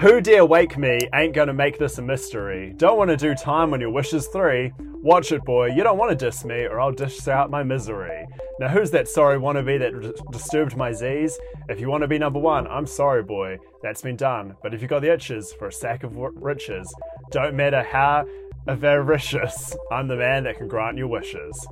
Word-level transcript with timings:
Who 0.00 0.22
dare 0.22 0.46
wake 0.46 0.78
me 0.78 0.98
ain't 1.14 1.34
gonna 1.34 1.52
make 1.52 1.78
this 1.78 1.98
a 1.98 2.02
mystery. 2.02 2.72
Don't 2.78 2.96
wanna 2.96 3.18
do 3.18 3.34
time 3.34 3.70
when 3.70 3.82
your 3.82 3.90
wishes 3.90 4.28
three. 4.28 4.72
Watch 5.02 5.30
it, 5.30 5.44
boy, 5.44 5.66
you 5.66 5.82
don't 5.82 5.98
wanna 5.98 6.14
diss 6.14 6.42
me, 6.42 6.64
or 6.64 6.80
I'll 6.80 6.90
dish 6.90 7.28
out 7.28 7.50
my 7.50 7.62
misery. 7.62 8.24
Now, 8.58 8.68
who's 8.68 8.90
that 8.92 9.08
sorry 9.08 9.38
wannabe 9.38 9.78
that 9.78 10.00
d- 10.00 10.22
disturbed 10.32 10.74
my 10.74 10.90
Z's? 10.92 11.38
If 11.68 11.80
you 11.80 11.90
wanna 11.90 12.08
be 12.08 12.18
number 12.18 12.38
one, 12.38 12.66
I'm 12.66 12.86
sorry, 12.86 13.22
boy, 13.22 13.58
that's 13.82 14.00
been 14.00 14.16
done. 14.16 14.56
But 14.62 14.72
if 14.72 14.80
you 14.80 14.88
got 14.88 15.02
the 15.02 15.12
itches 15.12 15.52
for 15.58 15.68
a 15.68 15.72
sack 15.72 16.02
of 16.02 16.12
w- 16.12 16.32
riches, 16.34 16.90
don't 17.30 17.54
matter 17.54 17.82
how 17.82 18.24
avaricious, 18.68 19.76
I'm 19.92 20.08
the 20.08 20.16
man 20.16 20.44
that 20.44 20.56
can 20.56 20.68
grant 20.68 20.96
your 20.96 21.08
wishes. 21.08 21.68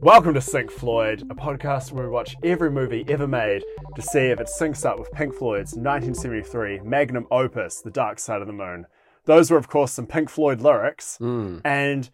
Welcome 0.00 0.34
to 0.34 0.40
Sync 0.40 0.70
Floyd, 0.70 1.22
a 1.30 1.34
podcast 1.34 1.90
where 1.90 2.04
we 2.04 2.10
watch 2.10 2.36
every 2.42 2.70
movie 2.70 3.04
ever 3.08 3.26
made 3.26 3.64
to 3.94 4.02
see 4.02 4.26
if 4.26 4.38
it 4.40 4.48
syncs 4.60 4.84
up 4.84 4.98
with 4.98 5.10
Pink 5.12 5.34
Floyd's 5.34 5.72
1973 5.72 6.80
magnum 6.80 7.26
opus, 7.30 7.80
The 7.80 7.90
Dark 7.90 8.18
Side 8.18 8.40
of 8.40 8.46
the 8.46 8.52
Moon. 8.52 8.86
Those 9.24 9.50
were, 9.50 9.56
of 9.56 9.68
course, 9.68 9.92
some 9.92 10.06
Pink 10.06 10.28
Floyd 10.28 10.60
lyrics. 10.60 11.18
And 11.64 12.10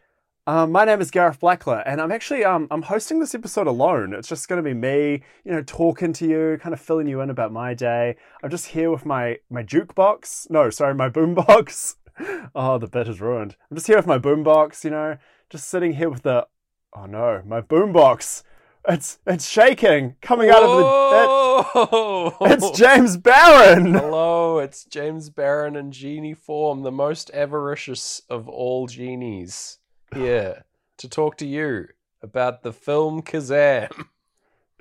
um, 0.46 0.72
my 0.72 0.84
name 0.84 1.00
is 1.00 1.10
Gareth 1.10 1.40
Blackler, 1.40 1.82
and 1.84 2.00
I'm 2.00 2.12
actually 2.12 2.44
um, 2.44 2.68
I'm 2.70 2.82
hosting 2.82 3.20
this 3.20 3.34
episode 3.34 3.66
alone. 3.66 4.12
It's 4.12 4.28
just 4.28 4.48
going 4.48 4.62
to 4.62 4.68
be 4.68 4.74
me, 4.74 5.22
you 5.44 5.52
know, 5.52 5.62
talking 5.62 6.12
to 6.14 6.26
you, 6.26 6.58
kind 6.60 6.72
of 6.72 6.80
filling 6.80 7.06
you 7.06 7.20
in 7.20 7.30
about 7.30 7.52
my 7.52 7.74
day. 7.74 8.16
I'm 8.42 8.50
just 8.50 8.66
here 8.68 8.90
with 8.90 9.04
my 9.04 9.38
my 9.50 9.62
jukebox. 9.62 10.50
No, 10.50 10.70
sorry, 10.70 10.94
my 10.94 11.08
boombox. 11.08 11.96
oh, 12.54 12.78
the 12.78 12.86
bit 12.86 13.08
is 13.08 13.20
ruined. 13.20 13.56
I'm 13.70 13.76
just 13.76 13.86
here 13.86 13.96
with 13.96 14.06
my 14.06 14.18
boombox. 14.18 14.84
You 14.84 14.90
know, 14.90 15.18
just 15.50 15.68
sitting 15.68 15.94
here 15.94 16.10
with 16.10 16.22
the. 16.22 16.46
Oh 16.94 17.06
no, 17.06 17.42
my 17.46 17.60
boombox. 17.60 18.42
It's 18.86 19.18
it's 19.26 19.48
shaking, 19.48 20.16
coming 20.20 20.50
out 20.50 20.62
of 20.62 20.76
the. 20.76 22.36
It, 22.44 22.52
it's 22.52 22.78
James 22.78 23.16
Barron. 23.16 23.94
Hello, 23.94 24.58
it's 24.58 24.84
James 24.84 25.30
Barron 25.30 25.76
in 25.76 25.92
genie 25.92 26.34
form, 26.34 26.82
the 26.82 26.90
most 26.90 27.30
avaricious 27.32 28.20
of 28.28 28.48
all 28.48 28.88
genies, 28.88 29.78
here 30.12 30.64
to 30.98 31.08
talk 31.08 31.36
to 31.38 31.46
you 31.46 31.88
about 32.22 32.62
the 32.62 32.72
film 32.72 33.22
Kazaam. 33.22 34.06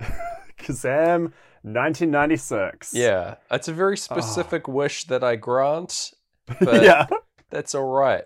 Kazaam, 0.58 1.32
1996. 1.62 2.92
Yeah, 2.92 3.36
it's 3.50 3.68
a 3.68 3.72
very 3.72 3.94
ah. 3.94 3.96
specific 3.96 4.68
wish 4.68 5.04
that 5.04 5.24
I 5.24 5.36
grant, 5.36 6.12
but 6.60 6.82
yeah. 6.82 7.06
that's 7.50 7.74
all 7.74 7.88
right. 7.88 8.24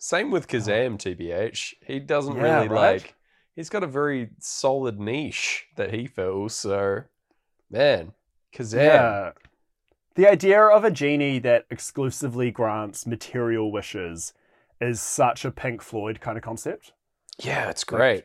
Same 0.00 0.30
with 0.32 0.48
Kazaam, 0.48 0.98
TBH. 0.98 1.74
He 1.86 2.00
doesn't 2.00 2.36
Yeah, 2.36 2.42
really 2.42 2.68
right? 2.68 3.02
like. 3.02 3.14
He's 3.54 3.68
got 3.68 3.82
a 3.84 3.86
very 3.86 4.30
solid 4.40 4.98
niche 4.98 5.66
that 5.76 5.92
he 5.92 6.06
fills. 6.08 6.54
So, 6.54 7.04
man, 7.70 8.14
Kazaam. 8.54 8.76
Yeah. 8.84 9.32
The 10.16 10.28
idea 10.28 10.62
of 10.62 10.84
a 10.84 10.90
genie 10.90 11.38
that 11.40 11.66
exclusively 11.70 12.50
grants 12.50 13.06
material 13.06 13.70
wishes 13.72 14.32
is 14.80 15.00
such 15.02 15.44
a 15.44 15.50
Pink 15.50 15.82
Floyd 15.82 16.20
kind 16.20 16.38
of 16.38 16.44
concept. 16.44 16.92
Yeah, 17.38 17.70
it's 17.70 17.84
great. 17.84 18.24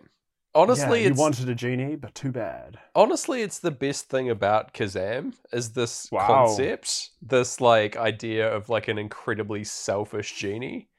Honestly, 0.54 1.02
yeah, 1.02 1.10
you 1.10 1.14
wanted 1.16 1.50
a 1.50 1.56
genie, 1.56 1.96
but 1.96 2.16
too 2.16 2.32
bad. 2.32 2.80
honestly 2.96 3.42
it's 3.42 3.60
the 3.60 3.72
best 3.72 4.10
thing 4.10 4.30
about 4.30 4.74
Kazaam 4.74 5.34
is 5.52 5.74
this 5.74 6.12
Wow. 6.12 6.26
concept, 6.28 7.12
this 7.22 7.60
like 7.62 7.96
idea 7.98 8.48
of 8.54 8.70
like 8.70 8.88
an 8.88 8.98
incredibly 8.98 9.64
selfish 9.64 10.34
genie. 10.36 10.90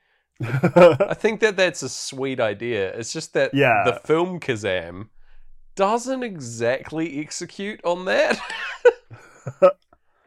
I 0.42 1.14
think 1.18 1.40
that 1.40 1.56
that's 1.56 1.82
a 1.82 1.88
sweet 1.88 2.40
idea. 2.40 2.92
It's 2.96 3.12
just 3.12 3.32
that 3.34 3.54
Yeah. 3.54 3.82
the 3.84 3.94
film 4.04 4.38
Kazaam 4.40 5.08
doesn't 5.74 6.22
exactly 6.22 7.20
execute 7.20 7.80
on 7.84 8.04
that. 8.06 8.38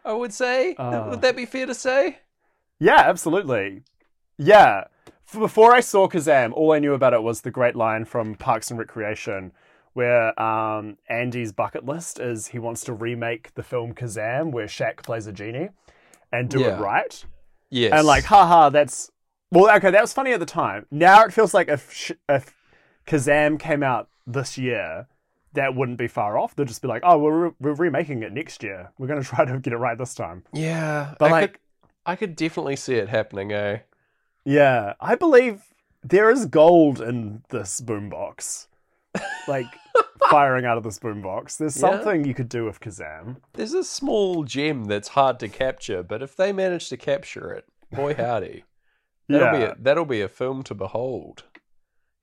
I 0.05 0.13
would 0.13 0.33
say. 0.33 0.75
Uh. 0.75 1.07
would 1.09 1.21
that 1.21 1.35
be 1.35 1.45
fair 1.45 1.65
to 1.65 1.73
say? 1.75 2.19
yeah, 2.79 3.01
absolutely. 3.05 3.83
Yeah. 4.37 4.85
Before 5.33 5.73
I 5.75 5.81
saw 5.81 6.07
Kazaam, 6.07 6.53
all 6.53 6.71
I 6.71 6.79
knew 6.79 6.93
about 6.93 7.13
it 7.13 7.21
was 7.21 7.41
the 7.41 7.51
great 7.51 7.75
line 7.75 8.05
from 8.05 8.35
Parks 8.35 8.69
and 8.71 8.79
Recreation 8.79 9.51
where 9.93 10.39
um, 10.41 10.97
Andy's 11.09 11.51
bucket 11.51 11.85
list 11.85 12.19
is 12.19 12.47
he 12.47 12.59
wants 12.59 12.83
to 12.85 12.93
remake 12.93 13.53
the 13.55 13.63
film 13.63 13.93
Kazaam 13.93 14.51
where 14.51 14.67
Shaq 14.67 15.03
plays 15.03 15.27
a 15.27 15.33
genie 15.33 15.69
and 16.31 16.49
do 16.49 16.61
Yeah. 16.61 16.77
it 16.77 16.81
right. 16.81 17.25
Yes. 17.69 17.91
and 17.93 18.07
like, 18.07 18.23
haha, 18.23 18.69
that's 18.69 19.11
well, 19.51 19.75
okay, 19.77 19.91
that 19.91 20.01
was 20.01 20.13
funny 20.13 20.31
at 20.33 20.39
the 20.39 20.45
time. 20.45 20.85
Now 20.91 21.23
it 21.23 21.33
feels 21.33 21.53
like 21.53 21.67
if 21.69 21.91
sh- 21.93 22.11
if 22.27 22.53
Kazaam 23.07 23.59
came 23.59 23.83
out 23.83 24.09
this 24.27 24.57
year, 24.57 25.07
that 25.53 25.75
wouldn't 25.75 25.97
be 25.97 26.07
far 26.07 26.37
off. 26.37 26.55
They'll 26.55 26.65
just 26.65 26.81
be 26.81 26.87
like, 26.87 27.01
oh, 27.05 27.17
we're 27.17 27.45
re- 27.47 27.53
we're 27.59 27.73
remaking 27.73 28.23
it 28.23 28.31
next 28.33 28.61
year. 28.63 28.91
We're 28.97 29.07
gonna 29.07 29.23
try 29.35 29.45
to 29.45 29.59
get 29.59 29.73
it 29.73 29.77
right 29.77 29.97
this 29.97 30.13
time. 30.13 30.43
Yeah. 30.53 31.15
But 31.19 31.29
I 31.29 31.31
like, 31.31 31.51
could, 31.53 31.59
I 32.05 32.15
could 32.15 32.35
definitely 32.35 32.75
see 32.75 32.95
it 32.95 33.09
happening, 33.09 33.51
eh? 33.51 33.79
yeah, 34.45 34.93
I 34.99 35.15
believe 35.15 35.63
there 36.03 36.29
is 36.29 36.45
gold 36.45 37.01
in 37.01 37.43
this 37.49 37.81
boombox. 37.81 38.67
Like 39.47 39.65
firing 40.29 40.65
out 40.65 40.77
of 40.77 40.83
this 40.83 40.99
boombox. 40.99 41.57
There's 41.57 41.75
Yeah. 41.75 41.91
something 41.91 42.23
you 42.25 42.33
could 42.35 42.49
do 42.49 42.65
with 42.65 42.79
Kazaam. 42.79 43.37
There's 43.53 43.73
a 43.73 43.83
small 43.83 44.43
gem 44.43 44.85
that's 44.85 45.09
hard 45.09 45.39
to 45.39 45.49
capture, 45.49 46.03
but 46.03 46.21
if 46.21 46.35
they 46.35 46.51
manage 46.53 46.89
to 46.89 46.97
capture 46.97 47.51
it, 47.51 47.65
boy 47.91 48.13
howdy. 48.13 48.63
That'll 49.29 49.57
be 49.59 49.63
a, 49.63 49.75
that'll 49.79 50.05
be 50.05 50.21
a 50.21 50.27
film 50.27 50.63
to 50.63 50.73
behold. 50.75 51.43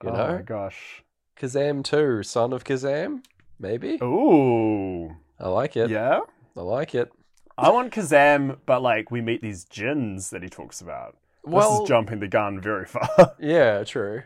You 0.02 0.10
oh 0.10 0.12
my 0.12 0.18
know? 0.36 0.42
gosh. 0.44 1.02
Kazaam 1.40 1.82
2, 1.84 2.22
Son 2.22 2.52
of 2.52 2.64
Kazaam? 2.64 3.22
Maybe? 3.58 3.98
Ooh. 4.02 5.16
I 5.38 5.48
like 5.48 5.76
it. 5.76 5.90
Yeah. 5.90 6.20
I 6.56 6.60
like 6.60 6.94
it. 6.94 7.12
I 7.58 7.70
want 7.70 7.92
Kazaam, 7.92 8.58
but 8.66 8.82
like 8.82 9.10
we 9.10 9.20
meet 9.20 9.40
these 9.42 9.64
jinns 9.64 10.30
that 10.30 10.42
he 10.42 10.48
talks 10.48 10.80
about. 10.80 11.16
Well, 11.44 11.70
this 11.70 11.80
is 11.82 11.88
jumping 11.88 12.20
the 12.20 12.28
gun 12.28 12.60
very 12.60 12.84
far. 12.86 13.34
yeah, 13.38 13.84
true. 13.84 14.24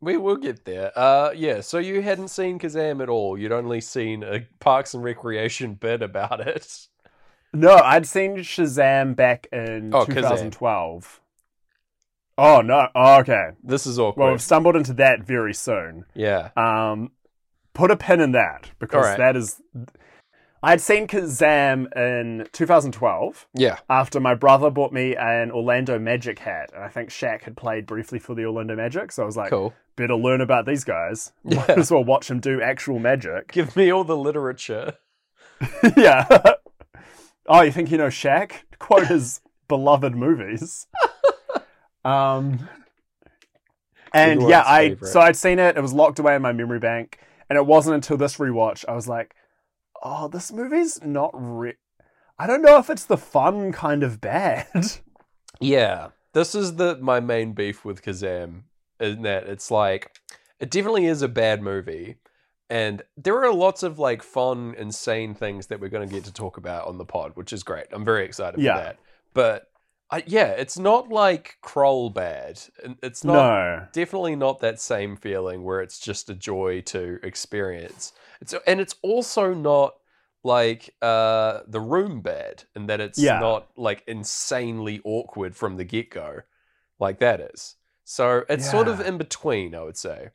We 0.00 0.16
will 0.16 0.36
get 0.36 0.64
there. 0.64 0.92
Uh, 0.96 1.30
yeah. 1.34 1.60
So 1.60 1.78
you 1.78 2.02
hadn't 2.02 2.28
seen 2.28 2.58
Kazaam 2.58 3.02
at 3.02 3.08
all. 3.08 3.38
You'd 3.38 3.52
only 3.52 3.80
seen 3.80 4.22
a 4.22 4.46
Parks 4.60 4.94
and 4.94 5.02
Recreation 5.02 5.74
bit 5.74 6.02
about 6.02 6.40
it. 6.46 6.86
no, 7.52 7.74
I'd 7.76 8.06
seen 8.06 8.36
Shazam 8.38 9.16
back 9.16 9.46
in 9.52 9.94
Oh, 9.94 10.04
Kazaam. 10.04 10.50
2012. 12.38 12.58
Oh 12.58 12.60
no! 12.62 12.88
Oh, 12.94 13.20
okay. 13.20 13.50
This 13.62 13.86
is 13.86 13.98
awkward. 13.98 14.22
Well, 14.22 14.32
we've 14.32 14.42
stumbled 14.42 14.76
into 14.76 14.92
that 14.94 15.22
very 15.24 15.54
soon. 15.54 16.04
yeah. 16.14 16.50
Um, 16.56 17.10
put 17.74 17.90
a 17.90 17.96
pin 17.96 18.20
in 18.20 18.32
that 18.32 18.70
because 18.78 19.04
Alright. 19.04 19.18
that 19.18 19.36
is. 19.36 19.60
I 20.60 20.70
had 20.70 20.80
seen 20.80 21.06
Kazaam 21.06 21.86
in 21.96 22.48
2012 22.52 23.46
Yeah. 23.54 23.76
after 23.88 24.18
my 24.18 24.34
brother 24.34 24.70
bought 24.70 24.92
me 24.92 25.14
an 25.14 25.52
Orlando 25.52 26.00
Magic 26.00 26.40
hat, 26.40 26.70
and 26.74 26.82
I 26.82 26.88
think 26.88 27.10
Shaq 27.10 27.42
had 27.42 27.56
played 27.56 27.86
briefly 27.86 28.18
for 28.18 28.34
the 28.34 28.44
Orlando 28.44 28.74
Magic, 28.74 29.12
so 29.12 29.22
I 29.22 29.26
was 29.26 29.36
like, 29.36 29.50
Cool. 29.50 29.72
better 29.94 30.16
learn 30.16 30.40
about 30.40 30.66
these 30.66 30.82
guys. 30.82 31.30
Might 31.44 31.68
Yeah. 31.68 31.74
as 31.78 31.92
well 31.92 32.02
watch 32.02 32.28
him 32.28 32.40
do 32.40 32.60
actual 32.60 32.98
magic. 32.98 33.52
Give 33.52 33.76
me 33.76 33.92
all 33.92 34.02
the 34.02 34.16
literature. 34.16 34.94
yeah. 35.96 36.26
oh, 37.46 37.62
you 37.62 37.70
think 37.70 37.92
you 37.92 37.98
know 37.98 38.08
Shaq? 38.08 38.50
Quote 38.80 39.06
his 39.06 39.40
beloved 39.68 40.16
movies. 40.16 40.88
Um, 42.08 42.68
and 44.12 44.42
yeah, 44.48 44.62
I 44.66 44.90
favorite. 44.90 45.08
so 45.08 45.20
I'd 45.20 45.36
seen 45.36 45.58
it. 45.58 45.76
It 45.76 45.80
was 45.80 45.92
locked 45.92 46.18
away 46.18 46.34
in 46.34 46.42
my 46.42 46.52
memory 46.52 46.78
bank, 46.78 47.18
and 47.50 47.56
it 47.56 47.66
wasn't 47.66 47.94
until 47.96 48.16
this 48.16 48.36
rewatch 48.38 48.84
I 48.88 48.94
was 48.94 49.06
like, 49.08 49.34
"Oh, 50.02 50.28
this 50.28 50.50
movie's 50.52 51.02
not 51.04 51.30
re- 51.34 51.74
I 52.38 52.46
don't 52.46 52.62
know 52.62 52.78
if 52.78 52.88
it's 52.90 53.04
the 53.04 53.18
fun 53.18 53.72
kind 53.72 54.02
of 54.02 54.20
bad." 54.20 54.66
Yeah, 55.60 56.10
this 56.34 56.54
is 56.54 56.76
the 56.76 56.98
my 57.00 57.18
main 57.18 57.52
beef 57.52 57.84
with 57.84 58.00
Kazaam, 58.02 58.62
in 59.00 59.22
that 59.22 59.48
it's 59.48 59.72
like 59.72 60.12
it 60.60 60.70
definitely 60.70 61.06
is 61.06 61.20
a 61.20 61.26
bad 61.26 61.60
movie, 61.62 62.16
and 62.70 63.02
there 63.16 63.42
are 63.44 63.52
lots 63.52 63.82
of 63.82 63.98
like 63.98 64.22
fun, 64.22 64.76
insane 64.78 65.34
things 65.34 65.66
that 65.66 65.80
we're 65.80 65.88
going 65.88 66.08
to 66.08 66.14
get 66.14 66.22
to 66.26 66.32
talk 66.32 66.56
about 66.56 66.86
on 66.86 66.96
the 66.96 67.04
pod, 67.04 67.32
which 67.34 67.52
is 67.52 67.64
great. 67.64 67.86
I'm 67.90 68.04
very 68.04 68.24
excited 68.24 68.60
Yeah. 68.60 68.76
for 68.76 68.80
that. 68.84 68.98
But 69.34 69.64
I, 70.10 70.22
yeah, 70.26 70.48
it's 70.48 70.78
not 70.78 71.10
like 71.10 71.58
Kroll 71.60 72.08
bad. 72.10 72.60
It's 73.02 73.24
not 73.24 73.34
no. 73.34 73.86
definitely 73.92 74.36
not 74.36 74.60
that 74.60 74.80
same 74.80 75.16
feeling 75.16 75.62
where 75.64 75.80
it's 75.82 75.98
just 75.98 76.30
a 76.30 76.34
joy 76.34 76.80
to 76.82 77.18
experience. 77.22 78.12
It's 78.40 78.54
and 78.66 78.80
it's 78.80 78.94
also 79.02 79.52
not 79.52 79.94
like 80.44 80.94
uh 81.02 81.60
the 81.66 81.80
room 81.80 82.22
bad 82.22 82.64
in 82.74 82.86
that 82.86 83.00
it's 83.00 83.18
Yeah. 83.18 83.38
not 83.38 83.68
like 83.76 84.02
insanely 84.06 85.00
awkward 85.04 85.54
from 85.54 85.76
the 85.76 85.84
get-go 85.84 86.40
like 86.98 87.18
that 87.18 87.40
is. 87.40 87.76
So 88.04 88.44
it's 88.48 88.70
sort 88.70 88.88
of 88.88 89.00
in 89.00 89.18
between, 89.18 89.74
I 89.74 89.82
would 89.82 89.98
say. 89.98 90.30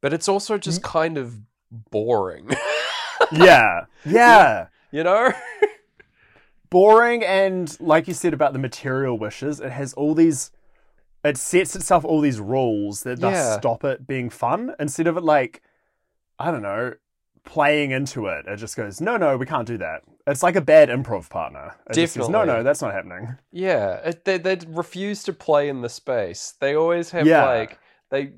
But 0.00 0.12
it's 0.12 0.28
also 0.28 0.58
just 0.58 0.82
kind 0.82 1.18
of 1.18 1.40
boring. 1.70 2.50
Yeah. 3.32 3.84
Yeah. 4.06 4.68
you 4.90 5.02
know? 5.02 5.32
boring 6.70 7.24
and 7.24 7.76
like 7.80 8.08
you 8.08 8.14
said 8.14 8.34
about 8.34 8.52
the 8.52 8.58
material 8.58 9.18
wishes 9.18 9.60
it 9.60 9.70
has 9.70 9.94
all 9.94 10.14
these 10.14 10.50
it 11.24 11.36
sets 11.36 11.74
itself 11.76 12.04
all 12.04 12.20
these 12.20 12.40
rules 12.40 13.02
that 13.02 13.20
thus 13.20 13.34
Yeah. 13.34 13.58
stop 13.58 13.84
it 13.84 14.06
being 14.06 14.30
fun 14.30 14.74
instead 14.78 15.06
of 15.06 15.16
it 15.16 15.22
like 15.24 15.62
i 16.38 16.50
don't 16.50 16.62
know 16.62 16.94
playing 17.44 17.90
into 17.92 18.26
it 18.26 18.46
it 18.46 18.56
just 18.56 18.76
goes 18.76 19.00
no 19.00 19.16
no 19.16 19.36
we 19.36 19.46
can't 19.46 19.66
do 19.66 19.78
that 19.78 20.02
it's 20.26 20.42
like 20.42 20.56
a 20.56 20.60
bad 20.60 20.90
improv 20.90 21.30
partner. 21.30 21.74
It 21.88 21.94
just 21.94 22.12
says, 22.12 22.28
no, 22.28 22.44
no, 22.44 22.62
that's 22.62 22.82
not 22.82 22.92
happening. 22.92 23.38
Yeah, 23.50 23.94
it, 24.04 24.26
they 24.26 24.36
they 24.36 24.58
refuse 24.68 25.22
to 25.22 25.32
play 25.32 25.70
in 25.70 25.80
the 25.80 25.88
space. 25.88 26.52
They 26.60 26.74
always 26.76 27.08
have 27.12 27.26
Yeah. 27.26 27.46
like 27.46 27.78
they 28.10 28.32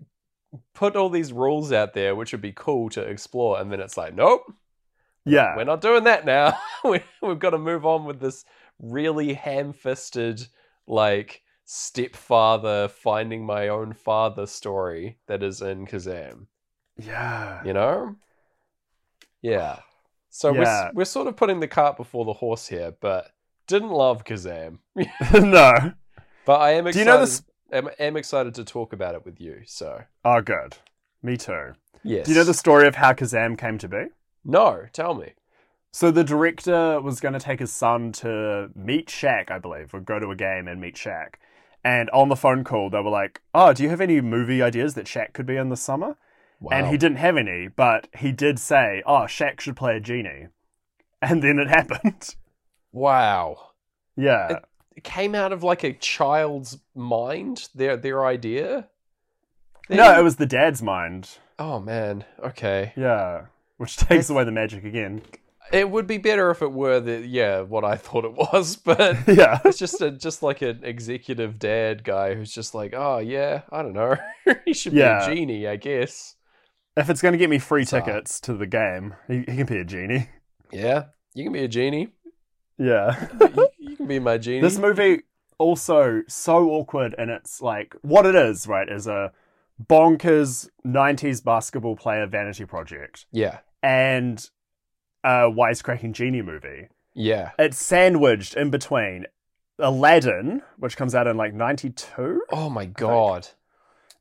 put 0.73 0.95
all 0.95 1.11
these 1.11 1.33
rules 1.33 1.73
out 1.73 1.93
there, 1.93 2.15
which 2.15 2.31
would 2.31 2.41
be 2.43 2.53
cool 2.53 2.91
to 2.91 3.01
explore, 3.03 3.59
and 3.61 3.73
then 3.73 3.81
it's 3.81 3.97
like, 3.97 4.15
nope, 4.15 4.43
Yeah, 5.31 5.57
we're 5.57 5.65
not 5.65 5.81
doing 5.81 6.05
that 6.05 6.25
now. 6.25 6.59
we, 6.85 7.01
we've 7.23 7.39
got 7.39 7.51
to 7.51 7.59
move 7.59 7.85
on 7.87 8.05
with 8.05 8.21
this 8.21 8.45
really 8.79 9.35
ham-fisted, 9.35 10.47
like 10.87 11.43
stepfather 11.65 12.89
finding 12.89 13.45
my 13.47 13.69
own 13.69 13.93
father 13.93 14.47
story 14.47 15.19
that 15.27 15.43
is 15.43 15.61
in 15.63 15.87
Kazaam. 15.87 16.47
yeah, 16.97 17.63
You 17.65 17.73
know? 17.73 18.17
Yeah. 19.43 19.79
So 20.31 20.53
Yeah. 20.53 20.87
we're 20.87 20.91
we're 20.95 21.05
sort 21.05 21.27
of 21.29 21.37
putting 21.37 21.61
the 21.61 21.69
cart 21.69 21.97
before 21.97 22.25
the 22.25 22.33
horse 22.33 22.67
here, 22.69 22.95
but 23.01 23.31
didn't 23.67 23.91
love 23.91 24.25
Kazaam. 24.25 24.79
no. 25.35 25.93
But 26.45 26.61
I 26.61 26.71
am 26.73 26.87
excited. 26.87 26.93
Do 26.93 26.99
you 26.99 27.05
know 27.05 27.21
this? 27.21 27.43
am, 27.73 27.89
am 27.99 28.17
excited 28.17 28.55
to 28.57 28.65
talk 28.65 28.93
about 28.93 29.15
it 29.15 29.25
with 29.25 29.41
you. 29.41 29.63
So 29.67 30.03
Oh, 30.25 30.41
good. 30.41 30.77
Me 31.23 31.37
too. 31.37 31.73
yes. 32.03 32.27
Do 32.27 32.33
you 32.33 32.39
know 32.39 32.45
the 32.45 32.55
story 32.55 32.87
of 32.89 32.95
how 32.97 33.13
Kazaam 33.13 33.57
came 33.59 33.79
to 33.79 33.89
be? 33.89 34.05
No, 34.45 34.87
tell 34.93 35.15
me. 35.15 35.35
So 35.93 36.11
the 36.11 36.25
director 36.25 37.01
was 37.01 37.21
going 37.21 37.35
to 37.35 37.41
take 37.41 37.59
his 37.61 37.73
son 37.73 38.13
to 38.13 38.71
meet 38.75 39.09
Shaq, 39.09 39.51
I 39.51 39.59
believe, 39.59 39.93
or 39.93 40.01
go 40.01 40.19
to 40.21 40.31
a 40.31 40.37
game 40.37 40.69
and 40.69 40.81
meet 40.81 40.95
Shaq. 40.95 41.35
And 41.83 42.09
on 42.11 42.29
the 42.29 42.37
phone 42.37 42.63
call, 42.63 42.91
they 42.91 43.01
were 43.01 43.11
like, 43.11 43.41
"Oh, 43.55 43.73
do 43.73 43.83
you 43.83 43.89
have 43.89 44.01
any 44.01 44.21
movie 44.21 44.63
ideas 44.63 44.95
that 44.95 45.07
Shaq 45.07 45.33
could 45.33 45.47
be 45.47 45.57
in 45.57 45.69
this 45.71 45.81
summer?" 45.83 46.17
Wow. 46.61 46.71
And 46.77 46.87
he 46.89 46.97
didn't 46.99 47.17
have 47.19 47.37
any, 47.39 47.69
but 47.69 48.07
he 48.17 48.33
did 48.33 48.59
say, 48.59 49.03
"Oh, 49.07 49.23
Shaq 49.27 49.61
should 49.61 49.77
play 49.77 49.97
a 49.97 50.01
genie," 50.01 50.49
and 51.23 51.43
then 51.43 51.59
it 51.59 51.69
happened. 51.69 52.35
wow. 52.93 53.71
yeah, 54.17 54.49
It- 54.59 54.65
It 54.97 55.05
came 55.05 55.35
out 55.35 55.53
of 55.53 55.63
like 55.63 55.83
a 55.83 55.93
child's 55.95 56.79
mind. 56.95 57.69
Their 57.75 57.97
their 57.97 58.27
idea. 58.27 58.89
no, 59.89 60.19
it 60.21 60.23
was 60.23 60.37
the 60.37 60.47
dad's 60.47 60.83
mind. 60.83 61.39
Oh 61.59 61.81
man. 61.81 62.25
Okay. 62.45 62.93
Yeah, 62.97 63.47
which 63.81 63.97
takes 63.97 64.29
away 64.29 64.45
the 64.45 64.53
magic 64.53 64.85
again. 64.85 65.23
It 65.73 65.89
would 65.89 66.07
be 66.07 66.19
better 66.19 66.51
if 66.51 66.63
it 66.63 66.73
were 66.73 67.01
the 67.01 67.25
yeah 67.27 67.61
what 67.61 67.85
I 67.85 67.97
thought 67.97 68.25
it 68.25 68.35
was, 68.35 68.77
but 68.91 69.17
yeah, 69.29 69.59
it's 69.65 69.79
just 69.79 70.01
a 70.01 70.11
just 70.11 70.43
like 70.43 70.63
an 70.63 70.81
executive 70.85 71.59
dad 71.59 72.05
guy 72.05 72.35
who's 72.35 72.53
just 72.53 72.75
like, 72.75 72.93
oh 72.95 73.19
yeah, 73.19 73.63
I 73.73 73.83
don't 73.83 73.93
know, 73.95 74.17
he 74.65 74.75
should 74.75 74.93
Yeah. 74.93 75.27
be 75.27 75.33
a 75.33 75.35
genie, 75.35 75.67
I 75.69 75.77
guess. 75.77 76.37
if 76.97 77.09
it's 77.09 77.23
going 77.23 77.33
to 77.33 77.39
get 77.39 77.49
me 77.49 77.59
free 77.59 77.85
So- 77.85 78.01
tickets 78.01 78.41
to 78.41 78.55
the 78.55 78.67
game, 78.67 79.15
he, 79.29 79.39
he 79.39 79.57
can 79.57 79.67
be 79.67 79.79
a 79.79 79.85
genie. 79.85 80.29
Yeah, 80.73 81.05
you 81.35 81.45
can 81.45 81.53
be 81.53 81.65
a 81.65 81.69
genie. 81.69 82.09
Yeah. 82.79 83.29
you, 83.41 83.69
you 83.79 83.97
can 83.97 84.07
be 84.07 84.19
my 84.19 84.39
genie. 84.39 84.61
This 84.61 84.79
movie 84.79 85.23
also 85.59 86.23
so 86.29 86.71
awkward 86.71 87.15
and 87.19 87.31
it's 87.31 87.61
like 87.63 87.95
what 88.03 88.27
it 88.27 88.35
is, 88.35 88.67
right, 88.67 88.89
is 88.89 89.07
a 89.07 89.33
bonkers 89.89 90.69
90s 90.87 91.43
basketball 91.45 91.97
player 91.97 92.27
vanity 92.27 92.65
project 92.67 93.27
yeah, 93.33 93.59
and 93.83 94.49
a 95.25 95.51
wisecracking 95.51 96.13
genie 96.13 96.43
movie. 96.43 96.89
yeah. 97.15 97.51
It's 97.59 97.77
sandwiched 97.79 98.55
in 98.55 98.71
between 98.71 99.27
Aladdin, 99.79 100.63
which 100.79 100.97
comes 100.97 101.15
out 101.15 101.27
in 101.27 101.37
like 101.37 101.55
92. 101.55 102.43
Oh 102.51 102.71
my 102.71 102.87
god. 102.87 103.49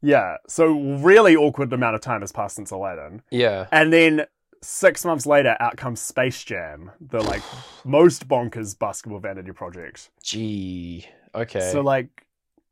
Yeah, 0.02 0.38
so 0.48 0.68
really 0.68 1.36
awkward 1.36 1.74
amount 1.74 1.96
of 1.96 2.02
time 2.02 2.22
has 2.22 2.32
passed 2.32 2.56
since 2.56 2.72
Aladdin. 2.72 3.22
Yeah. 3.32 3.68
And 3.72 3.92
then 3.92 4.26
six 4.62 5.04
months 5.04 5.26
later, 5.26 5.58
out 5.60 5.76
comes 5.76 6.00
Space 6.00 6.42
Jam, 6.44 6.92
the 7.02 7.22
like 7.22 7.42
most 7.84 8.28
bonkers 8.28 8.78
basketball 8.78 9.20
vanity 9.20 9.52
project. 9.52 10.10
Gee. 10.24 11.06
Okay. 11.36 11.72
So 11.72 11.82
like, 11.82 12.26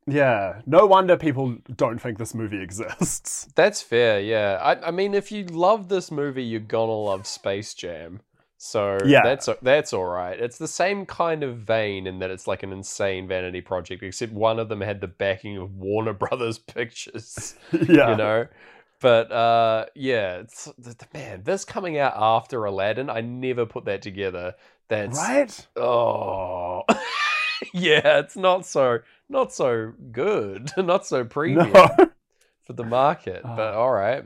yeah, 0.08 0.62
no 0.66 0.86
wonder 0.86 1.18
people 1.18 1.58
don't 1.76 2.02
think 2.02 2.18
this 2.18 2.34
movie 2.34 2.62
exists. 2.62 3.48
That's 3.56 3.82
fair, 3.82 4.20
yeah. 4.22 4.58
I, 4.62 4.88
I 4.88 4.92
mean, 4.92 5.14
if 5.14 5.32
you 5.32 5.44
love 5.46 5.90
this 5.90 6.10
movie, 6.12 6.44
you're 6.44 6.60
gonna 6.62 6.92
love 6.94 7.28
Space 7.28 7.74
Jam. 7.74 8.22
So 8.60 8.98
Yeah. 9.06 9.22
that's 9.24 9.48
that's 9.62 9.94
all 9.94 10.06
right. 10.06 10.40
It's 10.40 10.58
the 10.58 10.68
same 10.68 11.06
kind 11.06 11.44
of 11.44 11.58
vein 11.58 12.08
in 12.08 12.18
that 12.20 12.32
it's 12.32 12.48
like 12.48 12.64
an 12.64 12.72
insane 12.74 13.28
vanity 13.28 13.62
project, 13.62 14.02
except 14.02 14.32
one 14.34 14.58
of 14.58 14.68
them 14.68 14.82
had 14.82 15.00
the 15.00 15.08
backing 15.08 15.58
of 15.58 15.76
Warner 15.76 16.14
Brothers 16.24 16.58
Pictures. 16.58 17.54
yeah, 17.72 18.12
You 18.12 18.16
know, 18.18 18.48
but 19.00 19.32
uh, 19.32 19.86
yeah, 19.94 20.38
it's 20.38 20.68
man. 21.14 21.44
This 21.44 21.66
coming 21.66 22.00
out 22.00 22.14
after 22.16 22.66
Aladdin, 22.66 23.12
I 23.12 23.22
never 23.22 23.68
put 23.68 23.86
that 23.86 24.02
together. 24.02 24.56
That's 24.88 25.18
right? 25.20 25.68
oh, 25.76 26.82
yeah. 27.74 28.20
It's 28.20 28.36
not 28.38 28.66
so 28.66 29.00
not 29.30 29.54
so 29.54 29.94
good, 30.12 30.72
not 30.78 31.06
so 31.06 31.24
premium 31.26 31.72
No, 31.74 31.88
for 32.64 32.74
the 32.74 32.84
market. 32.84 33.44
But 33.44 33.74
Oh. 33.74 33.82
all 33.82 33.92
right. 33.92 34.24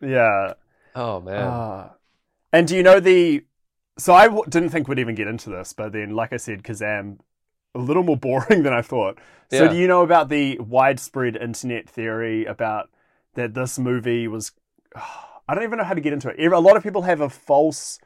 yeah. 0.00 0.54
Oh 0.94 1.20
man. 1.20 1.46
Ah. 1.50 1.90
and 2.52 2.68
do 2.68 2.76
you 2.76 2.82
know 2.82 3.00
the? 3.00 3.44
So 3.98 4.12
I 4.14 4.24
w- 4.26 4.44
didn't 4.48 4.70
think 4.70 4.88
we'd 4.88 4.98
even 4.98 5.14
get 5.14 5.28
into 5.28 5.50
this, 5.50 5.72
but 5.72 5.92
then, 5.92 6.10
like 6.16 6.32
I 6.32 6.36
said, 6.36 6.62
Kazaam, 6.64 7.18
a 7.74 7.78
little 7.78 8.02
more 8.02 8.16
boring 8.28 8.62
than 8.64 8.72
I 8.72 8.82
thought. 8.82 9.18
So 9.50 9.64
Yeah. 9.64 9.70
do 9.70 9.76
you 9.76 9.86
know 9.88 10.02
about 10.02 10.28
the 10.28 10.58
widespread 10.58 11.36
internet 11.36 11.88
theory 11.88 12.44
about 12.44 12.90
that 13.34 13.54
this 13.54 13.78
movie 13.78 14.26
was? 14.28 14.52
I 15.46 15.54
don't 15.54 15.64
even 15.64 15.78
know 15.78 15.84
how 15.84 15.94
to 15.94 16.00
get 16.00 16.12
into 16.14 16.28
it. 16.30 16.52
A 16.52 16.58
lot 16.58 16.76
of 16.76 16.82
people 16.82 17.02
have 17.02 17.20
a 17.20 17.28
false 17.28 17.98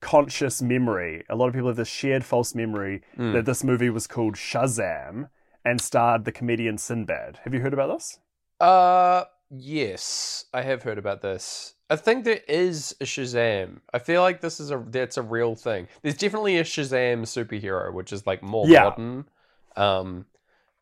conscious 0.00 0.60
memory. 0.62 1.24
A 1.28 1.34
lot 1.36 1.48
of 1.48 1.54
people 1.54 1.68
have 1.68 1.76
this 1.76 1.88
shared 1.88 2.24
false 2.24 2.54
memory 2.54 3.02
Mm. 3.16 3.32
that 3.34 3.44
this 3.46 3.62
movie 3.64 3.90
was 3.90 4.06
called 4.06 4.34
Shazam 4.34 5.28
and 5.64 5.80
starred 5.80 6.24
the 6.24 6.32
comedian 6.32 6.78
Sinbad. 6.78 7.40
Have 7.44 7.54
you 7.54 7.60
heard 7.60 7.72
about 7.72 7.94
this? 7.96 8.18
Uh, 8.60 9.24
yes, 9.50 10.46
I 10.52 10.62
have 10.62 10.82
heard 10.82 10.98
about 10.98 11.22
this. 11.22 11.74
I 11.90 11.96
think 11.96 12.24
there 12.24 12.40
is 12.48 12.94
a 13.00 13.04
Shazam. 13.04 13.80
I 13.92 13.98
feel 13.98 14.22
like 14.22 14.40
this 14.40 14.60
is 14.60 14.70
a 14.70 14.82
that's 14.88 15.16
a 15.18 15.22
real 15.22 15.54
thing. 15.54 15.88
There's 16.02 16.16
definitely 16.16 16.58
a 16.58 16.64
Shazam 16.64 17.22
superhero, 17.22 17.92
which 17.92 18.12
is 18.12 18.26
like 18.26 18.42
more 18.42 18.66
Yeah. 18.66 18.84
modern. 18.84 19.24
Um, 19.76 20.26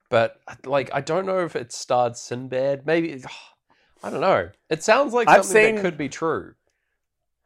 but 0.08 0.40
like 0.64 0.90
I 0.94 1.00
don't 1.00 1.26
know 1.26 1.40
if 1.44 1.56
it 1.56 1.72
starred 1.72 2.16
Sinbad. 2.16 2.86
Maybe 2.86 3.22
I 4.04 4.10
don't 4.10 4.20
know. 4.20 4.50
It 4.68 4.82
sounds 4.82 5.12
like 5.12 5.28
I've 5.28 5.44
something 5.44 5.64
seen- 5.66 5.74
that 5.76 5.82
could 5.82 5.98
be 5.98 6.08
true. 6.08 6.54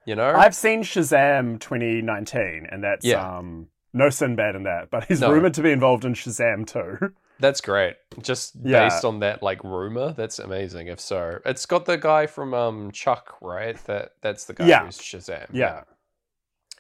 You 0.07 0.15
know? 0.15 0.35
I've 0.35 0.55
seen 0.55 0.83
Shazam 0.83 1.59
2019, 1.59 2.67
and 2.71 2.85
that's 2.85 3.07
Yeah. 3.07 3.39
um, 3.39 3.69
no 3.95 4.11
Sinbad 4.11 4.55
in 4.55 4.65
that, 4.65 4.91
but 4.91 5.05
he's 5.05 5.23
No. 5.23 5.33
rumored 5.33 5.55
to 5.55 5.63
be 5.63 5.71
involved 5.73 6.05
in 6.05 6.13
Shazam 6.13 6.67
too. 6.67 7.15
That's 7.41 7.61
great. 7.61 7.97
Just 8.23 8.55
Yeah. 8.63 8.89
based 8.89 9.05
on 9.05 9.21
that 9.21 9.43
like 9.43 9.63
rumor, 9.65 10.13
that's 10.13 10.39
amazing. 10.39 10.87
If 10.89 11.01
so, 11.01 11.41
it's 11.45 11.67
got 11.67 11.85
the 11.85 11.97
guy 11.97 12.27
from 12.27 12.55
um 12.55 12.91
Chuck, 12.93 13.37
right? 13.41 13.77
That 13.87 14.13
that's 14.21 14.45
the 14.45 14.55
guy 14.55 14.67
Yeah. 14.67 14.85
who's 14.85 14.99
Shazam. 14.99 15.47
yeah. 15.53 15.83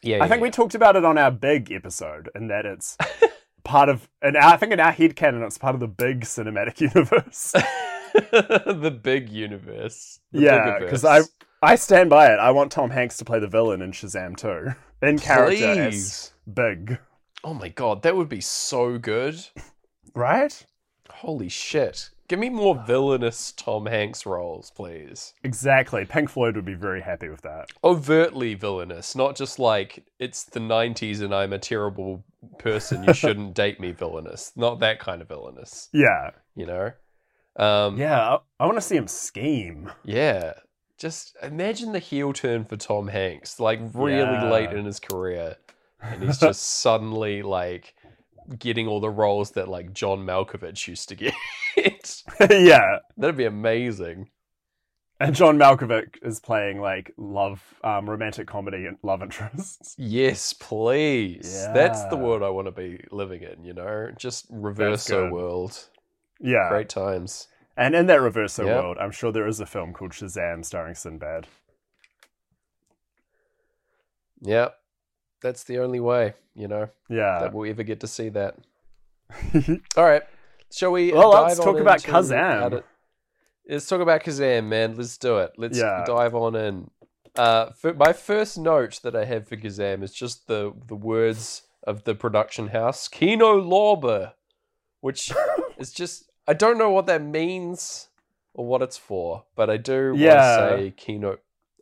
yeah. 0.03 0.23
I 0.23 0.29
think 0.29 0.43
we 0.43 0.51
talked 0.51 0.75
about 0.75 0.97
it 0.97 1.05
on 1.05 1.19
our 1.19 1.31
big 1.31 1.73
episode, 1.73 2.31
and 2.35 2.51
that 2.51 2.67
it's 2.67 2.97
part 3.65 3.89
of, 3.89 4.09
and 4.23 4.37
I 4.37 4.57
think 4.57 4.73
in 4.73 4.81
our 4.81 4.93
head 4.93 5.17
canon, 5.17 5.43
it's 5.43 5.59
part 5.59 5.75
of 5.75 5.81
the 5.81 5.89
big 5.89 6.21
cinematic 6.23 6.81
universe. 6.95 7.53
the 8.15 8.97
big 9.03 9.29
universe. 9.31 10.21
The 10.33 10.41
yeah, 10.41 10.79
because 10.79 11.05
I 11.05 11.23
I 11.63 11.75
stand 11.77 12.11
by 12.11 12.33
it. 12.33 12.39
I 12.39 12.53
want 12.53 12.71
Tom 12.71 12.91
Hanks 12.91 13.17
to 13.17 13.25
play 13.25 13.41
the 13.41 13.49
villain 13.49 13.83
in 13.83 13.91
Shazam 13.93 14.37
too, 14.37 14.73
in 15.03 15.19
character 15.19 15.65
as 15.83 16.33
big, 16.53 16.99
Oh 17.43 17.55
my 17.55 17.69
god, 17.71 18.03
that 18.03 18.15
would 18.17 18.29
be 18.29 18.41
so 18.41 18.99
good. 18.99 19.45
Right? 20.15 20.65
Holy 21.11 21.49
shit. 21.49 22.11
Give 22.27 22.39
me 22.39 22.49
more 22.49 22.83
villainous 22.87 23.53
Tom 23.53 23.85
Hanks 23.85 24.25
roles, 24.25 24.71
please. 24.71 25.35
Exactly. 25.43 26.07
Pink 26.07 26.31
Floyd 26.31 26.57
would 26.57 26.65
be 26.65 26.73
very 26.75 27.03
happy 27.03 27.29
with 27.29 27.43
that. 27.43 27.69
Overtly 27.85 28.55
villainous, 28.55 29.15
not 29.15 29.37
just 29.37 29.59
like 29.59 30.07
it's 30.19 30.45
the 30.45 30.61
90s 30.61 31.21
and 31.21 31.35
I'm 31.35 31.53
a 31.53 31.59
terrible 31.59 32.25
person, 32.59 33.05
you 33.05 33.13
shouldn't 33.15 33.55
date 33.55 33.79
me 33.79 33.93
villainous. 33.93 34.53
Not 34.57 34.81
that 34.81 34.99
kind 35.01 35.21
of 35.21 35.29
villainous, 35.29 35.91
Yeah, 35.93 36.31
you 36.57 36.65
know? 36.65 36.93
Um, 37.57 37.99
yeah. 37.99 38.37
I, 38.37 38.39
I 38.59 38.65
want 38.67 38.79
to 38.79 38.83
see 38.83 38.97
him 38.97 39.07
scheme. 39.07 39.93
Yeah. 40.03 40.55
Just 40.97 41.37
imagine 41.43 41.93
the 41.93 41.99
heel 41.99 42.33
turn 42.33 42.65
for 42.65 42.77
Tom 42.77 43.09
Hanks, 43.09 43.61
like 43.61 43.81
really 43.93 44.17
Yeah. 44.19 44.51
late 44.51 44.73
in 44.73 44.87
his 44.87 44.99
career. 44.99 45.57
And 46.01 46.23
he's 46.23 46.39
just 46.39 46.63
suddenly 46.81 47.43
like 47.43 47.95
getting 48.59 48.87
all 48.87 49.01
the 49.01 49.11
roles 49.11 49.53
that 49.53 49.69
like 49.69 49.93
John 49.93 50.21
Malkovich 50.27 50.87
used 50.89 51.09
to 51.11 51.15
get. 51.15 51.35
yeah. 52.51 52.99
That'd 53.17 53.37
be 53.37 53.45
amazing. 53.45 54.31
And 55.21 55.35
John 55.35 55.59
Malkovich 55.59 56.17
is 56.23 56.41
playing 56.41 56.81
like 56.81 57.13
love, 57.17 57.63
um, 57.85 58.11
romantic 58.11 58.47
comedy 58.49 58.87
and 58.87 58.99
love 59.03 59.23
interests. 59.23 59.95
Yes, 59.99 60.53
please. 60.53 61.67
That's 61.73 62.05
the 62.07 62.17
world 62.17 62.43
I 62.43 62.51
want 62.51 62.67
to 62.67 62.73
be 62.73 63.05
living 63.11 63.43
in, 63.43 63.65
you 63.65 63.75
know? 63.75 64.11
Just 64.19 64.51
reverso 64.53 65.31
world. 65.31 65.89
Yeah. 66.41 66.69
Great 66.69 66.89
times. 66.89 67.47
And 67.77 67.95
in 67.95 68.07
that 68.07 68.21
reverso 68.21 68.67
Yep. 68.67 68.83
world, 68.83 68.97
I'm 69.01 69.13
sure 69.13 69.33
there 69.33 69.47
is 69.47 69.61
a 69.61 69.67
film 69.67 69.93
called 69.93 70.13
Shazam 70.13 70.65
starring 70.65 70.95
Sinbad. 70.95 71.47
Yep. 74.43 74.75
That's 75.45 75.65
the 75.65 75.79
only 75.79 76.01
way, 76.01 76.33
you 76.55 76.69
know, 76.69 76.89
Yeah. 77.11 77.39
that 77.41 77.53
we'll 77.53 77.69
ever 77.71 77.83
get 77.83 78.01
to 78.01 78.07
see 78.07 78.31
that. 78.31 78.57
All 79.97 80.05
right, 80.05 80.23
shall 80.73 80.93
we? 80.93 81.13
Well, 81.13 81.29
let's 81.31 81.59
talk 81.59 81.79
about 81.79 82.01
Kazaam. 82.03 82.83
Let's 83.69 83.87
talk 83.87 84.01
about 84.01 84.23
Kazaam, 84.25 84.65
man. 84.69 84.97
Let's 84.97 85.19
do 85.19 85.37
it. 85.39 85.53
Let's 85.59 85.79
Yeah. 85.79 86.03
dive 86.07 86.35
on 86.35 86.57
in. 86.57 86.91
Uh, 87.37 87.71
my 87.97 88.15
first 88.15 88.57
note 88.57 89.01
that 89.03 89.15
I 89.15 89.27
have 89.27 89.47
for 89.47 89.57
Kazaam 89.57 90.03
is 90.03 90.15
just 90.15 90.47
the 90.49 90.73
the 90.87 90.97
words 90.97 91.63
of 91.87 92.05
the 92.05 92.15
production 92.15 92.69
house, 92.69 93.07
Kino 93.07 93.61
Lorber, 93.61 94.33
which 95.01 95.31
is 95.79 95.93
just 95.93 96.31
I 96.49 96.55
don't 96.55 96.79
know 96.79 96.91
what 96.91 97.05
that 97.07 97.21
means 97.23 98.09
or 98.55 98.65
what 98.67 98.81
it's 98.81 98.97
for, 98.97 99.45
but 99.57 99.69
I 99.69 99.77
do 99.77 100.13
want 100.13 100.21
Yeah. 100.21 100.57
to 100.71 100.79
say 100.79 100.91
Kino. 100.97 101.37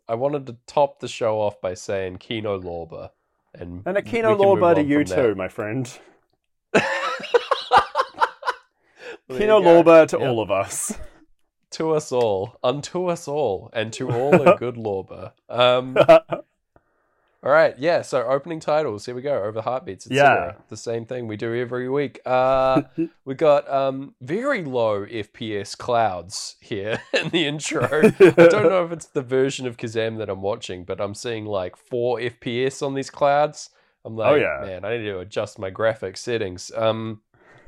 I 0.08 0.16
wanted 0.16 0.46
to 0.48 0.56
top 0.66 0.98
the 0.98 1.06
show 1.08 1.40
off 1.40 1.60
by 1.60 1.74
saying 1.74 2.16
Kino 2.18 2.58
Lorber, 2.60 3.10
and 3.54 3.82
and 3.86 4.04
Kino 4.04 4.36
Lorber 4.36 4.74
to 4.74 4.82
you 4.82 5.04
too, 5.04 5.34
my 5.34 5.48
friend. 5.48 5.86
Kino. 9.28 9.60
Lorber 9.60 10.06
to 10.08 10.18
Yep. 10.18 10.28
all 10.28 10.40
of 10.40 10.50
us. 10.50 10.98
to 11.70 11.92
us 11.92 12.12
all, 12.12 12.58
unto 12.62 13.06
us 13.06 13.26
all, 13.26 13.70
and 13.72 13.92
to 13.94 14.10
all 14.14 14.42
a 14.46 14.56
good 14.56 14.74
Lorber. 14.76 15.32
Um, 15.48 15.96
all 17.42 17.50
right, 17.50 17.76
yeah. 17.78 18.02
So 18.02 18.22
opening 18.24 18.60
titles. 18.60 19.06
Here 19.06 19.14
we 19.14 19.22
go. 19.22 19.42
Over 19.42 19.60
heartbeats. 19.62 20.06
Etc. 20.06 20.16
Yeah. 20.56 20.62
The 20.68 20.76
same 20.76 21.04
thing 21.06 21.26
we 21.26 21.36
do 21.36 21.54
every 21.54 21.88
week. 21.88 22.20
Uh, 22.24 22.82
we 23.24 23.34
got 23.34 23.68
um, 23.70 24.14
very 24.20 24.62
low 24.64 25.04
FPS 25.06 25.76
clouds 25.76 26.56
here 26.60 27.02
in 27.12 27.30
the 27.30 27.46
intro. 27.46 27.82
I 27.90 28.08
don't 28.48 28.68
know 28.68 28.84
if 28.84 28.92
it's 28.92 29.06
the 29.06 29.22
version 29.22 29.66
of 29.66 29.76
Kazaam 29.76 30.18
that 30.18 30.28
I'm 30.30 30.42
watching, 30.42 30.84
but 30.84 31.00
I'm 31.00 31.14
seeing 31.14 31.44
like 31.46 31.76
four 31.76 32.18
FPS 32.18 32.80
on 32.86 32.94
these 32.94 33.10
clouds. 33.10 33.70
I'm 34.04 34.16
like, 34.16 34.32
Oh, 34.32 34.34
yeah. 34.36 34.60
man, 34.66 34.84
I 34.84 34.96
need 34.96 35.04
to 35.04 35.18
adjust 35.20 35.58
my 35.58 35.70
graphic 35.70 36.16
settings. 36.16 36.70
Um, 36.76 37.22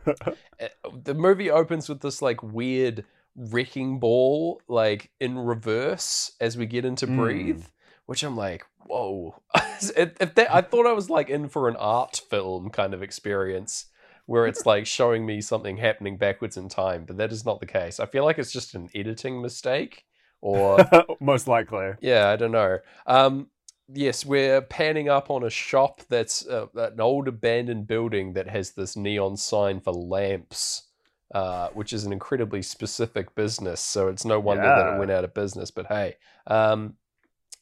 eh, 0.07 0.69
the 1.03 1.15
movie 1.15 1.51
opens 1.51 1.89
with 1.89 2.01
this 2.01 2.21
like 2.23 2.43
weird 2.43 3.05
wrecking 3.37 3.99
ball, 3.99 4.61
like 4.69 5.11
in 5.21 5.39
reverse 5.39 6.33
as 6.41 6.57
we 6.57 6.67
get 6.67 6.85
into 6.85 7.07
Mm. 7.07 7.17
breathe, 7.17 7.65
which 8.07 8.23
I'm 8.23 8.37
like, 8.37 8.65
whoa. 8.87 9.35
if, 9.97 10.13
if 10.21 10.35
that, 10.35 10.55
I 10.55 10.61
thought 10.63 10.87
I 10.87 10.93
was 10.93 11.11
like 11.11 11.29
in 11.29 11.49
for 11.49 11.69
an 11.69 11.77
art 11.77 12.21
film 12.31 12.71
kind 12.71 12.95
of 12.95 13.03
experience 13.03 13.87
where 14.27 14.47
it's 14.47 14.65
like 14.65 14.87
showing 14.87 15.27
me 15.27 15.41
something 15.41 15.77
happening 15.77 16.17
backwards 16.17 16.57
in 16.57 16.69
time, 16.69 17.05
but 17.05 17.19
that 17.19 17.33
is 17.33 17.45
not 17.45 17.61
the 17.61 17.67
case. 17.67 18.01
I 18.01 18.07
feel 18.07 18.25
like 18.25 18.39
it's 18.39 18.53
just 18.53 18.75
an 18.75 18.89
editing 18.95 19.43
mistake 19.43 20.05
or 20.41 20.79
Most 21.21 21.49
likely. 21.49 21.93
yeah, 22.01 22.29
I 22.29 22.37
don't 22.37 22.53
know. 22.53 22.79
Um, 23.07 23.49
yes, 23.93 24.25
we're 24.25 24.61
panning 24.61 25.09
up 25.09 25.31
on 25.31 25.43
a 25.43 25.51
shop 25.51 26.03
that's 26.09 26.47
uh, 26.47 26.67
an 26.75 27.01
old 27.01 27.29
abandoned 27.29 27.87
building 27.87 28.35
that 28.35 28.49
has 28.49 28.73
this 28.73 28.97
neon 28.97 29.37
sign 29.37 29.81
for 29.81 29.93
lamps, 29.93 30.89
uh, 31.35 31.69
which 31.75 31.93
is 31.93 32.05
an 32.05 32.13
incredibly 32.13 32.63
specific 32.63 33.35
business. 33.35 33.81
So 33.81 34.09
it's 34.09 34.25
no 34.25 34.39
wonder 34.39 34.65
that 34.65 34.95
it 34.95 34.99
went 34.99 35.11
out 35.11 35.25
of 35.25 35.35
business. 35.35 35.71
But 35.71 35.87
hey, 35.87 36.17
um, 36.47 36.95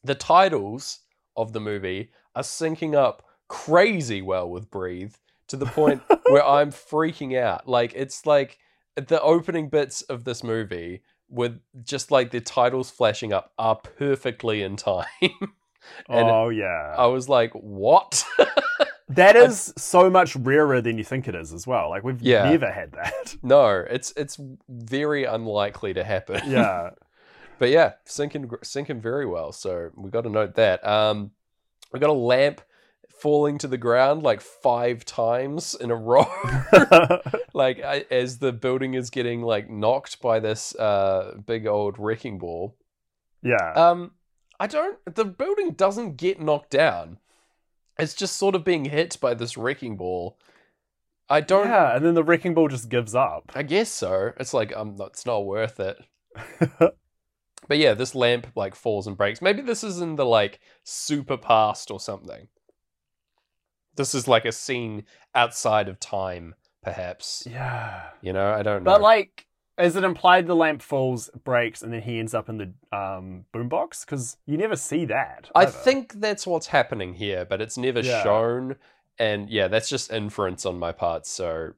the 0.05 0.15
titles 0.15 1.01
of 1.37 1.53
the 1.53 1.61
movie 1.61 2.11
are 2.35 2.43
syncing 2.43 2.95
up 2.95 3.23
crazy 3.49 4.23
well 4.23 4.49
with 4.49 4.71
Breathe 4.71 5.15
to 5.49 5.57
the 5.57 5.67
point 5.67 6.03
where 6.31 6.45
I'm 6.45 6.71
freaking 6.71 7.39
out. 7.39 7.69
Like 7.69 7.93
it's 7.95 8.25
like 8.27 8.59
the 8.97 9.21
opening 9.21 9.69
bits 9.69 10.03
of 10.03 10.25
this 10.25 10.43
movie 10.43 11.03
with 11.29 11.61
just 11.85 12.11
like 12.11 12.31
the 12.31 12.41
titles 12.41 12.91
flashing 12.91 13.33
up 13.33 13.53
are 13.59 13.77
perfectly 13.77 14.63
in 14.63 14.77
time. 14.77 15.07
Oh 16.09 16.49
yeah. 16.49 16.95
I 16.97 17.07
was 17.07 17.29
like, 17.29 17.53
"What?" 17.55 18.25
that 19.09 19.35
is 19.35 19.75
so 19.77 20.09
much 20.09 20.37
rarer 20.37 20.81
than 20.81 20.97
you 20.97 21.03
think 21.03 21.27
it 21.27 21.35
is 21.35 21.53
as 21.53 21.67
well. 21.67 21.91
Like 21.91 22.05
we've 22.05 22.23
Yeah. 22.23 22.49
never 22.49 22.71
had 22.71 22.93
that. 22.93 23.35
no, 23.43 23.69
it's 23.91 24.13
it's 24.17 24.39
very 24.69 25.25
unlikely 25.25 25.93
to 25.95 26.05
happen. 26.05 26.41
yeah. 26.49 26.91
But 27.63 27.71
yeah, 27.71 27.93
syncing 28.09 28.47
syncing 28.63 29.01
very 29.01 29.25
well. 29.25 29.53
So 29.53 29.93
we 29.95 30.11
got 30.11 30.23
to 30.23 30.29
note 30.29 30.57
that. 30.57 30.85
Um, 30.85 31.31
we 31.93 32.01
got 32.01 32.11
a 32.11 32.13
lamp 32.13 32.61
falling 33.09 33.57
to 33.59 33.69
the 33.69 33.79
ground 33.79 34.25
like 34.25 34.41
five 34.41 35.05
times 35.05 35.77
in 35.81 35.93
a 35.93 35.95
row. 36.11 36.27
like 37.55 37.81
I, 37.81 38.05
as 38.11 38.39
the 38.39 38.51
building 38.51 38.95
is 38.95 39.11
getting 39.11 39.43
like 39.43 39.71
knocked 39.71 40.21
by 40.21 40.41
this 40.41 40.75
uh 40.75 41.37
big 41.47 41.69
old 41.69 42.01
wrecking 42.01 42.39
ball. 42.39 42.77
yeah. 43.45 43.75
Um, 43.77 44.11
I 44.59 44.67
don't. 44.67 44.99
The 45.15 45.25
building 45.25 45.75
doesn't 45.75 46.17
get 46.17 46.41
knocked 46.41 46.71
down. 46.71 47.21
It's 47.97 48.15
just 48.15 48.39
sort 48.39 48.57
of 48.57 48.65
being 48.65 48.87
hit 48.87 49.19
by 49.21 49.35
this 49.35 49.57
wrecking 49.57 49.97
ball. 49.97 50.37
I 51.31 51.43
don't. 51.43 51.69
yeah, 51.69 51.95
and 51.95 52.05
then 52.05 52.15
the 52.15 52.25
wrecking 52.25 52.55
ball 52.55 52.67
just 52.67 52.89
gives 52.89 53.15
up. 53.15 53.53
I 53.55 53.63
guess 53.63 53.89
so. 53.89 54.33
It's 54.41 54.53
like 54.53 54.77
um, 54.77 54.97
it's 54.99 55.25
not 55.25 55.47
worth 55.47 55.79
it. 55.79 55.99
But 57.69 57.79
yeah, 57.79 57.95
this 57.95 58.15
lamp 58.15 58.49
like 58.57 58.75
falls 58.75 59.07
and 59.07 59.17
breaks. 59.17 59.41
Maybe 59.41 59.63
this 59.63 59.85
is 59.85 60.01
in 60.01 60.17
the 60.17 60.27
like 60.27 60.61
super 60.85 61.37
past 61.37 61.91
or 61.91 62.01
something. 62.01 62.49
This 63.97 64.15
is 64.15 64.27
like 64.27 64.45
a 64.45 64.53
scene 64.53 65.05
outside 65.35 65.89
of 65.89 66.01
time, 66.01 66.55
perhaps. 66.83 67.47
yeah. 67.49 68.05
You 68.23 68.33
know, 68.33 68.53
I 68.53 68.63
don't 68.63 68.83
know. 68.85 68.91
But 68.91 69.03
like, 69.03 69.47
is 69.79 69.97
it 69.97 70.05
implied 70.05 70.47
the 70.47 70.57
lamp 70.57 70.81
falls, 70.83 71.29
breaks, 71.45 71.83
and 71.83 71.93
then 71.93 72.03
he 72.03 72.19
ends 72.19 72.35
up 72.35 72.49
in 72.49 72.57
the 72.59 72.97
um, 72.97 73.45
boombox? 73.55 74.05
Because 74.05 74.37
you 74.47 74.57
never 74.57 74.77
see 74.77 75.05
that. 75.07 75.51
I 75.55 75.67
think 75.67 76.15
that's 76.21 76.47
what's 76.47 76.69
happening 76.69 77.15
here, 77.15 77.45
but 77.45 77.61
it's 77.61 77.77
never 77.77 78.01
Yeah. 78.01 78.23
shown. 78.23 78.77
And 79.19 79.51
yeah, 79.51 79.69
that's 79.69 79.89
just 79.91 80.11
inference 80.11 80.65
on 80.65 80.79
my 80.79 80.93
part. 80.93 81.27
So 81.27 81.73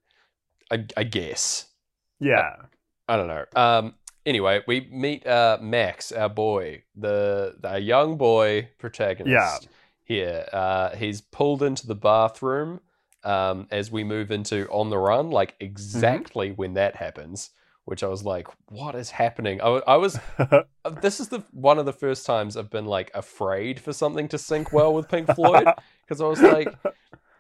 I, 0.70 0.86
I 0.96 1.02
guess. 1.04 1.66
Yeah. 2.20 2.54
I 3.08 3.16
don't 3.16 3.28
know. 3.28 3.44
Um. 3.56 3.94
Anyway, 4.26 4.62
we 4.66 4.88
meet 4.90 5.26
uh 5.26 5.58
Max, 5.60 6.12
our 6.12 6.28
boy, 6.28 6.82
the 6.96 7.56
the 7.60 7.78
young 7.78 8.16
boy 8.16 8.68
protagonist. 8.78 9.62
Yeah. 9.62 9.68
Here, 10.06 10.46
uh, 10.52 10.90
he's 10.96 11.22
pulled 11.22 11.62
into 11.62 11.86
the 11.86 11.94
bathroom. 11.94 12.80
Um, 13.22 13.68
as 13.70 13.90
we 13.90 14.04
move 14.04 14.30
into 14.30 14.68
on 14.68 14.90
the 14.90 14.98
run, 14.98 15.30
like 15.30 15.54
exactly 15.58 16.52
when 16.52 16.74
that 16.74 16.96
happens, 16.96 17.50
which 17.86 18.02
I 18.02 18.08
was 18.08 18.22
like, 18.22 18.48
"What 18.68 18.94
is 18.94 19.10
happening?" 19.10 19.62
I, 19.62 19.80
I 19.86 19.96
was. 19.96 20.18
uh, 20.38 20.64
this 21.00 21.20
is 21.20 21.28
the 21.28 21.42
one 21.52 21.78
of 21.78 21.86
the 21.86 21.92
first 21.92 22.26
times 22.26 22.54
I've 22.54 22.68
been 22.70 22.84
like 22.84 23.10
afraid 23.14 23.80
for 23.80 23.94
something 23.94 24.28
to 24.28 24.36
sync 24.36 24.74
well 24.74 24.92
with 24.92 25.08
Pink 25.08 25.34
Floyd 25.34 25.66
because 26.02 26.20
I 26.20 26.26
was 26.26 26.42
like, 26.42 26.68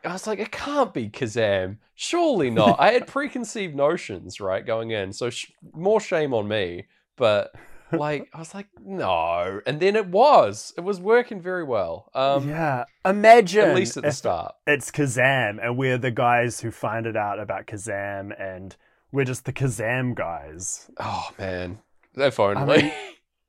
I 0.04 0.12
was 0.12 0.26
like, 0.26 0.38
it 0.38 0.50
can't 0.52 0.92
be 0.92 1.08
Kazaam. 1.08 1.78
Surely 1.94 2.50
not. 2.50 2.78
I 2.80 2.92
had 2.92 3.06
preconceived 3.16 3.74
notions, 3.74 4.40
right, 4.40 4.64
going 4.64 4.90
in. 4.90 5.12
So 5.12 5.30
sh- 5.30 5.50
more 5.72 6.00
shame 6.00 6.34
on 6.34 6.46
me. 6.48 6.86
But 7.16 7.52
like, 7.92 8.28
I 8.34 8.38
was 8.38 8.52
like, 8.54 8.66
no. 8.84 9.60
And 9.66 9.80
then 9.80 9.96
it 9.96 10.06
was. 10.08 10.74
It 10.76 10.82
was 10.82 11.00
working 11.00 11.40
very 11.40 11.64
well. 11.64 12.10
Um, 12.14 12.48
yeah. 12.48 12.84
Imagine 13.04 13.70
At 13.70 13.74
least 13.76 13.96
at 13.96 14.02
the 14.02 14.10
start. 14.12 14.54
it's 14.66 14.90
Kazaam, 14.90 15.58
and 15.64 15.78
we're 15.78 15.98
the 15.98 16.10
guys 16.10 16.60
who 16.60 16.70
find 16.70 17.06
it 17.06 17.16
out 17.16 17.38
about 17.38 17.66
Kazaam, 17.66 18.32
and 18.40 18.74
we're 19.12 19.24
just 19.24 19.44
the 19.44 19.52
Kazaam 19.52 20.14
guys. 20.14 20.90
Oh 20.98 21.30
man, 21.38 21.78
if 22.16 22.38
only. 22.40 22.82
mean- 22.82 22.92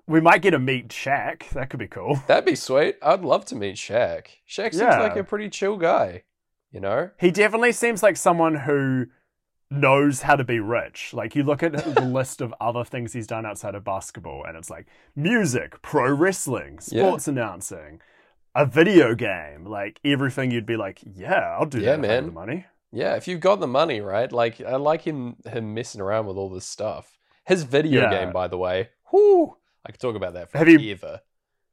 We 0.07 0.21
might 0.21 0.43
get 0.43 0.51
to 0.51 0.59
meet 0.59 0.89
Shaq. 0.89 1.49
That 1.49 1.71
could 1.71 1.79
be 1.79 1.87
cool. 1.87 2.21
That'd 2.27 2.45
be 2.45 2.53
sweet. 2.55 2.97
I'd 3.01 3.21
love 3.25 3.43
to 3.45 3.55
meet 3.55 3.75
Shaq. 3.75 4.27
Shaq 4.47 4.69
seems 4.73 4.75
Yeah. 4.81 4.99
like 4.99 5.15
a 5.15 5.23
pretty 5.23 5.49
chill 5.49 5.77
guy. 5.77 6.21
You 6.75 6.81
know? 6.81 7.09
He 7.19 7.31
definitely 7.31 7.71
seems 7.71 8.03
like 8.03 8.17
someone 8.17 8.53
who 8.55 9.05
knows 9.71 10.23
how 10.23 10.35
to 10.35 10.43
be 10.43 10.59
rich. 10.59 11.13
Like 11.13 11.33
you 11.33 11.43
look 11.43 11.63
at 11.63 11.71
the 11.95 12.01
list 12.01 12.41
of 12.41 12.53
other 12.59 12.83
things 12.83 13.13
he's 13.13 13.27
done 13.27 13.45
outside 13.45 13.75
of 13.75 13.85
basketball, 13.85 14.43
and 14.45 14.57
it's 14.57 14.69
like 14.69 14.85
music, 15.15 15.81
pro 15.81 16.11
wrestling, 16.13 16.79
Yeah. 16.91 17.07
sports 17.07 17.29
announcing, 17.29 18.01
a 18.53 18.65
video 18.65 19.15
game, 19.15 19.63
like 19.65 20.01
everything. 20.03 20.51
You'd 20.51 20.65
be 20.65 20.75
like, 20.75 20.99
yeah, 21.05 21.55
I'll 21.57 21.65
do 21.65 21.79
Yeah, 21.79 21.91
that. 21.91 22.01
man. 22.01 22.25
The 22.25 22.31
money. 22.33 22.65
Yeah, 22.91 23.15
if 23.15 23.25
you've 23.27 23.39
got 23.39 23.61
the 23.61 23.67
money, 23.67 24.01
right? 24.01 24.29
Like 24.31 24.59
I 24.59 24.75
like 24.75 25.01
him 25.03 25.37
him 25.45 25.73
messing 25.73 26.01
around 26.01 26.25
with 26.27 26.35
all 26.35 26.49
this 26.49 26.65
stuff. 26.65 27.17
His 27.45 27.63
video 27.63 28.01
Yeah. 28.01 28.09
game, 28.09 28.33
by 28.33 28.49
the 28.49 28.57
way. 28.57 28.89
Whoo! 29.13 29.55
I 29.85 29.91
could 29.93 30.01
talk 30.01 30.15
about 30.17 30.33
that 30.33 30.49
Have 30.53 30.67
you- 30.67 30.77
forever. 30.97 31.21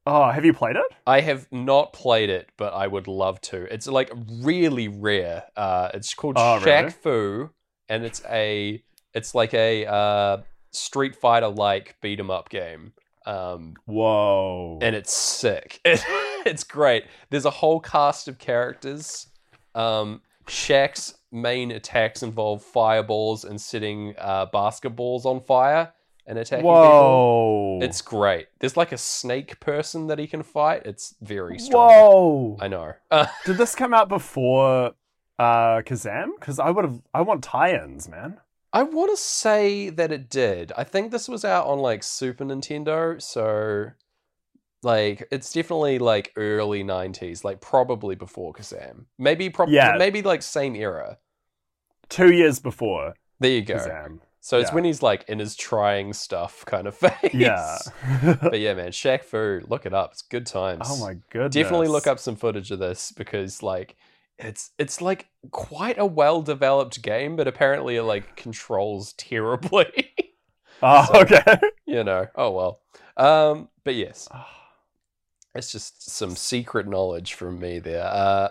Oh, 0.05 0.31
have 0.31 0.45
you 0.45 0.53
played 0.53 0.77
it? 0.77 0.83
I 1.07 1.21
have 1.21 1.47
not 1.53 1.93
played 1.93 2.29
it, 2.29 2.49
but 2.57 2.73
I 2.75 2.87
would 2.89 3.07
love 3.07 3.41
to. 3.43 3.73
It's 3.73 3.87
like 3.87 4.11
really 4.41 4.89
rare. 4.89 5.45
Uh, 5.57 5.91
it's 5.95 6.13
called 6.15 6.37
Oh, 6.39 6.59
Shaq 6.61 6.65
really? 6.65 6.91
Fu, 6.91 7.51
and 7.89 8.05
it's 8.05 8.21
a 8.29 8.83
it's 9.15 9.35
like 9.35 9.55
a 9.55 9.87
uh, 9.87 10.39
Street 10.73 11.15
Fighter 11.15 11.49
like 11.49 11.97
beat 12.01 12.19
'em 12.19 12.31
up 12.31 12.49
game. 12.49 12.95
Um, 13.27 13.75
Whoa. 13.85 14.81
and 14.83 14.97
it's 14.97 15.13
sick. 15.13 15.81
it's 15.85 16.65
great. 16.65 17.05
There's 17.31 17.45
a 17.45 17.51
whole 17.51 17.79
cast 17.79 18.27
of 18.27 18.39
characters. 18.39 19.29
Um, 19.77 20.23
Shaq's 20.49 21.15
main 21.31 21.71
attacks 21.71 22.25
involve 22.25 22.63
fireballs 22.65 23.45
and 23.45 23.61
setting 23.61 24.15
uh, 24.19 24.47
basketballs 24.47 25.25
on 25.25 25.41
fire. 25.41 25.93
And 26.27 26.39
attacking 26.39 26.63
people. 26.63 26.73
Whoa. 26.73 27.79
It's 27.83 28.01
great. 28.01 28.47
There's 28.61 28.77
like 28.77 28.93
a 28.93 28.99
snake 28.99 29.59
person 29.61 30.07
that 30.07 30.19
he 30.21 30.27
can 30.29 30.43
fight. 30.43 30.83
It's 30.87 31.15
very 31.21 31.59
strong. 31.59 31.89
Whoa. 31.91 32.57
I 32.61 32.69
know. 32.69 32.93
Uh, 33.11 33.27
Did 33.45 33.57
this 33.59 33.75
come 33.75 33.93
out 33.93 34.09
before 34.09 34.93
uh 35.39 35.83
Kazaam? 35.83 36.29
Because 36.39 36.59
I 36.59 36.71
would 36.71 36.85
have 36.85 37.01
I 37.13 37.23
want 37.23 37.43
tie-ins, 37.43 38.09
man. 38.09 38.39
I 38.73 38.85
want 38.85 39.11
to 39.11 39.17
say 39.17 39.91
that 39.91 40.13
it 40.13 40.31
did. 40.31 40.73
I 40.79 40.85
think 40.85 41.11
this 41.11 41.29
was 41.29 41.45
out 41.45 41.67
on 41.67 41.79
like 41.81 42.03
Super 42.03 42.45
Nintendo, 42.45 43.21
so 43.21 43.91
like 44.83 45.27
it's 45.31 45.53
definitely 45.53 45.99
like 45.99 46.33
early 46.37 46.83
90s, 46.83 47.45
like 47.45 47.61
probably 47.61 48.15
before 48.15 48.53
Kazaam. 48.53 49.07
Maybe 49.19 49.51
probably 49.51 49.75
Yeah. 49.75 49.97
maybe 49.99 50.23
like 50.23 50.43
same 50.43 50.75
era. 50.77 51.19
Two 52.09 52.33
years 52.33 52.61
before 52.61 53.15
There 53.41 53.51
you 53.51 53.63
go. 53.63 53.75
Kazaam. 53.77 54.21
So 54.45 54.59
it's 54.59 54.71
Yeah. 54.71 54.75
when 54.75 54.83
he's 54.85 55.03
like 55.05 55.25
in 55.29 55.39
his 55.39 55.55
trying 55.55 56.13
stuff 56.13 56.65
kind 56.67 56.89
of 56.89 56.97
phase. 56.97 57.13
Yeah. 57.33 57.79
but 58.43 58.59
yeah, 58.59 58.75
man, 58.75 58.89
Shaq 58.91 59.23
Fu, 59.23 59.61
look 59.69 59.87
it 59.87 59.95
up. 59.95 60.11
It's 60.13 60.23
good 60.23 60.47
times. 60.47 60.83
oh 60.91 60.97
my 60.99 61.15
goodness. 61.31 61.55
Definitely 61.55 61.87
look 61.89 62.09
up 62.09 62.19
some 62.19 62.35
footage 62.35 62.73
of 62.73 62.81
this 62.81 63.13
because 63.13 63.63
like 63.63 63.95
it's 64.39 64.73
it's 64.79 65.01
like 65.01 65.29
quite 65.53 65.97
a 65.99 66.05
well 66.07 66.43
developed 66.43 67.01
game, 67.03 67.37
but 67.37 67.47
apparently 67.47 67.95
it 67.97 68.03
like 68.03 68.35
controls 68.35 69.13
terribly. 69.17 70.11
Oh, 70.83 71.07
So- 71.13 71.21
okay. 71.21 71.45
you 71.87 72.03
know. 72.03 72.27
Oh 72.35 72.51
well. 72.51 72.81
Um, 73.17 73.69
but 73.85 73.95
yes, 73.95 74.29
it's 75.55 75.71
just 75.71 76.11
some 76.11 76.35
secret 76.35 76.89
knowledge 76.89 77.35
from 77.35 77.61
me 77.61 77.79
there. 77.79 78.05
Uh, 78.07 78.49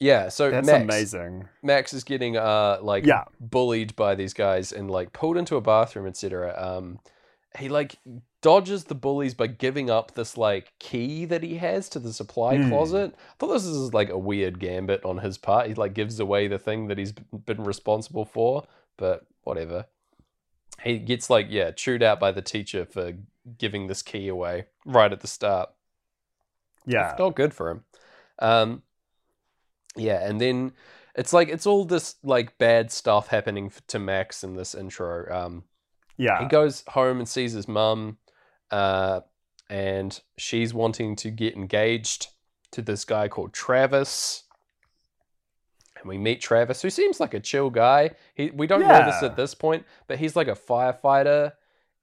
yeah. 0.00 0.28
So 0.28 0.50
That's 0.50 0.66
Max, 0.66 0.82
amazing. 0.84 1.48
Max 1.62 1.92
is 1.92 2.04
getting 2.04 2.36
uh 2.36 2.78
like 2.82 3.04
Yeah. 3.06 3.24
bullied 3.40 3.94
by 3.96 4.14
these 4.14 4.34
guys 4.34 4.72
and 4.72 4.90
like 4.90 5.12
pulled 5.12 5.36
into 5.36 5.56
a 5.56 5.60
bathroom, 5.60 6.06
etc. 6.06 6.54
Um, 6.56 7.00
he 7.58 7.68
like 7.68 7.96
dodges 8.40 8.84
the 8.84 8.94
bullies 8.94 9.34
by 9.34 9.48
giving 9.48 9.90
up 9.90 10.14
this 10.14 10.36
like 10.36 10.72
key 10.78 11.24
that 11.24 11.42
he 11.42 11.56
has 11.56 11.88
to 11.88 11.98
the 11.98 12.12
supply 12.12 12.56
Hmm. 12.56 12.68
closet. 12.68 13.14
I 13.16 13.34
thought 13.38 13.52
this 13.52 13.64
is 13.64 13.92
like 13.92 14.10
a 14.10 14.18
weird 14.18 14.60
gambit 14.60 15.04
on 15.04 15.18
his 15.18 15.38
part. 15.38 15.66
He 15.66 15.74
like 15.74 15.94
gives 15.94 16.20
away 16.20 16.46
the 16.46 16.58
thing 16.58 16.86
that 16.88 16.98
he's 16.98 17.12
been 17.12 17.64
responsible 17.64 18.24
for, 18.24 18.66
but 18.96 19.26
whatever. 19.42 19.86
He 20.84 20.98
gets 20.98 21.28
like 21.28 21.46
yeah 21.50 21.72
chewed 21.72 22.02
out 22.04 22.20
by 22.20 22.30
the 22.30 22.42
teacher 22.42 22.84
for 22.84 23.14
giving 23.56 23.86
this 23.88 24.02
key 24.02 24.28
away 24.28 24.66
right 24.84 25.10
at 25.12 25.20
the 25.20 25.26
start. 25.26 25.70
Yeah. 26.86 27.10
It's 27.10 27.18
not 27.18 27.34
good 27.34 27.52
for 27.52 27.70
him. 27.70 27.84
Um, 28.38 28.82
yeah, 29.96 30.26
and 30.28 30.40
then 30.40 30.72
it's 31.14 31.32
like 31.32 31.48
it's 31.48 31.66
all 31.66 31.84
this 31.84 32.16
like 32.22 32.58
bad 32.58 32.92
stuff 32.92 33.28
happening 33.28 33.72
to 33.88 33.98
Max 33.98 34.44
in 34.44 34.54
this 34.54 34.74
intro. 34.74 35.32
Um, 35.34 35.64
Yeah. 36.16 36.40
he 36.40 36.46
goes 36.46 36.84
home 36.88 37.18
and 37.18 37.28
sees 37.28 37.52
his 37.52 37.68
mum, 37.68 38.18
uh, 38.70 39.20
and 39.68 40.20
she's 40.36 40.72
wanting 40.72 41.16
to 41.16 41.30
get 41.30 41.54
engaged 41.54 42.28
to 42.72 42.82
this 42.82 43.04
guy 43.04 43.28
called 43.28 43.52
Travis. 43.52 44.44
And 45.96 46.08
we 46.08 46.18
meet 46.18 46.40
Travis, 46.40 46.82
who 46.82 46.90
seems 46.90 47.18
like 47.18 47.34
a 47.34 47.40
chill 47.40 47.70
guy. 47.70 48.12
He 48.34 48.50
we 48.50 48.66
don't 48.68 48.86
know 48.86 49.04
this 49.04 49.22
at 49.22 49.36
this 49.36 49.54
point, 49.54 49.84
but 50.06 50.18
he's 50.18 50.36
like 50.36 50.46
a 50.48 50.54
firefighter, 50.54 51.52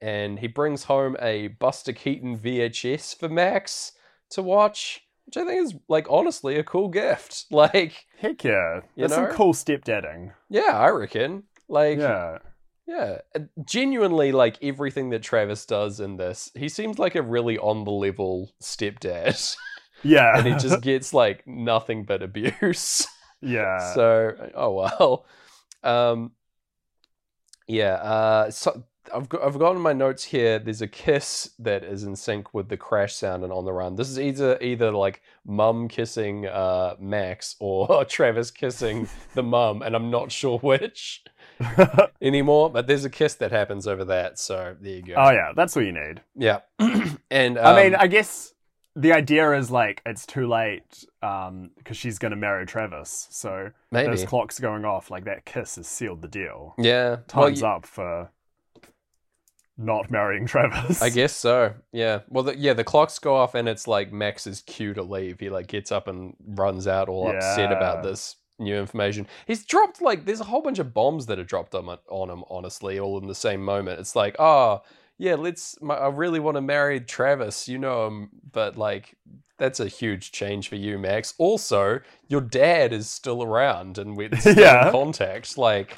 and 0.01 0.39
he 0.39 0.47
brings 0.47 0.83
home 0.85 1.15
a 1.21 1.47
Buster 1.47 1.93
Keaton 1.93 2.37
VHS 2.37 3.17
for 3.17 3.29
Max 3.29 3.93
to 4.31 4.41
watch, 4.41 5.04
which 5.25 5.37
I 5.37 5.45
think 5.45 5.63
is 5.65 5.73
like 5.87 6.07
honestly 6.09 6.57
a 6.57 6.63
cool 6.63 6.89
gift. 6.89 7.45
Like, 7.51 8.05
Heck 8.19 8.43
yeah. 8.43 8.81
You 8.95 9.03
That's 9.03 9.13
some 9.15 9.25
know? 9.25 9.31
cool 9.33 9.53
stepdadding. 9.53 10.31
yeah, 10.49 10.71
I 10.77 10.89
reckon. 10.89 11.43
Like, 11.67 11.97
Yeah. 11.99 12.39
yeah, 12.87 13.19
genuinely, 13.65 14.31
like 14.31 14.57
everything 14.61 15.09
that 15.09 15.23
Travis 15.23 15.65
does 15.65 15.99
in 15.99 16.17
this, 16.17 16.51
he 16.55 16.69
seems 16.69 16.99
like 16.99 17.15
a 17.15 17.21
really 17.21 17.57
on 17.57 17.83
the 17.85 17.91
level 17.91 18.51
stepdad, 18.61 19.55
Yeah. 20.03 20.37
and 20.37 20.45
he 20.47 20.53
just 20.55 20.81
gets 20.89 21.13
like 21.13 21.45
nothing 21.47 22.03
but 22.05 22.21
abuse. 22.21 23.07
yeah. 23.41 23.93
so, 23.93 24.51
oh 24.53 24.73
well. 24.73 25.25
Um, 25.83 26.31
yeah. 27.67 27.93
Uh, 27.95 28.51
so 28.51 28.83
I've 29.13 29.29
got 29.29 29.43
I've 29.43 29.59
got 29.59 29.75
in 29.75 29.81
my 29.81 29.93
notes 29.93 30.23
here. 30.23 30.59
There's 30.59 30.81
a 30.81 30.87
kiss 30.87 31.51
that 31.59 31.83
is 31.83 32.03
in 32.03 32.15
sync 32.15 32.53
with 32.53 32.69
the 32.69 32.77
crash 32.77 33.15
sound 33.15 33.43
and 33.43 33.51
on 33.51 33.65
the 33.65 33.73
run. 33.73 33.95
This 33.95 34.09
is 34.09 34.19
either 34.19 34.57
either 34.61 34.91
like 34.91 35.21
mum 35.45 35.87
kissing 35.87 36.47
uh 36.47 36.95
Max 36.99 37.55
or 37.59 38.05
Travis 38.09 38.51
kissing 38.51 39.07
the 39.33 39.43
mum, 39.43 39.81
and 39.81 39.95
I'm 39.95 40.09
not 40.09 40.31
sure 40.31 40.59
which 40.59 41.23
anymore. 42.21 42.69
But 42.69 42.87
there's 42.87 43.05
a 43.05 43.09
kiss 43.09 43.35
that 43.35 43.51
happens 43.51 43.87
over 43.87 44.05
that. 44.05 44.39
So 44.39 44.75
there 44.79 44.95
you 44.95 45.01
go. 45.01 45.13
oh 45.17 45.29
yeah, 45.31 45.51
that's 45.55 45.75
what 45.75 45.85
you 45.85 45.91
need. 45.91 46.21
Yeah. 46.35 46.59
and 47.29 47.57
I 47.59 47.83
mean, 47.83 47.95
um, 47.95 48.01
I 48.01 48.07
guess 48.07 48.53
the 48.95 49.11
idea 49.11 49.51
is 49.51 49.69
like 49.69 50.01
it's 50.05 50.25
too 50.25 50.47
late 50.47 51.03
um 51.21 51.71
because 51.77 51.97
she's 51.97 52.17
gonna 52.17 52.35
marry 52.35 52.65
Travis. 52.65 53.27
So 53.29 53.71
maybe. 53.91 54.07
those 54.07 54.23
clocks 54.25 54.59
going 54.59 54.85
off, 54.85 55.11
like 55.11 55.25
that 55.25 55.45
kiss 55.45 55.75
has 55.75 55.87
sealed 55.87 56.21
the 56.21 56.27
deal. 56.27 56.75
Yeah. 56.77 57.09
Well, 57.09 57.23
Time's 57.27 57.61
y- 57.61 57.69
up 57.69 57.85
for 57.85 58.29
not 59.77 60.09
marrying 60.09 60.45
Travis. 60.47 61.01
I 61.01 61.09
guess 61.09 61.35
so. 61.35 61.73
Yeah. 61.91 62.19
Well, 62.29 62.43
the, 62.45 62.57
yeah, 62.57 62.73
the 62.73 62.83
clocks 62.83 63.19
go 63.19 63.35
off, 63.35 63.55
and 63.55 63.67
it's 63.67 63.87
like 63.87 64.11
Max's 64.11 64.61
cue 64.61 64.93
to 64.93 65.03
leave. 65.03 65.39
He 65.39 65.49
like 65.49 65.67
gets 65.67 65.91
up 65.91 66.07
and 66.07 66.35
runs 66.45 66.87
out, 66.87 67.09
all 67.09 67.29
upset 67.29 67.71
about 67.71 68.03
this 68.03 68.37
new 68.57 68.75
information. 68.77 69.27
He's 69.47 69.65
dropped 69.65 70.01
like 70.01 70.25
there's 70.25 70.39
a 70.39 70.45
whole 70.45 70.61
bunch 70.61 70.79
of 70.79 70.93
bombs 70.93 71.25
that 71.25 71.39
are 71.39 71.43
dropped 71.43 71.75
on, 71.75 71.97
on 72.09 72.29
him. 72.29 72.43
Honestly, 72.49 72.99
all 72.99 73.17
in 73.19 73.27
the 73.27 73.35
same 73.35 73.63
moment. 73.63 73.99
It's 73.99 74.15
like, 74.15 74.35
oh 74.39 74.81
yeah, 75.17 75.35
let's. 75.35 75.81
My, 75.81 75.95
I 75.95 76.07
really 76.09 76.39
want 76.39 76.55
to 76.55 76.61
marry 76.61 76.99
Travis. 76.99 77.67
You 77.67 77.77
know 77.79 78.07
him, 78.07 78.29
but 78.51 78.77
like. 78.77 79.15
That's 79.57 79.79
a 79.79 79.87
huge 79.87 80.33
change 80.33 80.67
for 80.67 80.75
you, 80.75 80.99
Max. 80.99 81.33
Also, 81.37 82.01
your 82.27 82.41
dad 82.41 82.91
is 82.91 83.09
still 83.09 83.41
around 83.41 83.97
and 83.97 84.17
we're 84.17 84.35
still 84.37 84.53
Yeah. 84.59 84.87
in 84.87 84.91
contact. 84.91 85.57
Like, 85.57 85.95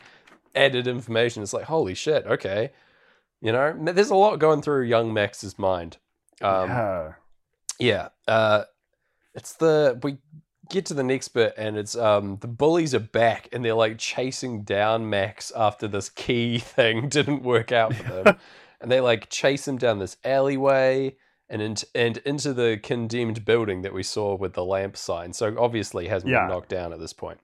added 0.53 0.85
information. 0.85 1.41
It's 1.41 1.53
like, 1.53 1.63
holy 1.63 1.95
shit, 1.95 2.23
okay. 2.27 2.69
You 3.41 3.51
know, 3.51 3.75
there's 3.93 4.09
a 4.09 4.15
lot 4.15 4.37
going 4.39 4.61
through 4.61 4.83
young 4.85 5.13
Max's 5.13 5.57
mind. 5.59 5.97
Um, 6.41 6.69
yeah. 6.69 7.11
yeah. 7.79 8.07
Uh, 8.27 8.63
it's 9.33 9.53
the 9.53 9.99
we 10.01 10.17
get 10.69 10.85
to 10.87 10.93
the 10.93 11.03
next 11.03 11.29
bit, 11.29 11.53
and 11.57 11.77
it's 11.77 11.95
um 11.95 12.37
the 12.41 12.47
bullies 12.47 12.95
are 12.95 12.99
back, 12.99 13.49
and 13.51 13.63
they're 13.63 13.73
like 13.75 13.97
chasing 13.99 14.63
down 14.63 15.09
Max 15.09 15.51
after 15.55 15.87
this 15.87 16.09
key 16.09 16.57
thing 16.59 17.09
didn't 17.09 17.43
work 17.43 17.71
out 17.71 17.93
for 17.95 18.03
them, 18.23 18.37
and 18.81 18.91
they 18.91 18.99
like 19.01 19.29
chase 19.29 19.67
him 19.67 19.77
down 19.77 19.99
this 19.99 20.17
alleyway. 20.23 21.15
And 21.49 21.61
into, 21.61 21.87
and 21.95 22.17
into 22.25 22.51
the 22.53 22.77
condemned 22.83 23.45
building 23.45 23.83
that 23.83 23.93
we 23.93 24.03
saw 24.03 24.35
with 24.35 24.51
the 24.51 24.65
lamp 24.65 24.97
sign. 24.97 25.31
So 25.31 25.55
obviously 25.57 26.03
he 26.03 26.09
hasn't 26.09 26.29
Yeah. 26.29 26.41
been 26.41 26.49
knocked 26.49 26.67
down 26.67 26.91
at 26.91 26.99
this 26.99 27.13
point. 27.13 27.39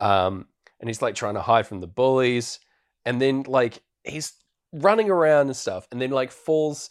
Um, 0.00 0.48
and 0.80 0.90
he's 0.90 1.00
like 1.00 1.14
trying 1.14 1.32
to 1.32 1.40
hide 1.40 1.66
from 1.66 1.80
the 1.80 1.86
bullies. 1.86 2.60
And 3.06 3.22
then 3.22 3.44
like 3.46 3.80
he's 4.04 4.34
running 4.72 5.10
around 5.10 5.46
and 5.46 5.56
stuff, 5.56 5.86
and 5.90 6.00
then 6.00 6.10
like 6.10 6.30
falls 6.30 6.90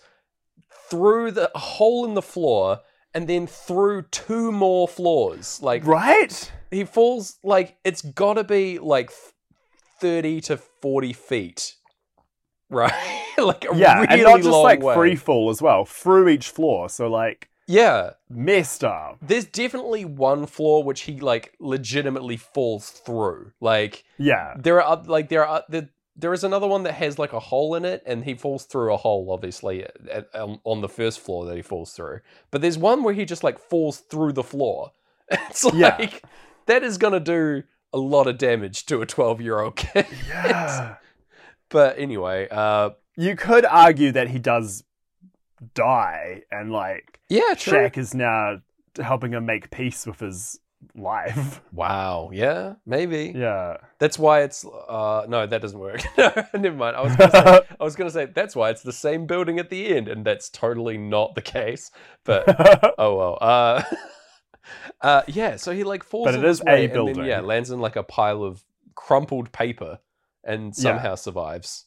through 0.90 1.32
the 1.32 1.52
hole 1.56 2.06
in 2.06 2.14
the 2.14 2.22
floor 2.22 2.80
and 3.14 3.28
then 3.28 3.48
through 3.48 4.04
two 4.04 4.52
more 4.52 4.88
floors. 4.88 5.62
Like 5.62 5.86
Right? 5.86 6.52
he 6.72 6.84
falls 6.84 7.38
like 7.44 7.78
it's 7.84 8.02
got 8.02 8.34
to 8.36 8.44
be 8.44 8.80
like 8.80 9.12
30 10.00 10.42
to 10.42 10.58
40 10.58 11.14
feet. 11.14 11.76
Right? 12.70 12.92
like 13.38 13.66
Yeah, 13.76 14.02
really 14.02 14.08
and 14.10 14.24
not 14.24 14.42
just 14.42 14.50
like 14.58 14.82
way. 14.82 14.94
free 14.94 15.16
fall 15.16 15.50
as 15.50 15.62
well, 15.62 15.86
through 15.86 16.30
each 16.30 16.50
floor. 16.50 16.90
So 16.90 17.08
like 17.08 17.50
Yeah. 17.68 18.12
messed 18.30 18.84
up. 18.84 19.18
There's 19.22 19.46
definitely 19.46 20.06
one 20.06 20.46
floor 20.46 20.84
which 20.84 21.02
he 21.02 21.20
like 21.20 21.54
legitimately 21.60 22.38
falls 22.38 22.90
through. 22.90 23.52
Like 23.62 24.04
Yeah. 24.18 24.56
there 24.58 24.82
are 24.82 25.02
like 25.06 25.30
there 25.30 25.46
are 25.48 25.64
there, 25.70 25.90
there 26.20 26.34
is 26.34 26.44
another 26.44 26.66
one 26.68 26.84
that 26.84 26.94
has 26.96 27.20
like 27.20 27.32
a 27.34 27.40
hole 27.40 27.76
in 27.76 27.86
it 27.86 28.02
and 28.06 28.24
he 28.24 28.34
falls 28.34 28.66
through 28.66 28.92
a 28.94 28.98
hole 28.98 29.30
obviously 29.32 29.84
at, 30.12 30.28
um, 30.36 30.60
on 30.64 30.82
the 30.82 30.90
first 30.90 31.20
floor 31.20 31.46
that 31.46 31.56
he 31.56 31.62
falls 31.62 31.94
through 31.94 32.20
but 32.52 32.62
there's 32.62 32.78
one 32.78 33.04
where 33.04 33.14
he 33.14 33.24
just 33.26 33.44
like 33.44 33.60
falls 33.60 34.00
through 34.00 34.34
the 34.34 34.44
floor 34.44 34.92
it's 35.32 35.64
like 35.64 35.76
Yeah. 35.76 36.10
that 36.66 36.84
is 36.84 36.98
gonna 36.98 37.20
do 37.20 37.64
a 37.94 37.98
lot 37.98 38.28
of 38.28 38.38
damage 38.38 38.86
to 38.88 39.02
a 39.02 39.06
12 39.06 39.42
year 39.42 39.60
old 39.60 39.76
kid 39.76 40.08
Yeah. 40.28 40.96
but 41.70 41.98
anyway 42.00 42.48
uh 42.50 42.90
you 43.16 43.36
could 43.36 43.66
argue 43.66 44.12
that 44.12 44.30
he 44.30 44.40
does 44.40 44.84
die 45.74 46.44
and 46.52 46.72
like 46.72 47.20
yeah 47.30 47.54
true. 47.56 47.74
Shaq 47.74 47.98
is 47.98 48.14
now 48.14 48.62
helping 49.02 49.34
him 49.34 49.46
make 49.46 49.70
peace 49.72 50.06
with 50.06 50.20
his 50.20 50.60
life. 50.96 51.62
wow 51.74 52.30
yeah 52.34 52.74
maybe 52.86 53.34
Yeah. 53.36 53.78
that's 54.00 54.18
why 54.20 54.42
it's 54.42 54.64
uh 54.88 55.26
no 55.28 55.48
that 55.48 55.62
doesn't 55.62 55.80
work 55.80 56.02
no 56.18 56.32
never 56.54 56.76
mind 56.76 56.96
i 56.96 57.02
was 57.02 57.16
gonna 57.16 57.32
say 57.32 57.60
I 57.80 57.84
was 57.84 57.96
gonna 57.96 58.10
say 58.12 58.26
that's 58.26 58.56
why 58.56 58.70
it's 58.70 58.84
the 58.84 58.94
same 58.94 59.26
building 59.28 59.60
at 59.60 59.70
the 59.70 59.88
end, 59.96 60.08
and 60.08 60.26
that's 60.26 60.50
totally 60.50 60.98
not 60.98 61.36
the 61.36 61.42
case. 61.42 61.92
But 62.24 62.46
oh 62.98 63.16
well. 63.18 63.38
Uh, 63.42 63.84
uh, 65.02 65.22
yeah. 65.28 65.56
So 65.58 65.72
he 65.72 65.84
like 65.84 66.04
falls. 66.04 66.26
But 66.26 66.34
in 66.36 66.40
it 66.42 66.44
this 66.48 66.60
is 66.60 66.66
a 66.68 66.88
building. 66.88 67.18
Then, 67.18 67.26
yeah, 67.26 67.40
lands 67.42 67.70
in 67.72 67.80
like 67.80 67.96
a 67.96 68.04
pile 68.04 68.44
of 68.44 68.64
crumpled 68.96 69.52
paper, 69.52 70.00
and 70.44 70.68
Yeah. 70.76 70.82
somehow 70.82 71.16
survives. 71.16 71.86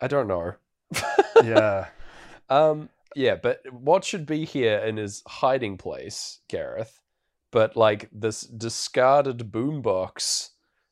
I 0.00 0.08
don't 0.08 0.26
know. 0.28 0.54
yeah. 1.44 1.86
Um, 2.48 2.88
yeah, 3.14 3.36
but 3.36 3.60
what 3.70 4.04
should 4.04 4.26
be 4.26 4.44
here 4.44 4.78
in 4.78 4.96
his 4.96 5.22
hiding 5.26 5.76
place, 5.76 6.40
Gareth? 6.48 7.00
But 7.52 7.76
like 7.76 8.08
this 8.10 8.40
discarded 8.40 9.52
boombox 9.52 10.50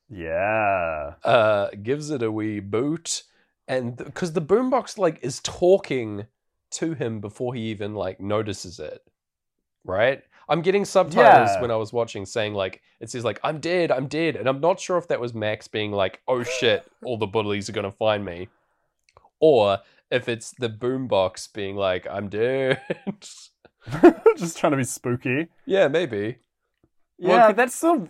Yeah. 0.09 1.15
uh, 1.23 1.69
gives 1.83 2.09
it 2.11 2.23
a 2.23 2.31
wee 2.31 2.59
boot, 2.61 3.23
and 3.67 3.97
because 3.97 4.31
the 4.33 4.41
boombox 4.41 4.97
like 4.97 5.19
is 5.23 5.39
talking 5.41 6.27
to 6.71 6.93
him 6.93 7.19
before 7.19 7.53
he 7.53 7.61
even 7.63 7.95
like 7.95 8.19
notices 8.21 8.79
it, 8.79 9.01
right? 9.83 10.23
I'm 10.47 10.61
getting 10.61 10.85
subtitles 10.85 11.49
Yeah. 11.55 11.61
when 11.61 11.71
I 11.71 11.75
was 11.77 11.91
watching 11.93 12.25
saying 12.25 12.53
like 12.53 12.81
it 12.99 13.09
says 13.09 13.23
like 13.25 13.39
I'm 13.43 13.59
dead, 13.59 13.91
I'm 13.91 14.07
dead, 14.07 14.35
and 14.35 14.47
I'm 14.47 14.61
not 14.61 14.79
sure 14.79 14.97
if 14.97 15.07
that 15.07 15.19
was 15.19 15.33
Max 15.33 15.67
being 15.67 15.91
like, 15.91 16.21
oh 16.27 16.43
shit, 16.43 16.85
all 17.05 17.17
the 17.17 17.27
bullies 17.27 17.69
are 17.69 17.73
gonna 17.73 17.91
find 17.91 18.23
me, 18.23 18.49
or 19.39 19.79
if 20.11 20.29
it's 20.29 20.51
the 20.51 20.69
boombox 20.69 21.51
being 21.53 21.75
like 21.75 22.05
I'm 22.07 22.29
dead. 22.29 22.81
Just 24.37 24.57
trying 24.59 24.71
to 24.71 24.77
be 24.77 24.83
spooky. 24.83 25.47
yeah, 25.65 25.87
maybe. 25.87 26.37
Well, 27.21 27.37
Yeah, 27.37 27.47
could- 27.47 27.55
that's 27.57 27.79
the 27.79 28.09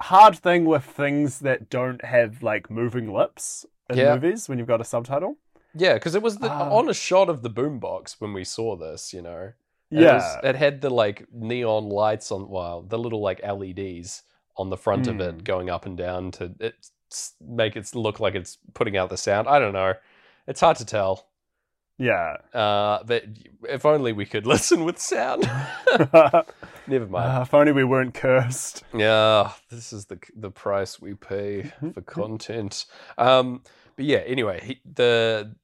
hard 0.00 0.38
thing 0.38 0.64
with 0.64 0.84
things 0.84 1.40
that 1.40 1.68
don't 1.70 2.04
have 2.04 2.42
like 2.42 2.70
moving 2.70 3.12
lips 3.12 3.66
in 3.90 3.96
Yeah. 3.98 4.14
movies 4.14 4.48
when 4.48 4.58
you've 4.58 4.68
got 4.68 4.80
a 4.80 4.84
subtitle. 4.84 5.36
Yeah, 5.74 5.94
because 5.94 6.14
it 6.14 6.22
was 6.22 6.36
the, 6.38 6.50
Ah. 6.50 6.70
on 6.70 6.88
a 6.88 6.94
shot 6.94 7.28
of 7.30 7.42
the 7.42 7.50
boombox 7.50 8.20
when 8.20 8.32
we 8.34 8.44
saw 8.44 8.76
this, 8.76 9.12
you 9.14 9.22
know. 9.22 9.52
And 9.90 10.00
It, 10.00 10.02
Yeah. 10.04 10.14
was- 10.14 10.36
it 10.44 10.54
had 10.56 10.80
the 10.82 10.90
like 10.90 11.26
neon 11.32 11.88
lights 11.88 12.30
on, 12.32 12.48
well, 12.48 12.82
the 12.82 12.98
little 12.98 13.20
like 13.20 13.40
LEDs 13.42 14.22
on 14.56 14.68
the 14.70 14.76
front 14.76 15.06
of 15.06 15.18
it 15.20 15.38
Mm. 15.38 15.44
going 15.44 15.70
up 15.70 15.86
and 15.86 15.96
down 15.96 16.30
to 16.32 16.52
it 16.60 16.74
make 17.40 17.76
it 17.76 17.94
look 17.94 18.20
like 18.20 18.34
it's 18.34 18.56
putting 18.74 18.96
out 18.96 19.10
the 19.10 19.16
sound. 19.18 19.46
I 19.48 19.58
don't 19.58 19.74
know. 19.74 19.94
It's 20.46 20.60
hard 20.60 20.76
to 20.78 20.84
tell. 20.86 21.26
yeah. 21.98 22.38
Uh, 22.54 23.02
but 23.04 23.22
if 23.68 23.84
only 23.86 24.12
we 24.12 24.24
could 24.26 24.46
listen 24.54 24.84
with 24.84 24.98
sound. 24.98 25.44
Never 26.86 27.06
mind. 27.06 27.24
Ah, 27.26 27.42
if 27.42 27.54
only 27.54 27.72
we 27.72 27.84
weren't 27.84 28.14
cursed. 28.14 28.82
Yeah, 28.94 29.52
this 29.70 29.92
is 29.92 30.06
the 30.06 30.18
the 30.36 30.50
price 30.50 31.00
we 31.00 31.14
pay 31.14 31.70
for 31.94 32.00
content. 32.00 32.86
Um, 33.18 33.62
but 33.96 34.04
yeah, 34.04 34.18
anyway, 34.18 34.60
he, 34.64 34.80
the 34.84 35.54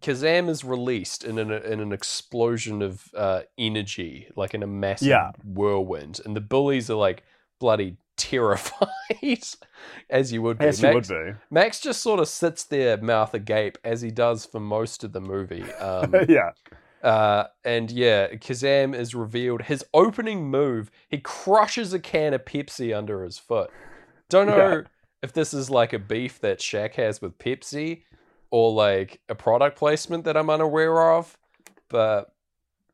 Kazaam 0.00 0.48
is 0.48 0.62
released 0.64 1.24
in 1.24 1.38
an 1.38 1.50
in 1.50 1.80
an 1.80 1.92
explosion 1.92 2.82
of 2.82 3.08
uh, 3.16 3.42
energy, 3.58 4.28
like 4.36 4.54
in 4.54 4.62
a 4.62 4.66
massive 4.66 5.08
Yeah. 5.08 5.32
whirlwind, 5.44 6.20
and 6.24 6.36
the 6.36 6.40
bullies 6.40 6.88
are 6.90 6.94
like 6.96 7.24
bloody 7.58 7.96
terrified, 8.16 8.88
as 10.10 10.32
you 10.32 10.42
would 10.42 10.58
be. 10.58 10.64
Yes, 10.66 10.80
you 10.80 10.88
would 10.88 10.94
Max, 10.94 11.08
be. 11.08 11.32
Max 11.50 11.80
just 11.80 12.02
sort 12.02 12.20
of 12.20 12.28
sits 12.28 12.64
there, 12.64 12.96
mouth 12.98 13.34
agape, 13.34 13.78
as 13.82 14.00
he 14.00 14.10
does 14.10 14.44
for 14.46 14.60
most 14.60 15.02
of 15.04 15.12
the 15.12 15.20
movie. 15.20 15.64
Um, 15.80 16.14
yeah. 16.28 16.50
Uh, 17.02 17.44
and 17.64 17.90
yeah, 17.90 18.28
Kazaam 18.34 18.94
is 18.94 19.14
revealed. 19.14 19.62
His 19.62 19.84
opening 19.94 20.50
move, 20.50 20.90
he 21.08 21.18
crushes 21.18 21.92
a 21.92 21.98
can 22.00 22.34
of 22.34 22.44
Pepsi 22.44 22.96
under 22.96 23.22
his 23.22 23.38
foot. 23.38 23.70
Don't 24.28 24.46
know 24.46 24.56
Yeah. 24.56 24.80
if 25.22 25.32
this 25.32 25.54
is 25.54 25.70
like 25.70 25.92
a 25.92 25.98
beef 25.98 26.40
that 26.40 26.58
Shaq 26.58 26.94
has 26.94 27.20
with 27.20 27.38
Pepsi 27.38 28.02
or 28.50 28.72
like 28.72 29.20
a 29.28 29.34
product 29.34 29.78
placement 29.78 30.24
that 30.24 30.36
I'm 30.36 30.50
unaware 30.50 31.12
of, 31.12 31.38
but 31.88 32.32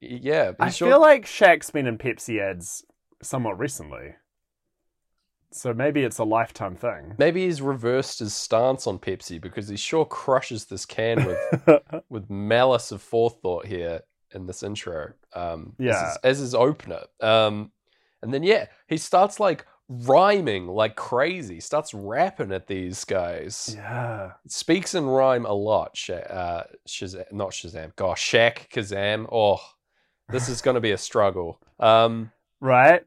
yeah, 0.00 0.52
I 0.60 0.68
sure- 0.70 0.88
feel 0.90 1.00
like 1.00 1.24
Shaq's 1.24 1.70
been 1.70 1.86
in 1.86 1.96
Pepsi 1.98 2.40
ads 2.40 2.84
somewhat 3.22 3.58
recently. 3.58 4.16
So 5.54 5.72
maybe 5.72 6.02
it's 6.02 6.18
a 6.18 6.24
lifetime 6.24 6.74
thing. 6.74 7.14
maybe 7.18 7.44
he's 7.46 7.62
reversed 7.62 8.18
his 8.18 8.34
stance 8.34 8.86
on 8.86 8.98
Pepsi 8.98 9.40
because 9.40 9.68
he 9.68 9.76
sure 9.76 10.04
crushes 10.04 10.64
this 10.64 10.84
can 10.84 11.24
with 11.24 11.80
with 12.08 12.28
malice 12.28 12.90
of 12.92 13.00
forethought 13.00 13.66
here 13.66 14.00
in 14.34 14.46
this 14.46 14.62
intro. 14.64 15.12
Um, 15.32 15.74
as 15.78 15.84
Yeah. 15.84 16.06
his, 16.08 16.16
as 16.24 16.38
his 16.38 16.54
opener. 16.54 17.02
Um, 17.20 17.70
and 18.22 18.34
then 18.34 18.42
yeah, 18.42 18.66
he 18.88 18.96
starts 18.96 19.38
like 19.38 19.64
rhyming 19.88 20.66
like 20.66 20.96
crazy. 20.96 21.60
Starts 21.60 21.94
rapping 21.94 22.50
at 22.52 22.66
these 22.66 23.04
guys. 23.04 23.72
yeah. 23.76 24.32
Speaks 24.48 24.94
in 24.94 25.06
rhyme 25.06 25.44
a 25.46 25.52
lot. 25.52 25.96
Sha- 25.96 26.14
uh, 26.14 26.64
Shazam, 26.88 27.30
not 27.32 27.50
Shazam. 27.50 27.94
Gosh, 27.94 28.28
Shaq 28.28 28.68
Kazaam. 28.70 29.28
Oh, 29.30 29.60
this 30.30 30.48
is 30.48 30.62
going 30.62 30.74
to 30.74 30.80
be 30.80 30.92
a 30.92 30.98
struggle. 30.98 31.60
Um, 31.78 32.32
Right? 32.60 33.04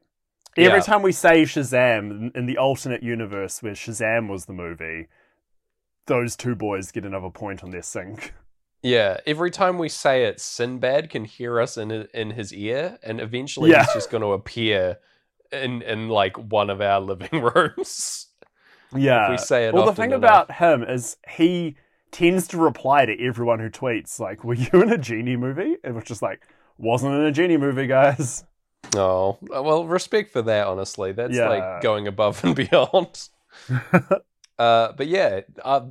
Every 0.58 0.78
Yeah. 0.78 0.84
time 0.84 1.02
we 1.02 1.12
say 1.12 1.42
Shazam 1.42 2.34
in 2.36 2.46
the 2.46 2.58
alternate 2.58 3.02
universe 3.02 3.62
where 3.62 3.72
Shazam 3.74 4.28
was 4.28 4.46
the 4.46 4.52
movie, 4.52 5.06
those 6.06 6.36
two 6.36 6.54
boys 6.54 6.90
get 6.90 7.04
another 7.04 7.30
point 7.30 7.62
on 7.62 7.70
their 7.70 7.82
sync. 7.82 8.34
yeah, 8.82 9.18
every 9.26 9.50
time 9.50 9.78
we 9.78 9.88
say 9.88 10.24
it, 10.24 10.40
Sinbad 10.40 11.10
can 11.10 11.24
hear 11.24 11.60
us 11.60 11.76
in 11.76 11.90
his, 11.90 12.06
in 12.14 12.30
his 12.30 12.52
ear, 12.52 12.98
and 13.02 13.20
eventually 13.20 13.70
Yeah. 13.70 13.84
he's 13.84 13.94
just 13.94 14.10
going 14.10 14.22
to 14.22 14.32
appear 14.32 14.98
in 15.52 15.82
in 15.82 16.08
like 16.08 16.36
one 16.36 16.70
of 16.70 16.80
our 16.80 17.00
living 17.00 17.40
rooms. 17.54 18.26
Yeah. 18.94 19.30
we 19.30 19.36
say 19.38 19.66
it 19.68 19.74
well, 19.74 19.86
the 19.86 19.94
thing 19.94 20.10
enough. 20.12 20.18
about 20.46 20.52
him 20.52 20.82
is 20.82 21.16
he 21.28 21.76
tends 22.10 22.48
to 22.48 22.56
reply 22.58 23.04
to 23.04 23.20
everyone 23.22 23.58
who 23.58 23.68
tweets, 23.68 24.18
like, 24.18 24.44
were 24.44 24.54
you 24.54 24.80
in 24.82 24.90
a 24.92 24.96
genie 24.98 25.36
movie? 25.36 25.76
And 25.84 25.94
was 25.94 26.04
just 26.04 26.22
like, 26.22 26.40
wasn't 26.78 27.14
in 27.14 27.20
a 27.22 27.32
genie 27.32 27.58
movie, 27.58 27.86
guys. 27.86 28.44
Oh, 28.96 29.38
well, 29.42 29.84
respect 29.86 30.32
for 30.32 30.42
that, 30.42 30.66
honestly. 30.66 31.12
That's 31.12 31.34
Yeah. 31.34 31.48
like 31.48 31.82
going 31.82 32.06
above 32.06 32.42
and 32.44 32.54
beyond. 32.70 33.28
uh, 34.58 34.92
but 34.92 35.06
yeah, 35.06 35.40
uh, 35.64 35.86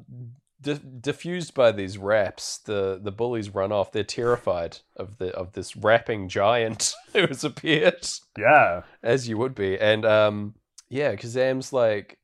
di- 0.61 0.79
diffused 0.99 1.53
by 1.53 1.71
these 1.71 1.97
raps, 1.97 2.59
the, 2.59 2.99
the 3.01 3.11
bullies 3.11 3.49
run 3.49 3.71
off. 3.71 3.91
They're 3.91 4.03
terrified 4.03 4.79
of 4.95 5.17
the 5.17 5.33
of 5.35 5.53
this 5.53 5.75
rapping 5.75 6.29
giant 6.29 6.93
who 7.13 7.27
has 7.27 7.43
appeared, 7.43 8.07
Yeah. 8.37 8.83
as 9.03 9.27
you 9.29 9.37
would 9.37 9.55
be. 9.55 9.79
And 9.79 10.05
um, 10.05 10.55
yeah, 10.89 11.15
Kazaam's 11.15 11.71
like 11.73 12.17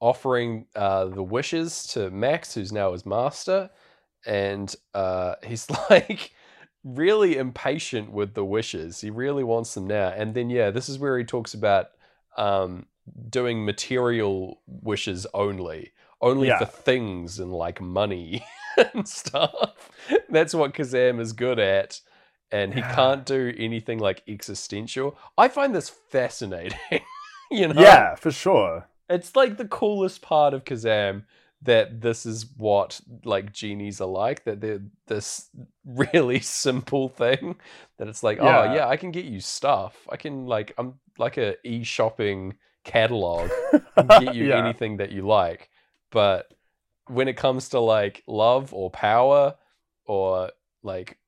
offering 0.00 0.66
uh, 0.74 1.06
the 1.06 1.22
wishes 1.22 1.86
to 1.88 2.10
Max, 2.10 2.54
who's 2.54 2.72
now 2.72 2.92
his 2.92 3.04
master, 3.04 3.70
and 4.26 4.74
uh, 4.94 5.34
he's 5.44 5.68
like 5.90 6.32
really 6.84 7.36
impatient 7.36 8.10
with 8.10 8.34
the 8.34 8.44
wishes. 8.44 9.00
He 9.00 9.10
really 9.10 9.44
wants 9.44 9.74
them 9.74 9.86
now. 9.86 10.08
And 10.08 10.34
then 10.34 10.50
yeah, 10.50 10.70
this 10.70 10.88
is 10.88 10.98
where 10.98 11.18
he 11.18 11.24
talks 11.24 11.54
about 11.54 11.88
um, 12.36 12.86
doing 13.28 13.64
material 13.64 14.60
wishes 14.66 15.26
only, 15.34 15.92
only 16.20 16.48
Yeah. 16.48 16.58
for 16.58 16.64
things 16.66 17.38
and 17.38 17.52
like 17.52 17.80
money 17.80 18.44
and 18.94 19.06
stuff. 19.08 19.90
That's 20.28 20.54
what 20.54 20.74
Kazaam 20.74 21.20
is 21.20 21.32
good 21.32 21.58
at. 21.58 22.00
And 22.52 22.74
he 22.74 22.80
Yeah. 22.80 22.94
can't 22.94 23.26
do 23.26 23.54
anything 23.58 23.98
like 23.98 24.22
existential. 24.26 25.16
I 25.38 25.48
find 25.48 25.74
this 25.74 25.88
fascinating. 25.88 26.78
you 27.50 27.68
know, 27.68 27.80
Yeah, 27.80 28.14
for 28.16 28.30
sure. 28.32 28.86
it's 29.08 29.36
like 29.36 29.56
the 29.56 29.68
coolest 29.68 30.22
part 30.22 30.54
of 30.54 30.64
Kazaam 30.64 31.24
that 31.62 32.00
this 32.00 32.24
is 32.24 32.46
what 32.56 33.00
like 33.24 33.52
genies 33.52 34.00
are 34.00 34.08
like 34.08 34.44
that 34.44 34.60
they're 34.60 34.80
this 35.06 35.50
really 35.84 36.40
simple 36.64 37.08
thing 37.08 37.56
that 37.98 38.08
it's 38.08 38.22
like 38.22 38.38
oh 38.40 38.44
Yeah. 38.64 38.74
yeah 38.76 38.88
I 38.88 38.96
can 38.96 39.10
get 39.10 39.26
you 39.26 39.40
stuff. 39.40 40.06
I 40.08 40.16
can 40.16 40.46
like 40.46 40.72
I'm 40.78 40.94
like 41.18 41.36
a 41.36 41.56
e-shopping 41.68 42.56
catalog. 42.84 43.50
And 43.96 44.08
get 44.08 44.34
you 44.34 44.46
Yeah. 44.46 44.56
anything 44.64 44.96
that 44.98 45.10
you 45.12 45.26
like. 45.26 45.68
But 46.10 46.54
when 47.08 47.28
it 47.28 47.36
comes 47.36 47.68
to 47.70 47.80
like 47.80 48.22
love 48.26 48.72
or 48.72 48.90
power 48.90 49.54
or 50.06 50.50
like 50.82 51.18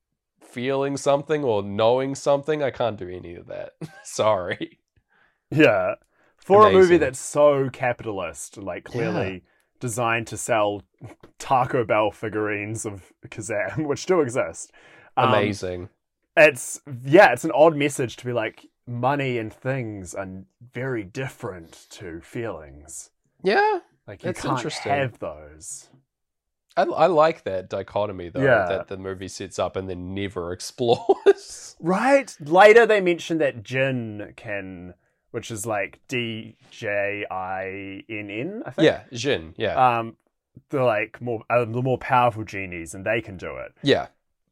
feeling 0.40 0.96
something 0.96 1.44
or 1.44 1.62
knowing 1.62 2.14
something 2.14 2.62
I 2.62 2.70
can't 2.70 2.96
do 2.98 3.08
any 3.08 3.34
of 3.34 3.46
that. 3.48 3.72
Sorry. 4.04 4.78
Yeah. 5.50 5.96
For 6.38 6.66
a 6.68 6.72
movie 6.72 6.96
that's 6.96 7.18
so 7.20 7.68
capitalist, 7.70 8.56
like 8.56 8.84
clearly 8.84 9.44
designed 9.82 10.26
to 10.28 10.36
sell 10.38 10.82
Taco 11.38 11.84
Bell 11.84 12.10
figurines 12.12 12.86
of 12.86 13.12
Kazaam, 13.28 13.86
which 13.90 14.06
do 14.06 14.20
exist. 14.22 14.72
Um, 15.16 15.28
amazing 15.28 15.88
It's 16.36 16.80
yeah, 17.04 17.32
it's 17.32 17.44
an 17.44 17.50
odd 17.54 17.76
message 17.76 18.16
to 18.16 18.24
be 18.24 18.32
like 18.32 18.66
money 18.86 19.36
and 19.38 19.52
things 19.52 20.14
are 20.14 20.28
very 20.72 21.02
different 21.04 21.86
to 21.90 22.20
feelings. 22.22 23.10
yeah 23.42 23.80
Like 24.06 24.24
you 24.24 24.32
can't 24.32 24.56
interesting. 24.56 24.92
have 24.92 25.18
those. 25.18 25.88
I, 26.76 26.84
I 26.84 27.06
like 27.08 27.42
that 27.44 27.68
dichotomy 27.68 28.30
though 28.30 28.40
Yeah. 28.42 28.66
that 28.68 28.88
the 28.88 28.96
movie 28.96 29.28
sets 29.28 29.58
up 29.58 29.76
and 29.76 29.90
then 29.90 30.14
never 30.14 30.52
explores. 30.56 31.76
Right? 31.80 32.34
Later 32.40 32.86
they 32.86 33.00
mention 33.02 33.36
that 33.38 33.62
Jin 33.62 34.32
can 34.36 34.94
which 35.32 35.50
is 35.50 35.66
like 35.66 36.00
D 36.08 36.56
J 36.70 37.26
I 37.30 38.04
N 38.08 38.30
N, 38.30 38.62
I 38.64 38.70
think. 38.70 38.86
yeah, 38.86 39.02
Jin. 39.12 39.54
Yeah, 39.58 39.98
Um 39.98 40.16
the 40.70 40.82
like 40.84 41.20
more 41.20 41.42
uh, 41.50 41.64
the 41.64 41.82
more 41.82 41.98
powerful 41.98 42.44
genies 42.44 42.94
and 42.94 43.04
they 43.04 43.20
can 43.20 43.36
do 43.36 43.56
it. 43.56 43.72
yeah, 43.82 44.06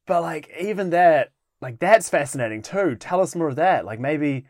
But 0.06 0.22
like 0.22 0.50
even 0.60 0.90
that, 0.90 1.32
like 1.60 1.78
that's 1.78 2.08
fascinating 2.10 2.62
too. 2.62 2.96
Tell 2.96 3.20
us 3.20 3.36
more 3.36 3.48
of 3.48 3.56
that. 3.56 3.84
Like 3.84 4.00
maybe 4.00 4.46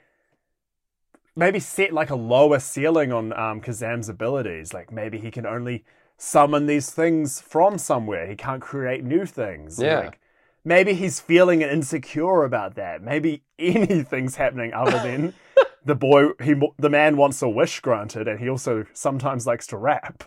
maybe 1.36 1.60
set 1.60 1.92
like 1.92 2.10
a 2.10 2.16
lower 2.16 2.58
ceiling 2.58 3.12
on 3.12 3.32
um 3.32 3.60
Kazaam's 3.60 4.08
abilities. 4.08 4.72
Like 4.72 4.92
maybe 4.92 5.18
he 5.18 5.30
can 5.30 5.46
only 5.46 5.84
summon 6.16 6.66
these 6.66 6.90
things 6.90 7.40
from 7.40 7.78
somewhere. 7.78 8.26
He 8.26 8.36
can't 8.36 8.62
create 8.62 9.02
new 9.04 9.26
things. 9.26 9.80
Yeah. 9.80 10.00
Like 10.00 10.20
maybe 10.64 10.94
he's 10.94 11.18
feeling 11.20 11.62
insecure 11.62 12.44
about 12.44 12.74
that. 12.76 13.02
Maybe 13.02 13.42
anything's 13.58 14.36
happening 14.36 14.72
other 14.74 14.98
than 14.98 15.34
the 15.84 15.94
boy. 15.94 16.28
He 16.42 16.54
the 16.78 16.90
man 16.90 17.16
wants 17.16 17.42
a 17.42 17.48
wish 17.48 17.80
granted, 17.80 18.28
and 18.28 18.40
he 18.40 18.48
also 18.48 18.84
sometimes 18.92 19.46
likes 19.46 19.66
to 19.68 19.76
rap. 19.76 20.24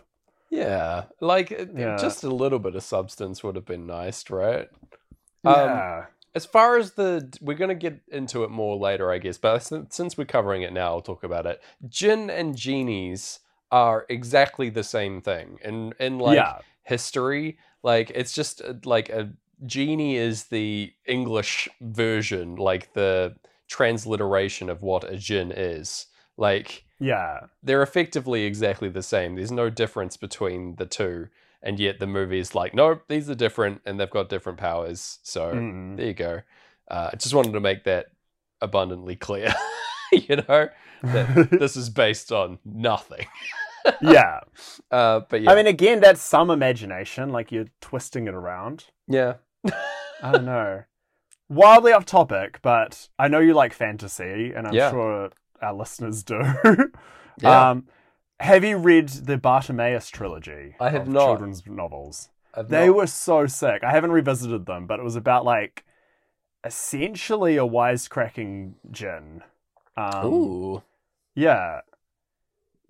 Yeah, 0.50 1.04
like 1.20 1.50
uh, 1.52 1.66
Yeah. 1.76 1.96
just 1.96 2.22
a 2.22 2.28
little 2.28 2.58
bit 2.58 2.76
of 2.76 2.82
substance 2.82 3.42
would 3.42 3.56
have 3.56 3.64
been 3.66 3.86
nice, 3.86 4.28
right? 4.30 4.68
Um, 5.44 5.52
Yeah, 5.60 6.06
As 6.34 6.46
far 6.46 6.76
as 6.78 6.92
the, 6.92 7.36
we're 7.40 7.56
going 7.56 7.68
to 7.70 7.74
get 7.74 8.00
into 8.08 8.44
it 8.44 8.50
more 8.50 8.76
later, 8.76 9.10
I 9.10 9.18
guess. 9.18 9.38
But 9.38 9.62
since, 9.92 10.16
we're 10.16 10.24
covering 10.26 10.62
it 10.62 10.72
now, 10.72 10.88
I'll 10.88 11.00
talk 11.02 11.24
about 11.24 11.46
it. 11.46 11.60
Jinn 11.88 12.30
and 12.30 12.56
genies 12.56 13.40
are 13.70 14.06
exactly 14.08 14.68
the 14.70 14.84
same 14.84 15.20
thing, 15.20 15.58
in 15.64 15.92
in 15.98 16.18
like 16.18 16.36
yeah, 16.36 16.58
history. 16.84 17.58
Like 17.82 18.10
it's 18.14 18.32
just 18.32 18.62
uh, 18.62 18.74
like 18.84 19.08
a 19.08 19.32
genie 19.66 20.16
is 20.16 20.44
the 20.44 20.92
English 21.06 21.68
version, 21.80 22.56
like 22.56 22.92
the 22.92 23.34
transliteration 23.74 24.70
of 24.70 24.82
what 24.82 25.02
a 25.04 25.16
jinn 25.16 25.52
is. 25.54 26.06
Like 26.36 26.84
yeah, 27.00 27.46
they're 27.62 27.82
effectively 27.82 28.44
exactly 28.44 28.88
the 28.88 29.02
same. 29.02 29.34
There's 29.34 29.50
no 29.52 29.68
difference 29.70 30.16
between 30.16 30.76
the 30.76 30.86
two, 30.86 31.28
and 31.62 31.78
yet 31.80 31.98
the 31.98 32.06
movie 32.06 32.38
is 32.38 32.54
like, 32.54 32.72
nope, 32.74 33.02
these 33.08 33.28
are 33.28 33.34
different, 33.34 33.80
and 33.84 33.98
they've 33.98 34.10
got 34.10 34.28
different 34.28 34.58
powers. 34.58 35.18
So 35.22 35.52
Mm. 35.52 35.96
there 35.96 36.06
you 36.06 36.14
go. 36.14 36.40
Uh, 36.88 37.10
I 37.12 37.16
just 37.16 37.34
wanted 37.34 37.52
to 37.52 37.60
make 37.60 37.84
that 37.84 38.06
abundantly 38.60 39.16
clear. 39.16 39.52
you 40.12 40.36
know 40.36 40.68
that 41.02 41.48
this 41.60 41.76
is 41.76 41.90
based 41.90 42.30
on 42.32 42.58
nothing. 42.64 43.26
yeah. 44.00 44.40
Uh, 44.90 45.20
but 45.28 45.42
yeah, 45.42 45.50
I 45.52 45.54
mean, 45.56 45.66
again, 45.66 46.00
that's 46.00 46.22
some 46.22 46.50
imagination. 46.50 47.30
Like 47.30 47.50
you're 47.52 47.70
twisting 47.80 48.26
it 48.28 48.34
around. 48.34 48.84
yeah, 49.08 49.34
I 50.22 50.30
don't 50.32 50.46
know. 50.46 50.84
Wildly 51.48 51.92
off 51.92 52.04
topic, 52.06 52.60
but 52.62 53.08
I 53.18 53.28
know 53.28 53.38
you 53.40 53.52
like 53.54 53.72
fantasy, 53.74 54.52
and 54.54 54.66
I'm 54.66 54.74
Yeah. 54.74 54.90
sure 54.90 55.30
our 55.60 55.74
listeners 55.74 56.22
do. 56.22 56.40
yeah. 57.40 57.70
Um, 57.70 57.86
have 58.40 58.64
you 58.64 58.78
read 58.78 59.08
the 59.10 59.36
Bartimaeus 59.38 60.08
trilogy? 60.10 60.74
I 60.80 60.90
have 60.90 61.06
not. 61.08 61.26
Children's 61.26 61.66
novels. 61.66 62.30
I've 62.54 62.68
They 62.68 62.86
not- 62.86 62.96
were 62.96 63.06
so 63.06 63.46
sick. 63.46 63.84
I 63.84 63.90
haven't 63.90 64.12
revisited 64.12 64.66
them, 64.66 64.86
but 64.86 64.98
it 65.00 65.02
was 65.02 65.16
about 65.16 65.44
like 65.44 65.84
essentially 66.64 67.56
a 67.56 67.62
wisecracking 67.66 68.74
djinn. 68.90 69.42
Um, 69.96 70.26
Ooh, 70.26 70.82
yeah. 71.34 71.80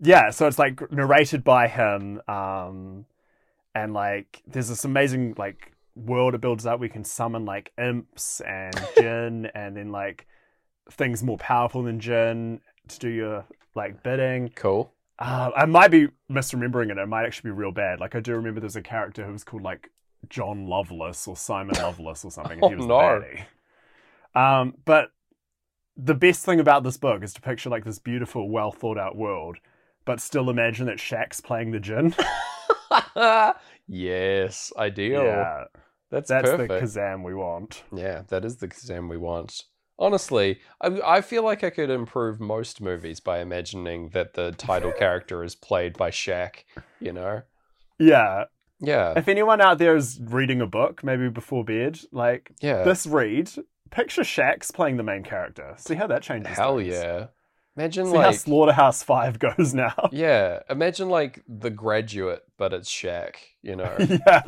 Yeah, 0.01 0.31
so 0.31 0.47
it's 0.47 0.59
like 0.59 0.90
narrated 0.93 1.45
by 1.45 1.69
him, 1.69 2.21
um, 2.29 3.07
and 3.75 3.93
like 3.95 4.43
there's 4.47 4.69
this 4.69 4.85
amazing 4.85 5.35
like 5.38 5.73
world 5.96 6.35
it 6.35 6.40
builds 6.40 6.66
up. 6.66 6.80
We 6.80 6.88
can 6.88 7.04
summon 7.04 7.44
like 7.44 7.72
imps 7.78 8.40
and 8.40 8.74
jinn, 8.98 9.46
and 9.54 9.76
then 9.76 9.90
like 9.92 10.26
things 10.90 11.22
more 11.22 11.38
powerful 11.38 11.83
than 11.83 12.00
jinn 12.00 12.61
to 12.88 12.98
do 12.98 13.09
your 13.09 13.44
like 13.74 14.02
bidding. 14.02 14.50
cool. 14.54 14.92
Uh, 15.18 15.50
I 15.57 15.64
might 15.66 15.92
be 15.92 16.09
misremembering 16.30 16.90
it. 16.90 16.98
It 16.98 17.07
might 17.07 17.24
actually 17.24 17.50
be 17.50 17.57
real 17.57 17.70
bad. 17.72 18.00
Like 18.00 18.14
I 18.16 18.20
do 18.20 18.35
remember 18.35 18.61
there's 18.61 18.74
a 18.76 18.83
character 18.83 19.24
who 19.24 19.33
was 19.33 19.44
called 19.44 19.62
like 19.62 19.90
John 20.28 20.66
Lovelace 20.66 21.28
or 21.28 21.37
Simon 21.37 21.76
Lovelace 21.76 22.24
or 22.24 22.30
something, 22.33 22.59
and 22.62 22.70
he 22.70 22.74
Oh, 22.74 22.78
was 22.78 22.87
no. 22.87 23.20
the 23.20 23.26
baddie. 24.37 24.61
Um, 24.61 24.74
but 24.85 25.11
the 25.96 26.14
best 26.14 26.44
thing 26.44 26.59
about 26.59 26.83
this 26.83 26.96
book 26.96 27.22
is 27.22 27.33
to 27.35 27.40
picture 27.40 27.70
like 27.70 27.85
this 27.85 28.00
beautiful, 28.00 28.48
well 28.50 28.72
thought 28.72 28.98
out 28.98 29.16
world, 29.16 29.59
but 30.04 30.20
still 30.20 30.50
imagine 30.50 30.87
that 30.87 30.98
Shaq's 30.98 31.40
playing 31.40 31.70
the 31.70 31.78
djinn. 31.78 32.12
yes, 33.87 34.72
ideal. 34.76 35.22
Yeah, 35.24 35.64
That's, 36.14 36.29
that's 36.29 36.48
perfect. 36.48 36.68
the 36.72 36.81
Kazaam 36.81 37.24
we 37.24 37.35
want. 37.35 37.83
Yeah, 37.92 38.22
that 38.29 38.44
is 38.44 38.59
the 38.59 38.68
Kazaam 38.68 39.09
we 39.11 39.16
want. 39.16 39.64
Honestly, 39.98 40.61
I, 40.81 41.00
I 41.05 41.20
feel 41.20 41.42
like 41.42 41.64
I 41.64 41.70
could 41.70 41.90
improve 41.90 42.38
most 42.40 42.81
movies 42.81 43.18
by 43.18 43.40
imagining 43.40 44.11
that 44.11 44.35
the 44.35 44.53
title 44.53 44.92
character 44.98 45.42
is 45.42 45.57
played 45.57 45.98
by 45.98 46.11
Shaq, 46.11 46.64
you 47.00 47.12
know? 47.12 47.42
Yeah. 47.98 48.44
Yeah, 48.81 49.14
If 49.16 49.29
anyone 49.29 49.61
out 49.61 49.79
there 49.79 49.96
is 49.96 50.20
reading 50.22 50.61
a 50.61 50.66
book, 50.66 51.03
maybe 51.03 51.29
before 51.31 51.64
bed, 51.64 51.98
like 52.12 52.53
yeah. 52.61 52.83
this 52.83 53.07
read, 53.07 53.50
picture 53.90 54.22
Shaq's 54.22 54.70
playing 54.70 54.96
the 54.98 55.03
main 55.03 55.22
character. 55.22 55.74
See 55.79 55.94
how 55.94 56.07
that 56.09 56.22
changes. 56.22 56.57
Hell 56.57 56.77
things. 56.79 56.92
yeah. 56.92 57.27
Imagine 57.77 58.07
See 58.07 58.16
how 58.16 58.27
like 58.27 58.37
Slaughterhouse 58.37 59.03
Five 59.03 59.38
goes 59.40 59.74
now. 59.74 59.94
Yeah, 60.12 60.61
imagine 60.70 61.09
like 61.09 61.42
The 61.48 61.70
Graduate 61.70 62.42
but 62.57 62.72
it's 62.72 62.90
Shaq, 62.90 63.37
you 63.62 63.74
know. 63.77 63.96
yeah, 63.98 64.42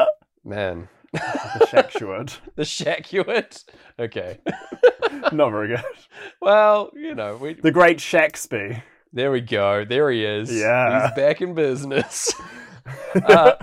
Man. 0.44 0.88
The 1.12 1.66
Shaq 1.71 2.38
the 2.57 2.62
Shacuit. 2.62 3.64
Okay. 3.99 4.38
Not 5.33 5.51
very 5.51 5.69
good. 5.69 5.85
Well, 6.40 6.90
you 6.95 7.14
know, 7.14 7.37
we 7.37 7.55
The 7.55 7.71
Great 7.71 8.01
Shakespeare. 8.01 8.83
there 9.12 9.31
we 9.31 9.40
go. 9.40 9.85
There 9.85 10.11
he 10.11 10.25
is. 10.25 10.53
Yeah. 10.55 11.09
He's 11.09 11.16
back 11.16 11.40
in 11.40 11.55
business. 11.55 12.33
Uh, 13.16 13.55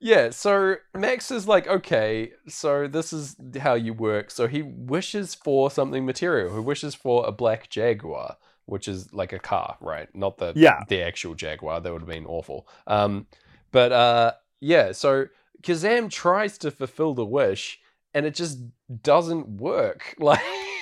Yeah, 0.00 0.30
so 0.30 0.76
Max 0.94 1.32
is 1.32 1.48
like, 1.48 1.66
okay, 1.66 2.30
so 2.46 2.86
this 2.86 3.12
is 3.12 3.34
how 3.58 3.74
you 3.74 3.92
work. 3.92 4.30
So 4.30 4.46
he 4.46 4.62
wishes 4.62 5.34
for 5.34 5.68
something 5.72 6.06
material. 6.06 6.54
He 6.54 6.60
wishes 6.60 6.94
for 6.94 7.26
a 7.26 7.32
black 7.32 7.68
Jaguar, 7.68 8.36
which 8.66 8.86
is 8.86 9.12
like 9.12 9.32
a 9.32 9.40
car, 9.40 9.76
right? 9.80 10.08
Not 10.14 10.38
the 10.38 10.52
Yeah. 10.54 10.84
the 10.88 11.02
actual 11.02 11.34
Jaguar. 11.34 11.80
That 11.80 11.92
would 11.92 12.02
have 12.02 12.08
been 12.08 12.26
awful. 12.26 12.68
Um, 12.86 13.26
but 13.72 13.90
uh, 13.90 14.32
yeah, 14.60 14.92
so 14.92 15.26
Kazaam 15.62 16.10
tries 16.10 16.58
to 16.58 16.70
fulfill 16.70 17.14
the 17.14 17.24
wish, 17.26 17.80
and 18.14 18.24
it 18.26 18.34
just 18.34 18.58
doesn't 19.02 19.48
work. 19.60 20.14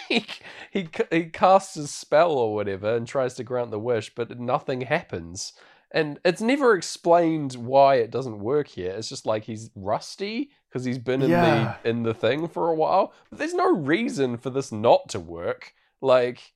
Like 0.09 0.29
he 0.79 0.89
he 1.11 1.25
casts 1.25 1.75
his 1.75 1.91
spell 1.91 2.31
or 2.33 2.55
whatever 2.55 2.95
and 2.95 3.07
tries 3.09 3.35
to 3.35 3.45
grant 3.45 3.71
the 3.73 3.79
wish, 3.81 4.15
but 4.15 4.39
nothing 4.39 4.83
happens. 4.83 5.53
And 5.91 6.21
it's 6.25 6.41
never 6.41 6.77
explained 6.77 7.55
why 7.55 7.97
it 7.97 8.11
doesn't 8.11 8.39
work 8.41 8.69
here. 8.69 8.91
It's 8.93 9.09
just 9.09 9.27
like 9.27 9.45
he's 9.45 9.71
rusty 9.75 10.51
because 10.69 10.85
he's 10.85 10.99
been 10.99 11.23
in 11.23 11.31
Yeah. 11.31 11.77
the 11.83 11.89
in 11.91 12.03
the 12.05 12.15
thing 12.15 12.47
for 12.49 12.69
a 12.71 12.75
while. 12.75 13.15
But 13.31 13.39
there's 13.41 13.55
no 13.55 13.73
reason 13.75 14.37
for 14.37 14.51
this 14.51 14.71
not 14.71 15.09
to 15.11 15.19
work. 15.21 15.75
Like, 16.01 16.53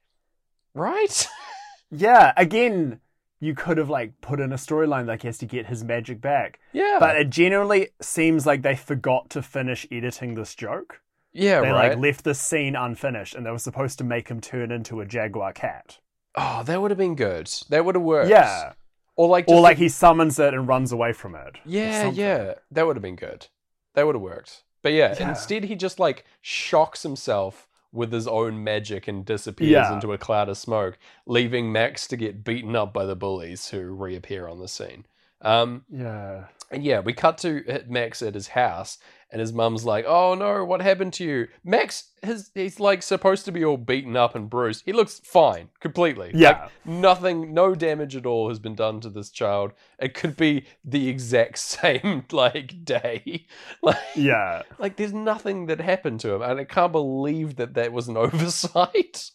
right? 0.75 1.27
yeah, 1.91 2.33
again, 2.37 3.01
you 3.41 3.55
could 3.55 3.79
have 3.79 3.89
like 3.89 4.21
put 4.21 4.39
in 4.41 4.53
a 4.53 4.57
storyline 4.57 5.07
like 5.07 5.23
he 5.23 5.29
has 5.29 5.39
to 5.39 5.47
get 5.47 5.67
his 5.67 5.83
magic 5.83 6.21
back. 6.21 6.61
yeah. 6.73 6.99
But 7.01 7.17
it 7.17 7.31
generally 7.31 7.89
seems 8.01 8.47
like 8.47 8.63
they 8.63 8.77
forgot 8.77 9.31
to 9.31 9.43
finish 9.43 9.87
editing 9.91 10.35
this 10.35 10.55
joke. 10.55 11.01
yeah, 11.33 11.61
they 11.61 11.69
right. 11.71 11.89
like 11.91 11.99
left 11.99 12.25
the 12.25 12.35
scene 12.35 12.77
unfinished 12.77 13.35
and 13.35 13.47
they 13.47 13.51
were 13.51 13.59
supposed 13.59 13.99
to 13.99 14.05
make 14.05 14.29
him 14.29 14.41
turn 14.41 14.71
into 14.71 15.01
a 15.01 15.07
jaguar 15.07 15.53
cat. 15.53 15.99
oh, 16.37 16.63
that 16.65 16.81
would 16.81 16.91
have 16.91 16.99
been 16.99 17.17
good. 17.17 17.51
That 17.71 17.85
would 17.85 17.95
have 17.95 18.05
worked. 18.05 18.31
Yeah. 18.31 18.73
Or 19.17 19.29
like, 19.29 19.47
Or 19.49 19.61
like 19.61 19.77
he 19.79 19.89
summons 19.89 20.39
it 20.39 20.55
and 20.55 20.67
runs 20.69 20.93
away 20.93 21.13
from 21.13 21.35
it. 21.35 21.57
Yeah, 21.65 22.11
yeah, 22.11 22.55
that 22.71 22.87
would 22.87 22.97
have 22.97 23.03
been 23.03 23.17
good. 23.17 23.47
That 23.95 24.07
would 24.07 24.15
have 24.15 24.23
worked. 24.23 24.65
But 24.83 24.93
yeah, 24.93 25.15
Yeah. 25.19 25.29
instead 25.31 25.65
he 25.65 25.75
just 25.77 25.99
like 25.99 26.25
shocks 26.41 27.03
himself 27.03 27.69
with 27.93 28.13
his 28.13 28.27
own 28.29 28.63
magic 28.63 29.09
and 29.09 29.25
disappears 29.25 29.71
Yeah. 29.71 29.95
into 29.95 30.13
a 30.13 30.19
cloud 30.19 30.49
of 30.49 30.57
smoke, 30.57 30.99
leaving 31.27 31.73
Max 31.73 32.07
to 32.09 32.17
get 32.17 32.45
beaten 32.45 32.77
up 32.77 32.93
by 32.93 33.05
the 33.05 33.17
bullies 33.17 33.69
who 33.71 33.93
reappear 33.93 34.47
on 34.49 34.59
the 34.61 34.69
scene. 34.69 35.07
Um, 35.43 35.85
Yeah. 35.91 36.45
and 36.71 36.85
yeah, 36.85 37.01
we 37.01 37.13
cut 37.13 37.39
to 37.39 37.83
Max 37.89 38.23
at 38.23 38.35
his 38.35 38.49
house, 38.49 38.99
and 39.33 39.41
his 39.41 39.53
mum's 39.53 39.85
like, 39.85 40.05
"Oh 40.07 40.35
no, 40.35 40.65
what 40.65 40.81
happened 40.83 41.13
to 41.15 41.25
you?" 41.25 41.49
Max, 41.65 42.11
his 42.23 42.51
he's 42.55 42.81
like 42.81 43.03
supposed 43.03 43.45
to 43.45 43.53
be 43.53 43.65
all 43.65 43.77
beaten 43.77 44.17
up 44.17 44.35
and 44.35 44.51
bruised. 44.51 44.83
He 44.85 44.93
looks 44.93 45.21
fine, 45.25 45.69
completely. 45.81 46.33
Yeah. 46.35 46.63
Like, 46.63 46.71
nothing, 46.85 47.55
no 47.55 47.75
damage 47.75 48.17
at 48.17 48.27
all 48.27 48.49
has 48.49 48.59
been 48.59 48.75
done 48.75 49.01
to 49.01 49.09
this 49.11 49.31
child. 49.31 49.73
It 49.99 50.15
could 50.15 50.37
be 50.37 50.67
the 50.85 51.09
exact 51.09 51.59
same 51.77 52.25
like 52.33 52.85
day. 52.85 53.47
Like, 53.83 53.97
Yeah. 54.15 54.63
like 54.79 54.97
there's 54.97 55.13
nothing 55.13 55.67
that 55.67 55.81
happened 55.81 56.21
to 56.21 56.35
him, 56.35 56.43
and 56.43 56.59
I 56.61 56.65
can't 56.65 56.93
believe 56.93 57.57
that 57.57 57.75
that 57.75 57.93
was 57.93 58.09
an 58.09 58.17
oversight. 58.65 59.31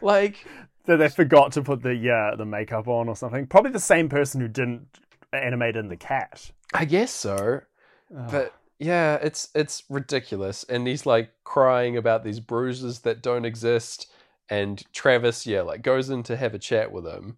like, 0.00 0.46
That 0.86 0.96
they 0.96 1.08
forgot 1.08 1.52
to 1.52 1.62
put 1.62 1.82
the 1.82 1.94
yeah, 1.94 2.34
the 2.36 2.44
makeup 2.46 2.88
on 2.88 3.08
or 3.08 3.16
something. 3.16 3.46
Probably 3.46 3.70
the 3.72 3.78
same 3.80 4.08
person 4.08 4.40
who 4.40 4.48
didn't 4.48 4.86
animate 5.32 5.76
in 5.76 5.88
the 5.88 5.96
cat. 5.96 6.50
I 6.72 6.84
guess 6.86 7.10
so. 7.10 7.60
Ugh. 8.16 8.28
But 8.30 8.54
yeah, 8.78 9.16
it's 9.16 9.48
it's 9.54 9.82
ridiculous. 9.88 10.64
And 10.64 10.86
he's 10.86 11.06
like 11.06 11.30
crying 11.44 11.96
about 11.96 12.24
these 12.24 12.40
bruises 12.40 13.00
that 13.00 13.22
don't 13.22 13.44
exist. 13.44 14.10
And 14.48 14.82
Travis, 14.92 15.46
yeah, 15.46 15.62
like 15.62 15.82
goes 15.82 16.10
in 16.10 16.22
to 16.24 16.36
have 16.36 16.54
a 16.54 16.58
chat 16.58 16.92
with 16.92 17.06
him. 17.06 17.36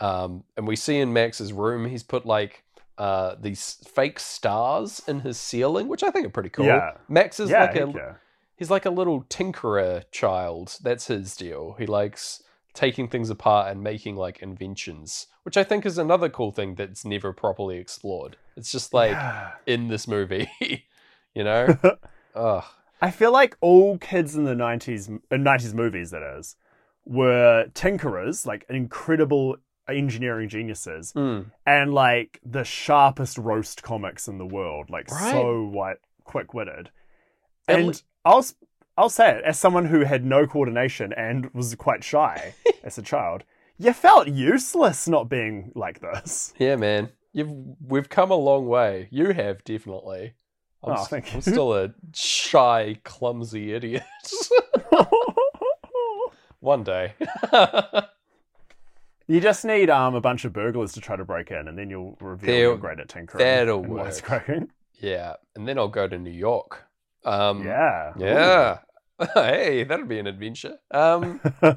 Um, 0.00 0.44
and 0.56 0.66
we 0.66 0.76
see 0.76 0.98
in 0.98 1.12
Max's 1.12 1.52
room, 1.52 1.86
he's 1.86 2.02
put 2.02 2.26
like 2.26 2.64
uh, 2.98 3.36
these 3.40 3.78
fake 3.86 4.18
stars 4.18 5.00
in 5.06 5.20
his 5.20 5.38
ceiling, 5.38 5.88
which 5.88 6.02
I 6.02 6.10
think 6.10 6.26
are 6.26 6.30
pretty 6.30 6.50
cool. 6.50 6.66
Yeah. 6.66 6.92
Max 7.08 7.40
is 7.40 7.50
yeah, 7.50 7.64
like 7.64 7.76
a 7.76 7.92
yeah. 7.94 8.14
he's 8.56 8.70
like 8.70 8.84
a 8.84 8.90
little 8.90 9.22
tinkerer 9.24 10.04
child. 10.10 10.78
That's 10.82 11.06
his 11.06 11.36
deal. 11.36 11.76
He 11.78 11.86
likes 11.86 12.42
taking 12.74 13.06
things 13.08 13.28
apart 13.30 13.70
and 13.70 13.82
making 13.82 14.16
like 14.16 14.40
inventions, 14.42 15.26
which 15.42 15.56
I 15.56 15.64
think 15.64 15.84
is 15.84 15.98
another 15.98 16.28
cool 16.28 16.52
thing 16.52 16.74
that's 16.74 17.04
never 17.04 17.32
properly 17.32 17.78
explored. 17.78 18.36
It's 18.56 18.72
just 18.72 18.94
like 18.94 19.12
Yeah. 19.12 19.52
in 19.66 19.88
this 19.88 20.08
movie, 20.08 20.48
you 21.34 21.44
know? 21.44 21.76
Ugh. 22.34 22.64
I 23.00 23.10
feel 23.10 23.32
like 23.32 23.56
all 23.60 23.98
kids 23.98 24.36
in 24.36 24.44
the 24.44 24.54
90s, 24.54 25.08
in 25.08 25.44
90s 25.44 25.74
movies, 25.74 26.10
that 26.12 26.22
is, 26.38 26.56
were 27.04 27.66
tinkerers, 27.74 28.46
like 28.46 28.64
incredible 28.70 29.56
engineering 29.88 30.48
geniuses, 30.48 31.12
Mm. 31.12 31.46
and 31.66 31.92
like 31.92 32.40
the 32.44 32.62
sharpest 32.64 33.36
roast 33.38 33.82
comics 33.82 34.28
in 34.28 34.38
the 34.38 34.46
world, 34.46 34.88
like 34.88 35.10
Right. 35.10 35.32
so 35.32 35.64
white, 35.64 35.96
quick 36.24 36.54
witted. 36.54 36.90
And 37.68 37.86
And 37.88 38.02
I'll 38.24 38.44
I'll 38.96 39.08
say 39.08 39.30
it 39.38 39.44
as 39.44 39.58
someone 39.58 39.86
who 39.86 40.00
had 40.00 40.24
no 40.24 40.46
coordination 40.46 41.12
and 41.14 41.52
was 41.54 41.74
quite 41.76 42.04
shy 42.04 42.54
as 42.84 42.98
a 42.98 43.02
child. 43.02 43.44
You 43.78 43.92
felt 43.92 44.28
useless 44.28 45.08
not 45.08 45.28
being 45.28 45.72
like 45.74 46.00
this. 46.00 46.52
Yeah, 46.58 46.76
man. 46.76 47.08
You've 47.32 47.50
we've 47.86 48.08
come 48.10 48.30
a 48.30 48.34
long 48.36 48.66
way. 48.66 49.08
You 49.10 49.32
have 49.32 49.64
definitely. 49.64 50.34
I'm, 50.84 50.96
Oh, 50.98 51.04
thank 51.04 51.32
I'm 51.34 51.40
still 51.40 51.72
a 51.74 51.94
shy, 52.12 52.98
clumsy 53.04 53.72
idiot. 53.72 54.02
One 56.60 56.84
day. 56.84 57.14
you 59.26 59.40
just 59.40 59.64
need 59.64 59.90
um 59.90 60.14
a 60.14 60.20
bunch 60.20 60.44
of 60.44 60.52
burglars 60.52 60.92
to 60.92 61.00
try 61.00 61.16
to 61.16 61.24
break 61.24 61.50
in, 61.50 61.66
and 61.68 61.76
then 61.78 61.90
you'll 61.90 62.16
reveal 62.20 62.46
They'll- 62.46 62.60
you're 62.60 62.76
great 62.76 63.00
at 63.00 63.08
tinkering. 63.08 63.42
that'll 63.44 63.82
work. 63.82 64.22
yeah, 65.00 65.34
and 65.56 65.66
then 65.66 65.78
I'll 65.78 65.88
go 65.88 66.06
to 66.06 66.18
New 66.18 66.30
York. 66.30 66.84
Um, 67.24 67.64
Yeah. 67.64 68.12
Yeah. 68.18 68.78
hey, 69.34 69.84
that'd 69.84 70.08
be 70.08 70.18
an 70.18 70.26
adventure. 70.26 70.78
Um, 70.90 71.40
uh, 71.62 71.76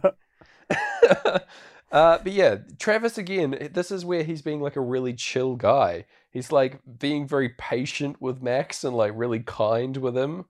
but 1.92 2.32
yeah, 2.32 2.58
Travis 2.80 3.18
again. 3.18 3.70
This 3.74 3.92
is 3.92 4.04
where 4.06 4.24
he's 4.24 4.42
being 4.42 4.62
like 4.62 4.76
a 4.76 4.82
really 4.82 5.14
chill 5.14 5.56
guy. 5.56 6.06
He's 6.32 6.52
like 6.52 6.80
being 7.00 7.28
very 7.28 7.50
patient 7.50 8.22
with 8.22 8.42
Max 8.42 8.84
and 8.84 8.96
like 8.96 9.14
really 9.16 9.40
kind 9.40 9.96
with 9.98 10.18
him. 10.18 10.46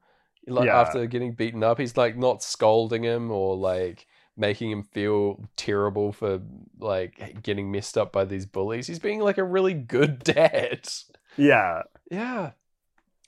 Like 0.48 0.68
Yeah. 0.68 0.80
after 0.80 1.06
getting 1.08 1.34
beaten 1.34 1.64
up, 1.64 1.80
he's 1.80 1.98
like 1.98 2.18
not 2.18 2.44
scolding 2.44 3.04
him 3.04 3.32
or 3.32 3.56
like 3.56 4.08
making 4.38 4.70
him 4.72 4.84
feel 4.84 5.44
terrible 5.56 6.12
for 6.12 6.42
like 6.80 7.42
getting 7.42 7.72
messed 7.72 7.98
up 7.98 8.12
by 8.12 8.26
these 8.26 8.46
bullies. 8.46 8.88
He's 8.88 9.00
being 9.00 9.20
like 9.22 9.38
a 9.38 9.44
really 9.44 9.74
good 9.74 10.24
dad. 10.24 10.88
yeah. 11.38 11.84
Yeah. 12.12 12.52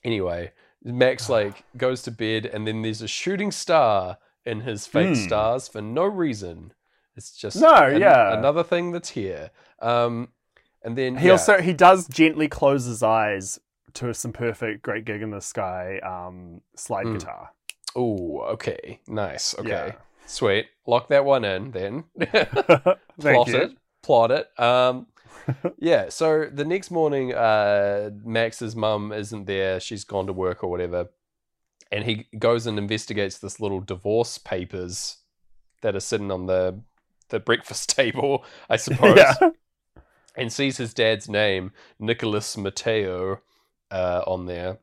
Anyway, 0.04 0.52
Max 0.84 1.30
like 1.30 1.64
goes 1.76 2.02
to 2.04 2.12
bed, 2.12 2.46
and 2.46 2.68
then 2.68 2.82
there's 2.82 3.02
a 3.02 3.08
shooting 3.08 3.52
star 3.52 4.18
in 4.46 4.62
his 4.62 4.88
fake 4.88 5.10
Hmm. 5.10 5.14
stars 5.16 5.68
for 5.68 5.82
no 5.82 6.04
reason. 6.06 6.74
It's 7.16 7.32
just 7.36 7.58
No, 7.60 7.74
an- 7.74 8.00
yeah. 8.00 8.38
another 8.38 8.64
thing 8.64 8.92
that's 8.92 9.10
here. 9.10 9.52
Um, 9.80 10.30
and 10.84 10.98
then 10.98 11.18
He 11.18 11.26
yeah, 11.28 11.34
also 11.34 11.60
he 11.62 11.74
does 11.74 12.08
gently 12.08 12.48
close 12.48 12.86
his 12.86 13.02
eyes 13.04 13.60
to 13.94 14.14
some 14.14 14.32
perfect 14.32 14.84
"Great 14.84 15.04
Gig 15.06 15.22
in 15.22 15.32
the 15.32 15.42
Sky" 15.42 16.00
um, 16.00 16.62
slide 16.76 17.08
Mm. 17.08 17.14
guitar. 17.20 17.50
oh, 17.96 18.42
okay, 18.42 19.00
nice, 19.08 19.58
okay, 19.58 19.70
Yeah. 19.70 19.92
sweet. 20.28 20.68
Lock 20.86 21.08
that 21.10 21.26
one 21.26 21.44
in 21.44 21.72
then. 21.72 22.04
Thank 22.20 23.02
plot 23.20 23.48
you. 23.48 23.58
it, 23.58 23.78
plot 24.04 24.32
it. 24.32 24.60
Um, 24.60 25.08
yeah. 25.80 26.10
So 26.10 26.46
the 26.52 26.66
next 26.66 26.92
morning, 26.92 27.34
uh, 27.34 28.12
Max's 28.24 28.76
mum 28.76 29.12
isn't 29.12 29.46
there. 29.46 29.80
She's 29.80 30.04
gone 30.04 30.28
to 30.28 30.34
work 30.34 30.64
or 30.64 30.70
whatever, 30.70 31.10
and 31.92 32.04
he 32.06 32.28
goes 32.38 32.66
and 32.68 32.78
investigates 32.78 33.38
this 33.40 33.60
little 33.60 33.80
divorce 33.82 34.38
papers 34.38 35.18
that 35.82 35.96
are 35.96 36.00
sitting 36.02 36.32
on 36.32 36.46
the 36.48 36.80
the 37.30 37.40
breakfast 37.40 37.90
table, 37.96 38.44
I 38.70 38.76
suppose, 38.78 39.18
Yeah. 39.18 39.50
and 40.36 40.52
sees 40.52 40.78
his 40.78 40.94
dad's 40.94 41.28
name, 41.30 41.72
Nicholas 42.00 42.56
Mateo, 42.58 43.42
uh, 43.92 44.22
on 44.28 44.46
there, 44.46 44.78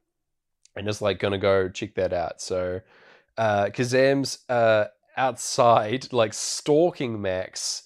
and 0.77 0.89
is 0.89 1.01
like 1.03 1.19
gonna 1.19 1.39
go 1.39 1.69
check 1.69 1.95
that 1.95 2.13
out. 2.13 2.41
So, 2.41 2.81
uh, 3.39 3.67
Kazaam's 3.67 4.39
uh 4.49 4.87
outside, 5.17 6.13
like 6.13 6.35
stalking 6.35 7.23
Max, 7.23 7.84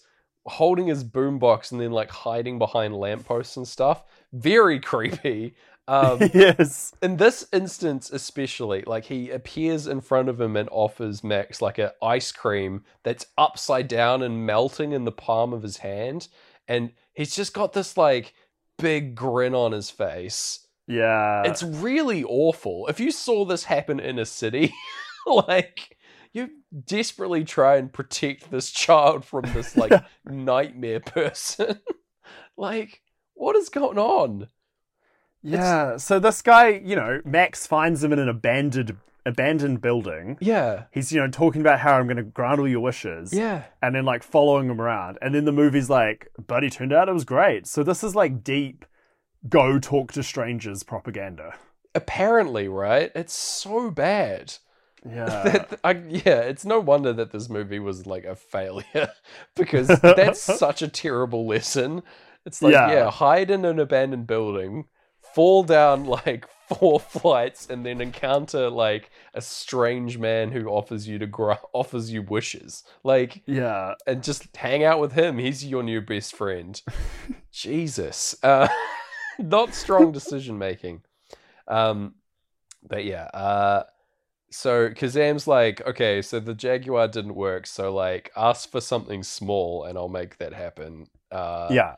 holding 0.48 0.87
his 0.87 1.04
boombox 1.04 1.72
and 1.72 1.80
then 1.80 1.92
like 1.92 2.11
hiding 2.11 2.58
behind 2.58 2.96
lampposts 2.96 3.56
and 3.56 3.66
stuff. 3.66 4.04
Very 4.32 4.80
creepy. 4.80 5.54
Um, 5.87 6.18
yes. 6.34 6.92
in 7.02 7.16
this 7.16 7.46
instance, 7.52 8.11
especially, 8.11 8.82
like 8.87 9.06
he 9.06 9.30
appears 9.30 9.87
in 9.87 10.00
front 10.00 10.28
of 10.28 10.40
him 10.40 10.56
and 10.56 10.68
offers 10.70 11.24
Max 11.24 11.62
like 11.62 11.78
an 11.78 11.90
ice 12.02 12.30
cream 12.30 12.84
that's 13.02 13.26
upside 13.38 13.88
down 13.88 14.22
and 14.22 14.46
melting 14.46 14.92
in 14.92 15.04
the 15.04 15.12
palm 15.12 15.52
of 15.52 15.62
his 15.62 15.78
hand, 15.78 16.28
and 16.68 16.92
he's 17.14 17.34
just 17.34 17.54
got 17.54 17.72
this 17.72 17.96
like 17.96 18.34
big 18.78 19.14
grin 19.14 19.54
on 19.54 19.72
his 19.72 19.90
face. 19.90 20.66
Yeah. 20.87 21.42
It's 21.44 21.62
really 21.62 22.24
awful. 22.24 22.87
If 22.88 22.98
you 23.00 23.11
saw 23.11 23.44
this 23.44 23.64
happen 23.64 24.00
in 24.00 24.18
a 24.18 24.24
city, 24.24 24.72
like 25.26 25.97
desperately 26.85 27.44
try 27.44 27.76
and 27.76 27.92
protect 27.92 28.50
this 28.50 28.70
child 28.70 29.24
from 29.24 29.42
this 29.54 29.76
like 29.76 29.92
nightmare 30.24 31.00
person. 31.00 31.81
like, 32.57 33.02
what 33.35 33.57
is 33.57 33.68
going 33.68 33.98
on? 33.98 34.48
yeah. 35.42 35.96
So 35.96 36.18
this 36.18 36.42
guy, 36.42 36.68
you 36.85 36.96
know, 36.96 37.20
Max 37.24 37.66
finds 37.66 38.02
him 38.02 38.12
in 38.12 38.18
an 38.18 38.28
abandoned 38.28 38.96
abandoned 39.26 39.81
building. 39.81 40.38
Yeah, 40.40 40.85
He's, 40.90 41.12
you 41.12 41.20
know, 41.20 41.28
talking 41.28 41.61
about 41.61 41.81
how 41.81 41.94
I'm 41.98 42.07
going 42.07 42.16
to 42.16 42.22
grant 42.22 42.61
all 42.61 42.68
your 42.68 42.81
wishes. 42.81 43.33
yeah, 43.33 43.64
and 43.83 43.94
then 43.94 44.04
like 44.04 44.22
following 44.22 44.70
him 44.70 44.81
around. 44.81 45.18
And 45.20 45.35
then 45.35 45.44
the 45.44 45.52
movie's 45.52 45.90
like, 45.90 46.28
buddy, 46.46 46.70
turned 46.70 46.92
out 46.92 47.09
it 47.09 47.12
was 47.12 47.24
great. 47.24 47.66
So 47.66 47.83
this 47.83 48.02
is 48.02 48.14
like 48.14 48.42
deep 48.42 48.85
go 49.48 49.78
talk 49.78 50.12
to 50.12 50.22
strangers 50.22 50.83
propaganda. 50.83 51.54
apparently, 51.94 52.68
right? 52.68 53.12
It's 53.14 53.35
so 53.35 53.90
bad. 53.90 54.54
Yeah. 55.04 55.64
I, 55.84 55.92
yeah, 55.92 56.40
it's 56.40 56.64
no 56.64 56.80
wonder 56.80 57.12
that 57.12 57.30
this 57.30 57.48
movie 57.48 57.78
was 57.78 58.06
like 58.06 58.24
a 58.24 58.34
failure 58.37 59.08
because 59.56 59.87
that's 59.87 60.40
such 60.58 60.82
a 60.82 60.88
terrible 60.88 61.46
lesson. 61.46 62.02
It's 62.44 62.62
like, 62.62 62.72
Yeah. 62.72 62.90
yeah. 62.92 63.11
hide 63.11 63.50
in 63.50 63.64
an 63.64 63.78
abandoned 63.78 64.26
building, 64.26 64.87
fall 65.34 65.62
down 65.62 66.04
like 66.26 66.46
four 66.68 67.00
flights, 67.00 67.68
and 67.70 67.84
then 67.87 68.00
encounter 68.00 68.68
like 68.68 69.11
a 69.34 69.40
strange 69.40 70.18
man 70.18 70.52
who 70.52 70.68
offers 70.68 71.08
you 71.08 71.18
to 71.18 71.26
gra- 71.26 71.61
offers 71.72 72.11
you 72.12 72.22
wishes, 72.22 72.84
like, 73.04 73.42
yeah. 73.46 73.94
and 74.06 74.22
just 74.22 74.54
hang 74.56 74.84
out 74.84 75.00
with 75.00 75.12
him. 75.12 75.38
He's 75.38 75.64
your 75.64 75.82
new 75.82 76.00
best 76.00 76.34
friend. 76.34 76.80
Jesus, 77.52 78.37
uh, 78.42 78.68
not 79.38 79.74
strong 79.74 80.12
decision 80.12 80.58
making. 80.58 81.02
Um, 81.66 82.14
but 82.87 83.04
yeah, 83.04 83.24
uh, 83.34 83.84
so 84.50 84.90
Kazaam's 84.90 85.46
like, 85.46 85.87
okay, 85.87 86.22
so 86.22 86.40
the 86.40 86.54
Jaguar 86.54 87.08
didn't 87.08 87.34
work, 87.34 87.66
so 87.66 87.92
like 87.92 88.30
ask 88.37 88.70
for 88.70 88.80
something 88.80 89.22
small 89.22 89.84
and 89.84 89.98
I'll 89.98 90.08
make 90.08 90.38
that 90.38 90.52
happen. 90.52 91.08
Uh, 91.30 91.68
yeah. 91.70 91.96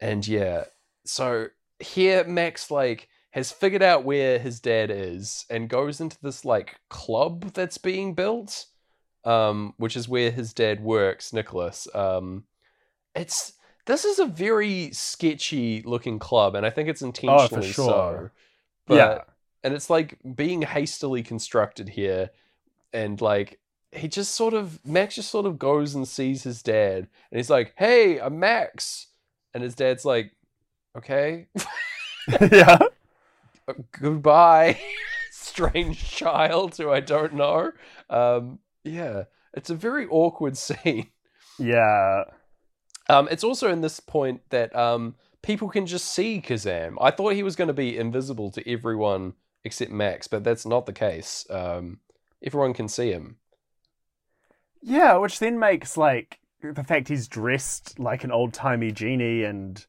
and 0.00 0.26
yeah, 0.26 0.64
so 1.04 1.48
here 1.80 2.24
Max 2.24 2.70
like 2.70 3.08
has 3.30 3.50
figured 3.50 3.82
out 3.82 4.04
where 4.04 4.38
his 4.38 4.60
dad 4.60 4.90
is 4.90 5.44
and 5.50 5.68
goes 5.68 6.00
into 6.00 6.16
this 6.22 6.44
like 6.44 6.76
club 6.88 7.52
that's 7.52 7.78
being 7.78 8.14
built, 8.14 8.66
um, 9.24 9.74
which 9.76 9.96
is 9.96 10.08
where 10.08 10.30
his 10.30 10.52
dad 10.52 10.80
works, 10.80 11.32
Nicholas. 11.32 11.88
Um, 11.94 12.44
it's 13.14 13.54
this 13.86 14.04
is 14.04 14.18
a 14.18 14.26
very 14.26 14.90
sketchy 14.92 15.82
looking 15.82 16.18
club, 16.18 16.54
and 16.54 16.64
I 16.64 16.70
think 16.70 16.88
it's 16.88 17.02
intentionally 17.02 17.72
so. 17.72 17.84
sure. 17.88 18.32
But 18.86 18.94
yeah. 18.94 19.18
And 19.62 19.74
it's 19.74 19.90
like 19.90 20.18
being 20.34 20.62
hastily 20.62 21.22
constructed 21.22 21.90
here 21.90 22.30
and 22.92 23.20
like 23.20 23.58
he 23.92 24.08
just 24.08 24.34
sort 24.34 24.54
of 24.54 24.84
max 24.86 25.16
just 25.16 25.30
sort 25.30 25.46
of 25.46 25.58
goes 25.58 25.94
and 25.94 26.06
sees 26.06 26.42
his 26.44 26.62
dad 26.62 27.08
and 27.30 27.38
he's 27.38 27.50
like 27.50 27.72
hey 27.76 28.20
i'm 28.20 28.38
max 28.38 29.08
and 29.52 29.62
his 29.62 29.74
dad's 29.74 30.04
like 30.04 30.32
okay 30.96 31.46
yeah. 32.52 32.78
uh, 33.68 33.74
goodbye 33.92 34.78
strange 35.32 36.08
child 36.08 36.76
who 36.76 36.90
i 36.90 37.00
don't 37.00 37.34
know 37.34 37.72
um 38.10 38.58
yeah 38.84 39.24
it's 39.54 39.70
a 39.70 39.74
very 39.74 40.06
awkward 40.08 40.56
scene 40.56 41.08
Yeah. 41.58 42.24
Um, 43.08 43.28
it's 43.30 43.44
also 43.44 43.70
in 43.70 43.80
this 43.82 44.00
point 44.00 44.40
that 44.50 44.74
um, 44.74 45.14
people 45.42 45.68
can 45.68 45.86
just 45.86 46.06
see 46.06 46.40
Kazaam. 46.40 46.94
I 47.00 47.10
thought 47.10 47.34
he 47.34 47.42
was 47.42 47.56
going 47.56 47.68
to 47.68 47.74
be 47.74 47.98
invisible 47.98 48.50
to 48.52 48.70
everyone 48.70 49.34
except 49.64 49.90
Max, 49.90 50.26
but 50.28 50.44
that's 50.44 50.66
not 50.66 50.86
the 50.86 50.92
case. 50.92 51.46
Um, 51.50 52.00
everyone 52.42 52.72
can 52.74 52.88
see 52.88 53.10
him. 53.12 53.36
Yeah, 54.82 55.16
which 55.16 55.38
then 55.38 55.58
makes 55.58 55.96
like 55.96 56.40
the 56.62 56.84
fact 56.84 57.08
he's 57.08 57.28
dressed 57.28 57.98
like 57.98 58.24
an 58.24 58.32
old 58.32 58.52
timey 58.52 58.92
genie 58.92 59.44
and 59.44 59.84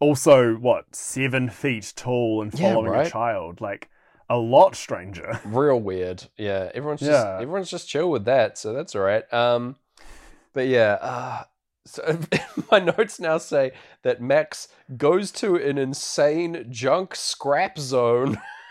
also 0.00 0.54
what 0.54 0.94
seven 0.94 1.48
feet 1.48 1.92
tall 1.96 2.42
and 2.42 2.52
Yeah, 2.52 2.72
following 2.72 2.92
right. 2.92 3.06
a 3.06 3.10
child 3.10 3.60
like 3.60 3.88
a 4.28 4.36
lot 4.36 4.74
stranger. 4.74 5.40
Real 5.44 5.80
weird. 5.80 6.24
Yeah, 6.36 6.70
everyone's 6.74 7.00
just 7.00 7.10
Yeah. 7.10 7.38
everyone's 7.40 7.70
just 7.70 7.88
chill 7.88 8.10
with 8.10 8.24
that, 8.24 8.58
so 8.58 8.72
that's 8.72 8.94
all 8.96 9.02
right. 9.02 9.30
Um, 9.32 9.76
but 10.52 10.66
yeah, 10.66 10.98
uh, 11.00 11.44
so 11.84 12.18
my 12.70 12.78
notes 12.80 13.20
now 13.20 13.38
say 13.38 13.72
that 14.02 14.20
Max 14.20 14.68
goes 14.96 15.30
to 15.32 15.56
an 15.56 15.78
insane 15.78 16.66
junk 16.70 17.14
scrap 17.14 17.78
zone, 17.78 18.38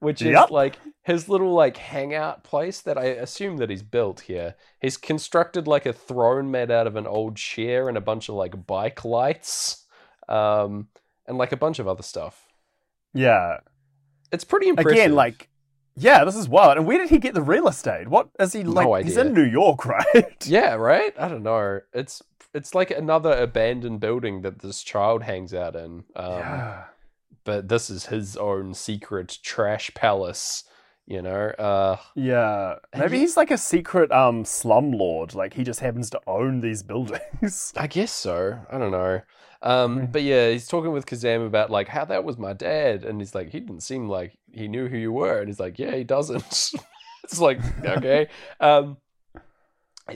which 0.00 0.22
is 0.22 0.28
Yep. 0.28 0.50
like 0.50 0.78
his 1.02 1.28
little 1.28 1.52
like 1.52 1.76
hangout 1.76 2.44
place 2.44 2.80
that 2.82 2.98
I 2.98 3.04
assume 3.04 3.56
that 3.58 3.70
he's 3.70 3.82
built 3.82 4.20
here. 4.20 4.54
He's 4.80 4.96
constructed 4.96 5.66
like 5.66 5.86
a 5.86 5.92
throne 5.92 6.50
made 6.50 6.70
out 6.70 6.86
of 6.86 6.96
an 6.96 7.06
old 7.06 7.36
chair 7.36 7.88
and 7.88 7.96
a 7.96 8.00
bunch 8.02 8.28
of 8.28 8.34
like 8.34 8.66
bike 8.66 9.04
lights, 9.04 9.84
um, 10.28 10.88
and 11.26 11.38
like 11.38 11.52
a 11.52 11.56
bunch 11.56 11.78
of 11.78 11.88
other 11.88 12.02
stuff. 12.02 12.46
Yeah. 13.14 13.58
It's 14.30 14.44
pretty 14.44 14.68
impressive. 14.68 14.92
Again, 14.92 15.14
like, 15.14 15.48
yeah, 15.96 16.24
this 16.24 16.36
is 16.36 16.48
wild. 16.48 16.76
And 16.76 16.86
where 16.86 16.98
did 16.98 17.08
he 17.10 17.18
get 17.18 17.32
the 17.34 17.42
real 17.42 17.66
estate? 17.66 18.08
What 18.08 18.28
is 18.38 18.52
he 18.52 18.62
like? 18.62 18.86
No 18.86 18.94
He's 18.94 19.16
in 19.16 19.32
New 19.32 19.44
York, 19.44 19.84
right? 20.14 20.46
yeah, 20.46 20.74
right. 20.74 21.14
I 21.18 21.28
don't 21.28 21.42
know. 21.42 21.80
It's 21.94 22.22
it's 22.54 22.74
like 22.74 22.90
another 22.90 23.32
abandoned 23.32 24.00
building 24.00 24.42
that 24.42 24.60
this 24.60 24.82
child 24.82 25.22
hangs 25.22 25.52
out 25.54 25.74
in. 25.76 26.04
Um, 26.14 26.32
yeah. 26.38 26.84
But 27.48 27.68
this 27.68 27.88
is 27.88 28.04
his 28.06 28.36
own 28.36 28.74
secret 28.74 29.38
trash 29.42 29.90
palace. 29.94 30.64
You 31.06 31.22
know, 31.22 31.46
uh, 31.58 31.96
Yeah. 32.14 32.74
Maybe 32.94 33.14
he- 33.16 33.20
he's 33.20 33.38
like 33.38 33.50
a 33.50 33.56
secret 33.56 34.12
um 34.12 34.44
slumlord. 34.44 35.34
Like 35.34 35.54
he 35.54 35.64
just 35.64 35.80
happens 35.80 36.10
to 36.10 36.20
own 36.26 36.60
these 36.60 36.82
buildings. 36.82 37.72
I 37.76 37.86
guess 37.86 38.12
so. 38.12 38.58
I 38.70 38.76
don't 38.76 38.90
know. 38.90 39.22
Um, 39.62 40.08
but 40.12 40.22
yeah, 40.22 40.50
he's 40.50 40.68
talking 40.68 40.92
with 40.92 41.06
Kazaam 41.06 41.46
about 41.46 41.70
like 41.70 41.88
how 41.88 42.04
that 42.04 42.22
was 42.24 42.36
my 42.36 42.52
dad, 42.52 43.04
and 43.06 43.18
he's 43.18 43.34
like, 43.34 43.48
he 43.50 43.60
didn't 43.60 43.82
seem 43.82 44.10
like 44.10 44.36
he 44.52 44.68
knew 44.68 44.86
who 44.86 44.98
you 44.98 45.10
were, 45.10 45.38
and 45.38 45.48
he's 45.48 45.58
like, 45.58 45.78
yeah, 45.78 45.96
he 45.96 46.04
doesn't. 46.04 46.44
it's 47.24 47.40
like 47.40 47.58
okay. 47.84 48.28
Um, 48.60 48.98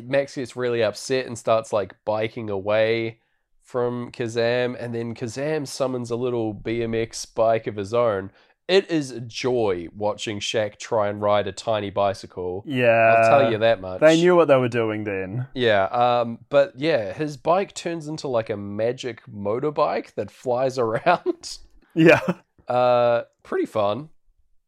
Max 0.03 0.35
gets 0.37 0.55
really 0.57 0.83
upset 0.83 1.25
and 1.27 1.39
starts 1.39 1.73
like 1.73 1.95
biking 2.05 2.51
away 2.51 3.19
from 3.63 4.11
Kazaam, 4.11 4.77
and 4.79 4.95
then 4.95 5.15
Kazaam 5.15 5.67
summons 5.67 6.11
a 6.11 6.17
little 6.17 6.55
BMX 6.55 7.33
bike 7.35 7.67
of 7.67 7.77
his 7.77 7.95
own. 7.95 8.31
It 8.69 8.91
is 8.91 9.11
a 9.11 9.21
joy 9.21 9.89
watching 9.95 10.39
Shaq 10.39 10.79
try 10.79 11.09
and 11.09 11.21
ride 11.21 11.47
a 11.47 11.53
tiny 11.53 11.91
bicycle. 11.91 12.63
yeah. 12.67 13.17
I'll 13.19 13.41
tell 13.41 13.53
you 13.53 13.59
that 13.59 13.81
much. 13.81 14.01
They 14.01 14.17
knew 14.17 14.37
what 14.37 14.49
they 14.49 14.57
were 14.57 14.69
doing 14.69 15.05
then. 15.05 15.49
Yeah, 15.55 15.85
um, 15.85 16.39
but 16.49 16.75
yeah, 16.77 17.13
his 17.13 17.37
bike 17.37 17.75
turns 17.75 18.07
into 18.09 18.29
like 18.29 18.51
a 18.51 18.57
magic 18.57 19.23
motorbike 19.27 20.15
that 20.15 20.31
flies 20.31 20.79
around. 20.79 21.59
Yeah. 21.95 22.21
Uh, 22.69 23.23
pretty 23.43 23.67
fun. 23.67 24.09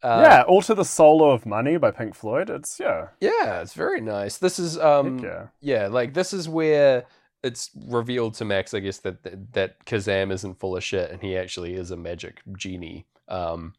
Uh, 0.03 0.23
yeah. 0.23 0.43
All 0.43 0.61
to 0.63 0.75
the 0.75 0.85
solo 0.85 1.31
of 1.31 1.47
money 1.47 1.79
by 1.79 1.91
Pink 1.91 2.15
Floyd. 2.15 2.51
It's 2.51 2.79
yeah. 2.79 3.09
yeah, 3.21 3.63
it's 3.63 3.73
very 3.73 4.03
nice. 4.03 4.37
This 4.37 4.59
is 4.59 4.77
um, 4.77 5.19
Heck 5.19 5.25
yeah. 5.25 5.47
yeah, 5.63 5.87
like 5.87 6.13
this 6.13 6.35
is 6.35 6.47
where 6.47 7.07
it's 7.45 7.71
revealed 7.87 8.35
to 8.35 8.45
Max, 8.45 8.75
I 8.75 8.81
guess, 8.81 8.99
that 8.99 9.23
that, 9.23 9.53
that 9.53 9.85
Kazaam 9.87 10.33
isn't 10.33 10.59
full 10.59 10.77
of 10.77 10.83
shit 10.83 11.11
and 11.11 11.23
he 11.23 11.37
actually 11.37 11.75
is 11.75 11.91
a 11.93 11.97
magic 11.97 12.41
genie. 12.57 13.07
Um, 13.29 13.75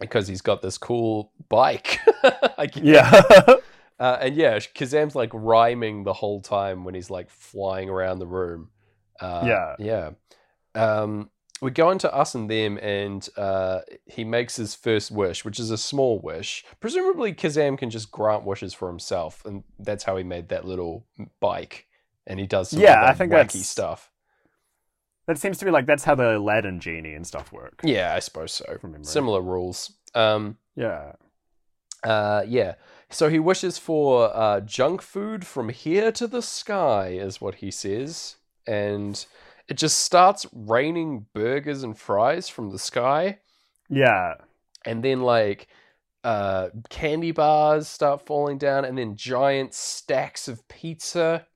because 0.00 0.28
he's 0.28 0.42
got 0.42 0.62
this 0.62 0.78
cool 0.78 1.32
bike. 1.48 1.98
Yeah. 2.76 3.20
Uh, 4.00 4.16
and 4.20 4.36
yeah, 4.36 4.56
Kazaam's 4.58 5.16
like 5.16 5.30
rhyming 5.32 6.04
the 6.04 6.12
whole 6.12 6.40
time 6.40 6.84
when 6.84 6.94
he's 6.94 7.10
like 7.10 7.28
flying 7.28 7.90
around 7.90 8.20
the 8.20 8.28
room. 8.28 8.70
Uh, 9.20 9.42
Yeah. 9.44 9.74
Yeah. 9.80 10.10
Um, 10.76 11.30
we 11.60 11.72
go 11.72 11.90
into 11.90 12.14
us 12.14 12.36
and 12.36 12.48
them, 12.48 12.78
and 12.78 13.28
uh, 13.36 13.80
he 14.06 14.22
makes 14.22 14.54
his 14.54 14.76
first 14.76 15.10
wish, 15.10 15.44
which 15.44 15.58
is 15.58 15.72
a 15.72 15.76
small 15.78 16.20
wish. 16.20 16.64
Presumably, 16.78 17.34
Kazaam 17.34 17.76
can 17.76 17.90
just 17.90 18.12
grant 18.12 18.44
wishes 18.44 18.72
for 18.72 18.88
himself, 18.88 19.44
and 19.44 19.64
that's 19.80 20.04
how 20.04 20.16
he 20.16 20.22
made 20.22 20.50
that 20.50 20.64
little 20.64 21.04
bike. 21.40 21.87
And 22.28 22.38
he 22.38 22.46
does 22.46 22.70
some 22.70 22.80
Yeah, 22.80 23.04
I 23.04 23.14
think 23.14 23.32
wacky 23.32 23.64
stuff. 23.64 24.12
that 25.26 25.38
seems 25.38 25.58
to 25.58 25.64
be 25.64 25.70
like 25.70 25.86
that's 25.86 26.04
how 26.04 26.14
the 26.14 26.36
Aladdin 26.36 26.78
genie 26.78 27.14
and 27.14 27.26
stuff 27.26 27.50
work. 27.52 27.80
Yeah, 27.82 28.14
I 28.14 28.20
suppose 28.20 28.52
so. 28.52 28.76
Similar 29.02 29.40
rules. 29.40 29.92
Um, 30.14 30.58
Yeah. 30.76 31.12
Uh, 32.04 32.44
yeah. 32.46 32.74
So 33.10 33.28
he 33.28 33.38
wishes 33.38 33.78
for 33.78 34.30
uh, 34.36 34.60
junk 34.60 35.02
food 35.02 35.46
from 35.46 35.70
here 35.70 36.12
to 36.12 36.26
the 36.26 36.42
sky, 36.42 37.08
is 37.08 37.40
what 37.40 37.56
he 37.56 37.70
says. 37.70 38.36
And 38.66 39.24
it 39.66 39.78
just 39.78 39.98
starts 40.00 40.46
raining 40.52 41.26
burgers 41.34 41.82
and 41.82 41.98
fries 41.98 42.48
from 42.48 42.70
the 42.70 42.78
sky. 42.78 43.38
Yeah. 43.88 44.34
And 44.84 45.02
then, 45.02 45.22
like, 45.22 45.68
uh, 46.22 46.68
candy 46.90 47.32
bars 47.32 47.88
start 47.88 48.26
falling 48.26 48.58
down, 48.58 48.84
and 48.84 48.96
then 48.98 49.16
giant 49.16 49.72
stacks 49.74 50.46
of 50.46 50.66
pizza. 50.68 51.46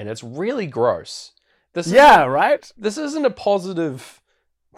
And 0.00 0.08
it's 0.08 0.24
really 0.24 0.66
gross. 0.66 1.32
This 1.74 1.86
Yeah. 1.88 2.24
Right. 2.24 2.70
this 2.76 2.96
isn't 2.98 3.24
a 3.26 3.30
positive 3.30 4.20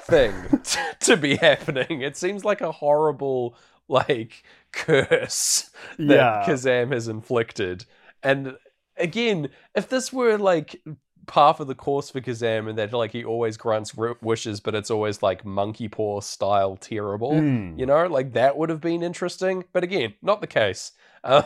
thing 0.00 0.34
to 1.00 1.16
be 1.16 1.36
happening. 1.36 2.00
It 2.02 2.16
seems 2.16 2.44
like 2.44 2.60
a 2.60 2.72
horrible 2.72 3.56
like 3.88 4.42
curse 4.72 5.70
that 5.98 6.16
Yeah. 6.16 6.44
Kazaam 6.46 6.92
has 6.92 7.08
inflicted. 7.08 7.84
And 8.22 8.56
again, 8.96 9.48
if 9.74 9.88
this 9.88 10.12
were 10.12 10.38
like 10.38 10.82
par 11.26 11.54
for 11.54 11.64
the 11.64 11.74
course 11.74 12.10
for 12.10 12.20
Kazaam 12.20 12.68
and 12.68 12.76
that 12.78 12.92
like 12.92 13.12
he 13.12 13.24
always 13.24 13.56
grants 13.56 13.96
ri- 13.96 14.14
wishes, 14.20 14.60
but 14.60 14.74
it's 14.74 14.90
always 14.90 15.22
like 15.22 15.44
monkey 15.44 15.88
paw 15.88 16.20
style 16.20 16.76
terrible, 16.76 17.32
Mm. 17.32 17.78
you 17.78 17.86
know, 17.86 18.06
like 18.08 18.32
that 18.32 18.56
would 18.58 18.70
have 18.70 18.80
been 18.80 19.02
interesting. 19.02 19.64
But 19.72 19.84
again, 19.84 20.14
not 20.20 20.40
the 20.40 20.46
case. 20.48 20.92
Uh, 21.22 21.42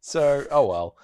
so, 0.00 0.46
oh 0.50 0.66
well. 0.66 0.96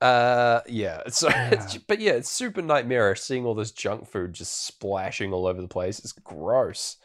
Uh, 0.00 0.60
yeah. 0.68 1.02
So, 1.08 1.28
it's, 1.32 1.76
but 1.88 2.00
yeah, 2.00 2.12
it's 2.12 2.30
super 2.30 2.62
nightmarish 2.62 3.20
seeing 3.20 3.44
all 3.44 3.54
this 3.54 3.72
junk 3.72 4.06
food 4.08 4.32
just 4.32 4.64
splashing 4.66 5.32
all 5.32 5.46
over 5.46 5.60
the 5.60 5.68
place. 5.68 5.98
It's 5.98 6.12
gross. 6.12 6.96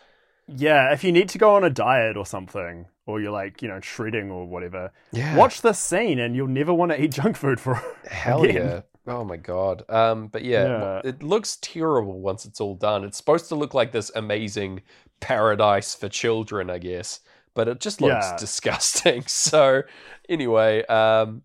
Yeah. 0.48 0.92
If 0.94 1.04
you 1.04 1.12
need 1.12 1.30
to 1.30 1.38
go 1.38 1.56
on 1.56 1.64
a 1.64 1.70
diet 1.70 2.18
or 2.18 2.26
something, 2.26 2.86
or 3.06 3.20
you're 3.20 3.32
like 3.32 3.62
you 3.62 3.68
know 3.68 3.80
shredding 3.82 4.30
or 4.32 4.46
whatever, 4.46 4.92
Yeah. 5.12 5.36
watch 5.36 5.62
this 5.62 5.80
scene 5.80 6.20
and 6.20 6.36
you'll 6.36 6.48
never 6.48 6.74
want 6.74 6.92
to 6.92 7.02
eat 7.02 7.12
junk 7.12 7.36
food 7.38 7.60
for. 7.60 7.76
Hell 8.10 8.44
again. 8.44 8.56
yeah. 8.56 8.82
Oh 9.06 9.24
my 9.26 9.36
god. 9.38 9.84
Um, 9.90 10.28
but 10.28 10.44
yeah, 10.44 10.66
Yeah. 10.68 11.02
it 11.04 11.22
looks 11.24 11.58
terrible 11.62 12.22
once 12.22 12.46
it's 12.46 12.62
all 12.62 12.76
done. 12.76 13.04
It's 13.04 13.18
supposed 13.18 13.50
to 13.50 13.56
look 13.56 13.74
like 13.74 13.92
this 13.92 14.12
amazing 14.16 14.82
paradise 15.20 15.96
for 15.96 16.08
children, 16.10 16.70
I 16.70 16.78
guess, 16.78 17.20
but 17.54 17.68
it 17.68 17.80
just 17.82 18.00
looks 18.02 18.28
Yeah. 18.28 18.38
disgusting. 18.38 19.24
So, 19.28 19.84
anyway, 20.30 20.86
um, 20.86 21.42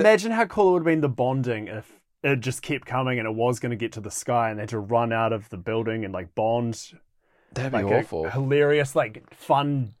Imagine 0.00 0.32
how 0.32 0.44
cool 0.46 0.68
it 0.68 0.72
would 0.72 0.78
have 0.80 0.84
been 0.86 1.00
the 1.00 1.08
bonding 1.08 1.68
if 1.68 1.92
it 2.22 2.40
just 2.40 2.62
kept 2.62 2.86
coming 2.86 3.18
and 3.18 3.26
it 3.28 3.34
was 3.34 3.60
going 3.60 3.70
to 3.70 3.76
get 3.76 3.92
to 3.92 4.00
the 4.00 4.10
sky 4.10 4.50
and 4.50 4.58
they 4.58 4.62
had 4.62 4.70
to 4.70 4.78
run 4.78 5.12
out 5.12 5.32
of 5.32 5.48
the 5.50 5.58
building 5.58 6.04
and 6.04 6.14
like 6.14 6.34
bond 6.34 6.92
that'd 7.52 7.72
be 7.72 7.82
like 7.82 8.04
awful. 8.04 8.28
hilarious 8.30 8.96
like 8.96 9.32
fun 9.34 9.94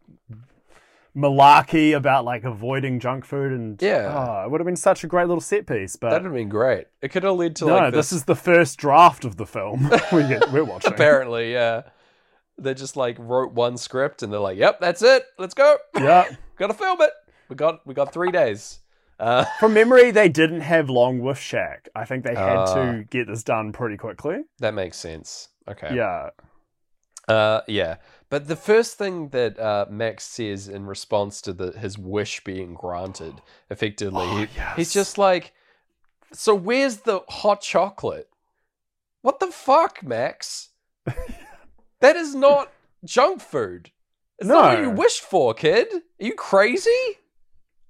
malarkey 1.16 1.94
about 1.94 2.24
like 2.24 2.44
avoiding 2.44 2.98
junk 2.98 3.24
food 3.24 3.52
and 3.52 3.80
Yeah. 3.80 4.12
oh, 4.42 4.44
it 4.46 4.50
would 4.50 4.60
have 4.60 4.64
been 4.66 4.74
such 4.74 5.04
a 5.04 5.06
great 5.06 5.28
little 5.28 5.40
set 5.40 5.66
piece 5.66 5.96
but 5.96 6.10
That'd 6.10 6.24
have 6.24 6.34
been 6.34 6.48
great. 6.48 6.86
It 7.02 7.08
could 7.10 7.22
have 7.22 7.36
led 7.36 7.56
to 7.56 7.66
like 7.66 7.74
no 7.74 7.84
like 7.84 7.94
this 7.94 8.12
is 8.12 8.24
the 8.24 8.34
first 8.34 8.78
draft 8.78 9.24
of 9.24 9.36
the 9.36 9.46
film 9.46 9.84
we 10.12 10.26
get, 10.26 10.50
we're 10.50 10.64
watching 10.64 10.92
apparently, 10.92 11.52
yeah. 11.52 11.82
They 12.56 12.72
just 12.74 12.96
like 12.96 13.16
wrote 13.18 13.52
one 13.52 13.76
script 13.76 14.22
and 14.22 14.32
they're 14.32 14.38
like, 14.40 14.56
"Yep, 14.56 14.78
that's 14.80 15.02
it. 15.02 15.24
Let's 15.38 15.54
go. 15.54 15.76
yeah 15.96 16.28
Got 16.56 16.68
to 16.68 16.74
film 16.74 17.00
it. 17.00 17.10
We 17.48 17.56
got 17.56 17.84
we 17.84 17.94
got 17.94 18.12
three 18.12 18.30
days." 18.30 18.78
Uh, 19.20 19.44
from 19.60 19.72
memory 19.74 20.10
they 20.10 20.28
didn't 20.28 20.62
have 20.62 20.90
long 20.90 21.20
with 21.20 21.36
Shaq 21.38 21.86
I 21.94 22.04
think 22.04 22.24
they 22.24 22.34
had 22.34 22.56
Ah. 22.56 22.74
to 22.74 23.04
get 23.10 23.26
this 23.28 23.42
done 23.44 23.72
pretty 23.72 23.96
quickly 23.96 24.38
that 24.58 24.74
makes 24.74 24.96
sense. 24.96 25.48
Okay. 25.68 25.94
yeah 25.94 26.30
Uh, 27.28 27.60
yeah. 27.68 27.96
But 28.28 28.48
the 28.48 28.56
first 28.56 28.98
thing 28.98 29.28
that 29.30 29.58
uh, 29.58 29.86
Max 29.88 30.24
says 30.24 30.68
in 30.68 30.84
response 30.86 31.40
to 31.42 31.52
the 31.54 31.72
his 31.72 31.96
wish 31.96 32.44
being 32.44 32.74
granted, 32.74 33.40
effectively, 33.70 34.26
Oh, 34.26 34.46
yes. 34.54 34.76
he's 34.76 34.92
just 34.92 35.16
like, 35.16 35.52
"So 36.32 36.54
where's 36.54 36.98
the 36.98 37.20
hot 37.28 37.60
chocolate? 37.62 38.28
What 39.22 39.38
the 39.40 39.46
fuck, 39.52 40.02
Max? 40.02 40.70
that 42.00 42.16
is 42.16 42.34
not 42.34 42.70
junk 43.04 43.40
food. 43.40 43.90
It's 44.38 44.48
not 44.48 44.64
what 44.74 44.78
you 44.80 44.92
No. 44.92 45.00
wished 45.02 45.22
for, 45.22 45.54
kid. 45.54 45.88
Are 45.94 46.24
you 46.24 46.34
crazy?" 46.34 47.20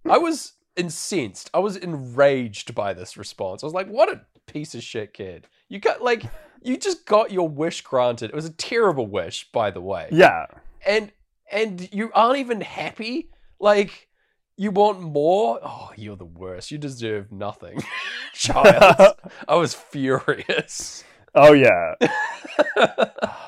I 0.08 0.18
was 0.26 0.52
incensed. 0.76 1.50
I 1.54 1.58
was 1.58 1.76
enraged 1.76 2.74
by 2.74 2.92
this 2.94 3.16
response. 3.16 3.62
I 3.62 3.66
was 3.66 3.74
like, 3.74 3.88
"What 3.88 4.12
a 4.12 4.22
piece 4.46 4.74
of 4.74 4.82
shit, 4.82 5.12
kid! 5.14 5.46
You 5.68 5.78
got 5.80 6.02
like." 6.02 6.24
You 6.66 6.78
just 6.78 7.04
got 7.04 7.30
your 7.30 7.46
wish 7.46 7.82
granted. 7.82 8.30
It 8.30 8.34
was 8.34 8.46
a 8.46 8.50
terrible 8.50 9.06
wish, 9.06 9.52
by 9.52 9.70
the 9.70 9.82
way. 9.82 10.08
yeah 10.10 10.46
And 10.86 11.12
and 11.52 11.92
you 11.92 12.10
aren't 12.14 12.38
even 12.38 12.62
happy. 12.62 13.28
Like 13.60 14.08
you 14.56 14.70
want 14.70 15.00
more. 15.02 15.60
Oh, 15.62 15.90
you're 15.94 16.16
the 16.16 16.24
worst. 16.24 16.70
You 16.70 16.78
deserve 16.78 17.30
nothing, 17.30 17.82
child. 18.32 19.16
I 19.48 19.54
was 19.56 19.74
furious. 19.74 21.04
oh 21.34 21.52
yeah 21.52 21.96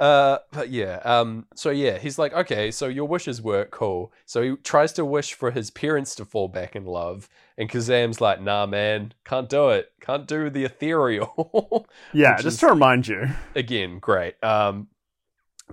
Uh, 0.00 0.38
but 0.50 0.70
yeah, 0.70 0.96
um, 1.04 1.46
so 1.54 1.68
yeah, 1.68 1.98
he's 1.98 2.18
like, 2.18 2.32
okay, 2.32 2.70
so 2.70 2.88
your 2.88 3.06
wishes 3.06 3.42
work, 3.42 3.70
cool. 3.70 4.10
So 4.24 4.40
he 4.42 4.56
tries 4.56 4.94
to 4.94 5.04
wish 5.04 5.34
for 5.34 5.50
his 5.50 5.70
parents 5.70 6.14
to 6.14 6.24
fall 6.24 6.48
back 6.48 6.74
in 6.74 6.86
love, 6.86 7.28
and 7.58 7.68
Kazaam's 7.68 8.18
like, 8.18 8.40
nah, 8.40 8.64
man, 8.64 9.12
can't 9.26 9.48
do 9.50 9.68
it. 9.68 9.92
Can't 10.00 10.26
do 10.26 10.48
the 10.48 10.64
ethereal. 10.64 11.86
yeah 12.14 12.36
just 12.36 12.46
is- 12.54 12.60
to 12.60 12.68
remind 12.68 13.06
you 13.06 13.28
again 13.54 13.98
great 13.98 14.42
um 14.42 14.88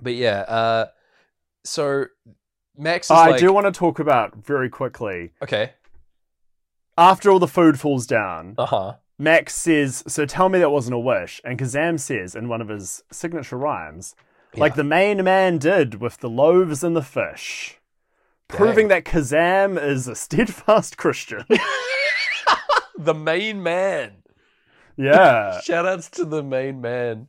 but 0.00 0.14
yeah 0.14 0.40
uh 0.40 0.86
so 1.64 2.04
Max 2.76 3.06
is 3.06 3.10
I 3.12 3.30
like, 3.30 3.40
do 3.40 3.52
want 3.52 3.66
to 3.66 3.72
talk 3.72 3.98
about 3.98 4.36
very 4.36 4.68
quickly. 4.68 5.32
okay, 5.42 5.72
After 6.96 7.30
all 7.30 7.38
the 7.38 7.48
food 7.48 7.80
falls 7.80 8.06
down, 8.06 8.54
uh 8.58 8.66
huh, 8.66 8.94
Max 9.18 9.54
says, 9.54 10.04
"So 10.06 10.24
tell 10.26 10.48
me 10.48 10.58
that 10.60 10.70
wasn't 10.70 10.94
a 10.94 10.98
wish." 10.98 11.40
And 11.44 11.58
Kazaam 11.58 11.98
says 11.98 12.34
in 12.34 12.48
one 12.48 12.60
of 12.60 12.68
his 12.68 13.02
signature 13.10 13.58
rhymes, 13.58 14.14
like 14.56 14.72
Yeah. 14.72 14.76
the 14.76 14.84
main 14.84 15.24
man 15.24 15.58
did 15.58 15.96
with 16.00 16.18
the 16.18 16.28
loaves 16.30 16.84
and 16.84 16.94
the 16.96 17.02
fish, 17.02 17.78
proving 18.46 18.88
that 18.88 19.04
Kazaam 19.04 19.80
is 19.82 20.06
a 20.08 20.14
steadfast 20.14 20.96
Christian. 20.96 21.44
the 22.98 23.14
main 23.14 23.62
man. 23.62 24.12
yeah, 24.96 25.60
Shout 25.62 25.86
outs 25.86 26.10
to 26.10 26.24
the 26.24 26.42
main 26.42 26.80
man. 26.80 27.28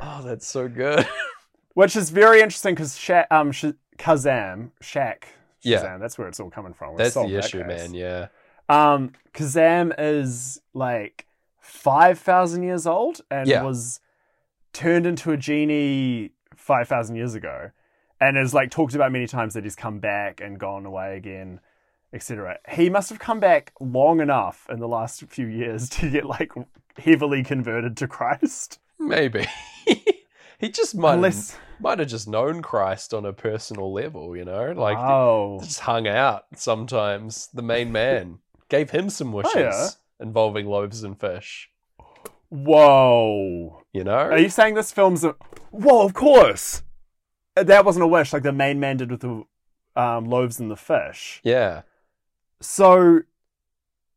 Oh, 0.00 0.22
that's 0.24 0.46
so 0.46 0.68
good. 0.68 1.06
which 1.74 1.96
is 1.96 2.10
very 2.10 2.40
interesting 2.40 2.74
because 2.74 2.96
Sha- 2.96 3.26
um 3.30 3.52
Sh- 3.52 3.76
Kazaam 3.98 4.70
Shaq. 4.82 5.24
Yeah. 5.62 5.96
That's 5.98 6.18
where 6.18 6.28
it's 6.28 6.40
all 6.40 6.50
coming 6.50 6.74
from. 6.74 6.96
That's 6.96 7.14
the 7.14 7.24
issue, 7.38 7.64
man. 7.64 7.94
Yeah. 7.94 8.26
Um, 8.68 9.12
Kazaam 9.32 9.94
is 9.98 10.60
like 10.72 11.26
five 11.60 12.18
thousand 12.18 12.62
years 12.62 12.86
old 12.86 13.20
and 13.30 13.48
Yeah. 13.48 13.62
was 13.62 14.00
turned 14.72 15.06
into 15.06 15.32
a 15.32 15.36
genie 15.36 16.30
five 16.56 16.88
thousand 16.88 17.16
years 17.16 17.34
ago, 17.34 17.70
and 18.20 18.38
is 18.38 18.54
like 18.54 18.70
talked 18.70 18.94
about 18.94 19.12
many 19.12 19.26
times 19.26 19.54
that 19.54 19.64
he's 19.64 19.76
come 19.76 19.98
back 19.98 20.40
and 20.40 20.58
gone 20.58 20.86
away 20.86 21.16
again, 21.16 21.60
etc. 22.12 22.58
He 22.70 22.88
must 22.88 23.10
have 23.10 23.18
come 23.18 23.40
back 23.40 23.72
long 23.80 24.20
enough 24.20 24.66
in 24.70 24.78
the 24.78 24.88
last 24.88 25.22
few 25.26 25.46
years 25.46 25.88
to 26.00 26.10
get 26.10 26.24
like 26.24 26.52
heavily 26.98 27.42
converted 27.42 27.96
to 27.98 28.08
Christ. 28.08 28.78
Maybe. 28.98 29.46
he 30.58 30.70
just 30.70 30.94
might 30.94 31.14
Unless, 31.14 31.58
might 31.80 31.98
have 31.98 32.08
just 32.08 32.28
known 32.28 32.62
Christ 32.62 33.12
on 33.12 33.26
a 33.26 33.32
personal 33.32 33.92
level, 33.92 34.36
you 34.36 34.44
know? 34.44 34.72
Like 34.72 34.96
just 35.62 35.80
hung 35.80 36.06
out 36.06 36.44
sometimes. 36.54 37.48
The 37.52 37.62
main 37.62 37.90
man 37.92 38.38
gave 38.68 38.90
him 38.90 39.10
some 39.10 39.32
wishes 39.32 39.52
Oh, 39.54 39.60
yeah. 39.60 39.88
involving 40.20 40.66
loaves 40.66 41.02
and 41.04 41.18
fish. 41.18 41.70
whoa. 42.50 43.82
You 43.92 44.04
know? 44.04 44.12
Are 44.16 44.38
you 44.38 44.48
saying 44.48 44.74
this 44.74 44.92
film's 44.92 45.24
a? 45.24 45.34
Whoa, 45.70 46.04
of 46.04 46.14
course. 46.14 46.82
That 47.56 47.84
wasn't 47.84 48.04
a 48.04 48.08
wish 48.08 48.32
like 48.32 48.42
the 48.42 48.52
main 48.52 48.80
man 48.80 48.96
did 48.96 49.10
with 49.10 49.20
the 49.20 49.44
um, 50.00 50.24
loaves 50.26 50.58
and 50.58 50.70
the 50.70 50.76
fish. 50.76 51.40
yeah. 51.44 51.82
So, 52.60 53.20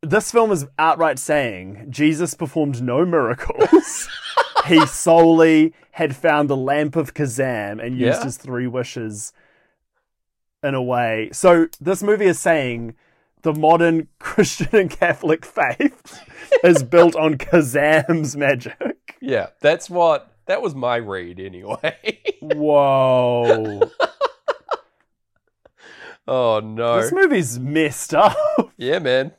this 0.01 0.31
film 0.31 0.51
is 0.51 0.65
outright 0.79 1.19
saying 1.19 1.87
Jesus 1.89 2.33
performed 2.33 2.81
no 2.81 3.05
miracles. 3.05 4.07
he 4.67 4.85
solely 4.85 5.73
had 5.91 6.15
found 6.15 6.49
the 6.49 6.55
lamp 6.55 6.95
of 6.95 7.13
Kazaam 7.13 7.83
and 7.83 7.97
used 7.99 8.19
Yeah. 8.19 8.23
his 8.23 8.37
three 8.37 8.67
wishes 8.67 9.33
in 10.63 10.73
a 10.75 10.81
way. 10.81 11.29
So, 11.33 11.67
this 11.81 12.01
movie 12.01 12.25
is 12.27 12.39
saying 12.39 12.95
the 13.41 13.53
modern 13.53 14.07
Christian 14.19 14.69
and 14.73 14.89
Catholic 14.89 15.45
faith 15.45 16.19
is 16.63 16.83
built 16.83 17.15
on 17.15 17.37
Kazaam's 17.37 18.35
magic. 18.35 19.15
Yeah. 19.21 19.47
That's 19.61 19.89
what 19.89 20.31
that 20.45 20.61
was 20.61 20.75
my 20.75 20.97
read 20.97 21.39
anyway. 21.39 22.19
Whoa. 22.41 23.89
oh 26.27 26.59
no. 26.59 27.01
This 27.01 27.11
movie's 27.11 27.59
messed 27.59 28.13
up. 28.13 28.35
yeah, 28.77 28.99
man. 28.99 29.33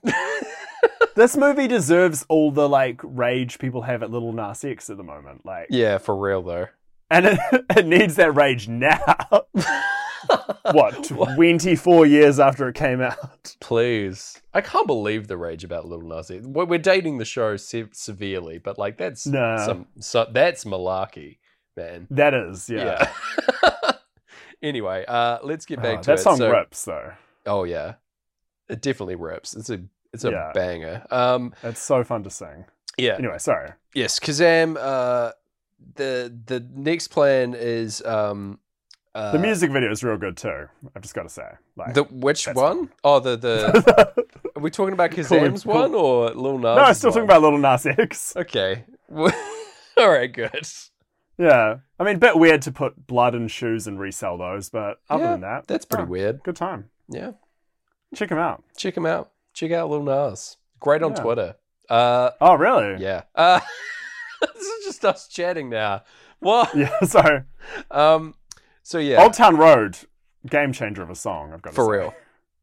this 1.17 1.37
movie 1.37 1.69
deserves 1.69 2.25
all 2.29 2.51
the 2.51 2.69
like 2.69 3.01
rage 3.03 3.59
people 3.59 3.83
have 3.83 4.03
at 4.03 4.11
Little 4.11 4.33
Nas 4.33 4.65
X 4.65 4.91
at 4.91 4.97
the 4.97 5.05
moment. 5.05 5.45
Like, 5.47 5.69
yeah, 5.71 5.99
for 5.99 6.17
real 6.17 6.43
though. 6.43 6.67
and 7.11 7.27
it, 7.27 7.39
it 7.77 7.87
needs 7.87 8.17
that 8.17 8.35
rage 8.35 8.69
now. 8.69 9.03
what, 10.73 11.05
24 11.05 12.07
years 12.07 12.41
after 12.41 12.69
it 12.69 12.75
came 12.75 13.01
out? 13.01 13.55
Please. 13.61 14.41
I 14.55 14.61
can't 14.61 14.87
believe 14.87 15.29
the 15.29 15.37
rage 15.37 15.65
about 15.65 15.87
Little 15.87 16.09
Nas 16.09 16.31
X. 16.31 16.45
We're 16.47 16.65
we're 16.65 16.79
dating 16.79 17.19
the 17.19 17.25
show 17.25 17.57
se- 17.57 17.89
severely, 17.93 18.59
but 18.59 18.79
like 18.79 18.97
that's 18.99 19.27
No. 19.27 19.57
some 19.65 19.87
so, 20.01 20.27
that's 20.31 20.65
malarkey, 20.65 21.39
man. 21.77 22.07
That 22.11 22.35
is, 22.35 22.69
yeah. 22.69 23.11
Yeah. 23.63 23.93
anyway, 24.63 25.05
uh, 25.07 25.39
let's 25.43 25.67
get 25.67 25.81
back 25.83 25.99
Oh, 25.99 26.03
to 26.03 26.07
that 26.09 26.19
it. 26.19 26.23
song 26.23 26.37
So- 26.39 26.51
rips 26.51 26.85
though. 26.85 27.13
Oh 27.47 27.65
yeah, 27.65 27.95
it 28.69 28.83
definitely 28.83 29.15
rips. 29.17 29.55
It's 29.57 29.71
a 29.71 29.81
it's 30.13 30.25
a 30.25 30.31
Yeah. 30.31 30.53
banger. 30.55 31.07
Um, 31.11 31.55
It's 31.63 31.81
so 31.81 32.03
fun 32.05 32.23
to 32.25 32.31
sing. 32.31 32.65
yeah. 32.97 33.15
Anyway, 33.19 33.39
sorry. 33.39 33.71
Yes, 33.95 34.19
Kazaam. 34.19 34.77
Uh, 34.79 35.33
the 35.95 36.33
the 36.47 36.67
next 36.75 37.09
plan 37.09 37.55
is 37.55 38.03
um, 38.05 38.59
uh, 39.19 39.33
The 39.33 39.39
music 39.39 39.71
video 39.71 39.91
is 39.91 40.03
real 40.05 40.17
good 40.17 40.37
too. 40.37 40.67
I've 40.95 41.03
just 41.03 41.15
got 41.15 41.25
to 41.25 41.29
say. 41.29 41.49
Like, 41.77 41.95
The 41.95 42.05
which 42.05 42.47
one? 42.47 42.91
Oh, 43.05 43.21
the 43.21 43.37
the. 43.37 44.25
Are 44.57 44.61
we 44.61 44.71
talking 44.71 44.93
about 44.93 45.11
Kazaam's 45.13 45.63
cool. 45.65 45.75
one 45.75 45.95
or 45.95 46.31
Lil 46.31 46.59
Nas? 46.59 46.63
no, 46.77 46.83
I'm 46.83 46.95
still 46.95 47.11
talking 47.11 47.25
about 47.25 47.43
Little 47.43 47.59
Nas 47.59 47.87
X. 47.87 48.35
Okay. 48.37 48.85
All 49.17 49.31
right. 50.11 50.33
Good. 50.33 50.67
Yeah, 51.39 51.77
I 52.01 52.05
mean, 52.05 52.19
bit 52.19 52.37
weird 52.37 52.63
to 52.63 52.73
put 52.73 53.07
blood 53.07 53.35
in 53.37 53.47
shoes 53.47 53.87
and 53.87 53.99
resell 54.01 54.39
those, 54.39 54.71
but 54.71 54.99
other 55.09 55.23
Yeah, 55.23 55.31
than 55.33 55.41
that, 55.43 55.67
That's 55.69 55.85
pretty 55.85 56.03
oh, 56.05 56.07
weird. 56.07 56.43
Good 56.43 56.57
time. 56.57 56.91
Yeah. 57.09 57.33
Check 58.15 58.31
him 58.33 58.39
out. 58.39 58.65
Check 58.77 58.97
him 58.97 59.07
out. 59.07 59.31
Check 59.55 59.71
out 59.71 59.89
Lil 59.89 60.03
Nas. 60.03 60.57
Great 60.81 61.03
on 61.05 61.13
Yeah. 61.13 61.23
Twitter. 61.23 61.55
Uh, 61.89 62.31
Oh, 62.41 62.55
really? 62.57 63.01
yeah. 63.03 63.23
Uh, 63.37 63.61
this 64.41 64.67
is 64.67 64.85
just 64.87 65.05
us 65.05 65.29
chatting 65.29 65.69
now. 65.71 66.03
What? 66.41 66.75
Yeah. 66.77 66.99
Sorry. 67.05 67.43
Um. 67.91 68.35
So 68.89 68.97
yeah. 68.97 69.23
Old 69.23 69.35
Town 69.35 69.59
Road, 69.59 69.99
game 70.49 70.73
changer 70.73 71.03
of 71.03 71.11
a 71.11 71.15
song. 71.15 71.53
I've 71.53 71.61
got 71.61 71.71
to 71.71 71.77
for 71.77 71.85
say. 71.93 71.99
real. 71.99 72.15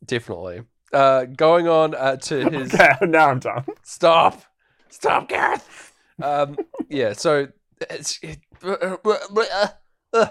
Definitely. 0.04 0.64
Uh, 0.92 1.26
going 1.26 1.68
on 1.68 1.94
uh, 1.94 2.16
to 2.16 2.50
his 2.50 2.74
Okay, 2.74 2.90
now 3.06 3.30
I'm 3.30 3.38
done. 3.38 3.64
stop, 3.84 4.42
stop, 4.90 5.30
Gareth. 5.30 5.94
Um, 6.20 6.58
yeah. 6.90 7.14
So 7.14 7.50
it's, 7.92 8.20
it, 8.24 8.40
uh, 8.64 10.26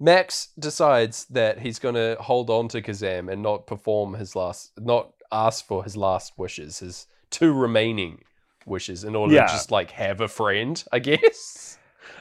Max 0.00 0.48
decides 0.58 1.26
that 1.26 1.58
he's 1.58 1.78
going 1.78 1.96
to 1.96 2.16
hold 2.20 2.48
on 2.48 2.68
to 2.68 2.80
Kazaam 2.80 3.30
and 3.30 3.42
not 3.42 3.66
perform 3.66 4.14
his 4.14 4.34
last, 4.34 4.72
not 4.80 5.12
ask 5.30 5.66
for 5.66 5.84
his 5.84 5.94
last 5.94 6.38
wishes, 6.38 6.78
his 6.78 7.06
two 7.28 7.52
remaining 7.52 8.22
wishes, 8.64 9.04
in 9.04 9.14
order 9.14 9.34
Yeah. 9.34 9.44
to 9.44 9.52
just 9.52 9.70
like 9.70 9.90
have 9.90 10.22
a 10.22 10.28
friend, 10.28 10.82
I 10.90 11.00
guess. 11.00 11.76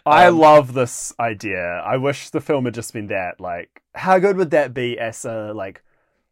I 0.05 0.27
Um, 0.27 0.37
love 0.37 0.73
this 0.73 1.13
idea. 1.19 1.81
I 1.85 1.97
wish 1.97 2.29
the 2.29 2.41
film 2.41 2.65
had 2.65 2.73
just 2.73 2.93
been 2.93 3.07
that. 3.07 3.39
Like, 3.39 3.81
how 3.95 4.19
good 4.19 4.37
would 4.37 4.51
that 4.51 4.73
be 4.73 4.99
as 4.99 5.23
a 5.25 5.53
like 5.53 5.81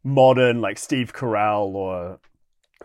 modern, 0.04 0.62
like 0.62 0.78
Steve 0.78 1.14
Carell 1.14 1.74
or 1.74 2.20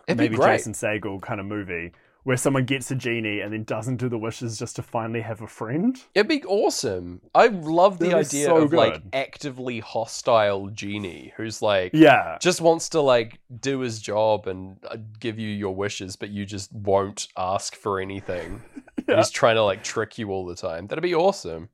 maybe. 0.09 0.37
Jason 0.37 0.72
Segel 0.72 1.20
kind 1.20 1.41
of 1.41 1.47
movie 1.47 1.93
where 2.26 2.36
someone 2.36 2.64
gets 2.64 2.90
a 2.90 2.94
genie 2.96 3.38
and 3.38 3.52
then 3.52 3.62
doesn't 3.62 3.98
do 3.98 4.08
the 4.08 4.18
wishes 4.18 4.58
just 4.58 4.74
to 4.74 4.82
finally 4.82 5.20
have 5.20 5.40
a 5.42 5.46
friend? 5.46 5.96
It'd 6.12 6.26
be 6.26 6.42
awesome. 6.42 7.20
I 7.36 7.46
love 7.46 8.00
the 8.00 8.06
That'd 8.08 8.26
idea 8.26 8.46
so 8.46 8.56
of 8.56 8.72
like 8.72 9.00
actively 9.12 9.78
hostile 9.78 10.66
genie 10.70 11.32
who's 11.36 11.62
like 11.62 11.92
Yeah. 11.94 12.36
just 12.40 12.60
wants 12.60 12.88
to 12.90 13.00
like 13.00 13.38
do 13.60 13.78
his 13.78 14.00
job 14.00 14.48
and 14.48 14.76
uh, 14.90 14.96
give 15.20 15.38
you 15.38 15.48
your 15.48 15.72
wishes, 15.76 16.16
but 16.16 16.30
you 16.30 16.44
just 16.44 16.72
won't 16.72 17.28
ask 17.36 17.76
for 17.76 18.00
anything. 18.00 18.60
Yeah. 19.08 19.18
He's 19.18 19.30
trying 19.30 19.54
to 19.54 19.62
like 19.62 19.84
trick 19.84 20.18
you 20.18 20.30
all 20.32 20.46
the 20.46 20.56
time. 20.56 20.88
That'd 20.88 21.00
be 21.02 21.14
awesome. 21.14 21.68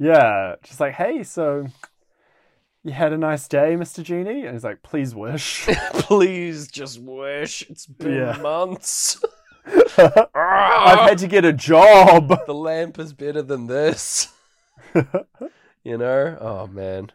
Yeah. 0.00 0.56
Just 0.64 0.80
like, 0.80 0.94
hey, 0.94 1.22
so 1.22 1.68
you 2.82 2.90
had 2.90 3.12
a 3.12 3.16
nice 3.18 3.46
day, 3.46 3.76
Mr. 3.76 4.02
Genie? 4.02 4.44
And 4.44 4.54
he's 4.56 4.64
like, 4.64 4.82
please 4.82 5.14
wish. 5.14 5.66
Please 5.92 6.66
just 6.66 7.00
wish. 7.00 7.62
It's 7.70 7.86
been 7.86 8.14
Yeah. 8.14 8.38
months. 8.42 9.22
I've 10.34 11.08
had 11.08 11.18
to 11.18 11.28
get 11.28 11.44
a 11.44 11.52
job. 11.52 12.46
the 12.46 12.54
lamp 12.54 12.98
is 12.98 13.12
better 13.12 13.42
than 13.42 13.66
this. 13.66 14.32
you 15.84 15.98
know? 15.98 16.36
Oh 16.40 16.66
man. 16.66 17.12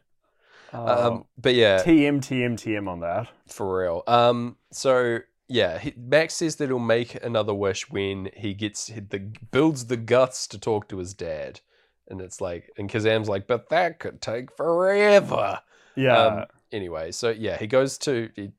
Um, 0.71 0.87
Um, 0.87 1.25
but 1.37 1.55
yeah, 1.55 1.81
TM, 1.81 2.19
TM, 2.19 2.53
TM 2.53 2.87
on 2.87 2.99
that. 2.99 3.27
for 3.47 3.79
real. 3.79 4.03
Um, 4.07 4.57
so 4.71 5.19
yeah, 5.47 5.79
he, 5.79 5.93
Max 5.97 6.35
says 6.35 6.57
that 6.57 6.67
he'll 6.69 6.79
make 6.79 7.21
another 7.23 7.53
wish 7.53 7.89
when 7.89 8.29
he 8.35 8.53
gets 8.53 8.87
he, 8.87 8.99
the 8.99 9.19
builds 9.51 9.87
the 9.87 9.97
guts 9.97 10.45
to 10.47 10.59
talk 10.59 10.87
to 10.89 10.97
his 10.97 11.13
dad, 11.13 11.61
and 12.07 12.21
it's 12.21 12.39
like, 12.39 12.71
and 12.77 12.89
Kazaam's 12.89 13.29
like, 13.29 13.47
but 13.47 13.69
that 13.69 13.99
could 13.99 14.21
take 14.21 14.55
forever. 14.55 15.59
Yeah. 15.95 16.17
Um, 16.17 16.45
anyway, 16.71 17.11
so 17.11 17.29
yeah, 17.29 17.57
he 17.57 17.65
goes 17.65 17.97
to 17.99 18.29
he, 18.35 18.51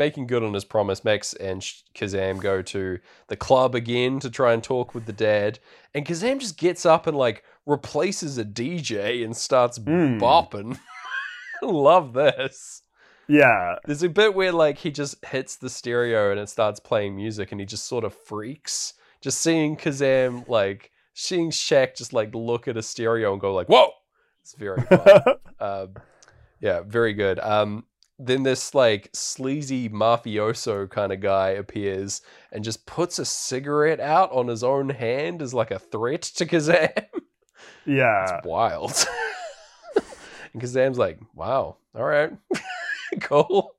making 0.00 0.26
good 0.26 0.42
on 0.42 0.54
his 0.54 0.64
promise. 0.64 1.04
Max 1.04 1.34
and 1.34 1.60
Kazaam 1.94 2.40
go 2.40 2.62
to 2.62 2.98
the 3.28 3.36
club 3.36 3.74
again 3.76 4.18
to 4.20 4.30
try 4.30 4.52
and 4.52 4.64
talk 4.64 4.94
with 4.94 5.06
the 5.06 5.12
dad, 5.12 5.58
and 5.94 6.04
Kazaam 6.06 6.40
just 6.40 6.56
gets 6.58 6.84
up 6.84 7.06
and 7.06 7.16
like 7.16 7.44
replaces 7.66 8.38
a 8.38 8.44
DJ 8.44 9.22
and 9.24 9.36
starts 9.36 9.78
Mm. 9.78 10.18
bopping. 10.20 10.78
Love 11.62 12.14
this. 12.14 12.82
yeah. 13.28 13.76
There's 13.84 14.02
a 14.02 14.08
bit 14.08 14.34
where 14.34 14.52
like 14.52 14.78
he 14.78 14.90
just 14.90 15.22
hits 15.26 15.56
the 15.56 15.68
stereo 15.68 16.30
and 16.30 16.40
it 16.40 16.48
starts 16.48 16.80
playing 16.80 17.14
music, 17.14 17.52
and 17.52 17.60
he 17.60 17.66
just 17.66 17.86
sort 17.86 18.04
of 18.04 18.14
freaks. 18.14 18.94
Just 19.20 19.40
seeing 19.40 19.76
Kazaam 19.76 20.48
like 20.48 20.90
seeing 21.12 21.50
Shaq 21.50 21.94
just 21.96 22.12
like 22.14 22.34
look 22.34 22.66
at 22.68 22.76
a 22.78 22.82
stereo 22.82 23.32
and 23.32 23.40
go 23.40 23.52
like, 23.54 23.68
"Whoa!" 23.68 23.90
It's 24.40 24.54
very 24.54 24.80
fun. 24.82 25.20
um, 25.60 25.94
Yeah, 26.60 26.80
very 26.86 27.12
good. 27.12 27.38
Um, 27.38 27.84
then 28.22 28.42
this 28.42 28.74
like 28.74 29.08
sleazy 29.12 29.88
mafioso 29.88 30.88
kind 30.90 31.12
of 31.12 31.20
guy 31.20 31.50
appears 31.50 32.20
and 32.52 32.62
just 32.62 32.84
puts 32.86 33.18
a 33.18 33.24
cigarette 33.24 34.00
out 34.00 34.30
on 34.32 34.46
his 34.48 34.62
own 34.62 34.90
hand 34.90 35.40
as 35.40 35.54
like 35.54 35.70
a 35.70 35.78
threat 35.78 36.22
to 36.22 36.44
Kazaam. 36.46 37.04
Yeah. 37.86 38.38
It's 38.38 38.46
wild. 38.46 38.92
and 40.52 40.62
Kazaam's 40.62 40.98
like, 40.98 41.18
wow, 41.34 41.76
all 41.94 42.04
right, 42.04 42.32
cool. 43.20 43.74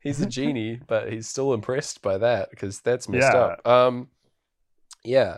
He's 0.00 0.20
a 0.20 0.26
genie, 0.26 0.80
but 0.86 1.12
he's 1.12 1.28
still 1.28 1.52
impressed 1.52 2.00
by 2.02 2.18
that 2.18 2.50
because 2.50 2.80
that's 2.80 3.08
messed 3.08 3.32
Yeah. 3.32 3.38
up. 3.38 3.66
Um, 3.66 4.08
yeah. 5.04 5.36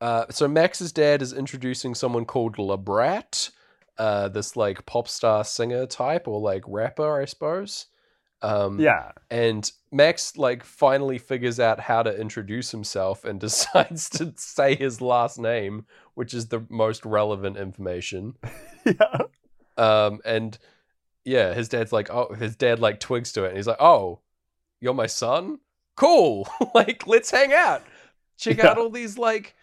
Uh, 0.00 0.24
so 0.30 0.48
Max's 0.48 0.92
dad 0.92 1.22
is 1.22 1.32
introducing 1.32 1.94
someone 1.94 2.24
called 2.24 2.56
Labrat, 2.56 3.50
uh, 4.00 4.28
this 4.28 4.56
like 4.56 4.86
pop 4.86 5.06
star 5.06 5.44
singer 5.44 5.84
type 5.86 6.26
or 6.26 6.40
like 6.40 6.64
rapper, 6.66 7.20
I 7.20 7.26
suppose. 7.26 7.86
Um, 8.42 8.80
Yeah. 8.80 9.12
and 9.30 9.70
Max 9.92 10.36
like 10.38 10.64
finally 10.64 11.18
figures 11.18 11.60
out 11.60 11.78
how 11.80 12.02
to 12.02 12.18
introduce 12.18 12.70
himself 12.70 13.24
and 13.26 13.38
decides 13.48 14.08
to 14.10 14.32
say 14.36 14.74
his 14.74 15.00
last 15.02 15.38
name, 15.38 15.84
which 16.14 16.32
is 16.32 16.48
the 16.48 16.64
most 16.70 17.04
relevant 17.04 17.56
information. 17.58 18.34
Yeah. 18.86 19.18
Um, 19.76 20.20
and 20.24 20.56
yeah, 21.24 21.52
his 21.52 21.68
dad's 21.68 21.92
like, 21.92 22.08
oh, 22.10 22.32
his 22.34 22.56
dad 22.56 22.80
like 22.80 22.98
twigs 22.98 23.30
to 23.32 23.44
it, 23.44 23.48
and 23.48 23.56
he's 23.58 23.66
like, 23.66 23.80
oh, 23.80 24.20
you're 24.80 24.94
my 24.94 25.06
son, 25.06 25.58
cool, 25.96 26.48
like 26.74 27.06
let's 27.06 27.30
hang 27.30 27.52
out, 27.52 27.82
check 28.38 28.56
Yeah. 28.56 28.68
out 28.68 28.78
all 28.78 28.88
these 28.88 29.18
like 29.18 29.54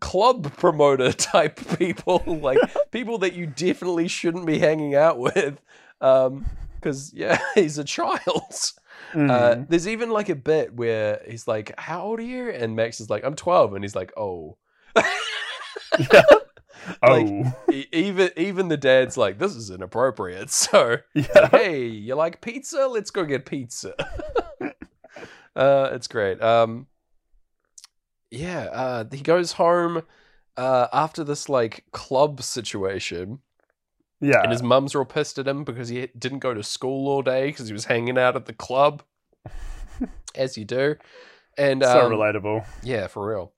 club 0.00 0.52
promoter 0.56 1.12
type 1.32 1.60
people, 1.78 2.22
like 2.26 2.58
people 2.90 3.18
that 3.18 3.34
you 3.34 3.46
definitely 3.46 4.08
shouldn't 4.08 4.46
be 4.46 4.58
hanging 4.58 4.94
out 4.94 5.18
with, 5.18 5.60
um, 6.00 6.46
because 6.74 7.12
yeah, 7.14 7.38
he's 7.54 7.78
a 7.78 7.84
child. 7.84 8.20
Uh, 9.14 9.16
Mhm. 9.18 9.68
there's 9.68 9.86
even 9.88 10.10
like 10.10 10.28
a 10.28 10.34
bit 10.34 10.74
where 10.74 11.22
he's 11.28 11.46
like, 11.46 11.78
"How 11.78 12.02
old 12.02 12.18
are 12.18 12.22
you?" 12.22 12.50
And 12.50 12.74
Max 12.76 13.00
is 13.00 13.08
like, 13.08 13.24
"I'm 13.24 13.36
12," 13.36 13.74
and 13.74 13.84
he's 13.84 13.94
like, 13.94 14.12
"Oh." 14.16 14.56
yeah. 15.98 16.22
like- 17.02 17.26
oh. 17.28 17.52
Even 17.92 18.30
even 18.36 18.68
the 18.68 18.76
dad's 18.76 19.16
like, 19.16 19.38
"This 19.38 19.54
is 19.54 19.70
inappropriate." 19.70 20.50
So, 20.50 20.98
yeah. 21.14 21.26
like, 21.34 21.50
hey, 21.52 21.86
you 21.86 22.14
like 22.14 22.40
pizza? 22.40 22.86
Let's 22.88 23.10
go 23.10 23.24
get 23.24 23.46
pizza. 23.46 23.94
uh, 25.54 25.90
it's 25.92 26.08
great. 26.08 26.42
Um, 26.42 26.86
yeah, 28.36 28.64
uh, 28.72 29.04
he 29.10 29.20
goes 29.22 29.52
home 29.52 30.02
uh, 30.56 30.88
after 30.92 31.24
this 31.24 31.48
like 31.48 31.84
club 31.92 32.42
situation, 32.42 33.40
Yeah. 34.20 34.42
and 34.42 34.52
his 34.52 34.62
mum's 34.62 34.94
real 34.94 35.04
pissed 35.04 35.38
at 35.38 35.46
him 35.48 35.64
because 35.64 35.88
he 35.88 36.06
didn't 36.18 36.40
go 36.40 36.54
to 36.54 36.62
school 36.62 37.08
all 37.08 37.22
day 37.22 37.46
because 37.48 37.66
he 37.68 37.72
was 37.72 37.86
hanging 37.86 38.18
out 38.18 38.36
at 38.36 38.46
the 38.46 38.52
club, 38.52 39.02
as 40.34 40.56
you 40.56 40.64
do. 40.64 40.96
And 41.58 41.82
so 41.82 42.06
um, 42.06 42.12
relatable. 42.12 42.66
Yeah, 42.82 43.06
for 43.06 43.26
real. 43.28 43.52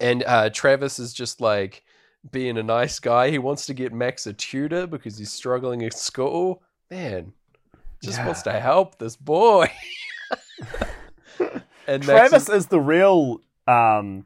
And 0.00 0.22
uh, 0.26 0.50
Travis 0.50 0.98
is 0.98 1.12
just 1.14 1.40
like 1.40 1.82
being 2.30 2.58
a 2.58 2.62
nice 2.62 2.98
guy. 2.98 3.30
He 3.30 3.38
wants 3.38 3.66
to 3.66 3.74
get 3.74 3.92
Max 3.92 4.26
a 4.26 4.32
tutor 4.32 4.86
because 4.86 5.16
he's 5.18 5.32
struggling 5.32 5.82
at 5.84 5.94
school. 5.94 6.62
Man, 6.90 7.32
just 8.02 8.18
Yeah. 8.18 8.26
wants 8.26 8.42
to 8.42 8.52
help 8.52 8.98
this 8.98 9.16
boy. 9.16 9.70
and 11.86 12.06
Max 12.06 12.30
Travis 12.30 12.48
is, 12.48 12.54
is 12.54 12.66
the 12.66 12.80
real 12.80 13.40
um 13.66 14.24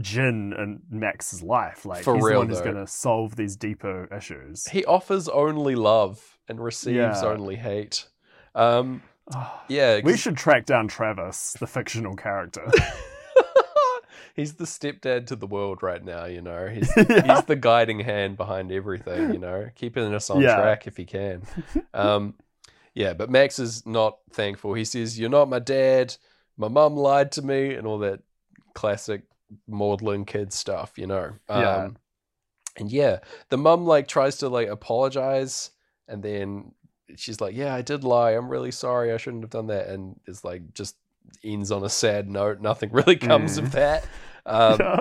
djinn 0.00 0.52
in 0.56 0.82
Max's 0.90 1.42
life. 1.42 1.84
Like 1.84 2.02
For 2.04 2.14
he's 2.14 2.24
real, 2.24 2.32
the 2.34 2.38
one 2.38 2.48
who's 2.48 2.58
though. 2.60 2.64
gonna 2.72 2.86
solve 2.86 3.36
these 3.36 3.56
deeper 3.56 4.08
issues. 4.14 4.66
he 4.68 4.84
offers 4.84 5.28
only 5.28 5.74
love 5.74 6.38
and 6.48 6.58
receives 6.62 6.96
Yeah. 6.96 7.24
only 7.24 7.56
hate. 7.56 8.06
Um, 8.54 9.02
yeah, 9.68 9.96
we 9.96 10.12
'cause 10.12 10.20
should 10.20 10.36
track 10.36 10.66
down 10.66 10.88
Travis, 10.88 11.54
the 11.58 11.66
fictional 11.66 12.16
character. 12.16 12.70
he's 14.34 14.54
the 14.54 14.64
stepdad 14.64 15.26
to 15.26 15.36
the 15.36 15.46
world 15.46 15.82
right 15.82 16.02
now. 16.04 16.24
You 16.24 16.40
know, 16.40 16.66
he's 16.68 16.92
he's 16.94 17.44
the 17.44 17.56
guiding 17.58 18.00
hand 18.00 18.36
behind 18.36 18.72
everything, 18.72 19.32
you 19.32 19.38
know, 19.38 19.68
keeping 19.74 20.12
us 20.14 20.30
on 20.30 20.40
Yeah. 20.40 20.56
track 20.56 20.86
if 20.86 20.96
he 20.96 21.04
can. 21.04 21.42
Um, 21.94 22.34
yeah, 22.94 23.12
but 23.14 23.30
Max 23.30 23.58
is 23.58 23.86
not 23.86 24.18
thankful. 24.32 24.74
He 24.74 24.84
says, 24.84 25.18
You're 25.18 25.30
not 25.30 25.48
my 25.48 25.58
dad. 25.58 26.16
My 26.58 26.68
mum 26.68 26.94
lied 26.96 27.32
to 27.32 27.42
me, 27.42 27.74
and 27.74 27.86
all 27.86 27.98
that 28.00 28.20
classic 28.74 29.22
maudlin 29.66 30.24
kid 30.24 30.52
stuff, 30.52 30.92
you 30.96 31.06
know. 31.06 31.32
Um, 31.48 31.60
Yeah. 31.60 31.88
And 32.78 32.90
yeah, 32.90 33.18
the 33.50 33.58
mum 33.58 33.84
like 33.84 34.08
tries 34.08 34.38
to 34.38 34.48
like 34.48 34.68
apologize, 34.68 35.70
and 36.08 36.22
then 36.22 36.72
she's 37.16 37.40
like, 37.40 37.54
Yeah, 37.54 37.74
I 37.74 37.82
did 37.82 38.02
lie. 38.02 38.30
I'm 38.30 38.48
really 38.48 38.70
sorry. 38.70 39.12
I 39.12 39.18
shouldn't 39.18 39.42
have 39.42 39.50
done 39.50 39.66
that. 39.66 39.88
And 39.88 40.18
it's 40.26 40.42
like 40.42 40.72
just 40.72 40.96
ends 41.44 41.70
on 41.70 41.84
a 41.84 41.88
sad 41.90 42.28
note. 42.30 42.60
Nothing 42.60 42.90
really 42.92 43.16
comes 43.16 43.58
Mm. 43.58 43.62
of 43.64 43.72
that. 43.72 44.04
Um, 44.46 44.78
Yeah. 44.80 45.00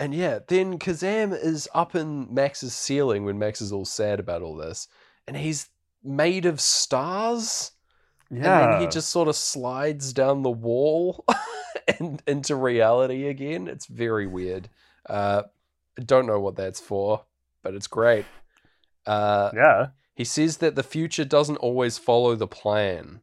and 0.00 0.14
yeah, 0.14 0.38
then 0.48 0.78
Kazam 0.78 1.32
is 1.32 1.68
up 1.74 1.94
in 1.94 2.32
Max's 2.34 2.74
ceiling 2.74 3.24
when 3.24 3.38
Max 3.38 3.60
is 3.60 3.72
all 3.72 3.84
sad 3.84 4.18
about 4.20 4.42
all 4.42 4.56
this, 4.56 4.88
and 5.28 5.36
he's 5.36 5.68
made 6.02 6.46
of 6.46 6.60
stars. 6.60 7.70
And 8.30 8.40
yeah. 8.40 8.72
then 8.72 8.80
he 8.80 8.86
just 8.88 9.08
sort 9.08 9.28
of 9.28 9.36
slides 9.36 10.12
down 10.12 10.42
the 10.42 10.50
wall 10.50 11.24
and 11.98 12.22
into 12.26 12.56
reality 12.56 13.28
again. 13.28 13.68
It's 13.68 13.86
very 13.86 14.26
weird. 14.26 14.68
Uh, 15.08 15.42
I 15.98 16.02
don't 16.02 16.26
know 16.26 16.40
what 16.40 16.56
that's 16.56 16.80
for, 16.80 17.24
but 17.62 17.74
it's 17.74 17.86
great. 17.86 18.24
Uh, 19.06 19.50
yeah. 19.54 19.86
he 20.14 20.24
says 20.24 20.58
that 20.58 20.74
the 20.74 20.82
future 20.82 21.24
doesn't 21.24 21.56
always 21.56 21.96
follow 21.96 22.34
the 22.34 22.46
plan, 22.46 23.20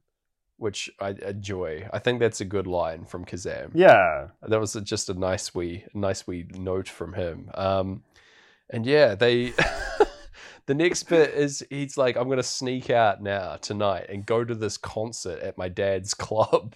which 0.57 0.89
I 0.99 1.09
enjoy. 1.11 1.87
I 1.93 1.99
think 1.99 2.19
that's 2.19 2.41
a 2.41 2.45
good 2.45 2.65
line 2.65 3.05
from 3.05 3.23
Kazaam 3.25 3.71
Yeah. 3.75 4.29
that 4.41 4.59
was 4.59 4.73
just 4.83 5.09
a 5.09 5.13
nice 5.13 5.53
wee 5.53 5.85
nice 5.93 6.25
wee 6.25 6.47
note 6.55 6.89
from 6.89 7.13
him 7.13 7.51
um 7.53 8.03
and 8.71 8.85
yeah 8.85 9.13
they 9.13 9.53
the 10.65 10.73
next 10.73 11.03
bit 11.03 11.31
is 11.35 11.63
he's 11.69 11.97
like 11.97 12.15
i'm 12.17 12.27
gonna 12.29 12.41
sneak 12.41 12.89
out 12.89 13.21
now 13.21 13.57
tonight 13.57 14.07
and 14.09 14.25
go 14.25 14.43
to 14.43 14.55
this 14.55 14.77
concert 14.77 15.39
at 15.41 15.57
my 15.57 15.69
dad's 15.69 16.13
club 16.25 16.73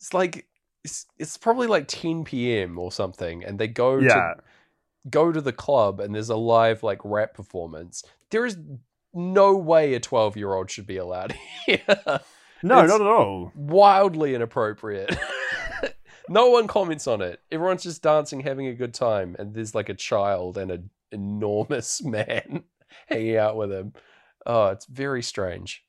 it's 0.00 0.12
like 0.12 0.46
it's, 0.86 1.06
it's 1.18 1.36
probably 1.36 1.66
like 1.66 1.86
10 1.88 2.24
p.m 2.24 2.78
or 2.78 2.90
something 2.92 3.44
and 3.44 3.58
they 3.58 3.68
go 3.68 3.98
Yeah. 3.98 4.14
to 4.14 4.34
go 5.10 5.30
to 5.32 5.40
the 5.40 5.52
club 5.52 6.00
and 6.00 6.14
there's 6.14 6.30
a 6.30 6.36
live 6.36 6.82
like 6.82 7.00
rap 7.04 7.34
performance 7.34 8.02
there 8.30 8.46
is 8.46 8.56
no 9.12 9.56
way 9.56 9.94
a 9.94 10.00
12 10.00 10.36
year 10.36 10.54
old 10.54 10.70
should 10.70 10.86
be 10.86 10.96
allowed 10.96 11.32
here 11.66 11.82
No, 12.62 12.78
It's- 12.84 12.88
not 12.88 13.00
at 13.00 13.06
all. 13.06 13.52
wildly 13.54 14.34
inappropriate. 14.34 15.14
no 16.28 16.48
one 16.50 16.66
comments 16.66 17.06
on 17.06 17.20
it. 17.20 17.40
Everyone's 17.52 17.82
just 17.82 18.02
dancing, 18.02 18.40
having 18.40 18.66
a 18.66 18.74
good 18.74 18.94
time, 18.94 19.36
and 19.38 19.54
there's 19.54 19.74
like 19.74 19.88
a 19.90 19.94
child 19.94 20.56
and 20.58 20.70
an 20.70 20.90
enormous 21.12 22.02
man 22.16 22.64
hanging 23.08 23.36
out 23.36 23.56
with 23.56 23.70
him. 23.70 23.92
Oh, 24.46 24.68
it's 24.68 24.86
very 24.86 25.22
strange. 25.22 25.84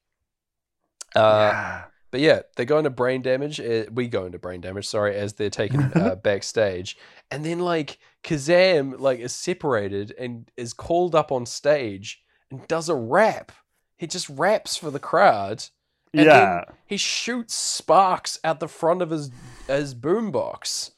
Uh, 1.16 1.20
yeah. 1.52 1.84
But 2.12 2.22
yeah, 2.22 2.42
they 2.56 2.66
go 2.66 2.78
into 2.78 2.90
brain 2.90 3.22
damage. 3.22 3.60
Uh, 3.60 3.86
we 3.92 4.08
go 4.08 4.26
into 4.26 4.40
brain 4.40 4.62
damage. 4.62 4.88
Sorry, 4.88 5.16
as 5.16 5.34
they're 5.34 5.50
taken 5.50 5.92
uh, 5.94 6.16
backstage, 6.24 6.98
and 7.32 7.46
then 7.46 7.60
like 7.60 8.00
Kazaam 8.24 9.00
like 9.00 9.20
is 9.20 9.34
separated 9.34 10.14
and 10.18 10.50
is 10.56 10.74
called 10.74 11.16
up 11.16 11.32
on 11.32 11.46
stage 11.46 12.24
and 12.50 12.68
does 12.68 12.88
a 12.90 12.96
rap. 12.96 13.52
He 13.98 14.08
just 14.08 14.30
raps 14.30 14.78
for 14.78 14.92
the 14.92 15.00
crowd. 15.00 15.66
And 16.14 16.26
yeah. 16.26 16.64
then 16.66 16.76
he 16.86 16.98
shoots 16.98 17.54
sparks 17.54 18.40
out 18.44 18.62
the 18.62 18.70
front 18.70 19.02
of 19.02 19.10
his 19.10 19.30
his 19.68 19.94
boombox, 19.94 20.92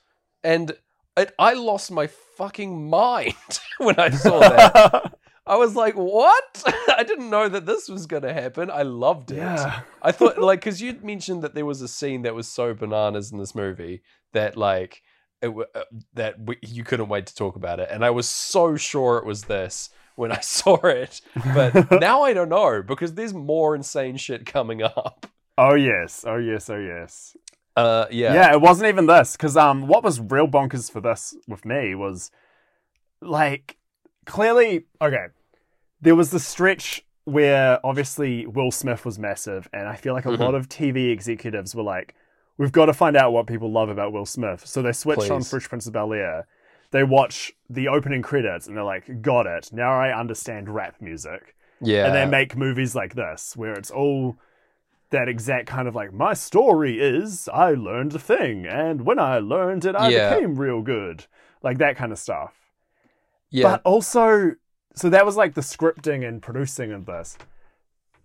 and 0.43 0.73
it, 1.17 1.33
I 1.39 1.53
lost 1.53 1.91
my 1.91 2.07
fucking 2.07 2.89
mind 2.89 3.33
when 3.79 3.99
I 3.99 4.09
saw 4.11 4.39
that. 4.39 5.18
I 5.49 5.57
was 5.57 5.75
like, 5.75 5.95
"What? 5.95 6.63
I 6.97 7.03
didn't 7.03 7.29
know 7.29 7.49
that 7.49 7.65
this 7.65 7.89
was 7.89 8.05
going 8.05 8.23
to 8.23 8.33
happen." 8.33 8.69
I 8.69 8.83
loved 8.83 9.31
it. 9.31 9.37
yeah. 9.37 9.81
I 10.01 10.11
thought, 10.11 10.37
like, 10.37 10.59
because 10.59 10.81
you'd 10.81 11.03
mentioned 11.03 11.41
that 11.41 11.55
there 11.55 11.65
was 11.65 11.81
a 11.81 11.87
scene 11.87 12.21
that 12.21 12.35
was 12.35 12.47
so 12.47 12.73
bananas 12.73 13.31
in 13.31 13.39
this 13.39 13.55
movie 13.55 14.01
that, 14.33 14.55
like, 14.55 15.01
it, 15.41 15.49
uh, 15.49 15.81
that 16.13 16.35
we, 16.39 16.57
you 16.61 16.83
couldn't 16.83 17.09
wait 17.09 17.25
to 17.25 17.35
talk 17.35 17.55
about 17.55 17.79
it, 17.79 17.89
and 17.91 18.05
I 18.05 18.11
was 18.11 18.29
so 18.29 18.75
sure 18.75 19.17
it 19.17 19.25
was 19.25 19.43
this 19.45 19.89
when 20.15 20.31
I 20.31 20.39
saw 20.41 20.75
it, 20.85 21.19
but 21.55 21.91
now 21.99 22.21
I 22.21 22.33
don't 22.33 22.49
know 22.49 22.83
because 22.83 23.15
there's 23.15 23.33
more 23.33 23.75
insane 23.75 24.17
shit 24.17 24.45
coming 24.45 24.83
up. 24.83 25.25
Oh 25.57 25.73
yes. 25.75 26.23
Oh 26.27 26.37
yes. 26.37 26.69
Oh 26.69 26.77
yes. 26.77 27.35
Uh, 27.75 28.05
yeah, 28.11 28.33
Yeah, 28.33 28.53
it 28.53 28.61
wasn't 28.61 28.89
even 28.89 29.05
this 29.07 29.37
because 29.37 29.55
um, 29.55 29.87
what 29.87 30.03
was 30.03 30.19
real 30.19 30.47
bonkers 30.47 30.91
for 30.91 30.99
this 31.01 31.35
with 31.47 31.63
me 31.65 31.95
was 31.95 32.29
like 33.21 33.77
clearly 34.25 34.85
okay. 35.01 35.27
There 36.01 36.15
was 36.15 36.31
the 36.31 36.39
stretch 36.39 37.05
where 37.25 37.79
obviously 37.85 38.45
Will 38.45 38.71
Smith 38.71 39.05
was 39.05 39.19
massive, 39.19 39.69
and 39.73 39.87
I 39.87 39.95
feel 39.95 40.13
like 40.13 40.25
a 40.25 40.29
Mhm. 40.29 40.39
lot 40.39 40.55
of 40.55 40.67
TV 40.69 41.11
executives 41.11 41.75
were 41.75 41.83
like, 41.83 42.15
"We've 42.57 42.71
got 42.71 42.85
to 42.87 42.93
find 42.93 43.15
out 43.15 43.33
what 43.33 43.47
people 43.47 43.71
love 43.71 43.89
about 43.89 44.11
Will 44.13 44.25
Smith." 44.25 44.65
So 44.65 44.81
they 44.81 44.91
switched 44.93 45.29
on 45.29 45.43
Fresh 45.43 45.69
Prince 45.69 45.87
of 45.87 45.93
Bel 45.93 46.13
Air. 46.13 46.47
They 46.91 47.03
watch 47.03 47.53
the 47.69 47.87
opening 47.87 48.21
credits 48.23 48.65
and 48.67 48.75
they're 48.75 48.83
like, 48.83 49.21
"Got 49.21 49.45
it! 49.45 49.71
Now 49.71 49.91
I 49.99 50.17
understand 50.17 50.69
rap 50.69 50.95
music." 51.01 51.55
Yeah. 51.81 52.07
and 52.07 52.13
they 52.13 52.25
make 52.25 52.57
movies 52.57 52.93
like 52.93 53.15
this 53.15 53.55
where 53.55 53.71
it's 53.71 53.89
all 53.89 54.35
that 55.11 55.29
exact 55.29 55.65
kind 55.67 55.87
of 55.87 55.95
like 55.95 56.11
my 56.11 56.33
story 56.33 56.99
is 56.99 57.47
I 57.53 57.71
learned 57.71 58.13
a 58.15 58.19
thing 58.19 58.65
and 58.67 59.05
when 59.05 59.17
I 59.17 59.39
learned 59.39 59.85
it 59.85 59.95
I 59.95 60.09
Yeah. 60.09 60.33
became 60.35 60.57
real 60.59 60.81
good 60.81 61.25
like 61.63 61.77
that 61.77 61.95
kind 61.95 62.11
of 62.11 62.19
stuff 62.19 62.53
yeah. 63.49 63.63
but 63.63 63.81
also 63.85 64.55
so 64.95 65.09
that 65.09 65.25
was 65.25 65.35
like 65.35 65.53
the 65.53 65.61
scripting 65.61 66.27
and 66.27 66.41
producing 66.41 66.91
of 66.91 67.05
this 67.05 67.37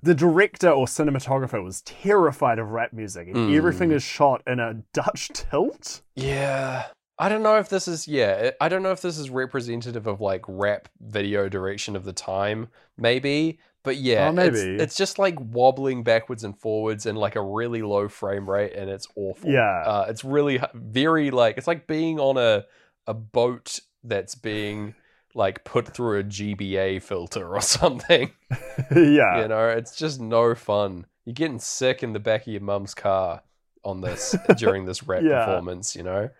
the 0.02 0.14
director 0.14 0.68
or 0.68 0.84
cinematographer 0.86 1.64
was 1.64 1.80
terrified 1.82 2.58
of 2.58 2.70
rap 2.72 2.92
music 2.92 3.26
and 3.28 3.36
Mm. 3.36 3.56
everything 3.56 3.90
is 3.90 4.02
shot 4.02 4.42
in 4.46 4.60
a 4.60 4.74
Dutch 4.92 5.28
tilt 5.28 6.02
Yeah. 6.14 6.86
I 7.18 7.28
don't 7.28 7.42
know 7.44 7.58
if 7.58 7.68
this 7.68 7.86
is 7.86 8.08
yeah, 8.08 8.50
I 8.60 8.68
don't 8.68 8.82
know 8.82 8.90
if 8.90 9.00
this 9.00 9.18
is 9.18 9.30
representative 9.30 10.06
of 10.08 10.20
like 10.20 10.42
rap 10.48 10.88
video 11.00 11.48
direction 11.48 11.94
of 11.94 12.04
the 12.04 12.12
time, 12.12 12.68
maybe. 12.98 13.60
But 13.84 13.98
yeah, 13.98 14.32
Oh, 14.36 14.40
it's, 14.42 14.62
maybe. 14.64 14.82
it's 14.82 14.96
just 14.96 15.18
like 15.20 15.36
wobbling 15.38 16.02
backwards 16.02 16.42
and 16.42 16.58
forwards 16.58 17.06
and 17.06 17.16
like 17.16 17.36
a 17.36 17.40
really 17.42 17.82
low 17.82 18.08
frame 18.08 18.50
rate 18.50 18.72
and 18.74 18.90
it's 18.90 19.06
awful. 19.14 19.48
Yeah. 19.48 19.84
Uh, 19.86 20.06
it's 20.08 20.24
really 20.24 20.60
very 20.74 21.30
like 21.30 21.56
it's 21.56 21.68
like 21.68 21.86
being 21.86 22.18
on 22.18 22.36
a 22.36 22.64
a 23.06 23.14
boat 23.14 23.78
that's 24.02 24.34
being 24.34 24.94
like 25.34 25.64
put 25.64 25.88
through 25.88 26.20
a 26.20 26.24
GBA 26.24 27.02
filter 27.02 27.54
or 27.54 27.60
something. 27.76 28.30
yeah 28.94 29.42
You 29.42 29.48
know, 29.48 29.68
it's 29.68 29.96
just 29.96 30.20
no 30.20 30.54
fun. 30.54 31.06
You're 31.24 31.34
getting 31.34 31.58
sick 31.58 32.02
in 32.02 32.12
the 32.12 32.20
back 32.20 32.42
of 32.42 32.48
your 32.52 32.60
mum's 32.62 32.94
car 32.94 33.42
on 33.84 34.00
this 34.00 34.34
during 34.56 34.84
this 34.86 35.02
rap 35.02 35.22
Yeah. 35.22 35.44
performance, 35.44 35.96
you 35.96 36.02
know? 36.02 36.30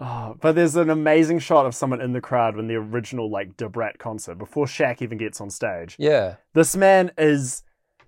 Oh, 0.00 0.36
but 0.40 0.54
there's 0.56 0.74
an 0.76 0.90
amazing 0.90 1.38
shot 1.38 1.66
of 1.66 1.74
someone 1.74 2.00
in 2.00 2.12
the 2.12 2.20
crowd 2.20 2.56
when 2.56 2.66
the 2.66 2.74
original 2.74 3.30
like 3.30 3.56
Debrat 3.56 3.98
concert 3.98 4.36
before 4.38 4.66
Shaq 4.66 5.00
even 5.02 5.18
gets 5.18 5.40
on 5.40 5.50
stage. 5.50 5.94
Yeah. 5.98 6.36
This 6.52 6.74
man 6.76 7.12
is 7.16 7.62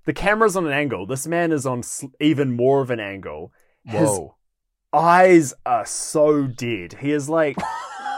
the 0.05 0.13
camera's 0.13 0.57
on 0.57 0.67
an 0.67 0.73
angle. 0.73 1.07
This 1.07 1.27
man 1.29 1.53
is 1.53 1.65
on 1.65 1.79
s- 1.81 2.05
even 2.21 2.57
more 2.57 2.81
of 2.81 2.91
an 2.91 2.99
angle. 3.01 3.53
His 3.85 4.09
Whoa. 4.09 4.35
eyes 4.93 5.55
are 5.65 5.87
so 5.87 6.47
dead. 6.49 6.95
He 7.01 7.13
is 7.13 7.29
like 7.29 7.57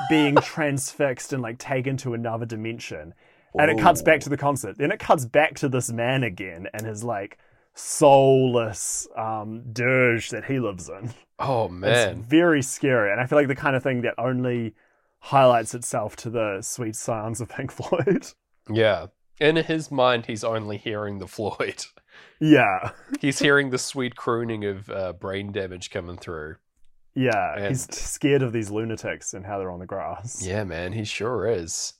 being 0.09 0.37
transfixed 0.37 1.33
and 1.33 1.43
like 1.43 1.59
taken 1.59 1.97
to 1.99 2.15
another 2.15 2.47
dimension. 2.47 3.15
And 3.59 3.71
it 3.71 3.79
cuts 3.79 4.03
back 4.03 4.21
to 4.21 4.29
the 4.29 4.37
concert. 4.37 4.77
Then 4.79 4.93
it 4.93 5.01
cuts 5.01 5.25
back 5.25 5.55
to 5.57 5.69
this 5.69 5.91
man 5.91 6.23
again 6.23 6.67
and 6.75 6.87
his 6.87 7.03
like 7.03 7.39
soulless 7.75 9.07
um 9.17 9.63
dirge 9.73 10.31
that 10.31 10.45
he 10.45 10.59
lives 10.61 10.89
in. 10.89 11.11
Oh 11.39 11.65
It's 11.67 11.73
man. 11.73 12.23
very 12.23 12.63
scary, 12.63 13.13
and 13.13 13.21
I 13.21 13.27
feel 13.27 13.39
like 13.39 13.47
the 13.49 13.55
kind 13.55 13.77
of 13.77 13.83
thing 13.83 14.03
that 14.03 14.15
only 14.19 14.75
highlights 15.21 15.75
itself 15.75 16.17
to 16.17 16.31
the 16.31 16.59
sweet 16.63 16.97
sounds 16.97 17.41
of 17.41 17.49
Pink 17.49 17.71
Floyd. 17.79 18.27
Yeah. 18.69 19.07
In 19.41 19.55
his 19.55 19.91
mind, 19.93 20.27
he's 20.27 20.43
only 20.43 20.79
hearing 20.79 21.19
the 21.21 21.29
Floyd. 21.29 21.85
yeah, 22.41 22.91
He's 23.21 23.39
hearing 23.39 23.71
the 23.71 23.79
sweet 23.79 24.17
crooning 24.17 24.65
of 24.65 24.91
uh, 24.91 25.13
brain 25.13 25.53
damage 25.53 25.91
coming 25.91 26.17
through. 26.17 26.57
Yeah. 27.19 27.55
And- 27.57 27.69
He's 27.69 27.85
scared 27.95 28.43
of 28.43 28.53
these 28.53 28.71
lunatics 28.71 29.35
and 29.35 29.45
how 29.45 29.59
they're 29.59 29.71
on 29.71 29.81
the 29.81 29.87
grass. 29.87 30.41
Yeah, 30.45 30.65
man, 30.65 30.93
he 30.93 31.05
sure 31.05 31.47
is. 31.47 31.95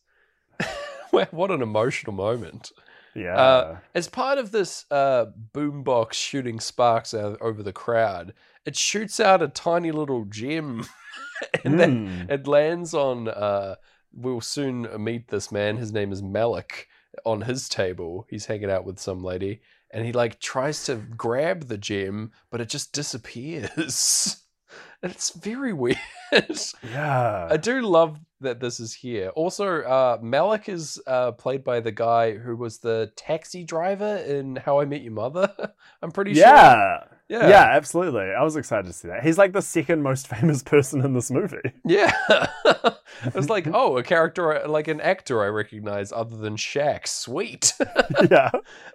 What 1.11 1.51
an 1.51 1.63
emotional 1.63 2.13
moment. 2.13 2.71
yeah, 3.15 3.35
Uh, 3.35 3.79
As 3.95 4.09
part 4.09 4.37
of 4.39 4.51
this 4.51 4.85
uh, 4.91 5.27
boombox 5.55 6.13
shooting 6.13 6.61
sparks 6.61 7.15
out 7.15 7.41
over 7.41 7.63
the 7.63 7.73
crowd, 7.73 8.35
it 8.67 8.77
shoots 8.77 9.19
out 9.19 9.41
a 9.43 9.49
tiny 9.49 9.91
little 9.91 10.27
gem, 10.27 10.85
and 11.65 11.81
then 11.81 12.09
Mm. 12.09 12.31
it 12.31 12.47
lands 12.47 12.93
on. 12.95 13.27
Uh, 13.29 13.77
we'll 14.13 14.43
soon 14.43 14.87
meet 15.03 15.29
this 15.29 15.51
man. 15.51 15.79
His 15.79 15.93
name 15.93 16.13
is 16.13 16.23
Malik. 16.23 16.89
On 17.25 17.41
his 17.41 17.69
table, 17.69 18.27
he's 18.29 18.47
hanging 18.47 18.71
out 18.71 18.85
with 18.85 18.99
some 19.01 19.25
lady, 19.25 19.63
and 19.91 20.05
he 20.05 20.13
like 20.13 20.39
tries 20.41 20.85
to 20.85 20.97
grab 20.97 21.69
the 21.69 21.79
gem, 21.79 22.33
but 22.51 22.61
it 22.61 22.69
just 22.69 22.93
disappears. 22.93 24.45
It's 25.03 25.31
very 25.31 25.73
weird. 25.75 25.99
yeah. 26.33 27.49
I 27.51 27.57
do 27.57 27.81
love 27.83 28.19
that 28.41 28.61
this 28.61 28.79
is 28.81 28.95
here. 28.95 29.29
Also, 29.31 29.83
uh, 29.83 30.19
Malik 30.23 30.69
is 30.69 31.01
uh, 31.07 31.33
played 31.33 31.65
by 31.65 31.81
the 31.81 31.91
guy 31.93 32.37
who 32.37 32.57
was 32.57 32.79
the 32.79 33.11
taxi 33.17 33.65
driver 33.65 34.17
in 34.19 34.57
How 34.57 34.81
I 34.81 34.85
Met 34.85 35.03
Your 35.03 35.13
Mother. 35.13 35.53
I'm 36.03 36.11
pretty 36.13 36.35
sure. 36.35 36.45
yeah. 36.45 37.05
Yeah. 37.29 37.49
Yeah, 37.49 37.69
absolutely. 37.73 38.23
I 38.23 38.43
was 38.43 38.57
excited 38.57 38.87
to 38.87 38.93
see 38.95 39.09
that. 39.09 39.23
He's 39.23 39.37
like 39.37 39.53
the 39.53 39.61
second 39.61 40.03
most 40.03 40.27
famous 40.35 40.63
person 40.63 41.05
in 41.05 41.13
this 41.13 41.31
movie. 41.31 41.59
Yeah. 41.85 42.11
I 42.27 42.95
was 43.35 43.51
like, 43.51 43.67
oh, 43.67 43.99
a 43.99 44.03
character, 44.03 44.63
like 44.67 44.89
an 44.89 45.01
actor 45.03 45.43
I 45.43 45.49
recognize 45.49 46.11
other 46.11 46.37
than 46.39 46.57
Shaq. 46.57 47.07
Sweet. 47.07 47.75
yeah. 48.31 48.51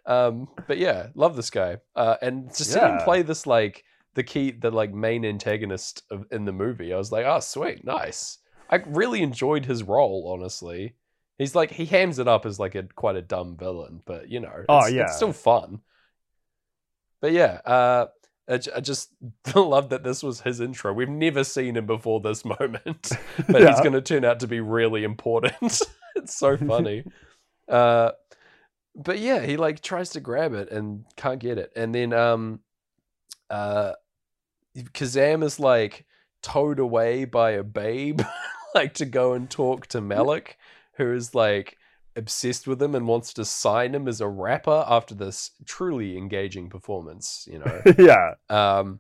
um, 0.08 0.48
but 0.68 0.80
yeah, 0.80 1.08
love 1.14 1.36
this 1.36 1.52
guy. 1.52 1.78
Uh, 1.96 2.16
and 2.24 2.52
to 2.56 2.64
see 2.66 2.80
him 2.80 2.98
play 3.04 3.22
this, 3.22 3.46
like, 3.46 3.84
the 4.16 4.24
key, 4.24 4.52
the 4.52 4.72
like 4.72 4.94
main 4.94 5.26
antagonist 5.26 6.04
of, 6.12 6.26
in 6.32 6.46
the 6.46 6.52
movie, 6.52 6.94
I 6.94 6.98
was 6.98 7.12
like, 7.12 7.26
oh, 7.26 7.40
sweet, 7.40 7.84
nice. 7.84 8.38
I 8.70 8.78
really 8.88 9.22
enjoyed 9.22 9.66
his 9.66 9.84
role, 9.84 10.32
honestly. 10.34 10.96
He's 11.38 11.56
like, 11.56 11.72
he 11.72 11.86
hams 11.86 12.20
it 12.20 12.28
up 12.28 12.46
as 12.46 12.60
like 12.60 12.76
a 12.76 12.84
quite 12.84 13.16
a 13.16 13.22
dumb 13.22 13.58
villain, 13.58 14.02
but 14.06 14.30
you 14.30 14.40
know, 14.40 14.52
it's, 14.56 14.66
Oh, 14.70 14.86
yeah. 14.88 15.04
it's 15.04 15.16
still 15.16 15.34
fun. 15.34 15.80
But 17.22 17.32
yeah, 17.32 17.60
uh, 17.66 18.08
I, 18.50 18.60
I 18.76 18.80
just 18.82 19.10
love 19.56 19.90
that 19.90 20.04
this 20.04 20.22
was 20.22 20.42
his 20.42 20.60
intro. 20.60 20.94
We've 20.94 21.10
never 21.10 21.44
seen 21.44 21.78
him 21.78 21.86
before 21.86 22.20
this 22.22 22.44
moment, 22.60 23.12
but 23.50 23.68
he's 23.68 23.80
going 23.82 23.94
to 23.94 24.02
turn 24.02 24.26
out 24.26 24.42
to 24.42 24.48
be 24.48 24.60
really 24.60 25.04
important. 25.04 25.82
it's 26.16 26.36
so 26.36 26.58
funny. 26.58 27.04
uh, 27.68 28.12
but 28.96 29.18
yeah, 29.20 29.40
he 29.44 29.58
like 29.58 29.82
tries 29.82 30.12
to 30.12 30.20
grab 30.20 30.54
it 30.54 30.70
and 30.70 31.06
can't 31.16 31.40
get 31.40 31.58
it, 31.58 31.72
and 31.76 31.96
then 31.96 32.14
um, 32.14 32.60
uh, 33.50 33.94
Kazaam 34.78 35.44
is 35.44 35.60
like 35.60 36.06
towed 36.42 36.80
away 36.80 37.26
by 37.26 37.52
a 37.52 37.64
babe, 37.64 38.22
like 38.76 38.94
to 38.96 39.06
go 39.06 39.34
and 39.34 39.50
talk 39.50 39.88
to 39.88 40.02
Malik, 40.02 40.58
who 40.94 41.14
is 41.14 41.36
like 41.36 41.78
obsessed 42.16 42.68
with 42.68 42.82
him 42.82 42.94
and 42.94 43.08
wants 43.08 43.34
to 43.34 43.46
sign 43.46 43.96
him 43.96 44.08
as 44.08 44.22
a 44.22 44.28
rapper 44.28 44.84
after 44.88 45.16
this 45.16 45.52
truly 45.66 46.18
engaging 46.18 46.70
performance. 46.70 47.48
You 47.52 47.60
know. 47.60 47.82
yeah. 47.98 48.34
Um, 48.50 49.00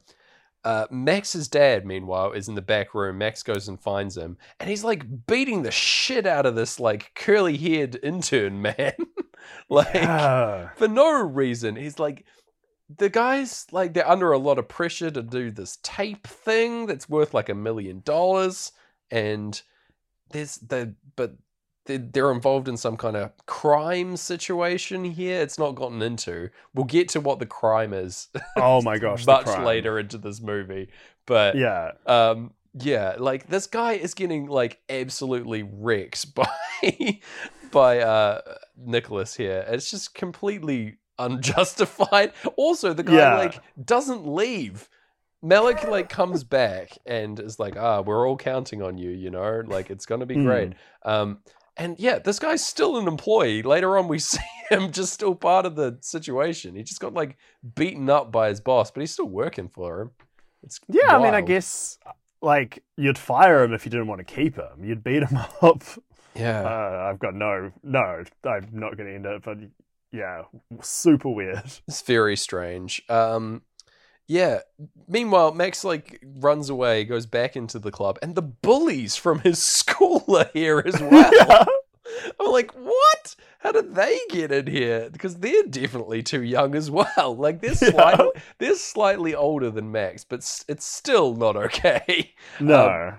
uh, 0.63 0.87
Max's 0.89 1.49
dad, 1.49 1.85
meanwhile, 1.85 2.31
is 2.31 2.47
in 2.47 2.55
the 2.55 2.61
back 2.61 2.93
room. 2.95 3.17
Max 3.17 3.43
goes 3.43 3.67
and 3.67 3.79
finds 3.79 4.15
him, 4.15 4.37
and 4.59 4.69
he's 4.69 4.83
like 4.83 5.25
beating 5.27 5.63
the 5.63 5.71
shit 5.71 6.25
out 6.25 6.45
of 6.45 6.55
this 6.55 6.79
like 6.79 7.11
curly 7.15 7.57
haired 7.57 7.99
intern 8.01 8.61
man. 8.61 8.93
like 9.69 9.93
Yeah. 9.93 10.69
for 10.75 10.87
no 10.87 11.21
reason. 11.21 11.75
He's 11.75 11.99
like 11.99 12.25
the 12.95 13.09
guys 13.09 13.65
like 13.71 13.93
they're 13.93 14.07
under 14.09 14.31
a 14.31 14.37
lot 14.37 14.59
of 14.59 14.67
pressure 14.67 15.09
to 15.11 15.21
do 15.21 15.51
this 15.51 15.77
tape 15.83 16.27
thing 16.27 16.85
that's 16.85 17.07
worth 17.09 17.33
like 17.33 17.49
a 17.49 17.55
million 17.55 18.01
dollars, 18.05 18.71
and 19.11 19.61
there's 20.31 20.57
the 20.57 20.95
but 21.15 21.33
they- 21.85 21.97
they're 21.97 22.31
involved 22.31 22.67
in 22.69 22.77
some 22.77 22.95
kind 22.95 23.15
of 23.17 23.31
crime 23.45 24.15
situation 24.15 25.03
here. 25.03 25.41
It's 25.41 25.59
not 25.59 25.75
gotten 25.75 26.01
into. 26.01 26.49
We'll 26.73 26.85
get 26.85 27.09
to 27.09 27.19
what 27.19 27.39
the 27.39 27.45
crime 27.45 27.93
is 27.93 28.29
Oh 28.57 28.81
my 28.81 28.97
gosh. 28.97 29.25
much 29.27 29.47
later 29.65 29.99
into 29.99 30.17
this 30.17 30.41
movie. 30.41 30.89
But 31.25 31.55
Yeah. 31.55 31.91
um 32.05 32.53
yeah, 32.75 33.15
like 33.19 33.47
this 33.47 33.67
guy 33.67 33.93
is 33.93 34.13
getting 34.13 34.47
like 34.47 34.81
absolutely 34.89 35.63
wrecked 35.63 36.33
by 36.35 37.19
by 37.71 37.99
uh 37.99 38.41
Nicholas 38.77 39.35
here. 39.35 39.65
It's 39.67 39.91
just 39.91 40.13
completely 40.15 40.97
unjustified. 41.19 42.33
Also, 42.57 42.93
the 42.93 43.03
guy 43.03 43.13
Yeah. 43.17 43.35
like 43.35 43.59
doesn't 43.83 44.25
leave. 44.27 44.89
Malik 45.41 45.83
like 45.87 46.09
comes 46.09 46.43
back 46.59 46.97
and 47.05 47.39
is 47.39 47.59
like, 47.59 47.75
"Ah, 47.77 48.01
we're 48.01 48.27
all 48.27 48.37
counting 48.37 48.81
on 48.81 48.97
you, 48.97 49.09
you 49.11 49.29
know? 49.29 49.61
Like 49.65 49.89
it's 49.89 50.05
to 50.05 50.25
be 50.25 50.35
Mm. 50.35 50.45
great." 50.45 50.73
Um 51.03 51.39
and 51.75 51.99
yeah, 51.99 52.19
this 52.19 52.37
guy's 52.37 52.63
still 52.63 52.97
an 52.97 53.07
employee. 53.07 53.63
Later 53.63 53.97
on 53.97 54.07
we 54.07 54.19
see 54.33 54.39
him 54.69 54.91
just 54.91 55.13
still 55.13 55.35
part 55.35 55.65
of 55.65 55.75
the 55.75 55.97
situation. 56.01 56.75
He 56.75 56.83
just 56.83 56.99
got 56.99 57.13
like 57.13 57.37
beaten 57.75 58.09
up 58.09 58.31
by 58.31 58.49
his 58.49 58.61
boss, 58.61 58.91
but 58.91 59.01
he's 59.01 59.11
still 59.11 59.27
working 59.27 59.67
for 59.69 60.01
him. 60.01 60.11
It's 60.63 60.79
Yeah, 60.87 61.17
I 61.17 61.21
mean, 61.21 61.33
I 61.33 61.41
guess 61.41 61.97
like 62.41 62.83
you'd 62.97 63.17
fire 63.17 63.63
him 63.63 63.73
if 63.73 63.85
you 63.85 63.89
didn't 63.91 64.07
want 64.07 64.19
to 64.25 64.33
keep 64.35 64.55
him. 64.55 64.83
You'd 64.83 65.03
beat 65.03 65.23
him 65.23 65.37
up. 65.61 65.83
Yeah. 66.35 66.61
Uh, 66.63 67.09
I've 67.09 67.19
got 67.19 67.33
no, 67.35 67.71
no. 67.83 68.23
I'm 68.45 68.67
not 68.71 68.97
going 68.97 69.07
to 69.09 69.15
end 69.15 69.25
it, 69.25 69.43
but 69.43 69.57
yeah, 70.13 70.43
super 70.81 71.29
weird. 71.29 71.63
It's 71.87 72.01
very 72.03 72.37
strange. 72.37 73.01
Um, 73.09 73.63
yeah. 74.27 74.59
Meanwhile, 75.07 75.53
Max 75.53 75.83
like 75.83 76.23
runs 76.39 76.69
away, 76.69 77.03
goes 77.03 77.25
back 77.25 77.57
into 77.57 77.79
the 77.79 77.91
club, 77.91 78.17
and 78.21 78.35
the 78.35 78.41
bullies 78.41 79.17
from 79.17 79.39
his 79.39 79.61
school 79.79 80.23
are 80.37 80.49
here 80.53 80.81
as 80.85 81.01
well. 81.01 81.31
yeah, 81.35 81.65
I'm 82.39 82.51
like, 82.51 82.71
what? 82.71 83.35
How 83.59 83.71
did 83.71 83.95
they 83.95 84.19
get 84.29 84.51
in 84.51 84.67
here? 84.67 85.09
Because 85.09 85.37
they're 85.37 85.63
definitely 85.63 86.21
too 86.21 86.43
young 86.43 86.75
as 86.75 86.91
well. 86.91 87.35
Like 87.37 87.61
they're 87.61 87.71
Yeah. 87.71 87.91
slightly, 87.91 88.29
they're 88.59 88.75
slightly 88.75 89.33
older 89.35 89.69
than 89.71 89.91
Max, 89.91 90.23
but 90.25 90.39
it's 90.67 90.85
still 90.85 91.33
not 91.35 91.55
okay. 91.55 92.33
no, 92.59 93.15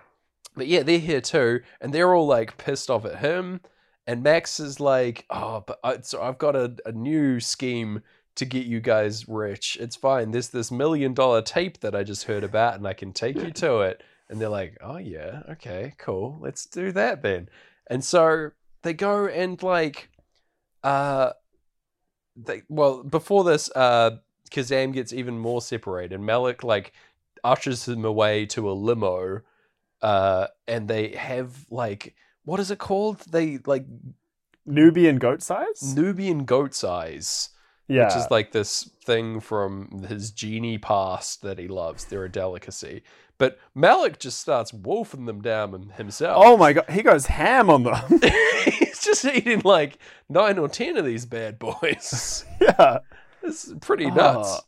But 0.57 0.69
yeah, 0.69 0.83
they're 0.83 0.99
here 0.99 1.21
too, 1.23 1.61
and 1.81 1.93
they're 1.93 2.15
all 2.15 2.27
like 2.27 2.57
pissed 2.59 2.89
off 2.91 3.05
at 3.07 3.19
him. 3.21 3.61
And 4.07 4.23
Max 4.23 4.61
is 4.61 4.81
like, 4.81 5.25
"Oh, 5.31 5.65
but 5.67 5.79
I, 5.83 6.01
so 6.03 6.23
I've 6.23 6.39
got 6.39 6.57
a, 6.57 6.75
a 6.85 6.93
new 6.93 7.41
scheme 7.41 8.03
to 8.37 8.45
get 8.45 8.67
you 8.67 8.81
guys 8.81 9.29
rich. 9.29 9.79
It's 9.81 9.97
fine. 9.97 10.31
There's 10.31 10.49
this 10.49 10.71
million 10.71 11.15
dollar 11.15 11.41
tape 11.43 11.81
that 11.81 11.95
I 11.95 12.03
just 12.03 12.25
heard 12.25 12.45
about, 12.45 12.75
and 12.75 12.87
I 12.87 12.93
can 12.93 13.13
take 13.13 13.37
you 13.37 13.51
to 13.53 13.81
it." 13.81 14.03
And 14.29 14.41
they're 14.41 14.49
like, 14.49 14.77
"Oh 14.83 14.99
yeah, 14.99 15.43
okay, 15.51 15.95
cool. 15.99 16.39
Let's 16.41 16.67
do 16.67 16.93
that 16.93 17.23
then." 17.23 17.49
And 17.89 18.05
so 18.05 18.51
they 18.83 18.93
go 18.95 19.27
and 19.27 19.63
like, 19.63 20.11
uh, 20.83 21.31
they 22.37 22.63
well 22.69 23.03
before 23.03 23.45
this, 23.45 23.71
uh, 23.75 24.19
Kazaam 24.51 24.93
gets 24.93 25.13
even 25.13 25.39
more 25.39 25.63
separated. 25.63 26.21
Malik 26.21 26.63
like 26.63 26.93
ushers 27.43 27.89
him 27.89 28.05
away 28.05 28.47
to 28.47 28.71
a 28.71 28.73
limo, 28.73 29.41
uh, 30.03 30.49
and 30.69 30.89
they 30.89 31.11
have 31.17 31.67
like 31.71 32.15
what 32.45 32.61
is 32.61 32.71
it 32.71 32.79
called? 32.79 33.21
They 33.21 33.59
like 33.67 33.87
Nubian 34.67 35.19
goat 35.19 35.43
size? 35.43 35.95
Nubian 35.95 36.45
goat 36.45 36.83
eyes, 36.85 37.51
yeah. 37.89 38.07
which 38.07 38.17
is 38.17 38.31
like 38.31 38.53
this 38.53 38.91
thing 39.05 39.41
from 39.41 40.05
his 40.09 40.31
genie 40.31 40.79
past 40.79 41.43
that 41.43 41.59
he 41.59 41.69
loves. 41.69 42.05
They're 42.05 42.25
a 42.25 42.31
delicacy. 42.31 43.03
But 43.37 43.59
Malik 43.75 44.19
just 44.19 44.41
starts 44.41 44.73
wolfing 44.73 45.27
them 45.27 45.43
down 45.43 45.93
himself. 45.97 46.43
oh 46.45 46.57
my 46.57 46.73
god, 46.73 46.89
he 46.89 47.03
goes 47.03 47.27
ham 47.27 47.69
on 47.69 47.83
them. 47.83 48.21
He's 48.65 49.03
just 49.03 49.25
eating 49.25 49.63
like 49.65 49.99
nine 50.29 50.59
or 50.59 50.69
ten 50.69 50.97
of 50.97 51.05
these 51.05 51.27
bad 51.27 51.59
boys. 51.59 52.45
yeah. 52.61 52.99
It's 53.43 53.73
pretty 53.81 54.07
ah. 54.07 54.15
nuts. 54.15 54.49
Oh, 54.53 54.61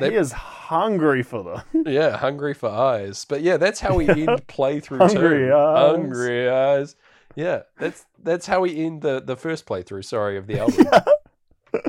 They- 0.00 0.10
he 0.10 0.16
is 0.16 0.32
hungry 0.32 1.22
for 1.22 1.42
them. 1.44 1.84
Yeah, 1.86 2.16
hungry 2.16 2.54
for 2.54 2.68
eyes. 2.70 3.24
But 3.24 3.42
yeah, 3.42 3.56
that's 3.56 3.80
how 3.80 3.94
we 3.96 4.08
end 4.08 4.46
playthrough 4.48 4.98
Hungry 4.98 5.46
two. 5.48 5.54
eyes. 5.54 5.90
Hungry 5.90 6.48
eyes. 6.48 6.96
Yeah, 7.36 7.62
that's 7.78 8.06
that's 8.22 8.46
how 8.46 8.60
we 8.60 8.76
end 8.84 9.02
the 9.02 9.20
the 9.20 9.36
first 9.36 9.66
playthrough. 9.66 10.04
Sorry 10.04 10.36
of 10.36 10.46
the 10.46 10.58
album. 10.60 10.86
and 11.72 11.84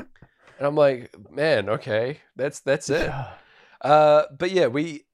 I'm 0.66 0.74
like, 0.74 1.14
man, 1.30 1.68
okay, 1.68 2.20
that's 2.34 2.60
that's 2.60 2.90
it. 2.90 3.12
Uh, 3.80 4.24
but 4.36 4.50
yeah, 4.50 4.66
we 4.66 5.04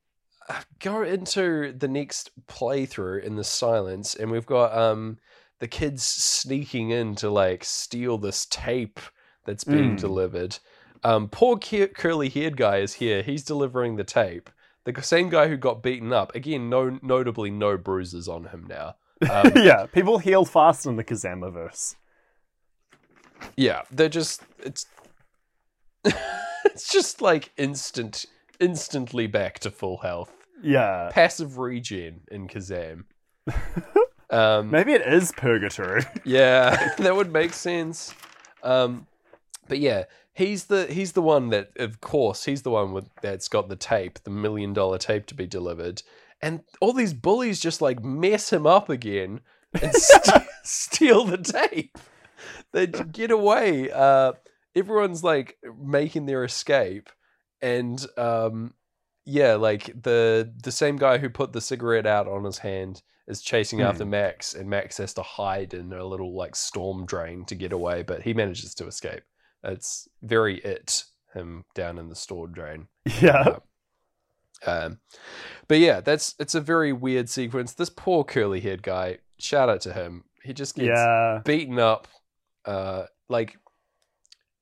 uh, 0.48 0.60
go 0.80 1.02
into 1.02 1.72
the 1.72 1.88
next 1.88 2.30
playthrough 2.46 3.22
in 3.22 3.36
the 3.36 3.44
silence, 3.44 4.14
and 4.14 4.30
we've 4.30 4.46
got 4.46 4.76
um 4.76 5.18
the 5.58 5.68
kids 5.68 6.02
sneaking 6.02 6.90
in 6.90 7.14
to 7.16 7.30
like 7.30 7.62
steal 7.64 8.18
this 8.18 8.46
tape 8.46 9.00
that's 9.44 9.64
being 9.64 9.96
Mm. 9.96 10.00
delivered. 10.00 10.58
Um, 11.04 11.28
poor 11.28 11.58
cu- 11.58 11.88
curly 11.88 12.28
haired 12.28 12.56
guy 12.56 12.78
is 12.78 12.94
here. 12.94 13.22
He's 13.22 13.42
delivering 13.44 13.96
the 13.96 14.04
tape. 14.04 14.50
The 14.84 15.00
same 15.02 15.28
guy 15.28 15.48
who 15.48 15.56
got 15.56 15.82
beaten 15.82 16.12
up. 16.12 16.34
Again, 16.34 16.68
no, 16.68 16.98
notably 17.02 17.50
no 17.50 17.76
bruises 17.76 18.28
on 18.28 18.44
him 18.46 18.66
now. 18.68 18.96
Um, 19.30 19.52
yeah, 19.56 19.86
people 19.86 20.18
heal 20.18 20.44
fast 20.44 20.86
in 20.86 20.96
the 20.96 21.04
Kazamaverse. 21.04 21.94
Yeah, 23.56 23.82
they're 23.90 24.08
just 24.08 24.42
it's 24.60 24.86
it's 26.04 26.92
just 26.92 27.20
like 27.20 27.50
instant 27.56 28.26
instantly 28.60 29.26
back 29.26 29.58
to 29.60 29.70
full 29.70 29.98
health. 29.98 30.32
Yeah. 30.62 31.10
Passive 31.12 31.58
regen 31.58 32.20
in 32.30 32.46
Kazaam. 32.48 33.04
um 34.30 34.70
Maybe 34.70 34.92
it 34.92 35.02
is 35.02 35.32
purgatory. 35.32 36.04
yeah, 36.24 36.94
that 36.98 37.14
would 37.16 37.32
make 37.32 37.52
sense. 37.52 38.14
Um 38.62 39.06
but 39.68 39.78
yeah, 39.80 40.04
he's 40.32 40.64
the 40.66 40.86
he's 40.86 41.12
the 41.12 41.22
one 41.22 41.50
that 41.50 41.70
of 41.76 42.00
course, 42.00 42.44
he's 42.44 42.62
the 42.62 42.70
one 42.70 42.92
with 42.92 43.08
that's 43.22 43.48
got 43.48 43.68
the 43.68 43.76
tape, 43.76 44.18
the 44.24 44.30
million 44.30 44.72
dollar 44.72 44.98
tape 44.98 45.26
to 45.26 45.34
be 45.34 45.46
delivered. 45.46 46.02
And 46.40 46.62
all 46.80 46.92
these 46.92 47.14
bullies 47.14 47.60
just 47.60 47.80
like 47.80 48.02
mess 48.02 48.52
him 48.52 48.66
up 48.66 48.88
again 48.88 49.40
and 49.80 49.92
st- 49.94 50.44
steal 50.64 51.24
the 51.24 51.38
tape. 51.38 51.96
They 52.72 52.86
get 52.88 53.30
away. 53.30 53.90
Uh, 53.90 54.32
everyone's 54.74 55.22
like 55.22 55.58
making 55.80 56.26
their 56.26 56.42
escape, 56.44 57.10
and 57.60 58.04
um, 58.18 58.74
yeah, 59.24 59.54
like 59.54 60.02
the 60.02 60.52
the 60.62 60.72
same 60.72 60.96
guy 60.96 61.18
who 61.18 61.28
put 61.30 61.52
the 61.52 61.60
cigarette 61.60 62.06
out 62.06 62.26
on 62.26 62.44
his 62.44 62.58
hand 62.58 63.02
is 63.28 63.40
chasing 63.40 63.78
Hmm. 63.78 63.84
after 63.84 64.04
Max, 64.04 64.54
and 64.54 64.68
Max 64.68 64.96
has 64.96 65.14
to 65.14 65.22
hide 65.22 65.74
in 65.74 65.92
a 65.92 66.04
little 66.04 66.34
like 66.34 66.56
storm 66.56 67.06
drain 67.06 67.44
to 67.44 67.54
get 67.54 67.72
away, 67.72 68.02
but 68.02 68.22
he 68.22 68.34
manages 68.34 68.74
to 68.76 68.86
escape. 68.88 69.22
It's 69.64 70.08
very 70.22 70.58
it 70.58 71.04
him 71.34 71.64
down 71.74 71.98
in 71.98 72.08
the 72.08 72.14
storm 72.14 72.52
drain. 72.52 72.88
yeah. 73.20 73.56
Um, 74.66 74.98
but 75.68 75.78
yeah, 75.78 76.00
that's 76.00 76.34
it's 76.38 76.54
a 76.54 76.60
very 76.60 76.92
weird 76.92 77.28
sequence. 77.28 77.72
This 77.74 77.90
poor 77.90 78.22
curly 78.24 78.60
haired 78.60 78.82
guy. 78.82 79.18
Shout 79.38 79.68
out 79.68 79.80
to 79.82 79.92
him. 79.92 80.24
He 80.44 80.52
just 80.52 80.74
gets 80.76 80.86
Yeah. 80.88 81.40
beaten 81.44 81.78
up. 81.78 82.06
Uh, 82.64 83.06
like 83.28 83.56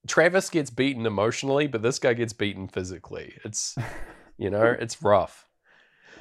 Travis 0.07 0.49
gets 0.49 0.71
beaten 0.71 1.05
emotionally, 1.07 1.67
but 1.67 1.83
this 1.83 1.99
guy 1.99 2.15
gets 2.15 2.33
beaten 2.33 2.69
physically. 2.69 3.35
It's 3.45 3.77
you 4.39 4.49
know, 4.51 4.65
it's 4.79 5.03
rough. 5.03 5.47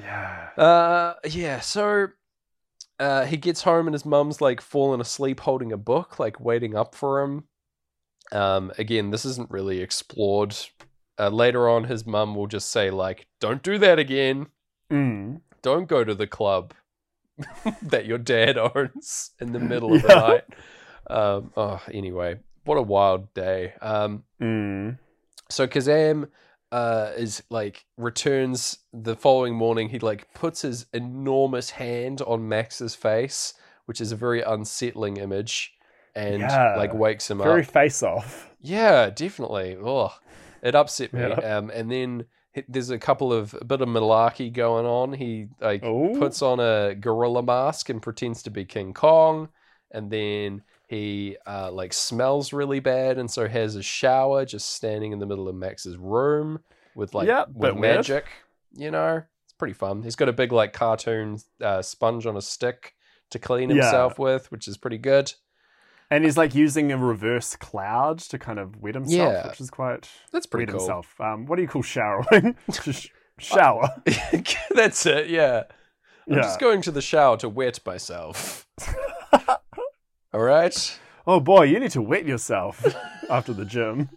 Yeah. 0.01 0.49
Uh, 0.57 1.13
yeah. 1.25 1.59
So 1.61 2.07
uh, 2.99 3.25
he 3.25 3.37
gets 3.37 3.61
home 3.63 3.87
and 3.87 3.93
his 3.93 4.05
mum's 4.05 4.41
like 4.41 4.59
fallen 4.61 4.99
asleep 4.99 5.39
holding 5.39 5.71
a 5.71 5.77
book, 5.77 6.19
like 6.19 6.39
waiting 6.39 6.75
up 6.75 6.95
for 6.95 7.21
him. 7.21 7.45
Um, 8.31 8.71
again, 8.77 9.11
this 9.11 9.25
isn't 9.25 9.49
really 9.51 9.79
explored. 9.81 10.55
Uh, 11.17 11.29
later 11.29 11.67
on, 11.67 11.85
his 11.85 12.05
mum 12.05 12.35
will 12.35 12.47
just 12.47 12.69
say 12.71 12.89
like, 12.91 13.27
"Don't 13.39 13.61
do 13.63 13.77
that 13.79 13.99
again. 13.99 14.47
Mm. 14.91 15.41
Don't 15.61 15.87
go 15.87 16.03
to 16.03 16.15
the 16.15 16.27
club 16.27 16.73
that 17.81 18.05
your 18.05 18.17
dad 18.17 18.57
owns 18.75 19.31
in 19.39 19.51
the 19.51 19.59
middle 19.59 19.93
of 19.95 20.01
the 20.01 20.07
night." 20.07 20.43
Um, 21.09 21.51
oh, 21.57 21.81
anyway, 21.91 22.37
what 22.65 22.77
a 22.77 22.81
wild 22.83 23.33
day. 23.33 23.73
Um, 23.81 24.23
Mm. 24.41 24.97
so 25.49 25.67
Kazaam 25.67 26.29
uh, 26.71 27.11
is 27.17 27.41
like 27.49 27.83
returns 27.97 28.77
the 28.93 29.15
following 29.15 29.55
morning. 29.55 29.89
He 29.89 29.97
like 29.99 30.31
puts 30.33 30.61
his 30.61 30.85
enormous 30.93 31.71
hand 31.71 32.21
on 32.21 32.47
Max's 32.47 32.93
face, 32.95 33.55
which 33.85 33.99
is 33.99 34.11
a 34.11 34.15
very 34.15 34.41
unsettling 34.43 35.17
image, 35.17 35.73
and 36.19 36.41
Yeah. 36.41 36.75
like 36.75 36.93
wakes 36.93 37.29
him 37.29 37.37
Very 37.39 37.49
up. 37.49 37.53
Very 37.53 37.63
face 37.63 38.03
off. 38.03 38.49
Yeah, 38.61 39.09
definitely. 39.09 39.77
Oh, 39.81 40.11
it 40.61 40.75
upset 40.75 41.13
me. 41.13 41.21
Yeah. 41.21 41.57
Um, 41.57 41.69
and 41.69 41.89
then 41.91 42.25
there's 42.67 42.89
a 42.89 42.97
couple 42.99 43.31
of 43.31 43.53
a 43.59 43.63
bit 43.63 43.79
of 43.81 43.87
malarkey 43.87 44.51
going 44.51 44.85
on. 44.85 45.13
He 45.13 45.47
like 45.61 45.83
Oh. 45.83 46.15
puts 46.19 46.41
on 46.41 46.59
a 46.59 46.95
gorilla 46.95 47.41
mask 47.43 47.89
and 47.89 48.01
pretends 48.01 48.43
to 48.43 48.49
be 48.51 48.65
King 48.65 48.93
Kong, 48.93 49.49
and 49.91 50.11
then 50.11 50.63
he 50.87 51.37
uh, 51.47 51.71
like 51.71 51.93
smells 51.93 52.51
really 52.51 52.79
bad, 52.79 53.17
and 53.17 53.29
so 53.29 53.47
has 53.47 53.75
a 53.75 53.83
shower 53.83 54.43
just 54.45 54.71
standing 54.71 55.11
in 55.13 55.19
the 55.19 55.25
middle 55.27 55.47
of 55.47 55.55
Max's 55.55 55.95
room 55.97 56.59
with 56.95 57.13
like 57.13 57.27
Yeah, 57.27 57.45
with 57.47 57.61
bit 57.61 57.75
weird. 57.77 57.95
magic. 57.97 58.25
You 58.75 58.91
know, 58.91 59.23
it's 59.45 59.53
pretty 59.53 59.73
fun. 59.75 60.01
He's 60.03 60.15
got 60.15 60.27
a 60.29 60.33
big 60.33 60.51
like 60.51 60.73
cartoon 60.73 61.37
uh, 61.61 61.81
sponge 61.81 62.25
on 62.25 62.35
a 62.35 62.41
stick 62.41 62.95
to 63.29 63.39
clean 63.39 63.69
Yeah. 63.69 63.75
himself 63.83 64.17
with, 64.19 64.51
which 64.51 64.67
is 64.67 64.75
pretty 64.77 64.97
good. 64.97 65.31
And 66.11 66.23
he's 66.23 66.37
like 66.37 66.55
using 66.55 66.91
a 66.91 66.97
reverse 66.97 67.55
cloud 67.55 68.17
to 68.19 68.39
kind 68.39 68.57
of 68.57 68.81
wet 68.81 68.95
himself, 68.95 69.31
Yeah. 69.33 69.47
which 69.47 69.61
is 69.61 69.69
quite 69.69 70.09
That's 70.31 70.45
pretty 70.47 70.65
wet 70.65 70.77
cool. 70.79 70.79
himself. 70.81 71.21
Um, 71.21 71.45
what 71.45 71.57
do 71.57 71.61
you 71.61 71.67
call 71.67 71.83
showering? 71.83 72.55
Just 72.71 73.09
shower. 73.37 73.89
That's 74.71 75.05
it. 75.05 75.29
Yeah. 75.29 75.63
I'm 76.27 76.35
yeah. 76.37 76.41
just 76.41 76.59
going 76.59 76.81
to 76.83 76.91
the 76.91 77.01
shower 77.01 77.37
to 77.37 77.49
wet 77.49 77.79
myself. 77.85 78.67
All 80.33 80.41
right. 80.41 80.99
Oh 81.27 81.39
boy, 81.39 81.63
you 81.65 81.79
need 81.79 81.91
to 81.91 82.01
wet 82.01 82.25
yourself 82.25 82.85
after 83.29 83.53
the 83.53 83.65
gym. 83.65 84.09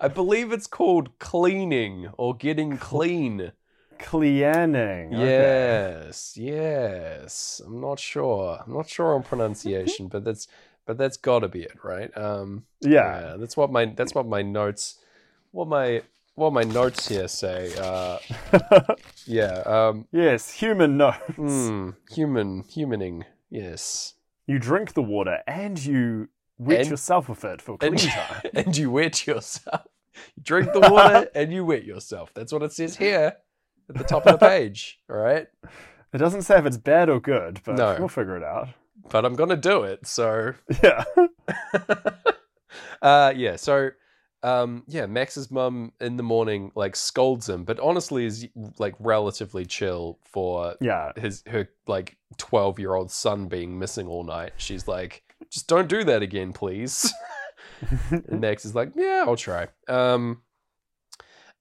I 0.00 0.08
believe 0.08 0.52
it's 0.52 0.66
called 0.66 1.18
cleaning 1.18 2.08
or 2.16 2.34
getting 2.34 2.78
clean. 2.78 3.52
Cleaning. 3.98 5.14
okay. 5.14 5.26
Yes, 6.06 6.36
yes. 6.36 7.60
I'm 7.64 7.80
not 7.80 7.98
sure. 7.98 8.58
I'm 8.66 8.72
not 8.72 8.88
sure 8.88 9.14
on 9.14 9.22
pronunciation, 9.22 10.08
but 10.08 10.24
that's 10.24 10.46
but 10.86 10.98
that's 10.98 11.16
got 11.16 11.40
to 11.40 11.48
be 11.48 11.62
it, 11.62 11.78
right? 11.82 12.14
Um, 12.16 12.64
Yeah. 12.80 13.36
That's 13.38 13.56
what 13.56 13.70
my 13.72 13.86
that's 13.86 14.14
what 14.14 14.26
my 14.26 14.42
notes, 14.42 14.98
what 15.52 15.68
my 15.68 16.02
what 16.34 16.52
my 16.52 16.62
notes 16.64 17.08
here 17.08 17.28
say. 17.28 17.72
Uh, 17.78 18.18
yeah. 19.26 19.62
Um, 19.66 20.06
yes, 20.12 20.50
human 20.50 20.96
notes. 20.96 21.18
hmm, 21.36 21.90
human 22.10 22.62
humaning. 22.64 23.22
Yes. 23.50 24.14
You 24.46 24.58
drink 24.58 24.92
the 24.94 25.02
water 25.02 25.38
and 25.46 25.82
you 25.82 26.28
wet 26.58 26.80
And- 26.80 26.90
yourself 26.90 27.28
with 27.28 27.44
it 27.44 27.62
for 27.62 27.78
clean 27.78 27.92
and, 27.92 28.00
time. 28.02 28.42
and 28.52 28.76
you 28.76 28.90
wet 28.90 29.26
yourself. 29.26 29.86
You 30.36 30.42
drink 30.42 30.72
the 30.72 30.80
water 30.92 31.28
and 31.34 31.52
you 31.52 31.64
wet 31.64 31.84
yourself. 31.84 32.32
That's 32.34 32.52
what 32.52 32.62
it 32.62 32.72
says 32.72 32.96
here 32.96 33.36
at 33.88 33.96
the 33.96 34.04
top 34.04 34.26
of 34.26 34.38
the 34.38 34.46
page. 34.48 34.98
All 35.10 35.16
right. 35.16 35.46
It 36.12 36.18
doesn't 36.18 36.42
say 36.42 36.58
if 36.58 36.66
it's 36.66 36.76
bad 36.76 37.08
or 37.08 37.20
good, 37.20 37.60
but 37.64 37.76
No. 37.76 37.96
we'll 37.98 38.08
figure 38.08 38.36
it 38.36 38.44
out. 38.44 38.68
But 39.10 39.24
I'm 39.24 39.34
gonna 39.34 39.56
do 39.56 39.82
it. 39.82 40.06
So 40.06 40.54
Yeah. 40.82 41.04
uh 43.02 43.32
yeah, 43.36 43.56
so 43.56 43.90
um, 44.42 44.82
yeah, 44.88 45.06
Max's 45.06 45.50
mum 45.50 45.92
in 46.02 46.18
the 46.18 46.22
morning 46.22 46.70
like 46.74 46.96
scolds 46.96 47.48
him, 47.48 47.64
but 47.64 47.80
honestly 47.80 48.26
is 48.26 48.46
like 48.78 48.94
relatively 48.98 49.64
chill 49.64 50.18
for 50.22 50.74
Yeah. 50.82 51.12
his 51.16 51.42
her 51.46 51.68
like 51.86 52.18
twelve 52.36 52.78
year 52.78 52.94
old 52.94 53.10
son 53.10 53.48
being 53.48 53.78
missing 53.78 54.06
all 54.06 54.22
night. 54.22 54.52
She's 54.58 54.86
like, 54.86 55.22
just 55.50 55.66
don't 55.66 55.88
do 55.88 56.04
that 56.04 56.20
again, 56.22 56.52
please. 56.52 57.10
and 58.10 58.40
Max 58.40 58.66
is 58.66 58.74
like, 58.74 58.92
yeah, 58.96 59.24
I'll 59.26 59.34
try. 59.36 59.68
Um, 59.88 60.42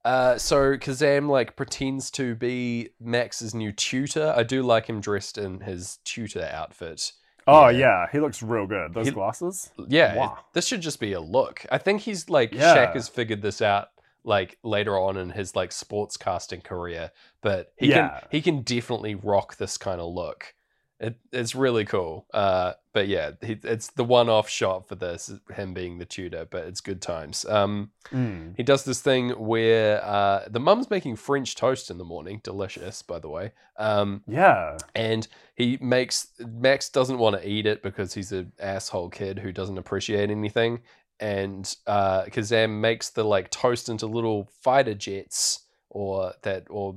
uh, 0.06 0.38
so 0.38 0.76
Kazaam 0.78 1.30
like 1.30 1.56
pretends 1.56 2.12
to 2.12 2.36
be 2.36 2.90
Max's 3.00 3.54
new 3.56 3.72
tutor. 3.72 4.34
I 4.36 4.44
do 4.44 4.64
like 4.64 4.88
him 4.88 5.00
dressed 5.02 5.38
in 5.38 5.62
his 5.62 6.00
tutor 6.04 6.50
outfit. 6.52 7.12
Oh 7.48 7.68
Yeah. 7.70 7.78
yeah, 7.78 8.06
he 8.12 8.20
looks 8.20 8.42
real 8.42 8.66
good. 8.68 8.94
Those 8.94 9.08
He- 9.08 9.12
glasses. 9.12 9.72
Yeah, 9.88 10.16
Wow. 10.16 10.38
this 10.54 10.66
should 10.68 10.82
just 10.82 11.00
be 11.00 11.14
a 11.14 11.20
look. 11.20 11.66
I 11.72 11.78
think 11.78 12.02
he's 12.02 12.30
like 12.30 12.54
Yeah. 12.54 12.76
Shaq 12.76 12.94
has 12.94 13.08
figured 13.10 13.42
this 13.42 13.62
out 13.62 13.90
like 14.24 14.58
later 14.64 14.98
on 14.98 15.18
in 15.18 15.30
his 15.32 15.54
like 15.56 15.72
sports 15.74 16.16
casting 16.16 16.62
career, 16.62 17.12
but 17.42 17.74
he 17.78 17.90
Yeah. 17.90 18.20
can 18.20 18.28
he 18.32 18.42
can 18.42 18.62
definitely 18.62 19.16
rock 19.16 19.58
this 19.58 19.78
kind 19.78 20.00
of 20.00 20.14
look. 20.14 20.56
It, 21.04 21.18
it's 21.34 21.54
really 21.54 21.84
cool. 21.84 22.26
Uh, 22.34 22.74
but 22.94 23.10
yeah, 23.10 23.32
he, 23.42 23.60
it's 23.64 23.88
the 23.92 24.06
one-off 24.06 24.48
shot 24.48 24.88
for 24.88 24.96
this, 24.96 25.30
him 25.54 25.74
being 25.74 25.98
the 25.98 26.06
tutor. 26.06 26.48
But 26.50 26.64
it's 26.66 26.82
good 26.82 27.02
times. 27.02 27.46
Um, 27.46 27.92
Mm. 28.12 28.54
he 28.58 28.64
does 28.64 28.84
this 28.84 29.02
thing 29.02 29.30
where 29.32 30.04
uh, 30.04 30.46
the 30.50 30.60
mum's 30.60 30.90
making 30.90 31.16
French 31.16 31.56
toast 31.56 31.90
in 31.90 31.98
the 31.98 32.04
morning, 32.04 32.42
delicious, 32.44 33.02
by 33.02 33.20
the 33.20 33.30
way. 33.30 33.52
Um, 33.78 34.24
Yeah. 34.28 34.78
and 34.96 35.28
he 35.56 35.78
makes 35.82 36.28
Max 36.40 36.90
doesn't 36.90 37.18
want 37.18 37.36
to 37.42 37.48
eat 37.48 37.66
it 37.66 37.82
because 37.84 38.14
he's 38.14 38.32
an 38.32 38.52
asshole 38.60 39.10
kid 39.10 39.40
who 39.40 39.52
doesn't 39.52 39.78
appreciate 39.78 40.30
anything. 40.30 40.82
And 41.20 41.74
uh, 41.88 42.24
Kazaam 42.26 42.80
makes 42.82 43.10
the 43.10 43.24
like 43.24 43.50
toast 43.50 43.90
into 43.90 44.06
little 44.08 44.50
fighter 44.62 44.94
jets 44.94 45.63
or 45.94 46.34
that 46.42 46.66
or 46.70 46.96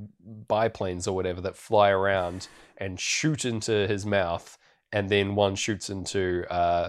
biplanes 0.49 1.07
or 1.07 1.14
whatever 1.14 1.40
that 1.42 1.57
fly 1.57 1.90
around 1.90 2.49
and 2.78 2.99
shoot 2.99 3.44
into 3.44 3.86
his 3.86 4.05
mouth, 4.05 4.59
and 4.92 5.09
then 5.09 5.34
one 5.34 5.55
shoots 5.55 5.88
into 5.90 6.44
uh, 6.51 6.88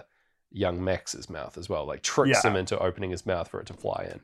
young 0.52 0.84
Max's 0.84 1.30
mouth 1.30 1.58
as 1.58 1.70
well, 1.70 1.86
like 1.86 2.02
tricks 2.02 2.40
Yeah. 2.44 2.50
him 2.52 2.56
into 2.56 2.78
opening 2.80 3.12
his 3.12 3.26
mouth 3.26 3.48
for 3.50 3.60
it 3.60 3.68
to 3.68 3.74
fly 3.74 4.10
in. 4.12 4.20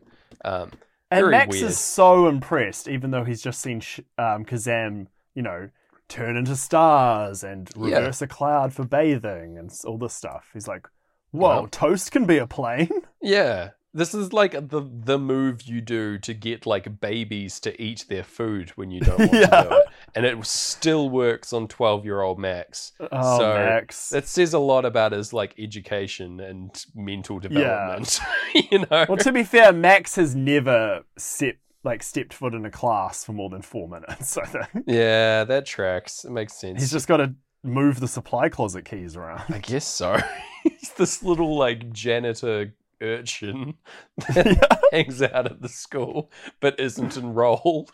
Um, 0.45 0.71
And 1.11 1.29
Max 1.29 1.49
weird. 1.51 1.69
is 1.69 1.77
so 1.77 2.27
impressed, 2.27 2.87
even 2.87 3.11
though 3.11 3.23
he's 3.23 3.41
just 3.41 3.61
seen 3.61 3.79
sh- 3.81 3.99
um, 4.17 4.45
Kazaam, 4.45 5.07
you 5.35 5.43
know, 5.43 5.69
turn 6.09 6.37
into 6.37 6.55
stars 6.55 7.43
and 7.43 7.69
Yeah. 7.77 7.97
reverse 7.99 8.21
a 8.21 8.27
cloud 8.27 8.73
for 8.73 8.83
bathing 8.83 9.57
and 9.57 9.71
all 9.85 9.97
this 9.97 10.13
stuff. 10.13 10.49
He's 10.53 10.67
like, 10.67 10.87
"Whoa, 11.31 11.47
Well- 11.49 11.67
toast 11.67 12.11
can 12.11 12.25
be 12.25 12.37
a 12.39 12.47
plane." 12.47 12.89
Yeah. 13.21 13.69
This 13.93 14.13
is 14.15 14.33
like 14.33 14.69
the 14.69 14.81
the 14.81 15.19
move 15.19 15.63
you 15.63 15.79
do 15.81 16.17
to 16.19 16.33
get 16.33 16.65
like 16.65 16.99
babies 16.99 17.59
to 17.61 17.79
eat 17.81 18.05
their 18.09 18.23
food 18.23 18.71
when 18.71 18.89
you 18.89 19.01
don't 19.01 19.19
want 19.19 19.31
to 19.31 19.67
do 19.69 19.75
it. 19.75 19.85
And 20.15 20.25
it 20.25 20.43
still 20.45 21.09
works 21.09 21.53
on 21.53 21.67
12-year-old 21.67 22.39
Max. 22.39 22.93
Oh, 22.99 23.37
So, 23.39 23.53
Max. 23.53 24.09
That 24.09 24.27
says 24.27 24.53
a 24.53 24.59
lot 24.59 24.85
about 24.85 25.11
his 25.11 25.31
like 25.33 25.53
education 25.59 26.39
and 26.39 26.85
mental 26.95 27.39
development. 27.39 28.19
you 28.71 28.79
know. 28.79 29.05
Well, 29.07 29.17
to 29.17 29.31
be 29.31 29.43
fair, 29.43 29.71
Max 29.71 30.15
has 30.15 30.35
never 30.35 31.03
set 31.17 31.57
like 31.83 32.01
stepped 32.01 32.33
foot 32.33 32.53
in 32.53 32.65
a 32.65 32.71
class 32.71 33.23
for 33.23 33.33
more 33.33 33.49
than 33.49 33.61
four 33.61 33.87
minutes. 33.87 34.37
I 34.37 34.45
think 34.45 34.85
yeah, 34.87 35.43
that 35.43 35.65
tracks. 35.65 36.25
It 36.25 36.31
makes 36.31 36.53
sense. 36.53 36.81
he's 36.81 36.91
just 36.91 37.07
got 37.07 37.17
to 37.17 37.35
move 37.63 37.99
the 37.99 38.07
supply 38.07 38.49
closet 38.49 38.85
keys 38.85 39.15
around. 39.15 39.43
I 39.49 39.59
guess 39.59 39.85
so. 39.85 40.17
he's 40.63 40.91
this 40.97 41.23
little 41.23 41.57
like 41.57 41.91
janitor 41.91 42.73
urchin 43.03 43.75
that 44.17 44.79
hangs 44.91 45.21
out 45.21 45.45
at 45.45 45.61
the 45.61 45.69
school 45.69 46.31
but 46.59 46.79
isn't 46.79 47.17
enrolled. 47.17 47.91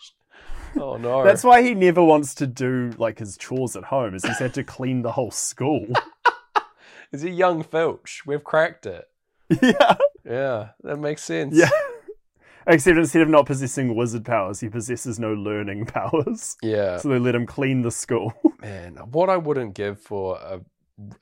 Oh 0.78 0.97
no. 0.97 1.24
That's 1.24 1.43
why 1.43 1.64
he 1.64 1.74
never 1.74 2.03
wants 2.03 2.36
to 2.36 2.47
do 2.47 2.91
like 2.97 3.20
his 3.20 3.38
chores 3.38 3.76
at 3.76 3.86
home. 3.86 4.16
Is 4.16 4.24
he's 4.24 4.38
had 4.39 4.53
to 4.53 4.64
clean 4.64 5.01
the 5.01 5.12
whole 5.12 5.32
school. 5.32 5.88
Is 7.12 7.24
he 7.24 7.32
young 7.32 7.64
Filch? 7.64 8.22
We've 8.26 8.43
cracked 8.43 8.86
it. 8.86 9.10
yeah. 9.64 9.95
Yeah, 10.24 10.70
that 10.84 10.97
makes 10.97 11.24
sense. 11.24 11.55
Yeah. 11.55 11.70
Except 12.68 12.99
instead 12.99 13.24
of 13.24 13.30
not 13.30 13.47
possessing 13.47 13.95
wizard 13.95 14.26
powers, 14.26 14.60
he 14.60 14.70
possesses 14.70 15.20
no 15.20 15.34
learning 15.34 15.86
powers. 15.86 16.55
Yeah. 16.62 16.97
So 16.97 17.10
they 17.10 17.18
let 17.18 17.34
him 17.34 17.47
clean 17.47 17.82
the 17.82 17.89
school. 17.89 18.32
Man, 18.62 18.97
what 19.12 19.28
I 19.30 19.38
wouldn't 19.38 19.74
give 19.74 19.99
for 19.99 20.38
a, 20.38 20.60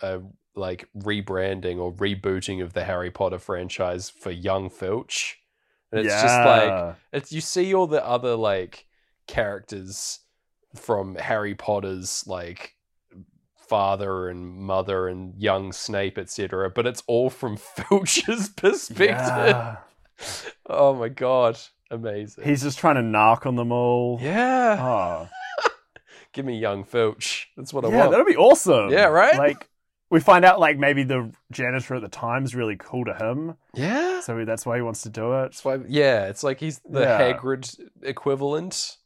a 0.02 0.22
like 0.58 0.90
rebranding 0.98 1.78
or 1.78 1.94
rebooting 1.94 2.62
of 2.64 2.74
the 2.74 2.84
Harry 2.84 3.12
Potter 3.12 3.40
franchise 3.40 4.10
for 4.10 4.32
young 4.32 4.70
Filch. 4.70 5.38
And 5.92 6.02
it's 6.06 6.22
just 6.22 6.40
like 6.46 6.96
it's 7.14 7.32
you 7.32 7.40
see 7.42 7.74
all 7.74 7.88
the 7.88 8.06
other 8.06 8.36
like 8.36 8.86
characters 9.28 10.20
from 10.76 11.16
Harry 11.16 11.56
Potter's 11.56 12.26
like 12.28 12.74
father 13.70 14.28
and 14.30 14.56
mother 14.58 15.08
and 15.08 15.34
young 15.38 15.72
Snape, 15.72 16.18
etc. 16.18 16.70
But 16.70 16.88
it's 16.88 17.04
all 17.08 17.30
from 17.30 17.58
Filch's 17.58 18.50
perspective. 18.50 19.08
Yeah. 19.18 19.78
Oh 20.70 20.96
my 20.96 21.10
god, 21.10 21.60
amazing! 21.92 22.44
He's 22.44 22.64
just 22.64 22.80
trying 22.80 22.96
to 22.96 23.04
knock 23.04 23.46
on 23.46 23.56
them 23.56 23.72
all. 23.72 24.18
yeah, 24.20 24.78
Oh. 24.82 25.30
give 26.34 26.44
me 26.44 26.58
young 26.58 26.84
Filch. 26.84 27.50
That's 27.56 27.72
what 27.72 27.86
I 27.86 27.90
Yeah, 27.90 27.98
want. 28.00 28.12
that'd 28.12 28.26
be 28.26 28.36
awesome. 28.36 28.90
Yeah, 28.90 29.06
right? 29.06 29.38
Like 29.38 29.70
we 30.10 30.20
find 30.20 30.46
out 30.46 30.60
like 30.60 30.78
maybe 30.78 31.04
the 31.04 31.32
janitor 31.52 31.96
at 31.96 32.02
the 32.02 32.08
time 32.08 32.44
is 32.46 32.56
really 32.56 32.76
cool 32.78 33.06
to 33.06 33.14
him, 33.14 33.56
Yeah, 33.74 34.22
so 34.22 34.46
that's 34.46 34.66
why 34.66 34.78
he 34.78 34.82
wants 34.82 35.02
to 35.04 35.10
do 35.10 35.34
it. 35.34 35.42
That's 35.44 35.66
why, 35.66 35.80
yeah, 35.88 36.26
it's 36.28 36.44
like 36.44 36.60
he's 36.60 36.80
the 36.80 37.02
Yeah. 37.02 37.34
Hagrid 37.34 37.80
equivalent. 38.04 38.98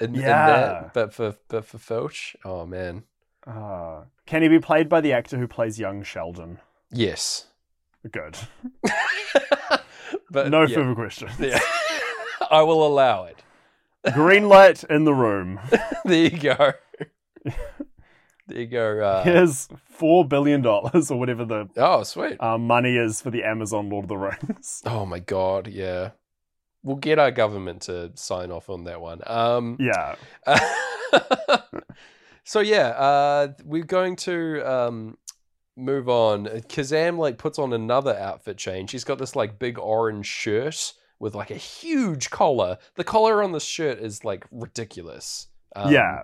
In, 0.00 0.14
in 0.14 0.20
Yeah. 0.20 0.46
that, 0.46 0.94
but 0.94 1.12
for 1.12 1.34
but 1.48 1.64
for 1.64 1.78
Filch, 1.78 2.36
oh 2.44 2.64
man, 2.66 3.04
Ah. 3.46 4.02
Can 4.26 4.42
he 4.42 4.48
be 4.48 4.58
played 4.60 4.88
by 4.88 5.00
the 5.00 5.12
actor 5.12 5.38
who 5.38 5.48
plays 5.48 5.78
young 5.80 6.02
Sheldon? 6.02 6.58
yes, 6.92 7.46
Good. 8.10 8.36
but 10.30 10.50
no 10.50 10.62
yeah, 10.62 10.74
further 10.76 10.94
questions. 10.94 11.32
yeah. 11.40 11.58
I 12.50 12.62
will 12.62 12.86
allow 12.86 13.24
it. 13.24 13.42
Green 14.14 14.48
light 14.48 14.84
in 14.84 15.04
the 15.04 15.14
room. 15.14 15.58
There 16.04 16.28
you 16.28 16.38
go. 16.38 16.72
There 18.48 18.60
you 18.60 18.66
go. 18.66 19.00
Uh, 19.00 19.24
Here's 19.24 19.68
four 19.90 20.26
billion 20.26 20.62
dollars 20.62 21.10
or 21.10 21.18
whatever 21.18 21.44
the 21.44 21.68
oh, 21.76 22.02
sweet. 22.02 22.42
um, 22.42 22.66
money 22.66 22.96
is 22.96 23.20
for 23.20 23.30
the 23.30 23.44
Amazon 23.44 23.90
Lord 23.90 24.06
of 24.06 24.08
the 24.08 24.16
Rings. 24.16 24.82
Oh 24.86 25.04
my 25.06 25.18
god, 25.18 25.68
yeah. 25.68 26.10
We'll 26.82 26.96
get 26.96 27.18
our 27.18 27.30
government 27.30 27.82
to 27.82 28.12
sign 28.14 28.50
off 28.50 28.70
on 28.70 28.84
that 28.84 29.00
one. 29.00 29.20
Um, 29.26 29.76
Yeah. 29.78 30.14
so 32.44 32.60
yeah, 32.60 32.88
uh, 32.88 33.48
we're 33.64 33.84
going 33.84 34.16
to 34.16 34.62
um, 34.62 35.18
move 35.76 36.08
on. 36.08 36.46
Kazaam 36.46 37.18
like 37.18 37.36
puts 37.38 37.58
on 37.58 37.72
another 37.72 38.16
outfit 38.16 38.56
change. 38.56 38.92
He's 38.92 39.04
got 39.04 39.18
this 39.18 39.36
like 39.36 39.58
big 39.58 39.78
orange 39.78 40.26
shirt 40.26 40.94
with 41.18 41.34
like 41.34 41.50
a 41.50 41.56
huge 41.56 42.30
collar. 42.30 42.78
The 42.94 43.04
collar 43.04 43.42
on 43.42 43.52
the 43.52 43.60
shirt 43.60 43.98
is 43.98 44.24
like 44.24 44.46
ridiculous. 44.50 45.48
Um, 45.76 45.92
Yeah. 45.92 46.22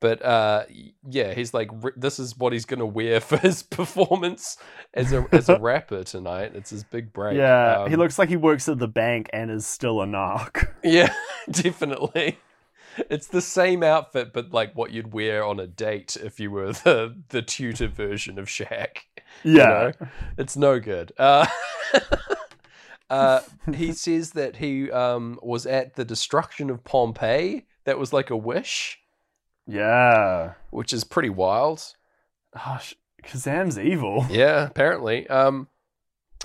But 0.00 0.22
uh, 0.24 0.64
yeah, 1.08 1.32
he's 1.32 1.54
like, 1.54 1.70
this 1.96 2.18
is 2.18 2.36
what 2.36 2.52
he's 2.52 2.66
gonna 2.66 2.84
wear 2.86 3.20
for 3.28 3.38
his 3.38 3.62
performance 3.62 4.58
as 4.92 5.12
a 5.12 5.26
as 5.32 5.48
a 5.48 5.58
rapper 5.60 6.04
tonight. 6.04 6.52
It's 6.54 6.70
his 6.70 6.84
big 6.84 7.12
break. 7.12 7.36
Yeah. 7.38 7.88
he 7.88 7.94
Um, 7.94 8.00
looks 8.00 8.18
like 8.18 8.28
he 8.28 8.36
works 8.36 8.68
at 8.68 8.78
the 8.78 8.88
bank 8.88 9.30
and 9.32 9.50
is 9.50 9.66
still 9.66 10.02
a 10.02 10.06
narc. 10.06 10.68
yeah, 10.84 11.12
definitely. 11.50 12.38
It's 13.10 13.26
the 13.26 13.40
same 13.40 13.82
outfit, 13.82 14.32
but 14.32 14.52
like 14.52 14.74
what 14.76 14.92
you'd 14.92 15.12
wear 15.12 15.44
on 15.44 15.58
a 15.58 15.66
date 15.66 16.16
if 16.22 16.38
you 16.38 16.50
were 16.50 16.72
the 16.72 17.16
the 17.30 17.42
tutor 17.42 17.88
version 17.88 18.38
of 18.38 18.46
Shaq. 18.46 18.98
you 19.42 19.56
Yeah. 19.56 19.92
know? 20.00 20.08
it's 20.38 20.56
no 20.56 20.78
good. 20.80 21.12
Uh, 21.18 21.46
uh, 23.10 23.40
he 23.74 23.92
says 23.92 24.32
that 24.32 24.56
he 24.56 24.90
um, 24.90 25.38
was 25.42 25.66
at 25.66 25.94
the 25.94 26.04
destruction 26.04 26.70
of 26.70 26.84
Pompeii. 26.84 27.66
That 27.84 27.98
was 27.98 28.12
like 28.12 28.30
a 28.30 28.36
wish, 28.36 28.98
Yeah. 29.66 30.54
which 30.70 30.92
is 30.92 31.04
pretty 31.04 31.30
wild. 31.30 31.82
Oh, 32.54 32.78
Kazaam's 33.24 33.78
evil. 33.78 34.26
Yeah, 34.30 34.66
apparently. 34.66 35.26
Um, 35.28 35.68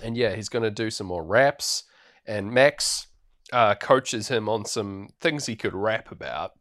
and 0.03 0.15
yeah, 0.15 0.35
he's 0.35 0.49
going 0.49 0.63
to 0.63 0.71
do 0.71 0.89
some 0.89 1.07
more 1.07 1.23
raps. 1.23 1.83
And 2.25 2.51
Max 2.51 3.07
uh, 3.51 3.75
coaches 3.75 4.27
him 4.29 4.47
on 4.47 4.65
some 4.65 5.09
things 5.19 5.45
he 5.45 5.55
could 5.55 5.73
rap 5.73 6.11
about. 6.11 6.53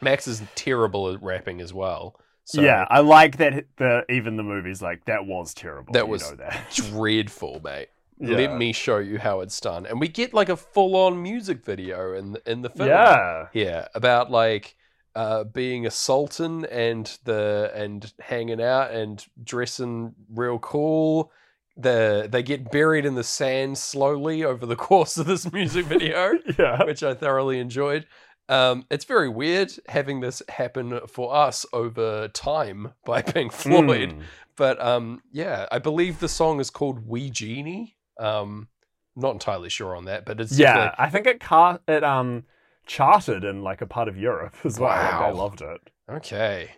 Max 0.00 0.26
is 0.26 0.42
terrible 0.54 1.08
at 1.12 1.22
rapping 1.22 1.60
as 1.60 1.72
well. 1.72 2.18
So 2.44 2.60
yeah, 2.60 2.86
I 2.90 3.00
like 3.00 3.36
that. 3.36 3.66
The 3.76 4.04
even 4.10 4.36
the 4.36 4.42
movie's 4.42 4.82
like 4.82 5.04
that 5.04 5.26
was 5.26 5.54
terrible. 5.54 5.92
That 5.92 6.06
you 6.06 6.10
was- 6.10 6.28
know 6.30 6.36
that. 6.38 6.66
dreadful, 6.74 7.60
mate. 7.62 7.88
Yeah. 8.18 8.36
Let 8.36 8.56
me 8.56 8.72
show 8.72 8.98
you 8.98 9.18
how 9.18 9.40
it's 9.40 9.60
done. 9.60 9.86
And 9.86 10.00
we 10.00 10.06
get 10.08 10.32
like 10.34 10.48
a 10.48 10.56
full-on 10.56 11.20
music 11.22 11.64
video 11.64 12.14
in 12.14 12.32
the, 12.32 12.50
in 12.50 12.62
the 12.62 12.70
film. 12.70 12.88
Yeah. 12.88 13.46
Yeah, 13.52 13.88
about 13.94 14.30
like 14.30 14.76
uh, 15.14 15.44
being 15.44 15.86
a 15.86 15.90
sultan 15.90 16.64
and 16.66 17.18
the 17.24 17.70
and 17.74 18.12
hanging 18.20 18.62
out 18.62 18.90
and 18.92 19.24
dressing 19.42 20.14
real 20.32 20.58
cool, 20.58 21.30
the 21.76 22.28
they 22.30 22.42
get 22.42 22.70
buried 22.70 23.04
in 23.04 23.14
the 23.14 23.24
sand 23.24 23.78
slowly 23.78 24.44
over 24.44 24.66
the 24.66 24.76
course 24.88 25.16
of 25.18 25.26
this 25.26 25.52
music 25.52 25.86
video, 25.86 26.32
Yeah. 26.58 26.84
which 26.84 27.02
I 27.02 27.14
thoroughly 27.14 27.58
enjoyed. 27.58 28.06
Um, 28.48 28.84
it's 28.90 29.04
very 29.04 29.28
weird 29.28 29.72
having 29.88 30.20
this 30.20 30.42
happen 30.48 31.00
for 31.06 31.34
us 31.34 31.64
over 31.72 32.28
time 32.28 32.92
by 33.06 33.22
Pink 33.22 33.52
Floyd, 33.52 34.10
Mm. 34.10 34.22
but 34.56 34.80
um, 34.82 35.22
yeah, 35.32 35.66
I 35.70 35.78
believe 35.78 36.18
the 36.20 36.28
song 36.28 36.60
is 36.60 36.68
called 36.70 37.06
"We 37.06 37.30
Genie." 37.30 37.96
Um, 38.18 38.68
not 39.14 39.32
entirely 39.32 39.68
sure 39.68 39.94
on 39.96 40.06
that, 40.06 40.24
but 40.24 40.40
it's 40.40 40.58
Yeah, 40.58 40.94
I 40.98 41.08
think 41.10 41.26
it 41.26 41.38
car- 41.40 41.80
it 41.86 42.02
um 42.02 42.44
charted 42.92 43.42
in 43.42 43.62
like 43.62 43.80
a 43.80 43.86
part 43.86 44.06
of 44.06 44.18
Europe 44.18 44.54
as 44.64 44.78
well. 44.78 44.90
Like, 44.90 45.12
Wow. 45.12 45.28
I 45.28 45.30
loved 45.30 45.62
it. 45.62 45.80
Okay. 46.10 46.70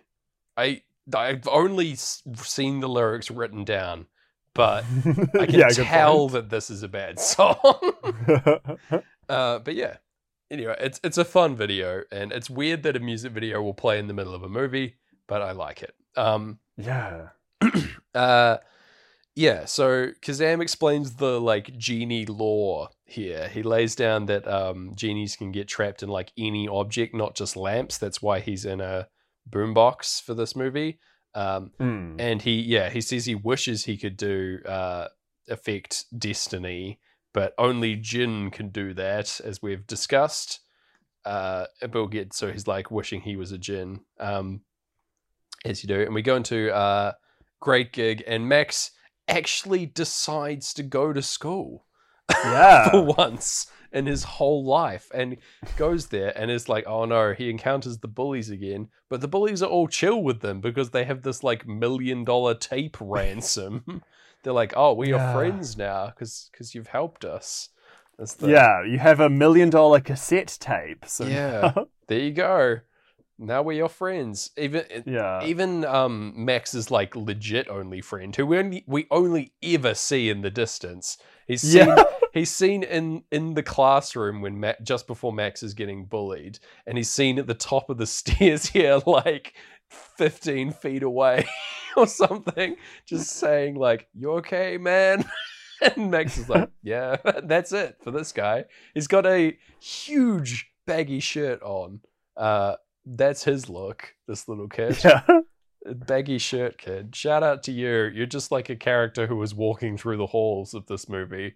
I 0.57 0.83
I've 1.12 1.49
only 1.49 1.97
seen 1.97 2.79
the 2.81 2.89
lyrics 2.89 3.31
written 3.33 3.65
down, 3.65 4.07
but 4.55 4.85
I 5.41 5.47
can 5.47 5.59
yeah, 5.59 5.69
tell 5.69 6.29
that 6.29 6.51
this 6.51 6.71
is 6.71 6.85
a 6.85 6.89
bad 6.89 7.19
song. 7.33 7.57
uh, 9.29 9.59
but 9.59 9.75
yeah. 9.75 9.97
Anyway, 10.51 10.77
it's 10.79 11.01
it's 11.03 11.19
a 11.19 11.25
fun 11.25 11.57
video, 11.57 12.03
and 12.12 12.31
it's 12.31 12.49
weird 12.49 12.85
that 12.85 12.95
a 12.95 13.01
music 13.01 13.33
video 13.33 13.61
will 13.61 13.75
play 13.75 13.99
in 13.99 14.07
the 14.07 14.15
middle 14.15 14.35
of 14.35 14.45
a 14.45 14.49
movie, 14.49 14.95
but 15.27 15.43
I 15.43 15.51
like 15.51 15.83
it. 15.83 15.95
Um, 16.17 16.59
yeah. 16.77 17.31
uh, 18.15 18.59
yeah. 19.35 19.64
So 19.64 20.09
Kazaam 20.22 20.62
explains 20.62 21.14
the 21.16 21.41
like 21.41 21.76
genie 21.76 22.26
law 22.26 22.89
here. 23.05 23.49
He 23.49 23.62
lays 23.62 23.95
down 23.95 24.26
that 24.26 24.47
um, 24.49 24.93
genies 24.95 25.37
can 25.37 25.53
get 25.53 25.68
trapped 25.68 26.03
in 26.03 26.09
like 26.09 26.32
any 26.39 26.68
object, 26.68 27.14
not 27.14 27.35
just 27.35 27.57
lamps. 27.57 27.99
That's 27.99 28.22
why 28.22 28.41
he's 28.41 28.64
in 28.64 28.80
a 28.80 29.09
boombox 29.51 30.22
for 30.22 30.35
this 30.35 30.55
movie. 30.57 30.99
Um, 31.37 31.72
Mm. 31.80 32.14
and 32.20 32.43
he 32.43 32.61
yeah 32.61 32.91
he 32.91 33.01
says 33.01 33.24
he 33.26 33.35
wishes 33.35 33.87
he 33.87 33.97
could 33.97 34.16
do 34.16 34.61
uh 34.66 35.09
affect 35.49 36.05
destiny 36.16 37.01
but 37.32 37.53
only 37.59 37.97
djinn 37.97 38.53
can 38.53 38.68
do 38.68 38.95
that 38.95 39.41
as 39.41 39.61
we've 39.61 39.85
discussed 39.85 40.61
uh 41.24 41.66
we'll 41.93 42.07
get 42.07 42.32
so 42.32 42.53
he's 42.53 42.68
like 42.68 42.93
wishing 42.93 43.20
he 43.22 43.35
was 43.35 43.51
a 43.51 43.59
djinn 43.59 43.99
um 44.20 44.61
as 45.64 45.82
you 45.82 45.89
do 45.89 46.01
and 46.03 46.14
we 46.14 46.22
go 46.22 46.37
into 46.37 46.72
uh 46.72 47.11
great 47.61 47.93
gig 47.93 48.22
and 48.28 48.49
max 48.49 48.93
actually 49.29 49.87
decides 49.87 50.75
to 50.75 50.83
go 50.83 51.12
to 51.12 51.22
school 51.22 51.85
Yeah. 52.45 52.91
for 52.91 53.03
once 53.05 53.66
in 53.93 54.07
his 54.07 54.25
whole 54.25 54.64
life 54.64 55.09
and 55.14 55.37
goes 55.77 56.07
there 56.09 56.37
and 56.37 56.51
is 56.51 56.68
like, 56.68 56.85
oh 56.87 57.05
no, 57.05 57.33
he 57.33 57.49
encounters 57.51 57.99
the 57.99 58.09
bullies 58.09 58.51
again. 58.51 58.89
But 59.09 59.20
the 59.20 59.29
bullies 59.29 59.62
are 59.62 59.70
all 59.70 59.87
chill 59.89 60.22
with 60.22 60.41
them 60.41 60.61
because 60.61 60.91
they 60.91 61.05
have 61.05 61.22
this 61.22 61.45
like 61.45 61.66
million 61.66 62.25
dollar 62.25 62.55
tape 62.55 62.97
ransom. 63.01 64.03
They're 64.43 64.53
like, 64.53 64.75
oh, 64.77 64.93
we're 64.95 65.07
Yeah. 65.14 65.33
your 65.33 65.33
friends 65.41 65.77
now 65.77 66.07
because 66.09 66.49
because 66.53 66.75
you've 66.75 66.89
helped 66.89 67.25
us. 67.25 67.70
The, 68.18 68.49
Yeah, 68.49 68.85
you 68.85 68.99
have 68.99 69.20
a 69.20 69.29
million 69.31 69.70
dollar 69.70 70.01
cassette 70.01 70.57
tape. 70.61 71.05
So 71.07 71.27
Yeah. 71.27 71.72
There 72.09 72.18
you 72.18 72.33
go. 72.33 72.81
Now 73.39 73.62
we're 73.62 73.72
your 73.72 73.89
friends. 73.89 74.51
Even 74.57 74.85
yeah. 75.07 75.45
even 75.45 75.85
um 75.85 76.32
Max's 76.37 76.91
like 76.91 77.16
legit 77.16 77.68
only 77.68 78.01
friend, 78.01 78.35
who 78.35 78.47
we 78.47 78.59
only 78.59 78.85
we 78.87 79.07
only 79.11 79.53
ever 79.62 79.95
see 79.95 80.30
in 80.30 80.43
the 80.43 80.51
distance. 80.51 81.18
He's 81.47 81.62
seen 81.62 81.89
Yeah. 81.89 82.05
he's 82.32 82.51
seen 82.51 82.82
in 82.82 83.24
in 83.32 83.55
the 83.55 83.62
classroom 83.62 84.41
when 84.41 84.61
Ma- 84.61 84.72
just 84.82 85.07
before 85.07 85.32
Max 85.32 85.62
is 85.62 85.74
getting 85.74 86.05
bullied, 86.05 86.59
and 86.87 86.97
he's 86.97 87.11
seen 87.11 87.39
at 87.39 87.47
the 87.47 87.55
top 87.55 87.91
of 87.91 87.99
the 87.99 88.07
stairs 88.18 88.66
here, 88.66 89.01
like 89.07 89.55
fifteen 89.91 90.72
feet 90.72 91.03
away 91.03 91.47
or 91.97 92.07
something, 92.07 92.76
just 93.07 93.30
saying 93.30 93.74
like, 93.74 94.09
"You 94.14 94.32
okay, 94.35 94.78
man?" 94.78 95.24
And 95.97 96.11
Max 96.11 96.39
is 96.39 96.49
like, 96.49 96.70
"Yeah, 96.82 97.16
that's 97.43 97.72
it 97.72 97.97
for 98.03 98.11
this 98.12 98.30
guy." 98.32 98.66
He's 98.95 99.09
got 99.09 99.26
a 99.26 99.59
huge 99.80 100.70
baggy 100.87 101.20
shirt 101.20 101.61
on. 101.62 102.01
Uh, 102.37 102.76
that's 103.07 103.44
his 103.44 103.68
look. 103.68 104.14
This 104.26 104.48
little 104.48 104.68
kid 104.76 104.96
Yeah. 105.05 105.22
baggy 105.84 106.38
shirt 106.38 106.78
kid. 106.78 107.14
Shout 107.14 107.42
out 107.42 107.62
to 107.64 107.72
you. 107.72 108.05
You're 108.14 108.26
just 108.26 108.50
like 108.50 108.70
a 108.70 108.76
character 108.76 109.26
who 109.26 109.36
was 109.36 109.55
walking 109.55 109.96
through 109.98 110.16
the 110.16 110.26
halls 110.26 110.74
of 110.74 110.86
this 110.86 111.09
movie. 111.09 111.55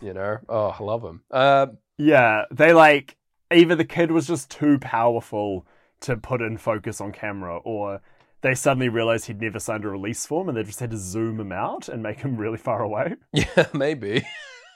You 0.00 0.12
know? 0.14 0.38
Oh, 0.48 0.74
I 0.78 0.82
love 0.82 1.02
him. 1.02 1.22
Uh, 1.30 1.66
Yeah. 1.98 2.44
They 2.50 2.72
like 2.72 3.16
either 3.52 3.74
the 3.74 3.84
kid 3.84 4.10
was 4.10 4.26
just 4.26 4.50
too 4.50 4.78
powerful 4.78 5.66
to 6.00 6.16
put 6.16 6.40
in 6.42 6.56
focus 6.58 7.00
on 7.00 7.12
camera, 7.12 7.58
or 7.58 8.00
they 8.40 8.54
suddenly 8.54 8.88
realized 8.88 9.26
he'd 9.26 9.40
never 9.40 9.60
signed 9.60 9.84
a 9.84 9.88
release 9.88 10.26
form 10.26 10.48
and 10.48 10.56
they 10.58 10.64
just 10.64 10.80
had 10.80 10.90
to 10.90 10.96
zoom 10.96 11.38
him 11.38 11.52
out 11.52 11.88
and 11.88 12.02
make 12.02 12.18
him 12.20 12.36
really 12.36 12.58
far 12.58 12.82
away. 12.82 13.14
yeah, 13.32 13.66
maybe. 13.72 14.24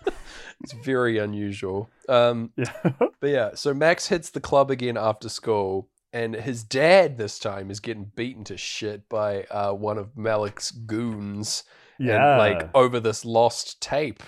it's 0.63 0.73
very 0.85 1.19
unusual. 1.19 1.91
Um, 2.09 2.51
Yeah. 2.57 2.73
but 3.21 3.31
yeah, 3.31 3.51
so 3.55 3.75
Max 3.75 4.09
hits 4.09 4.31
the 4.31 4.41
club 4.41 4.71
again 4.71 4.97
after 4.97 5.29
school, 5.29 5.89
and 6.13 6.35
his 6.35 6.65
dad 6.65 7.19
this 7.19 7.39
time 7.39 7.71
is 7.71 7.81
getting 7.81 8.11
beaten 8.15 8.45
to 8.45 8.57
shit 8.57 9.09
by 9.09 9.43
uh, 9.45 9.73
one 9.73 9.99
of 9.99 10.17
Malik's 10.17 10.71
goons. 10.71 11.65
yeah. 11.99 12.31
and 12.33 12.39
like 12.39 12.71
over 12.75 13.01
this 13.01 13.25
lost 13.25 13.81
tape 13.81 14.23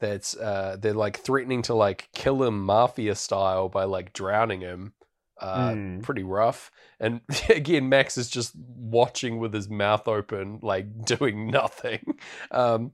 that's 0.00 0.36
uh 0.36 0.76
they're 0.78 0.94
like 0.94 1.18
threatening 1.18 1.60
to 1.62 1.74
like 1.74 2.08
kill 2.14 2.40
him 2.44 2.64
mafia 2.64 3.16
style 3.16 3.68
by 3.68 3.82
like 3.82 4.12
drowning 4.12 4.60
him 4.60 4.92
uh 5.40 5.70
Mm. 5.70 6.02
pretty 6.04 6.22
rough 6.22 6.70
and 7.00 7.20
again 7.48 7.88
max 7.88 8.16
is 8.16 8.28
just 8.30 8.52
watching 8.56 9.38
with 9.40 9.52
his 9.52 9.68
mouth 9.68 10.06
open 10.06 10.60
like 10.62 11.04
doing 11.04 11.50
nothing 11.50 12.16
um 12.52 12.92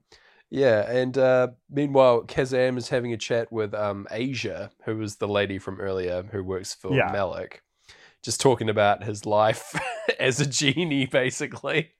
yeah 0.49 0.89
and 0.89 1.17
uh 1.17 1.47
meanwhile 1.69 2.21
kazaam 2.23 2.77
is 2.77 2.89
having 2.89 3.13
a 3.13 3.17
chat 3.17 3.51
with 3.51 3.73
um 3.73 4.07
asia 4.11 4.69
who 4.85 4.97
was 4.97 5.15
the 5.17 5.27
lady 5.27 5.57
from 5.57 5.79
earlier 5.81 6.23
who 6.31 6.43
works 6.43 6.73
for 6.73 6.93
Yeah. 6.93 7.11
malik 7.11 7.61
just 8.21 8.41
talking 8.41 8.69
about 8.69 9.03
his 9.03 9.25
life 9.25 9.73
as 10.19 10.39
a 10.39 10.45
genie 10.45 11.05
basically 11.07 11.91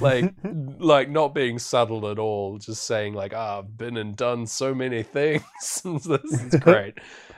like 0.00 0.34
like 0.78 1.10
not 1.10 1.34
being 1.34 1.58
subtle 1.58 2.08
at 2.08 2.18
all 2.18 2.58
just 2.58 2.84
saying 2.84 3.14
like 3.14 3.32
ah, 3.34 3.58
i've 3.58 3.76
been 3.76 3.96
and 3.96 4.16
done 4.16 4.46
so 4.46 4.74
many 4.74 5.02
things 5.16 5.42
this 5.82 6.32
is 6.32 6.54
great 6.60 6.94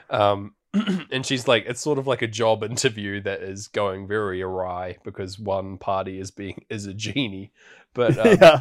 um 0.09 0.53
and 1.11 1.23
she's 1.25 1.47
like 1.47 1.65
it's 1.67 1.81
sort 1.81 1.99
of 1.99 2.07
like 2.07 2.21
a 2.23 2.27
job 2.27 2.63
interview 2.63 3.21
that 3.21 3.41
is 3.43 3.67
going 3.67 4.07
very 4.07 4.41
awry 4.41 4.97
because 5.03 5.37
one 5.37 5.77
party 5.77 6.19
is 6.19 6.31
being 6.31 6.65
is 6.69 6.85
a 6.87 6.93
genie 6.93 7.51
but 7.93 8.17
um, 8.17 8.37
yeah. 8.41 8.59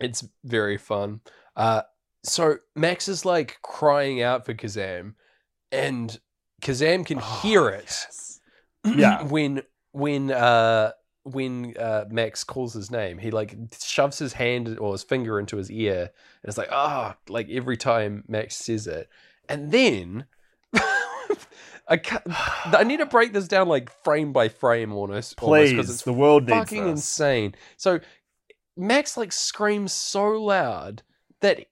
It's 0.00 0.26
very 0.44 0.78
fun 0.78 1.20
uh 1.56 1.82
so 2.22 2.56
max 2.76 3.08
is 3.08 3.24
like 3.24 3.58
crying 3.62 4.22
out 4.22 4.46
for 4.46 4.54
kazaam 4.54 5.14
and 5.72 6.18
kazaam 6.62 7.04
can 7.04 7.18
Oh, 7.20 7.40
hear 7.42 7.68
it 7.68 7.84
yes. 7.84 8.40
Yeah. 8.96 9.22
when 9.24 9.62
when 9.92 10.30
uh 10.30 10.92
when 11.24 11.76
uh 11.78 12.06
Max 12.10 12.44
calls 12.44 12.72
his 12.72 12.90
name, 12.90 13.18
he 13.18 13.30
like 13.30 13.54
shoves 13.78 14.18
his 14.18 14.32
hand 14.32 14.78
or 14.78 14.92
his 14.92 15.02
finger 15.02 15.38
into 15.38 15.58
his 15.58 15.70
ear, 15.70 16.00
and 16.02 16.48
it's 16.48 16.56
like 16.56 16.70
ah, 16.72 17.16
like 17.28 17.50
every 17.50 17.76
time 17.76 18.24
Max 18.26 18.56
says 18.56 18.86
it, 18.86 19.06
and 19.48 19.70
then 19.70 20.24
I 21.88 21.96
ca 21.98 22.20
I 22.26 22.84
need 22.84 22.98
to 22.98 23.06
break 23.06 23.32
this 23.34 23.48
down 23.48 23.68
like 23.68 23.90
frame 24.02 24.32
by 24.32 24.48
frame, 24.48 24.92
almost, 24.92 25.36
Please, 25.36 25.70
because 25.72 25.90
it's 25.90 26.02
the 26.02 26.12
world 26.12 26.44
needs 26.48 26.58
fucking 26.58 26.84
this. 26.84 26.90
insane. 26.92 27.54
So 27.76 28.00
Max 28.76 29.16
like 29.16 29.32
screams 29.32 29.92
so 29.92 30.30
loud 30.30 31.02
that 31.40 31.66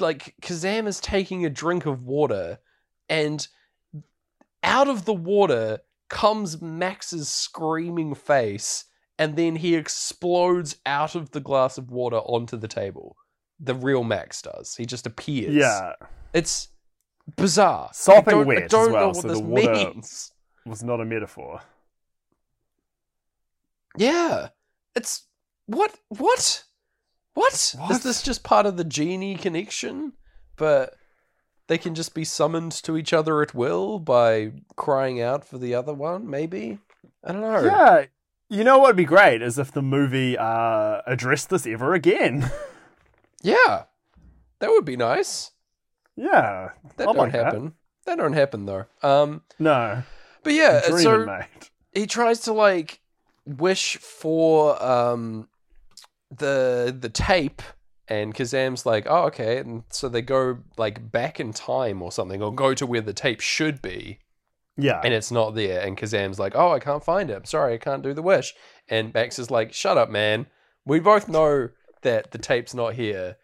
like 0.00 0.34
Kazaam 0.42 0.86
is 0.86 1.00
taking 1.00 1.44
a 1.44 1.50
drink 1.50 1.86
of 1.86 2.04
water 2.04 2.58
and 3.08 3.46
out 4.62 4.88
of 4.88 5.04
the 5.04 5.14
water 5.14 5.78
comes 6.08 6.60
Max's 6.60 7.28
screaming 7.28 8.14
face 8.14 8.84
and 9.18 9.36
then 9.36 9.56
he 9.56 9.74
explodes 9.74 10.76
out 10.86 11.14
of 11.14 11.30
the 11.30 11.40
glass 11.40 11.78
of 11.78 11.90
water 11.90 12.18
onto 12.18 12.56
the 12.56 12.68
table. 12.68 13.16
The 13.60 13.74
real 13.74 14.04
Max 14.04 14.42
does. 14.42 14.74
He 14.76 14.86
just 14.86 15.06
appears. 15.06 15.54
Yeah. 15.54 15.94
It's 16.32 16.68
bizarre. 17.36 17.90
Sopping 17.92 18.34
I 18.34 18.44
don't, 18.44 18.62
as 18.62 18.70
don't 18.70 18.92
know 18.92 19.06
what 19.08 19.16
so 19.16 19.28
this 19.28 19.38
the 19.38 19.44
water- 19.44 19.72
means. 19.72 20.32
Was 20.66 20.82
not 20.84 21.00
a 21.00 21.04
metaphor. 21.04 21.60
Yeah. 23.96 24.48
It's 24.94 25.26
what 25.68 25.94
what? 26.08 26.64
What? 27.34 27.52
Is 27.90 28.02
this 28.02 28.20
just 28.22 28.42
part 28.42 28.66
of 28.66 28.76
the 28.76 28.84
genie 28.84 29.36
connection? 29.36 30.14
But 30.56 30.94
they 31.68 31.78
can 31.78 31.94
just 31.94 32.12
be 32.14 32.24
summoned 32.24 32.72
to 32.82 32.96
each 32.96 33.12
other 33.12 33.40
at 33.42 33.54
will 33.54 34.00
by 34.00 34.52
crying 34.74 35.20
out 35.22 35.44
for 35.44 35.56
the 35.56 35.72
other 35.74 35.94
one, 35.94 36.28
maybe? 36.28 36.78
I 37.22 37.30
don't 37.32 37.42
know. 37.42 37.62
Yeah. 37.62 38.06
You 38.50 38.64
know 38.64 38.78
what 38.78 38.88
would 38.88 38.96
be 38.96 39.04
great 39.04 39.40
is 39.42 39.56
if 39.58 39.70
the 39.70 39.82
movie 39.82 40.36
uh, 40.36 41.02
addressed 41.06 41.50
this 41.50 41.66
ever 41.66 41.94
again. 41.94 42.50
Yeah. 43.42 43.84
That 44.58 44.70
would 44.70 44.84
be 44.84 44.96
nice. 44.96 45.52
yeah. 46.16 46.70
That 46.96 47.08
I'd 47.08 47.12
don't 47.14 47.16
like 47.16 47.32
that. 47.32 47.44
happen. 47.44 47.74
That. 48.04 48.18
don't 48.18 48.32
happen 48.32 48.66
though. 48.66 48.86
Um 49.00 49.42
No. 49.60 50.02
but 50.42 50.54
yeah, 50.54 50.80
Dreaming, 50.86 51.02
so 51.04 51.24
mate. 51.24 51.70
he 51.92 52.06
tries 52.08 52.40
to 52.40 52.52
like 52.52 52.98
wish 53.46 53.96
for 53.98 54.82
um 54.82 55.48
the 56.30 56.96
the 56.98 57.08
tape 57.08 57.62
and 58.08 58.34
Kazaam's 58.34 58.86
like, 58.86 59.06
oh 59.08 59.24
okay, 59.26 59.58
and 59.58 59.82
so 59.90 60.08
they 60.08 60.22
go 60.22 60.58
like 60.76 61.10
back 61.12 61.40
in 61.40 61.52
time 61.52 62.02
or 62.02 62.10
something, 62.12 62.42
or 62.42 62.54
go 62.54 62.74
to 62.74 62.86
where 62.86 63.00
the 63.02 63.12
tape 63.12 63.40
should 63.40 63.82
be, 63.82 64.18
Yeah. 64.76 65.00
and 65.04 65.12
it's 65.12 65.30
not 65.30 65.54
there. 65.54 65.80
And 65.80 65.96
Kazaam's 65.96 66.38
like, 66.38 66.54
oh, 66.54 66.72
I 66.72 66.78
can't 66.78 67.04
find 67.04 67.30
it. 67.30 67.34
I'm 67.36 67.44
sorry, 67.44 67.74
I 67.74 67.78
can't 67.78 68.02
do 68.02 68.14
the 68.14 68.22
wish. 68.22 68.54
And 68.88 69.12
Max 69.12 69.38
is 69.38 69.50
like, 69.50 69.72
shut 69.74 69.98
up, 69.98 70.08
man. 70.10 70.46
We 70.86 71.00
both 71.00 71.28
know 71.28 71.68
that 72.02 72.30
the 72.30 72.38
tape's 72.38 72.72
not 72.72 72.94
here. 72.94 73.36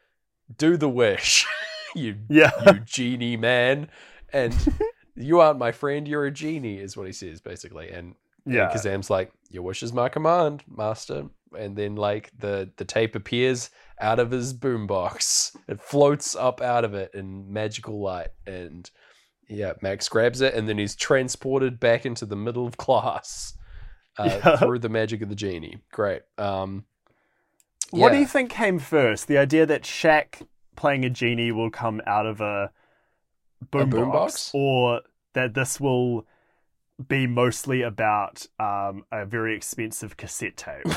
Do 0.56 0.77
the 0.78 0.89
wish, 0.89 1.44
you 1.94 2.16
yeah. 2.28 2.51
you 2.66 2.81
genie 2.81 3.36
man. 3.36 3.89
And 4.32 4.55
you 5.15 5.40
aren't 5.40 5.59
my 5.59 5.73
friend, 5.73 6.09
you're 6.09 6.24
a 6.27 6.31
genie, 6.31 6.78
is 6.78 6.97
what 6.97 7.06
he 7.06 7.12
says, 7.12 7.40
basically. 7.43 7.90
And 7.90 8.15
Yeah. 8.47 8.70
Kazaam's 8.74 9.11
like, 9.11 9.31
Your 9.51 9.62
wish 9.62 9.82
is 9.82 9.93
my 9.93 10.09
command, 10.09 10.65
master. 10.66 11.27
And 11.55 11.76
then 11.76 11.97
like 11.97 12.31
the, 12.39 12.70
the 12.76 12.85
tape 12.85 13.14
appears 13.14 13.70
out 14.01 14.18
of 14.18 14.31
his 14.31 14.52
boombox. 14.55 15.56
It 15.68 15.81
floats 15.81 16.35
up 16.36 16.60
out 16.60 16.85
of 16.85 16.94
it 16.94 17.12
in 17.14 17.52
magical 17.52 18.01
light. 18.02 18.28
And 18.47 18.90
yeah, 19.48 19.72
Max 19.82 20.09
grabs 20.09 20.40
it 20.40 20.55
and 20.55 20.68
then 20.68 20.78
he's 20.78 20.94
transported 20.97 21.81
back 21.81 22.05
into 22.06 22.26
the 22.26 22.36
middle 22.36 22.66
of 22.66 22.76
class. 22.86 23.55
Uh, 24.18 24.40
Yeah. 24.44 24.56
through 24.59 24.78
the 24.78 24.89
magic 24.89 25.22
of 25.22 25.28
the 25.28 25.35
genie. 25.35 25.78
Great. 25.90 26.22
Um 26.39 26.85
What 27.90 28.12
do 28.12 28.18
you 28.18 28.26
think 28.26 28.51
came 28.51 28.78
first? 28.78 29.26
The 29.26 29.39
idea 29.39 29.66
that 29.66 29.82
Shaq 29.82 30.47
playing 30.76 31.05
a 31.05 31.10
genie 31.10 31.51
will 31.52 31.70
come 31.70 32.01
out 32.06 32.26
of 32.26 32.40
a 32.40 32.70
boombox, 33.72 33.90
boombox? 33.90 34.55
or 34.55 35.01
that 35.32 35.55
this 35.55 35.81
will 35.81 36.26
be 37.09 37.26
mostly 37.26 37.82
about 37.82 38.47
um, 38.60 39.05
a 39.10 39.24
very 39.26 39.56
expensive 39.56 40.16
cassette 40.16 40.56
tape? 40.56 40.85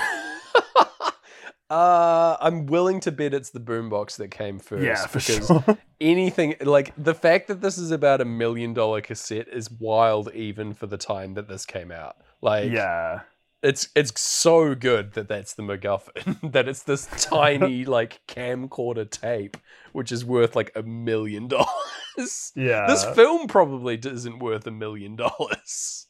uh, 1.69 2.37
I'm 2.39 2.65
willing 2.65 3.01
to 3.01 3.11
bet 3.11 3.33
it's 3.33 3.49
the 3.49 3.59
boombox 3.59 4.15
that 4.17 4.31
came 4.31 4.59
first. 4.59 4.83
yeah, 4.83 5.05
for 5.05 5.19
because 5.19 5.47
sure. 5.47 5.77
anything 6.01 6.55
like 6.61 6.93
the 6.97 7.13
fact 7.13 7.49
that 7.49 7.61
this 7.61 7.77
is 7.77 7.91
about 7.91 8.21
a 8.21 8.25
million 8.25 8.73
dollar 8.73 9.01
cassette 9.01 9.49
is 9.49 9.69
wild, 9.69 10.33
even 10.33 10.73
for 10.73 10.87
the 10.87 10.97
time 10.97 11.33
that 11.33 11.49
this 11.49 11.65
came 11.65 11.91
out. 11.91 12.17
Like, 12.41 12.71
yeah. 12.71 13.21
it's 13.61 13.89
it's 13.95 14.19
so 14.21 14.75
good 14.75 15.13
that 15.13 15.27
that's 15.27 15.55
the 15.55 15.63
MacGuffin. 15.63 16.51
that 16.53 16.69
it's 16.69 16.83
this 16.83 17.05
tiny 17.17 17.83
like 17.83 18.21
camcorder 18.29 19.09
tape, 19.09 19.57
which 19.91 20.13
is 20.13 20.23
worth 20.23 20.55
like 20.55 20.71
a 20.73 20.83
million 20.83 21.49
dollars. 21.49 22.53
Yeah. 22.55 22.87
This 22.87 23.03
film 23.13 23.47
probably 23.47 23.95
isn't 23.95 24.39
worth 24.39 24.65
a 24.67 24.71
million 24.71 25.17
dollars. 25.17 26.07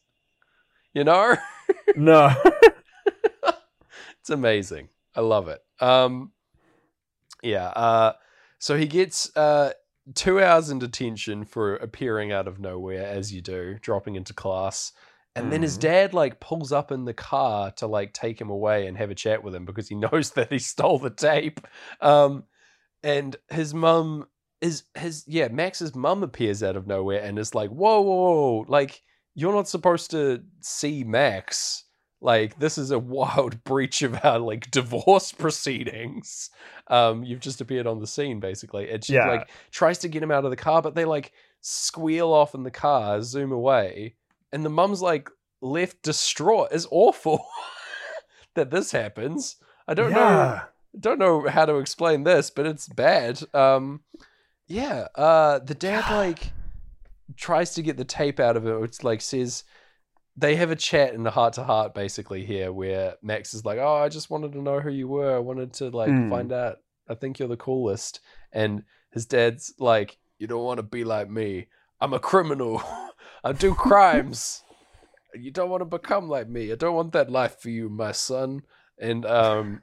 You 0.94 1.04
know. 1.04 1.36
no. 1.96 2.32
it's 4.20 4.30
amazing. 4.30 4.90
I 5.18 5.22
love 5.22 5.50
it. 5.50 5.60
Um, 5.82 6.32
yeah. 7.44 7.68
Uh, 7.68 8.14
so 8.60 8.78
he 8.78 8.86
gets 8.88 9.36
uh, 9.36 9.74
two 10.16 10.42
hours 10.42 10.70
in 10.70 10.80
detention 10.80 11.44
for 11.44 11.76
appearing 11.76 12.32
out 12.32 12.48
of 12.48 12.60
nowhere, 12.60 13.06
as 13.06 13.34
you 13.34 13.42
do, 13.42 13.78
dropping 13.82 14.16
into 14.16 14.34
class. 14.34 14.94
And 15.36 15.52
then 15.52 15.62
his 15.62 15.78
Mhm. 15.78 15.82
dad 15.82 16.14
like 16.14 16.40
pulls 16.40 16.72
up 16.72 16.92
in 16.92 17.06
the 17.06 17.14
car 17.14 17.72
to 17.72 17.86
like 17.88 18.14
take 18.14 18.40
him 18.42 18.50
away 18.50 18.88
and 18.88 18.98
have 18.98 19.12
a 19.12 19.16
chat 19.16 19.44
with 19.44 19.54
him 19.54 19.66
because 19.66 19.88
he 19.90 19.96
knows 20.14 20.32
that 20.32 20.52
he 20.52 20.60
stole 20.60 20.98
the 21.00 21.10
tape. 21.12 21.60
Um, 22.02 22.46
and 23.04 23.36
his 23.50 23.74
mum 23.74 24.28
is 24.62 24.84
his 24.96 25.24
yeah 25.28 25.48
Max's 25.50 25.94
mum 25.94 26.24
appears 26.24 26.64
out 26.64 26.76
of 26.76 26.88
nowhere 26.88 27.22
and 27.22 27.38
is 27.38 27.54
like, 27.54 27.70
whoa, 27.70 28.02
whoa, 28.02 28.32
whoa, 28.32 28.66
like 28.68 29.04
you're 29.36 29.54
not 29.54 29.68
supposed 29.68 30.10
to 30.12 30.44
see 30.62 31.04
Max. 31.04 31.84
Like 32.20 32.58
this 32.60 32.78
is 32.78 32.92
a 32.92 33.00
wild 33.00 33.64
breach 33.64 34.02
of 34.02 34.24
our 34.26 34.40
like 34.40 34.72
divorce 34.72 35.32
proceedings. 35.32 36.50
Um, 36.88 37.24
you've 37.24 37.40
just 37.40 37.62
appeared 37.62 37.88
on 37.88 38.00
the 38.00 38.08
scene 38.08 38.40
basically, 38.40 38.90
and 38.90 39.04
she 39.04 39.14
Yeah. 39.14 39.28
like 39.28 39.50
tries 39.72 40.00
to 40.00 40.08
get 40.08 40.24
him 40.24 40.32
out 40.32 40.44
of 40.46 40.52
the 40.52 40.58
car, 40.58 40.82
but 40.82 40.96
they 40.96 41.06
like 41.06 41.32
squeal 41.62 42.34
off 42.34 42.56
in 42.56 42.64
the 42.64 42.72
car, 42.72 43.22
zoom 43.22 43.52
away, 43.52 44.16
and 44.52 44.66
the 44.66 44.70
mum's 44.70 45.02
like 45.02 45.30
left 45.62 46.02
distraught. 46.02 46.70
It's 46.72 46.88
awful 46.92 47.46
that 48.56 48.72
this 48.72 48.92
happens. 48.92 49.58
I 49.88 49.94
don't 49.94 50.12
know 50.14 50.62
don't 51.00 51.20
know 51.20 51.48
how 51.48 51.66
to 51.66 51.76
explain 51.76 52.24
this, 52.24 52.50
but 52.50 52.66
it's 52.66 52.88
bad. 52.88 53.40
Um, 53.54 54.02
yeah, 54.66 55.08
uh, 55.16 55.60
the 55.60 55.76
dad 55.76 56.10
like 56.12 56.52
tries 57.36 57.74
to 57.76 57.84
get 57.84 57.98
the 57.98 58.06
tape 58.06 58.40
out 58.40 58.58
of 58.58 58.66
it. 58.66 58.84
It's 58.84 59.04
like 59.04 59.22
says 59.22 59.64
they 60.40 60.56
have 60.56 60.70
a 60.72 60.76
chat 60.76 61.14
in 61.14 61.24
the 61.24 61.32
heart 61.32 61.54
to 61.54 61.64
heart 61.64 61.94
basically 61.96 62.46
here, 62.46 62.72
where 62.72 63.16
Max 63.22 63.54
is 63.54 63.66
like, 63.66 63.80
"Oh, 63.80 63.96
I 63.96 64.08
just 64.10 64.30
wanted 64.30 64.54
to 64.54 64.62
know 64.62 64.80
who 64.80 64.92
you 64.92 65.08
were. 65.08 65.36
I 65.36 65.40
wanted 65.40 65.74
to 65.74 65.90
like 65.90 66.12
Mm. 66.12 66.30
find 66.30 66.52
out. 66.54 66.78
I 67.10 67.16
think 67.16 67.40
you're 67.40 67.48
the 67.48 67.58
coolest." 67.58 68.20
And 68.52 68.84
his 69.12 69.26
dad's 69.26 69.74
like, 69.80 70.18
"You 70.38 70.48
don't 70.48 70.64
want 70.64 70.78
to 70.78 70.84
be 70.84 71.04
like 71.04 71.30
me. 71.30 71.68
I'm 72.00 72.14
a 72.14 72.20
criminal. 72.20 72.82
I 73.44 73.52
do 73.52 73.74
crimes." 73.74 74.64
You 75.34 75.52
don't 75.52 75.70
want 75.70 75.82
to 75.82 75.86
become 75.86 76.30
like 76.30 76.48
me. 76.48 76.72
I 76.72 76.76
don't 76.76 76.96
want 76.96 77.12
that 77.14 77.30
life 77.30 77.60
for 77.60 77.70
you, 77.70 77.90
my 77.90 78.12
son. 78.12 78.62
And 78.98 79.26
um, 79.26 79.82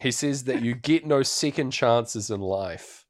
he 0.00 0.10
says 0.10 0.44
that 0.44 0.62
you 0.62 0.74
get 0.74 1.04
no 1.06 1.22
second 1.22 1.70
chances 1.72 2.30
in 2.30 2.40
life, 2.40 3.06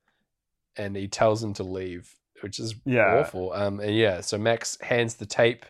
and 0.77 0.97
he 0.97 1.09
tells 1.09 1.43
him 1.43 1.55
to 1.55 1.63
leave, 1.63 2.15
which 2.41 2.59
is 2.59 2.75
Yeah. 2.85 3.21
awful. 3.21 3.53
Um, 3.53 3.81
and 3.81 3.95
yeah, 3.97 4.21
so 4.21 4.37
Max 4.37 4.77
hands 4.81 5.15
the 5.15 5.27
tape 5.27 5.65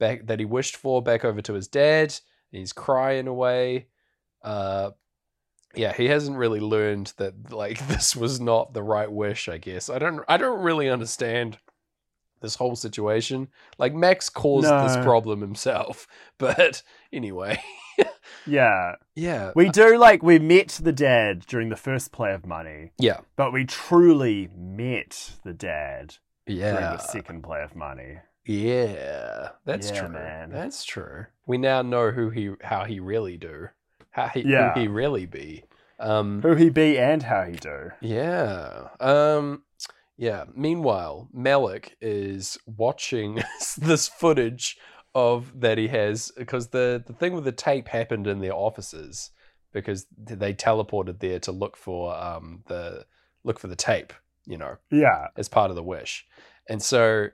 back 0.00 0.26
that 0.26 0.40
he 0.40 0.44
wished 0.44 0.76
for 0.76 1.00
back 1.00 1.24
over 1.24 1.40
to 1.42 1.52
his 1.52 1.68
dad, 1.68 2.12
and 2.52 2.58
he's 2.58 2.72
crying 2.72 3.28
away. 3.28 3.86
Uh, 4.42 4.90
yeah, 5.76 5.92
he 5.92 6.06
hasn't 6.06 6.36
really 6.36 6.58
learned 6.58 7.12
that 7.18 7.52
like 7.52 7.86
this 7.88 8.16
was 8.16 8.40
not 8.40 8.74
the 8.74 8.82
right 8.82 9.10
wish. 9.10 9.48
I 9.48 9.58
guess 9.58 9.88
I 9.88 10.00
don't. 10.00 10.24
I 10.26 10.36
don't 10.36 10.62
really 10.62 10.88
understand 10.88 11.58
this 12.40 12.56
whole 12.56 12.74
situation. 12.74 13.48
Like 13.78 13.94
Max 13.94 14.28
caused 14.28 14.66
this 14.66 14.96
problem 15.04 15.40
himself, 15.40 16.08
but 16.38 16.82
anyway, 17.12 17.62
Yeah. 18.46 18.94
yeah, 19.14 19.52
We 19.54 19.68
do 19.68 19.98
like 19.98 20.22
we 20.22 20.38
met 20.38 20.80
the 20.82 20.92
dad 20.92 21.44
during 21.46 21.68
the 21.68 21.76
first 21.76 22.12
play 22.12 22.32
of 22.32 22.46
money, 22.46 22.92
yeah, 22.98 23.20
but 23.36 23.52
we 23.52 23.64
truly 23.66 24.48
met 24.56 25.32
the 25.44 25.52
dad 25.52 26.16
during 26.46 26.74
the 26.74 26.98
second 26.98 27.42
play 27.42 27.62
of 27.62 27.76
money. 27.76 28.18
Yeah, 28.46 29.50
that's 29.64 29.90
Yeah, 29.90 30.00
true. 30.00 30.08
man. 30.08 30.50
That's 30.50 30.84
true. 30.84 31.26
We 31.46 31.58
now 31.58 31.82
know 31.82 32.10
who 32.10 32.30
he, 32.30 32.52
how 32.62 32.84
he 32.84 33.00
really 33.00 33.36
do, 33.36 33.68
how 34.10 34.28
he, 34.28 34.40
Yeah. 34.42 34.72
who 34.74 34.80
he 34.80 34.88
really 34.88 35.26
be. 35.26 35.64
Um, 35.98 36.40
Who 36.42 36.54
he 36.54 36.70
be 36.70 36.98
and 36.98 37.22
how 37.22 37.44
he 37.44 37.52
do. 37.56 37.90
yeah. 38.00 38.88
Um, 39.00 39.64
yeah. 40.16 40.44
Meanwhile, 40.54 41.28
Malik 41.32 41.96
is 42.00 42.56
watching 42.66 43.42
this 43.78 44.08
footage 44.08 44.78
of 45.14 45.60
that 45.60 45.76
he 45.76 45.88
has 45.88 46.30
because 46.38 46.68
the 46.68 47.02
the 47.06 47.12
thing 47.12 47.34
with 47.34 47.44
the 47.44 47.52
tape 47.52 47.88
happened 47.88 48.26
in 48.26 48.38
their 48.40 48.54
offices 48.54 49.30
because 49.72 50.06
they 50.16 50.54
teleported 50.54 51.18
there 51.18 51.40
to 51.40 51.52
look 51.52 51.76
for 51.76 52.14
um 52.16 52.62
the 52.68 53.04
look 53.44 53.58
for 53.58 53.66
the 53.66 53.76
tape. 53.76 54.12
You 54.46 54.56
know 54.56 54.76
Yeah. 54.90 55.26
as 55.36 55.48
part 55.50 55.68
of 55.70 55.76
the 55.76 55.82
wish. 55.82 56.26
And 56.68 56.82
so 56.82 57.28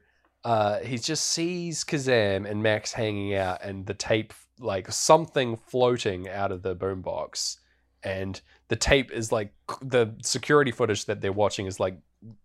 uh, 0.44 0.78
he 0.80 0.98
just 0.98 1.26
sees 1.26 1.84
Kazaam 1.84 2.48
and 2.48 2.62
Max 2.62 2.92
hanging 2.92 3.34
out 3.34 3.62
and 3.64 3.86
the 3.86 3.94
tape, 3.94 4.32
like 4.60 4.90
something 4.92 5.56
floating 5.56 6.28
out 6.28 6.52
of 6.52 6.62
the 6.62 6.76
boombox. 6.76 7.56
And 8.02 8.40
the 8.68 8.76
tape 8.76 9.10
is 9.10 9.32
like 9.32 9.52
the 9.82 10.14
security 10.22 10.70
footage 10.70 11.06
that 11.06 11.20
they're 11.20 11.32
watching 11.32 11.66
is 11.66 11.80
like 11.80 11.98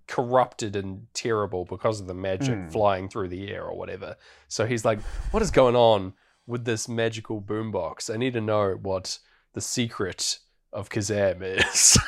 corrupted 0.08 0.76
and 0.76 1.06
terrible 1.14 1.66
because 1.66 2.02
of 2.02 2.08
the 2.08 2.14
magic 2.14 2.56
Mm. 2.58 2.72
flying 2.72 3.10
through 3.10 3.28
the 3.30 3.50
air 3.52 3.64
or 3.66 3.78
whatever. 3.78 4.16
So 4.48 4.66
he's 4.66 4.84
like, 4.84 5.00
what 5.32 5.44
is 5.44 5.52
going 5.52 5.76
on 5.76 6.14
with 6.48 6.66
this 6.66 6.88
magical 6.90 7.42
boombox? 7.42 8.14
I 8.14 8.18
need 8.18 8.34
to 8.34 8.42
know 8.42 8.72
what 8.82 9.20
the 9.54 9.62
secret 9.62 10.40
of 10.74 10.90
Kazaam 10.90 11.42
is. 11.42 11.98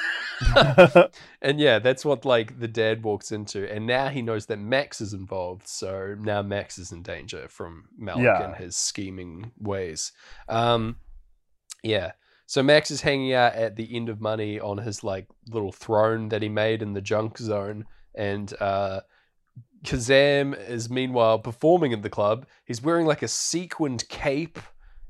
And 1.41 1.59
yeah, 1.59 1.79
that's 1.79 2.05
what 2.05 2.25
like 2.25 2.59
the 2.59 2.67
dad 2.67 3.03
walks 3.03 3.31
into, 3.31 3.69
and 3.71 3.85
now 3.85 4.07
he 4.09 4.21
knows 4.21 4.45
that 4.47 4.59
Max 4.59 5.01
is 5.01 5.13
involved. 5.13 5.67
So 5.67 6.15
now 6.19 6.41
Max 6.41 6.77
is 6.77 6.91
in 6.91 7.01
danger 7.03 7.47
from 7.49 7.85
Malik 7.97 8.23
Yeah. 8.23 8.43
and 8.45 8.55
his 8.55 8.75
scheming 8.75 9.51
ways. 9.59 10.11
Um, 10.47 10.97
yeah. 11.83 12.13
So 12.45 12.61
Max 12.63 12.91
is 12.91 13.01
hanging 13.01 13.33
out 13.33 13.53
at 13.55 13.75
the 13.75 13.95
end 13.95 14.09
of 14.09 14.21
money 14.21 14.59
on 14.59 14.77
his 14.77 15.03
like 15.03 15.27
little 15.49 15.71
throne 15.71 16.29
that 16.29 16.41
he 16.41 16.49
made 16.49 16.81
in 16.81 16.93
the 16.93 17.01
junk 17.01 17.37
zone, 17.37 17.85
and 18.15 18.53
uh, 18.61 19.01
Kazaam 19.83 20.53
is 20.69 20.89
meanwhile 20.89 21.39
performing 21.39 21.93
at 21.93 22.03
the 22.03 22.09
club. 22.09 22.45
He's 22.65 22.81
wearing 22.81 23.05
like 23.05 23.21
a 23.21 23.27
sequined 23.27 24.07
cape 24.09 24.59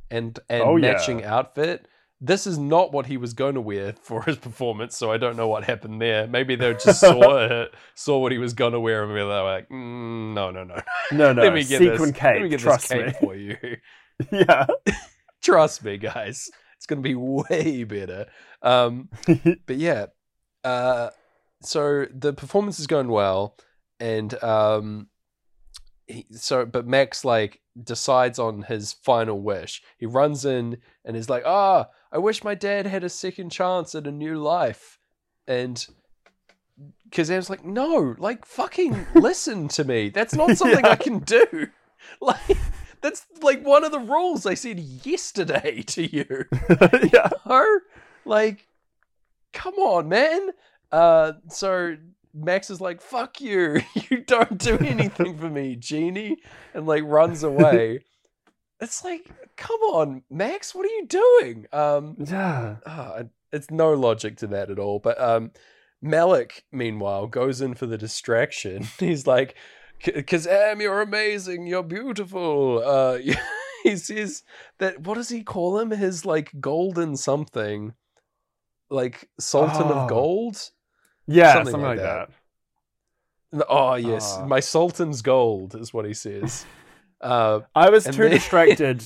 and 0.09 0.39
and 0.49 0.63
Oh, 0.63 0.77
yeah. 0.77 0.93
matching 0.93 1.23
outfit. 1.23 1.87
This 2.25 2.47
is 2.47 2.57
not 2.57 2.93
what 2.93 3.07
he 3.07 3.17
was 3.17 3.33
going 3.33 3.55
to 3.55 3.61
wear 3.61 3.95
for 4.01 4.23
his 4.23 4.37
performance, 4.37 4.95
so 4.95 5.11
I 5.11 5.17
don't 5.17 5.35
know 5.35 5.49
what 5.49 5.65
happened 5.65 6.01
there. 6.01 6.25
Maybe 6.25 6.55
they 6.55 6.71
just 6.73 7.01
saw 7.01 7.37
it, 7.45 7.73
saw 7.95 8.17
what 8.19 8.31
he 8.31 8.37
was 8.37 8.53
going 8.53 8.71
to 8.71 8.79
wear, 8.79 9.03
and 9.03 9.11
they 9.11 9.21
were 9.23 9.43
like, 9.43 9.67
mm, 9.67 10.33
"No, 10.33 10.49
no, 10.49 10.63
no, 10.63 10.81
no, 11.11 11.33
no. 11.33 11.41
let 11.41 11.53
me 11.53 11.65
get 11.65 11.79
Sequin 11.79 11.97
this, 11.97 12.11
cape. 12.11 12.33
let 12.35 12.41
me 12.43 12.49
get 12.49 12.61
trust 12.61 12.87
this 12.87 12.97
cape 12.97 13.05
me. 13.07 13.27
for 13.27 13.35
you." 13.35 13.57
yeah. 14.31 14.67
Trust 15.41 15.83
me, 15.83 15.97
guys. 15.97 16.49
It's 16.77 16.85
gonna 16.85 17.01
be 17.01 17.15
way 17.15 17.83
better. 17.83 18.27
Um, 18.61 19.09
but 19.65 19.75
yeah, 19.75 20.05
uh, 20.63 21.09
so 21.61 22.05
the 22.09 22.31
performance 22.31 22.79
is 22.79 22.87
going 22.87 23.09
well, 23.09 23.57
and 23.99 24.33
um, 24.41 25.07
he, 26.07 26.25
so 26.31 26.65
but 26.65 26.87
Max 26.87 27.23
like 27.25 27.61
decides 27.81 28.39
on 28.39 28.63
his 28.63 28.93
final 28.93 29.39
wish. 29.41 29.81
He 29.97 30.05
runs 30.05 30.45
in 30.45 30.77
and 31.05 31.15
is 31.17 31.29
like, 31.29 31.43
"Ah, 31.45 31.87
I 32.11 32.17
wish 32.17 32.43
my 32.43 32.55
dad 32.55 32.85
had 32.85 33.03
a 33.03 33.09
second 33.09 33.51
chance 33.51 33.95
at 33.95 34.07
a 34.07 34.11
new 34.11 34.37
life," 34.37 34.99
and. 35.47 35.85
Kazaam's 37.11 37.51
like, 37.51 37.63
no, 37.63 38.15
like 38.17 38.43
fucking 38.45 39.05
listen 39.13 39.67
to 39.69 39.83
me. 39.83 40.09
That's 40.09 40.33
not 40.33 40.57
something 40.57 40.83
I 40.83 40.95
can 40.95 41.19
do. 41.19 41.67
Like, 42.19 42.57
that's 42.99 43.25
like 43.41 43.63
one 43.63 43.83
of 43.83 43.91
the 43.91 43.99
rules 43.99 44.45
I 44.45 44.55
said 44.55 44.79
yesterday 44.79 45.81
to 45.87 46.03
you. 46.03 46.45
yeah. 47.13 47.29
No, 47.45 47.79
like, 48.25 48.67
come 49.53 49.75
on, 49.75 50.09
man. 50.09 50.49
Uh, 50.91 51.33
so 51.49 51.95
Max 52.33 52.69
is 52.69 52.81
like, 52.81 53.01
"Fuck 53.01 53.39
you! 53.41 53.81
You 54.09 54.23
don't 54.23 54.57
do 54.57 54.77
anything 54.79 55.37
for 55.37 55.49
me, 55.49 55.75
genie," 55.75 56.37
and 56.73 56.85
like 56.87 57.03
runs 57.05 57.43
away. 57.43 57.99
It's 58.79 59.03
like, 59.03 59.29
come 59.55 59.79
on, 59.81 60.23
Max, 60.29 60.73
what 60.75 60.85
are 60.85 60.89
you 60.89 61.05
doing? 61.07 61.67
Um, 61.71 62.15
Yeah. 62.19 62.77
ah, 62.85 63.21
it's 63.51 63.69
no 63.71 63.93
logic 63.93 64.35
to 64.37 64.47
that 64.47 64.69
at 64.71 64.79
all. 64.79 64.99
But 64.99 65.21
um, 65.21 65.51
Malik, 66.01 66.65
meanwhile, 66.71 67.27
goes 67.27 67.61
in 67.61 67.75
for 67.75 67.85
the 67.85 67.97
distraction. 67.97 68.83
He's 68.99 69.25
like, 69.27 69.55
"Kazaam, 70.03 70.81
you're 70.81 71.01
amazing. 71.01 71.67
You're 71.67 71.83
beautiful." 71.83 72.81
Uh, 72.83 73.19
he 73.83 73.95
says 73.95 74.43
that. 74.79 75.01
What 75.01 75.15
does 75.15 75.29
he 75.29 75.43
call 75.43 75.79
him? 75.79 75.91
His 75.91 76.25
like 76.25 76.51
golden 76.59 77.15
something, 77.15 77.93
like 78.89 79.29
Sultan 79.39 79.83
Oh. 79.87 79.93
of 80.01 80.09
Gold. 80.09 80.71
Yeah, 81.27 81.53
Something 81.53 81.71
something, 81.71 81.87
like 81.87 81.97
like 81.99 82.05
that. 82.05 82.29
that. 83.51 83.65
Oh 83.69 83.95
yes, 83.95 84.35
Ah. 84.39 84.45
my 84.45 84.59
Sultan's 84.59 85.21
gold 85.21 85.75
is 85.75 85.93
what 85.93 86.05
he 86.05 86.13
says. 86.13 86.65
Uh, 87.21 87.61
I 87.73 87.89
was 87.89 88.03
too 88.03 88.11
then- 88.23 88.31
distracted. 88.31 89.01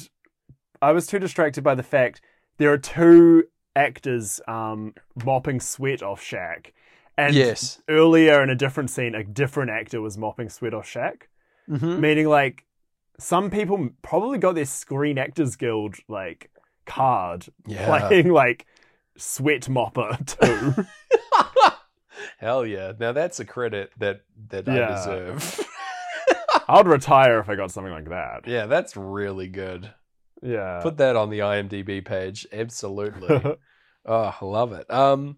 I 0.82 0.92
was 0.92 1.06
too 1.06 1.20
distracted 1.20 1.64
by 1.64 1.76
the 1.76 1.84
fact 1.84 2.20
there 2.58 2.74
are 2.74 2.78
two 2.80 3.44
actors 3.76 4.42
um, 4.48 4.96
mopping 5.24 5.60
sweat 5.60 6.02
off 6.02 6.20
Shaq. 6.20 6.72
And 7.16 7.36
yes. 7.36 7.80
earlier 7.88 8.42
in 8.42 8.50
a 8.50 8.56
different 8.56 8.90
scene, 8.90 9.14
a 9.14 9.24
different 9.24 9.70
actor 9.70 10.02
was 10.02 10.18
mopping 10.18 10.50
sweat 10.50 10.74
off 10.74 10.88
Shaq. 10.92 11.24
Mhm. 11.70 12.00
Meaning, 12.00 12.28
like, 12.28 12.66
some 13.20 13.52
people 13.52 13.90
probably 14.02 14.40
got 14.40 14.56
their 14.56 14.66
Screen 14.66 15.20
Actors 15.20 15.56
Guild, 15.56 15.98
like, 16.08 16.50
card 16.88 17.46
Yeah. 17.68 18.00
playing, 18.08 18.30
like, 18.32 18.66
sweat 19.16 19.70
mopper 19.70 20.18
too. 20.76 20.86
Hell 22.40 22.66
yeah! 22.66 22.94
Now 23.00 23.12
that's 23.12 23.40
a 23.40 23.46
credit 23.46 23.92
that 23.98 24.22
that 24.50 24.68
I 24.68 24.96
deserve. 24.96 25.66
I'd 26.70 26.88
retire 26.88 27.40
if 27.40 27.50
I 27.50 27.56
got 27.56 27.72
something 27.72 27.94
like 27.94 28.10
that. 28.10 28.48
yeah, 28.48 28.66
that's 28.66 28.98
really 28.98 29.48
good. 29.48 29.94
Yeah. 30.42 30.82
Put 30.82 30.98
that 30.98 31.16
on 31.16 31.30
the 31.30 31.40
IMDb 31.40 32.04
page. 32.04 32.46
Absolutely. 32.52 33.56
oh, 34.06 34.36
love 34.42 34.74
it. 34.74 34.90
Um, 34.92 35.38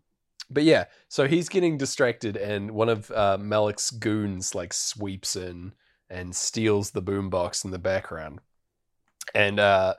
but 0.50 0.64
yeah, 0.64 0.86
so 1.08 1.28
he's 1.28 1.50
getting 1.50 1.78
distracted, 1.78 2.36
and 2.36 2.72
one 2.72 2.90
of 2.90 3.12
uh, 3.12 3.38
Malik's 3.40 3.92
goons 3.92 4.56
like 4.56 4.74
sweeps 4.74 5.36
in 5.36 5.74
and 6.10 6.36
steals 6.36 6.92
the 6.92 7.04
boombox 7.04 7.64
in 7.64 7.70
the 7.72 7.78
background, 7.78 8.40
and 9.36 9.60
uh, 9.60 9.94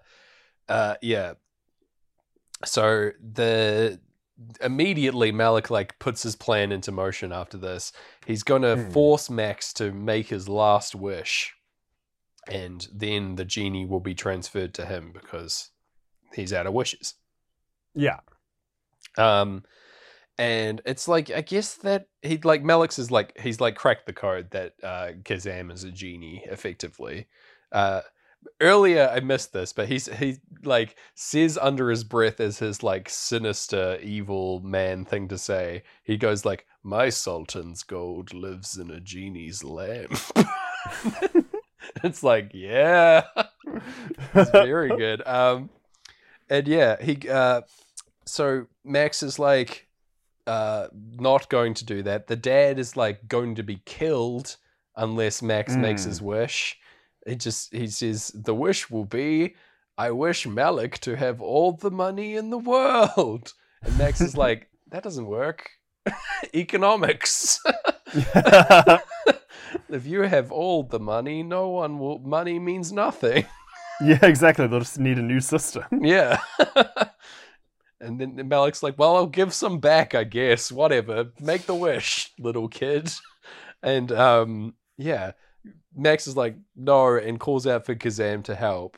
uh, 0.68 0.94
yeah. 1.02 1.34
So 2.64 3.12
the 3.20 4.00
immediately 4.60 5.32
Malik 5.32 5.70
like 5.70 5.98
puts 5.98 6.22
his 6.22 6.36
plan 6.36 6.72
into 6.72 6.92
motion 6.92 7.32
after 7.32 7.58
this. 7.58 7.92
He's 8.26 8.42
going 8.42 8.62
to 8.62 8.76
Hmm. 8.76 8.90
force 8.90 9.28
Max 9.30 9.72
to 9.74 9.92
make 9.92 10.28
his 10.28 10.48
last 10.48 10.94
wish, 10.94 11.54
and 12.46 12.86
then 12.92 13.36
the 13.36 13.44
genie 13.44 13.84
will 13.86 14.00
be 14.00 14.14
transferred 14.14 14.74
to 14.74 14.86
him 14.86 15.12
because 15.12 15.70
he's 16.34 16.52
out 16.52 16.66
of 16.66 16.72
wishes. 16.72 17.14
yeah. 17.94 18.20
Um, 19.18 19.64
and 20.38 20.80
it's 20.86 21.08
like 21.08 21.30
I 21.30 21.40
guess 21.42 21.74
that 21.76 22.06
he'd 22.22 22.44
like 22.44 22.62
Malik's 22.62 22.98
is 22.98 23.10
like 23.10 23.36
he's 23.38 23.60
like 23.60 23.74
cracked 23.74 24.06
the 24.06 24.12
code 24.12 24.52
that 24.52 24.72
uh, 24.82 25.08
Kazaam 25.22 25.70
is 25.72 25.84
a 25.84 25.90
genie 25.90 26.42
effectively. 26.46 27.26
Uh, 27.72 28.00
earlier 28.60 29.08
I 29.12 29.20
missed 29.20 29.52
this, 29.52 29.72
but 29.72 29.88
he's 29.88 30.06
he 30.06 30.38
like 30.62 30.96
says 31.14 31.58
under 31.60 31.90
his 31.90 32.04
breath 32.04 32.40
as 32.40 32.58
his 32.58 32.82
like 32.82 33.08
sinister 33.08 33.98
evil 34.02 34.60
man 34.60 35.04
thing 35.04 35.28
to 35.28 35.38
say. 35.38 35.82
He 36.02 36.16
goes 36.16 36.44
like, 36.44 36.66
"My 36.82 37.08
sultan's 37.08 37.82
gold 37.82 38.32
lives 38.34 38.76
in 38.76 38.90
a 38.90 39.00
genie's 39.00 39.64
lamp." 39.64 40.12
it's 42.04 42.22
like, 42.22 42.50
yeah, 42.54 43.24
it's 44.34 44.50
very 44.50 44.88
good. 44.96 45.26
Um, 45.26 45.70
and 46.48 46.66
yeah, 46.66 47.00
he 47.02 47.28
uh, 47.28 47.62
so 48.24 48.66
Max 48.84 49.22
is 49.22 49.38
like 49.38 49.86
uh 50.46 50.88
not 51.18 51.48
going 51.48 51.74
to 51.74 51.84
do 51.84 52.02
that. 52.02 52.26
The 52.26 52.36
dad 52.36 52.78
is 52.78 52.96
like 52.96 53.28
going 53.28 53.54
to 53.56 53.62
be 53.62 53.80
killed 53.84 54.56
unless 54.96 55.42
Max 55.42 55.76
makes 55.76 56.02
Mm. 56.02 56.06
his 56.06 56.22
wish. 56.22 56.78
He 57.26 57.36
just 57.36 57.72
he 57.72 57.86
says 57.86 58.28
the 58.34 58.54
wish 58.54 58.90
will 58.90 59.04
be 59.04 59.54
I 60.00 60.12
wish 60.12 60.46
Malik 60.46 60.98
to 61.00 61.14
have 61.14 61.42
all 61.42 61.72
the 61.72 61.90
money 61.90 62.34
in 62.34 62.48
the 62.48 62.58
world. 62.58 63.52
And 63.82 63.98
Max 63.98 64.22
is 64.22 64.34
like 64.44 64.70
that 64.90 65.02
doesn't 65.02 65.26
work. 65.26 65.68
Economics. 66.54 67.60
if 69.90 70.06
you 70.06 70.22
have 70.22 70.50
all 70.50 70.84
the 70.84 70.98
money, 70.98 71.42
no 71.42 71.68
one 71.68 71.98
will 71.98 72.18
money 72.18 72.58
means 72.58 72.92
nothing. 72.92 73.44
yeah, 74.00 74.24
exactly. 74.24 74.66
They'll 74.66 74.80
just 74.80 74.98
need 74.98 75.18
a 75.18 75.22
new 75.22 75.40
system. 75.40 75.84
Yeah. 76.00 76.40
and 78.00 78.18
then 78.18 78.48
Malik's 78.48 78.82
like, 78.82 78.98
well, 78.98 79.16
I'll 79.16 79.26
give 79.26 79.52
some 79.52 79.80
back, 79.80 80.14
I 80.14 80.24
guess. 80.24 80.72
Whatever. 80.72 81.32
Make 81.40 81.66
the 81.66 81.74
wish, 81.74 82.32
little 82.38 82.68
kid. 82.68 83.12
And 83.82 84.10
um, 84.12 84.74
yeah, 84.96 85.32
Max 85.94 86.26
is 86.26 86.36
like, 86.36 86.56
no, 86.76 87.16
and 87.16 87.38
calls 87.40 87.66
out 87.66 87.84
for 87.86 87.94
Kazaam 87.94 88.44
to 88.44 88.54
help. 88.54 88.96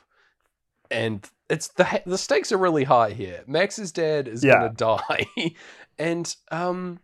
And 0.91 1.29
it's 1.49 1.69
the 1.69 2.03
the 2.07 2.19
stakes 2.19 2.53
are 2.53 2.59
really 2.59 2.85
high 2.85 3.11
here. 3.11 3.45
Max's 3.47 3.93
dad 3.93 4.29
is 4.29 4.45
Yeah. 4.45 4.55
gonna 4.55 4.75
die, 4.75 5.27
and 5.99 6.35
um, 6.51 7.01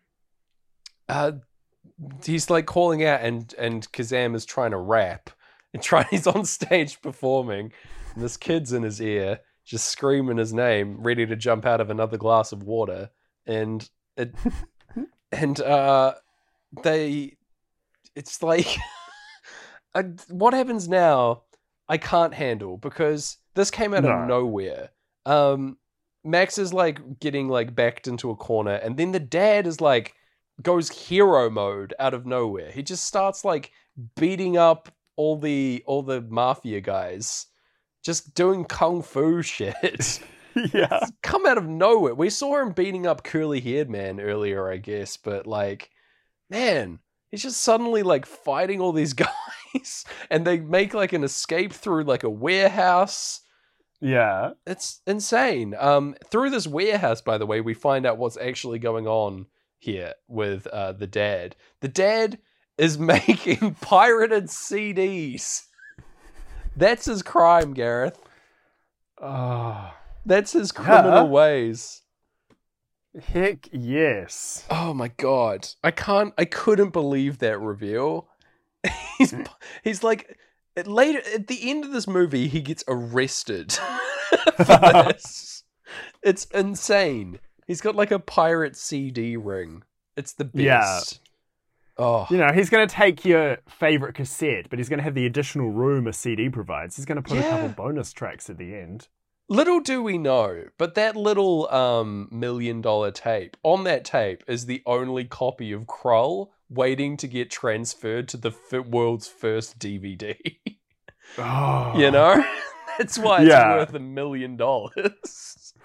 uh, 1.08 1.32
he's 2.24 2.50
like 2.50 2.66
calling 2.66 3.04
out, 3.04 3.20
and 3.22 3.54
and 3.58 3.90
Kazaam 3.92 4.34
is 4.34 4.44
trying 4.44 4.72
to 4.72 4.76
rap, 4.78 5.30
and 5.72 5.82
trying 5.82 6.06
he's 6.10 6.26
on 6.26 6.44
stage 6.44 7.00
performing, 7.00 7.72
and 8.14 8.22
this 8.22 8.36
kid's 8.36 8.72
in 8.72 8.82
his 8.82 9.00
ear, 9.00 9.40
just 9.64 9.88
screaming 9.88 10.36
his 10.38 10.52
name, 10.52 10.98
ready 11.00 11.24
to 11.26 11.36
jump 11.36 11.64
out 11.64 11.80
of 11.80 11.88
another 11.90 12.18
glass 12.18 12.52
of 12.52 12.62
water, 12.62 13.10
and 13.46 13.88
it, 14.16 14.34
and 15.32 15.60
uh, 15.60 16.14
they, 16.82 17.36
it's 18.14 18.42
like, 18.42 18.66
uh, 19.94 20.02
what 20.28 20.54
happens 20.54 20.88
now? 20.88 21.42
I 21.88 21.96
can't 21.96 22.34
handle 22.34 22.76
because 22.76 23.38
this 23.54 23.70
came 23.70 23.94
out 23.94 24.04
No. 24.04 24.10
of 24.10 24.28
nowhere. 24.28 24.90
Um, 25.26 25.78
Max 26.24 26.58
is 26.58 26.72
like 26.72 27.18
getting 27.20 27.48
like 27.48 27.74
backed 27.74 28.06
into 28.06 28.30
a 28.30 28.36
corner, 28.36 28.74
and 28.74 28.96
then 28.96 29.12
the 29.12 29.20
dad 29.20 29.66
is 29.66 29.80
like 29.80 30.14
goes 30.62 30.88
hero 30.90 31.48
mode 31.48 31.94
out 31.98 32.14
of 32.14 32.26
nowhere. 32.26 32.70
He 32.70 32.82
just 32.82 33.04
starts 33.04 33.44
like 33.44 33.70
beating 34.16 34.56
up 34.56 34.90
all 35.16 35.36
the 35.38 35.82
all 35.86 36.02
the 36.02 36.20
mafia 36.20 36.80
guys, 36.80 37.46
just 38.04 38.34
doing 38.34 38.64
kung 38.64 39.02
fu 39.02 39.40
shit. 39.42 40.20
yeah. 40.74 41.06
Come 41.22 41.46
out 41.46 41.58
of 41.58 41.66
nowhere. 41.66 42.14
We 42.14 42.30
saw 42.30 42.60
him 42.60 42.72
beating 42.72 43.06
up 43.06 43.22
curly 43.24 43.60
haired 43.60 43.88
man 43.88 44.20
earlier, 44.20 44.70
I 44.70 44.76
guess, 44.76 45.16
but 45.16 45.46
like, 45.46 45.90
man, 46.50 46.98
he's 47.30 47.42
just 47.42 47.60
suddenly 47.62 48.02
like 48.02 48.26
fighting 48.26 48.80
all 48.80 48.92
these 48.92 49.12
guys, 49.74 50.04
and 50.30 50.46
they 50.46 50.58
make 50.60 50.94
like 50.94 51.12
an 51.12 51.24
escape 51.24 51.72
through 51.72 52.04
like 52.04 52.24
a 52.24 52.30
warehouse. 52.30 53.40
Yeah. 54.00 54.50
It's 54.66 55.00
insane. 55.06 55.74
Um, 55.78 56.14
through 56.30 56.50
this 56.50 56.66
warehouse, 56.68 57.20
by 57.20 57.36
the 57.36 57.46
way, 57.46 57.60
we 57.60 57.74
find 57.74 58.06
out 58.06 58.16
what's 58.18 58.36
actually 58.36 58.78
going 58.78 59.06
on 59.08 59.46
here 59.78 60.14
with 60.28 60.66
uh, 60.68 60.92
the 60.92 61.06
dad. 61.08 61.56
The 61.80 61.88
dad 61.88 62.38
is 62.76 62.96
making 62.98 63.74
pirated 63.80 64.44
CDs. 64.44 65.64
That's 66.76 67.06
his 67.06 67.22
crime, 67.22 67.74
Gareth. 67.74 68.18
Oh, 69.20 69.92
That's 70.24 70.52
his 70.52 70.70
criminal 70.70 71.24
Yeah. 71.24 71.30
ways. 71.30 72.02
Heck 73.20 73.68
yes. 73.72 74.66
Oh 74.70 74.94
my 74.94 75.08
god. 75.08 75.68
I 75.82 75.90
can't 75.90 76.34
I 76.38 76.44
couldn't 76.44 76.90
believe 76.90 77.38
that 77.38 77.60
reveal. 77.60 78.28
he's 79.18 79.32
mm. 79.32 79.46
he's 79.82 80.02
like 80.02 80.38
at 80.76 80.86
later 80.86 81.20
at 81.34 81.48
the 81.48 81.70
end 81.70 81.84
of 81.84 81.92
this 81.92 82.06
movie 82.06 82.48
he 82.48 82.60
gets 82.60 82.84
arrested 82.88 83.72
for 84.56 84.64
this. 84.64 85.64
It's 86.22 86.44
insane. 86.46 87.40
He's 87.66 87.80
got 87.80 87.96
like 87.96 88.10
a 88.10 88.18
pirate 88.18 88.76
CD 88.76 89.36
ring. 89.36 89.82
It's 90.16 90.32
the 90.32 90.44
best. 90.44 91.20
Yeah. 91.20 91.28
Oh, 92.00 92.26
You 92.30 92.36
know, 92.36 92.52
he's 92.52 92.70
going 92.70 92.86
to 92.86 92.94
take 92.94 93.24
your 93.24 93.58
favorite 93.68 94.14
cassette, 94.14 94.70
but 94.70 94.78
he's 94.78 94.88
going 94.88 94.98
to 94.98 95.02
have 95.02 95.14
the 95.14 95.26
additional 95.26 95.70
room 95.70 96.06
a 96.06 96.12
CD 96.12 96.48
provides. 96.48 96.94
He's 96.94 97.04
going 97.04 97.20
to 97.20 97.28
put 97.28 97.38
a 97.38 97.42
couple 97.42 97.68
bonus 97.70 98.12
tracks 98.12 98.48
at 98.48 98.56
the 98.56 98.74
end. 98.74 99.08
Little 99.48 99.80
do 99.80 100.02
we 100.02 100.18
know, 100.18 100.64
but 100.78 100.94
that 100.94 101.16
little 101.16 101.68
um 101.72 102.28
million 102.30 102.80
dollar 102.80 103.10
tape 103.10 103.56
on 103.62 103.84
that 103.84 104.04
tape 104.04 104.44
is 104.46 104.66
the 104.66 104.82
only 104.86 105.24
copy 105.24 105.72
of 105.72 105.82
Krull 105.86 106.48
waiting 106.70 107.16
to 107.16 107.26
get 107.26 107.50
transferred 107.50 108.28
to 108.28 108.36
the 108.36 108.50
f- 108.50 108.86
world's 108.86 109.26
first 109.28 109.78
DVD. 109.78 110.36
Oh. 111.38 111.92
you 111.96 112.10
know, 112.10 112.34
ah. 112.38 112.60
that's 112.98 113.18
why 113.18 113.40
it's 113.42 113.48
Yeah. 113.48 113.76
worth 113.76 113.94
a 113.94 113.98
million 114.00 114.56
dollars. 114.56 115.74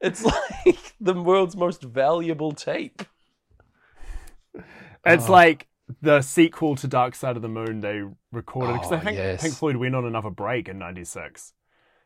It's 0.00 0.22
like 0.22 0.94
the 1.00 1.14
world's 1.14 1.56
most 1.56 1.82
valuable 1.82 2.52
tape. 2.52 3.02
It's 5.04 5.28
Oh. 5.28 5.32
like 5.32 5.68
the 6.02 6.20
sequel 6.20 6.76
to 6.76 6.86
Dark 6.86 7.14
Side 7.14 7.36
of 7.36 7.42
the 7.42 7.48
Moon 7.48 7.80
they 7.80 8.02
recorded 8.30 8.74
because 8.74 8.92
I 8.92 8.96
Oh, 8.96 8.98
ah, 8.98 9.04
think 9.04 9.16
yes. 9.16 9.42
Pink 9.42 9.54
Floyd 9.54 9.76
went 9.76 9.94
on 9.96 10.04
another 10.04 10.30
break 10.30 10.68
in 10.68 10.78
'96, 10.78 11.52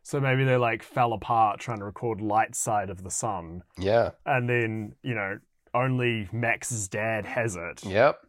so 0.02 0.20
maybe 0.20 0.44
they 0.44 0.56
like 0.56 0.82
fell 0.82 1.12
apart 1.12 1.60
trying 1.60 1.78
to 1.78 1.84
record 1.84 2.20
Light 2.20 2.54
Side 2.54 2.90
of 2.90 3.02
the 3.02 3.10
Sun, 3.10 3.62
Yeah. 3.78 4.10
and 4.26 4.48
then 4.48 4.94
you 5.02 5.14
know 5.14 5.38
only 5.74 6.28
Max's 6.32 6.88
dad 6.88 7.26
has 7.26 7.56
it, 7.56 7.84
Yep. 7.84 8.20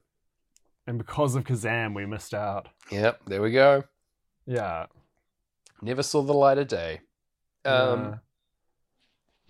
and 0.88 0.98
because 0.98 1.36
of 1.36 1.44
Kazaam 1.44 1.96
we 1.96 2.06
missed 2.06 2.34
out. 2.34 2.70
Yep. 2.92 3.22
There 3.26 3.42
we 3.42 3.52
go. 3.52 3.84
Yeah, 4.46 4.88
Never 5.82 6.04
saw 6.04 6.22
the 6.22 6.34
light 6.34 6.58
of 6.60 6.68
day. 6.68 7.02
Um. 7.66 8.04
yeah. 8.04 8.16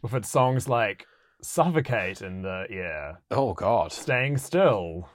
with 0.01 0.13
its 0.13 0.29
songs 0.29 0.67
like 0.69 1.05
"Suffocate" 1.41 2.21
and 2.21 2.43
the 2.45 2.65
yeah, 2.69 3.13
Oh 3.29 3.53
God. 3.53 3.91
"Staying 3.91 4.37
Still," 4.37 5.09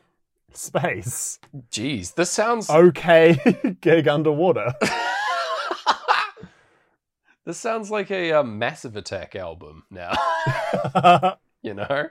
"Space," 0.53 1.39
Jeez. 1.70 2.15
This 2.15 2.31
sounds. 2.31 2.69
"Okay," 2.70 3.77
"Gig 3.81 4.07
Underwater." 4.09 4.73
This 7.47 7.59
sounds 7.59 7.93
like 7.93 8.10
a 8.10 8.32
um, 8.32 8.59
Massive 8.59 8.97
Attack 8.97 9.36
album 9.36 9.85
now. 9.89 10.12
you 11.62 11.74
know? 11.74 12.09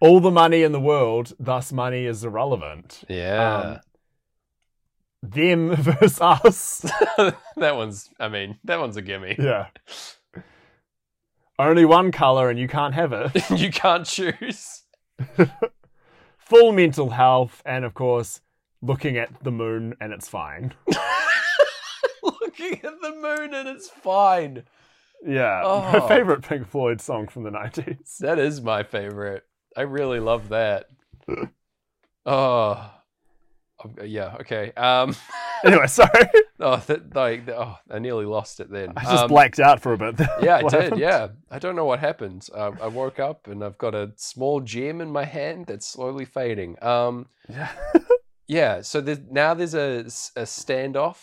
all 0.00 0.20
the 0.20 0.30
money 0.30 0.62
in 0.62 0.72
the 0.72 0.80
world, 0.80 1.32
thus 1.38 1.72
money 1.72 2.04
is 2.04 2.24
irrelevant. 2.24 3.04
Yeah. 3.08 3.78
Them 5.22 5.74
versus 5.76 6.20
us. 6.20 6.78
that 7.56 7.76
one's. 7.76 8.10
I 8.20 8.28
mean, 8.28 8.58
that 8.64 8.80
one's 8.80 8.96
a 8.96 9.02
gimme. 9.02 9.36
yeah. 9.38 9.68
Only 11.58 11.84
one 11.84 12.10
color 12.10 12.50
and 12.50 12.58
you 12.58 12.66
can't 12.66 12.94
have 12.94 13.12
it. 13.12 13.50
you 13.50 13.70
can't 13.70 14.04
choose. 14.04 14.82
Full 16.38 16.72
mental 16.72 17.10
health, 17.10 17.62
and 17.64 17.84
of 17.84 17.94
course, 17.94 18.40
looking 18.82 19.16
at 19.16 19.30
the 19.44 19.52
moon 19.52 19.94
and 20.00 20.12
it's 20.12 20.28
fine. 20.28 20.74
Looking 22.22 22.74
at 22.84 23.00
the 23.00 23.12
moon 23.20 23.54
and 23.54 23.68
it's 23.68 23.88
fine. 23.88 24.64
Yeah. 25.26 25.62
Oh. 25.64 25.80
My 26.00 26.06
favorite 26.08 26.42
Pink 26.42 26.68
Floyd 26.68 27.00
song 27.00 27.28
from 27.28 27.44
the 27.44 27.50
90s. 27.50 28.18
That 28.18 28.38
is 28.38 28.60
my 28.60 28.82
favorite. 28.82 29.44
I 29.76 29.82
really 29.82 30.20
love 30.20 30.48
that. 30.50 30.86
Oh. 32.26 32.90
Oh, 33.84 33.90
Yeah. 34.04 34.36
Okay. 34.40 34.72
Um. 34.72 35.14
Anyway, 35.64 35.86
sorry. 35.86 36.10
Oh, 36.60 36.76
that, 36.86 37.14
like, 37.14 37.48
oh, 37.48 37.76
I 37.90 37.98
nearly 37.98 38.24
lost 38.26 38.60
it 38.60 38.70
then. 38.70 38.92
I 38.96 39.02
just 39.04 39.24
Um, 39.24 39.28
blacked 39.28 39.58
out 39.60 39.80
for 39.80 39.92
a 39.94 39.98
bit. 39.98 40.14
Yeah, 40.42 40.56
I 40.56 40.62
did. 40.62 40.72
happened? 40.72 41.00
Yeah, 41.00 41.28
I 41.50 41.58
don't 41.58 41.74
know 41.76 41.84
what 41.86 42.00
happened. 42.00 42.46
Um, 42.54 42.78
I 42.82 42.86
woke 42.88 43.18
up 43.18 43.46
and 43.48 43.64
I've 43.64 43.78
got 43.78 43.94
a 43.94 44.12
small 44.16 44.60
gem 44.60 45.00
in 45.00 45.10
my 45.10 45.24
hand 45.24 45.66
that's 45.66 45.86
slowly 45.86 46.24
fading. 46.26 46.76
Um, 46.82 47.26
Yeah. 47.48 47.70
yeah. 48.46 48.80
So 48.82 49.00
there's, 49.00 49.20
now 49.30 49.54
there's 49.54 49.74
a, 49.74 50.00
a 50.36 50.42
standoff 50.44 51.16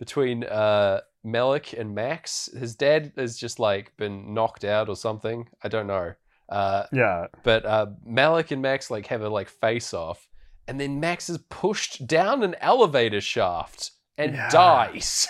between 0.00 0.42
uh, 0.44 1.02
Malik 1.22 1.72
and 1.74 1.94
Max. 1.94 2.48
His 2.58 2.74
dad 2.74 3.12
has 3.16 3.36
just 3.36 3.60
like 3.60 3.96
been 3.96 4.34
knocked 4.34 4.64
out 4.64 4.88
or 4.88 4.96
something. 4.96 5.46
I 5.62 5.68
don't 5.68 5.86
know. 5.86 6.14
Uh, 6.48 6.84
Yeah. 6.92 7.26
but 7.44 7.64
uh, 7.64 7.86
Malik 8.04 8.50
and 8.50 8.60
Max 8.62 8.90
like 8.90 9.06
have 9.06 9.22
a 9.22 9.28
like 9.28 9.48
face 9.48 9.94
off, 9.94 10.28
and 10.66 10.80
then 10.80 10.98
Max 10.98 11.30
is 11.30 11.38
pushed 11.48 12.06
down 12.08 12.42
an 12.42 12.56
elevator 12.60 13.20
shaft 13.20 13.92
and 14.18 14.34
Yeah. 14.34 14.48
dies. 14.50 15.28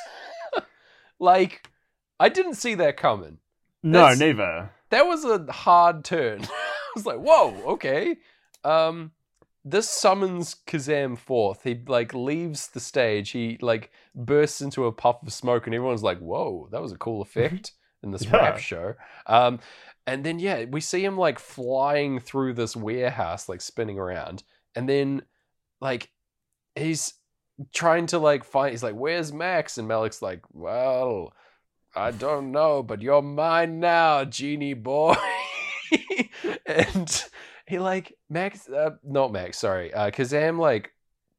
like, 1.19 1.69
I 2.19 2.29
didn't 2.29 2.55
see 2.55 2.75
that 2.77 2.97
coming. 2.97 3.39
No, 3.83 4.01
That's- 4.01 4.19
neither. 4.21 4.71
That 4.91 5.07
was 5.07 5.25
a 5.25 5.51
hard 5.53 6.05
turn. 6.05 6.43
I 6.45 6.93
was 6.97 7.07
like, 7.07 7.19
whoa, 7.19 7.55
okay. 7.75 8.17
Um, 8.65 9.13
this 9.65 9.89
summons 9.89 10.57
Kazaam 10.67 11.19
forth. 11.19 11.63
He 11.65 11.81
like 11.87 12.15
leaves 12.15 12.69
the 12.69 12.81
stage. 12.81 13.31
He 13.31 13.59
like 13.61 13.91
bursts 14.15 14.61
into 14.61 14.87
a 14.87 14.93
puff 14.93 15.23
of 15.23 15.33
smoke, 15.33 15.67
and 15.67 15.75
everyone's 15.75 16.03
like, 16.03 16.19
"Whoa, 16.19 16.69
that 16.73 16.81
was 16.83 16.93
a 16.93 16.99
cool 16.99 17.23
effect 17.23 17.73
in 18.03 18.11
this 18.11 18.25
Yeah. 18.27 18.37
rap 18.37 18.59
show." 18.59 18.95
Um, 19.27 19.61
and 20.07 20.25
then 20.25 20.39
yeah, 20.39 20.65
we 20.65 20.81
see 20.81 21.05
him 21.05 21.17
like 21.19 21.39
flying 21.39 22.21
through 22.21 22.55
this 22.55 22.75
warehouse, 22.75 23.49
like 23.49 23.61
spinning 23.61 23.99
around, 23.99 24.43
and 24.75 24.89
then 24.89 25.23
like 25.81 26.11
he's 26.75 27.15
trying 27.75 28.07
to 28.07 28.19
like 28.19 28.45
find. 28.45 28.71
He's 28.71 28.83
like, 28.83 28.95
"Where's 28.95 29.33
Max?" 29.33 29.79
And 29.79 29.87
Malik's 29.89 30.23
like, 30.23 30.43
"Well." 30.53 31.33
I 31.93 32.13
don't 32.13 32.53
know, 32.53 32.85
but 32.85 33.03
you're 33.03 33.21
mine 33.21 33.81
now, 33.81 34.25
genie 34.25 34.75
boy. 34.75 35.17
and 36.67 37.25
he 37.71 37.79
like 37.79 38.17
Max, 38.29 38.69
uh, 38.69 38.91
not 39.03 39.33
Max, 39.33 39.59
sorry, 39.59 39.93
uh, 39.95 40.11
Kazaam 40.11 40.59
like 40.59 40.93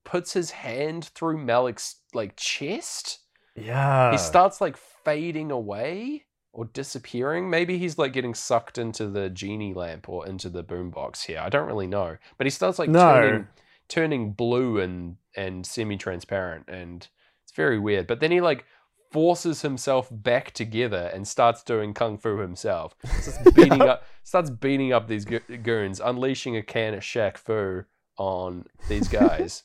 puts 0.03 0.33
his 0.33 0.49
hand 0.51 1.05
through 1.13 1.37
Malik's 1.37 1.97
like 2.13 2.35
chest. 2.35 3.19
Yeah. 3.55 4.11
he 4.11 4.17
starts 4.17 4.61
like 4.61 4.77
fading 4.77 5.51
away 5.51 6.25
or 6.53 6.65
disappearing. 6.65 7.49
Maybe 7.49 7.77
he's 7.77 7.97
like 7.97 8.13
getting 8.13 8.33
sucked 8.33 8.77
into 8.77 9.07
the 9.07 9.29
genie 9.29 9.73
lamp 9.73 10.07
or 10.09 10.25
into 10.25 10.49
the 10.49 10.63
boombox 10.63 11.25
here. 11.25 11.39
I 11.39 11.49
don't 11.49 11.67
really 11.67 11.87
know, 11.87 12.17
but 12.37 12.47
he 12.47 12.51
starts 12.51 12.79
like 12.79 12.89
No. 12.89 12.99
turning 13.13 13.47
turning 13.89 14.31
blue 14.33 14.79
and 14.79 15.17
and 15.35 15.65
semi-transparent, 15.65 16.67
and 16.69 17.07
it's 17.43 17.53
very 17.53 17.77
weird. 17.79 18.07
But 18.07 18.19
then 18.21 18.31
he 18.31 18.41
like 18.41 18.65
forces 19.11 19.61
himself 19.61 20.07
back 20.11 20.51
together 20.51 21.09
and 21.13 21.27
starts 21.27 21.63
doing 21.63 21.93
kung 21.93 22.17
fu 22.17 22.37
himself. 22.39 22.95
Starts 23.21 23.51
beating 23.51 23.81
up, 23.81 24.03
starts 24.23 24.49
beating 24.49 24.93
up 24.93 25.07
these 25.07 25.25
goons, 25.25 25.99
unleashing 25.99 26.55
a 26.55 26.61
can 26.63 26.93
of 26.93 27.01
Shaq 27.01 27.37
Fu 27.37 27.83
on 28.17 28.65
these 28.87 29.07
guys. 29.21 29.63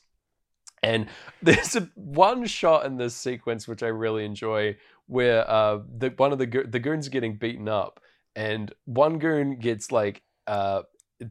and 0.83 1.07
there's 1.41 1.75
a 1.75 1.89
one 1.95 2.45
shot 2.45 2.85
in 2.85 2.97
this 2.97 3.15
sequence 3.15 3.67
which 3.67 3.81
I 3.83 3.87
really 3.87 4.25
enjoy, 4.25 4.77
where 5.07 5.49
uh, 5.49 5.79
the 5.97 6.09
one 6.17 6.31
of 6.33 6.37
the 6.39 6.45
go- 6.45 6.63
the 6.63 6.79
goons 6.79 7.07
getting 7.09 7.37
beaten 7.37 7.67
up, 7.69 7.99
and 8.35 8.73
one 8.85 9.17
goon 9.17 9.59
gets 9.59 9.91
like 9.91 10.21
uh, 10.45 10.83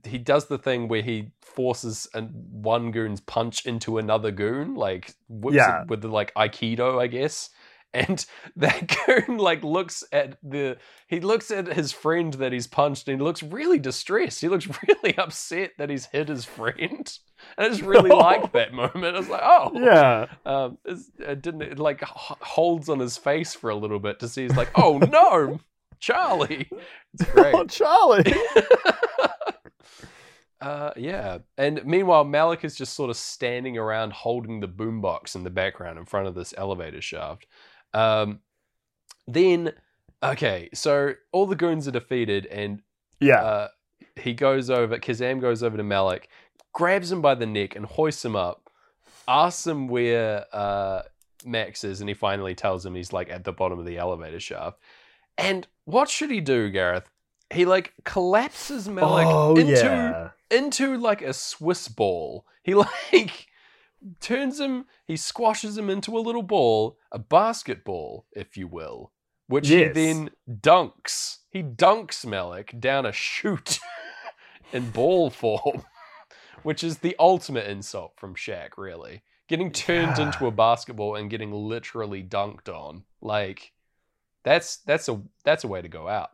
he 0.05 0.19
does 0.19 0.47
the 0.47 0.59
thing 0.59 0.89
where 0.89 1.03
he 1.03 1.31
forces 1.43 2.09
an, 2.15 2.31
one 2.51 2.91
goon's 2.91 3.21
punch 3.21 3.67
into 3.67 3.99
another 3.99 4.31
goon, 4.33 4.75
like 4.75 5.15
whips 5.29 5.57
Yeah. 5.57 5.83
it 5.83 5.89
with 5.89 6.01
the 6.01 6.09
like 6.09 6.35
aikido, 6.35 7.01
I 7.01 7.07
guess. 7.07 7.51
And 7.95 8.25
that 8.57 8.95
goon 9.07 9.39
like 9.39 9.65
looks 9.65 10.05
at 10.13 10.37
the 10.43 10.77
he 11.09 11.21
looks 11.21 11.51
at 11.51 11.69
his 11.73 11.93
friend 11.93 12.35
that 12.35 12.53
he's 12.53 12.67
punched 12.67 13.09
and 13.09 13.19
he 13.19 13.25
looks 13.25 13.43
really 13.43 13.79
distressed. 13.79 14.41
He 14.41 14.49
looks 14.49 14.69
really 14.89 15.17
upset 15.17 15.73
that 15.79 15.89
he's 15.91 16.07
hit 16.07 16.29
his 16.29 16.45
friend. 16.45 16.79
And 17.57 17.67
I 17.67 17.69
just 17.69 17.83
really 17.83 18.11
like 18.11 18.53
that 18.53 18.73
moment. 18.73 19.17
I 19.17 19.19
was 19.19 19.29
like, 19.29 19.43
oh, 19.45 19.71
Yeah. 19.75 20.27
um, 20.45 20.79
it 20.85 21.41
didn't 21.43 21.63
it 21.63 21.79
like 21.79 22.03
h- 22.03 22.09
holds 22.41 22.89
on 22.89 22.99
his 22.99 23.17
face 23.17 23.55
for 23.55 23.71
a 23.71 23.77
little 23.77 23.99
bit 24.01 24.21
to 24.21 24.29
see. 24.29 24.43
He's 24.43 24.57
like, 24.57 24.71
oh 24.75 24.99
no, 24.99 25.61
Charlie. 25.99 26.69
It's 27.15 27.31
great. 27.31 27.55
Oh, 27.55 27.65
Charlie. 27.65 28.35
Uh, 30.61 30.91
yeah. 30.97 31.39
And 31.59 31.85
meanwhile, 31.85 32.25
Malik 32.25 32.65
is 32.65 32.75
just 32.75 32.95
sort 32.95 33.11
of 33.11 33.17
standing 33.17 33.77
around 33.77 34.13
holding 34.15 34.61
the 34.61 34.69
boombox 34.69 35.35
in 35.35 35.45
the 35.45 35.51
background 35.51 35.99
in 35.99 36.07
front 36.07 36.27
of 36.29 36.35
this 36.35 36.55
elevator 36.57 37.03
shaft. 37.03 37.47
Um, 37.97 38.40
then, 39.27 39.73
okay, 40.23 40.68
so 40.74 41.14
all 41.32 41.47
the 41.47 41.56
goons 41.56 41.89
are 41.89 41.93
defeated, 41.93 42.47
and 42.47 42.82
Yeah. 43.20 43.43
uh, 43.43 43.68
he 44.16 44.35
goes 44.35 44.70
over, 44.70 44.98
Kazaam 44.98 45.40
goes 45.40 45.62
over 45.62 45.77
to 45.77 45.82
Malik, 45.82 46.28
grabs 46.73 47.10
him 47.10 47.20
by 47.23 47.35
the 47.35 47.47
neck, 47.47 47.74
and 47.74 47.86
hoists 47.86 48.24
him 48.24 48.36
up, 48.36 48.70
asks 49.27 49.66
him 49.66 49.89
where 49.89 50.44
uh, 50.52 51.02
Max 51.44 51.85
is, 51.85 52.01
and 52.01 52.09
he 52.09 52.14
finally 52.14 52.55
tells 52.55 52.85
him 52.85 52.94
he's 52.94 53.12
like 53.12 53.31
at 53.31 53.44
the 53.44 53.52
bottom 53.52 53.78
of 53.78 53.86
the 53.86 53.98
elevator 53.98 54.40
shaft. 54.40 54.78
And 55.39 55.66
what 55.85 56.09
should 56.09 56.31
he 56.31 56.40
do, 56.40 56.70
Gareth? 56.70 57.09
He 57.52 57.64
like 57.64 57.93
collapses 58.05 58.89
Malik 58.89 59.27
oh, 59.28 59.55
into 59.55 59.73
yeah. 59.73 60.31
into 60.51 60.97
like 60.97 61.23
a 61.23 61.32
Swiss 61.32 61.89
ball. 61.89 62.44
He 62.62 62.74
like 63.12 63.47
turns 64.20 64.60
him, 64.60 64.86
he 65.06 65.16
squashes 65.16 65.77
him 65.78 65.89
into 65.90 66.16
a 66.16 66.20
little 66.20 66.43
ball, 66.43 66.98
a 67.12 67.18
basketball, 67.18 68.27
if 68.32 68.56
you 68.56 68.66
will, 68.66 69.12
which 69.48 69.68
he 69.68 69.85
then 69.85 70.31
dunks. 70.51 71.39
He 71.51 71.62
dunks 71.62 72.24
Malik 72.27 72.74
down 72.78 73.06
a 73.06 73.12
chute 73.12 73.78
in 74.73 74.90
ball 74.90 75.31
form, 75.31 75.85
which 76.62 76.82
is 76.85 76.98
the 76.98 77.16
ultimate 77.18 77.66
insult 77.66 78.12
from 78.16 78.35
Shaq, 78.35 78.70
really. 78.77 79.23
Getting 79.48 79.70
turned 79.70 80.18
Yeah. 80.18 80.27
into 80.27 80.47
a 80.47 80.51
basketball 80.51 81.14
and 81.14 81.31
getting 81.31 81.52
literally 81.52 82.23
dunked 82.23 82.68
on. 82.68 83.05
Like 83.20 83.73
that's 84.43 84.78
that's 84.78 85.09
a 85.09 85.23
that's 85.44 85.62
a 85.64 85.68
way 85.68 85.82
to 85.82 85.89
go 85.89 86.09
out. 86.09 86.31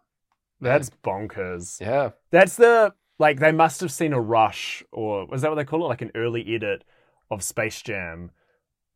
That's 0.60 0.90
bonkers. 1.04 1.80
Yeah. 1.80 2.10
That's 2.30 2.56
the 2.56 2.94
like 3.18 3.38
they 3.38 3.52
must 3.52 3.80
have 3.82 3.92
seen 3.92 4.12
a 4.14 4.20
rush 4.20 4.82
or 4.92 5.26
was 5.26 5.42
that 5.42 5.50
what 5.50 5.56
they 5.56 5.64
call 5.64 5.84
it? 5.84 5.88
Like 5.88 6.02
an 6.02 6.12
early 6.14 6.54
edit 6.54 6.84
of 7.32 7.42
Space 7.42 7.80
Jam 7.82 8.30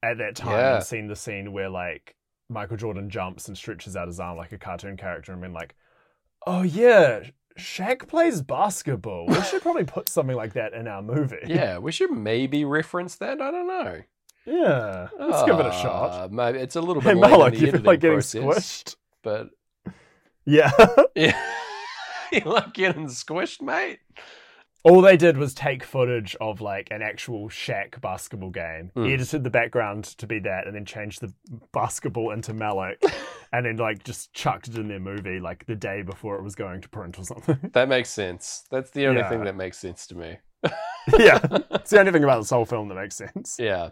at 0.03 0.19
that 0.19 0.37
time 0.37 0.51
Yeah. 0.59 0.75
and 0.77 0.85
seen 0.85 1.07
the 1.09 1.17
scene 1.17 1.53
where 1.53 1.69
like 1.69 2.15
Michael 2.49 2.77
Jordan 2.77 3.11
jumps 3.11 3.49
and 3.49 3.57
stretches 3.57 3.97
out 3.97 4.07
his 4.07 4.21
arm 4.21 4.37
like 4.37 4.53
a 4.53 4.59
cartoon 4.59 4.97
character 4.97 5.33
and 5.33 5.41
been 5.41 5.53
like, 5.53 5.75
Oh 6.47 6.63
yeah, 6.63 7.25
Shaq 7.59 8.07
plays 8.07 8.41
basketball. 8.43 9.27
We 9.27 9.41
should 9.43 9.63
probably 9.63 9.85
put 9.97 10.09
something 10.09 10.37
like 10.37 10.53
that 10.53 10.75
in 10.75 10.87
our 10.87 11.03
movie. 11.03 11.39
Yeah, 11.47 11.79
we 11.79 11.91
should 11.91 12.11
maybe 12.13 12.65
reference 12.65 13.17
that. 13.17 13.41
I 13.41 13.51
don't 13.51 13.67
know. 13.67 14.01
Yeah. 14.45 15.09
Let's 15.19 15.43
give 15.45 15.59
it 15.59 15.67
a 15.67 15.73
shot. 15.73 16.11
Uh, 16.13 16.29
Maybe 16.31 16.59
it's 16.61 16.77
a 16.77 16.81
little 16.81 17.03
Hey 17.03 17.15
bit 17.15 17.19
late 17.23 17.31
Malik, 17.31 17.55
in 17.55 17.59
the 17.59 17.61
you 17.63 17.69
editing 17.71 17.87
like 17.87 18.01
getting 18.01 18.17
process, 18.19 18.43
squished? 18.43 18.97
but 19.25 19.49
Yeah. 20.45 20.71
yeah, 21.17 21.41
you 22.33 22.41
like 22.45 22.73
getting 22.75 23.07
squished, 23.07 23.61
mate. 23.61 23.99
All 24.89 25.01
they 25.01 25.17
did 25.17 25.37
was 25.37 25.53
take 25.53 25.83
footage 25.83 26.37
of 26.41 26.61
like 26.61 26.89
an 26.93 27.03
actual 27.03 27.49
Shaq 27.49 28.01
basketball 28.01 28.51
game, 28.51 28.93
Hmm. 28.95 29.07
edited 29.07 29.43
the 29.43 29.51
background 29.51 30.05
to 30.05 30.27
be 30.29 30.39
that, 30.41 30.67
and 30.67 30.77
then 30.77 30.85
changed 30.85 31.21
the 31.21 31.33
basketball 31.73 32.31
into 32.31 32.55
Malik, 32.55 33.03
and 33.53 33.67
then 33.67 33.77
like 33.79 34.05
just 34.05 34.33
chucked 34.33 34.69
it 34.69 34.77
in 34.77 34.87
their 34.89 35.01
movie 35.01 35.41
like 35.41 35.67
the 35.67 35.75
day 35.75 36.03
before 36.03 36.37
it 36.37 36.43
was 36.43 36.55
going 36.55 36.81
to 36.83 36.89
print 36.89 37.19
or 37.19 37.25
something. 37.25 37.59
That 37.73 37.89
makes 37.89 38.11
sense. 38.11 38.65
That's 38.71 38.91
the 38.91 39.07
only 39.09 39.23
Yeah. 39.23 39.29
thing 39.29 39.43
that 39.45 39.57
makes 39.57 39.77
sense 39.79 40.07
to 40.09 40.15
me. 40.17 40.39
yeah, 41.19 41.41
it's 41.73 41.91
the 41.91 41.99
only 41.99 42.13
thing 42.13 42.25
about 42.25 42.39
this 42.41 42.51
whole 42.51 42.65
film 42.65 42.89
that 42.89 42.95
makes 42.95 43.17
sense. 43.17 43.57
Yeah. 43.59 43.91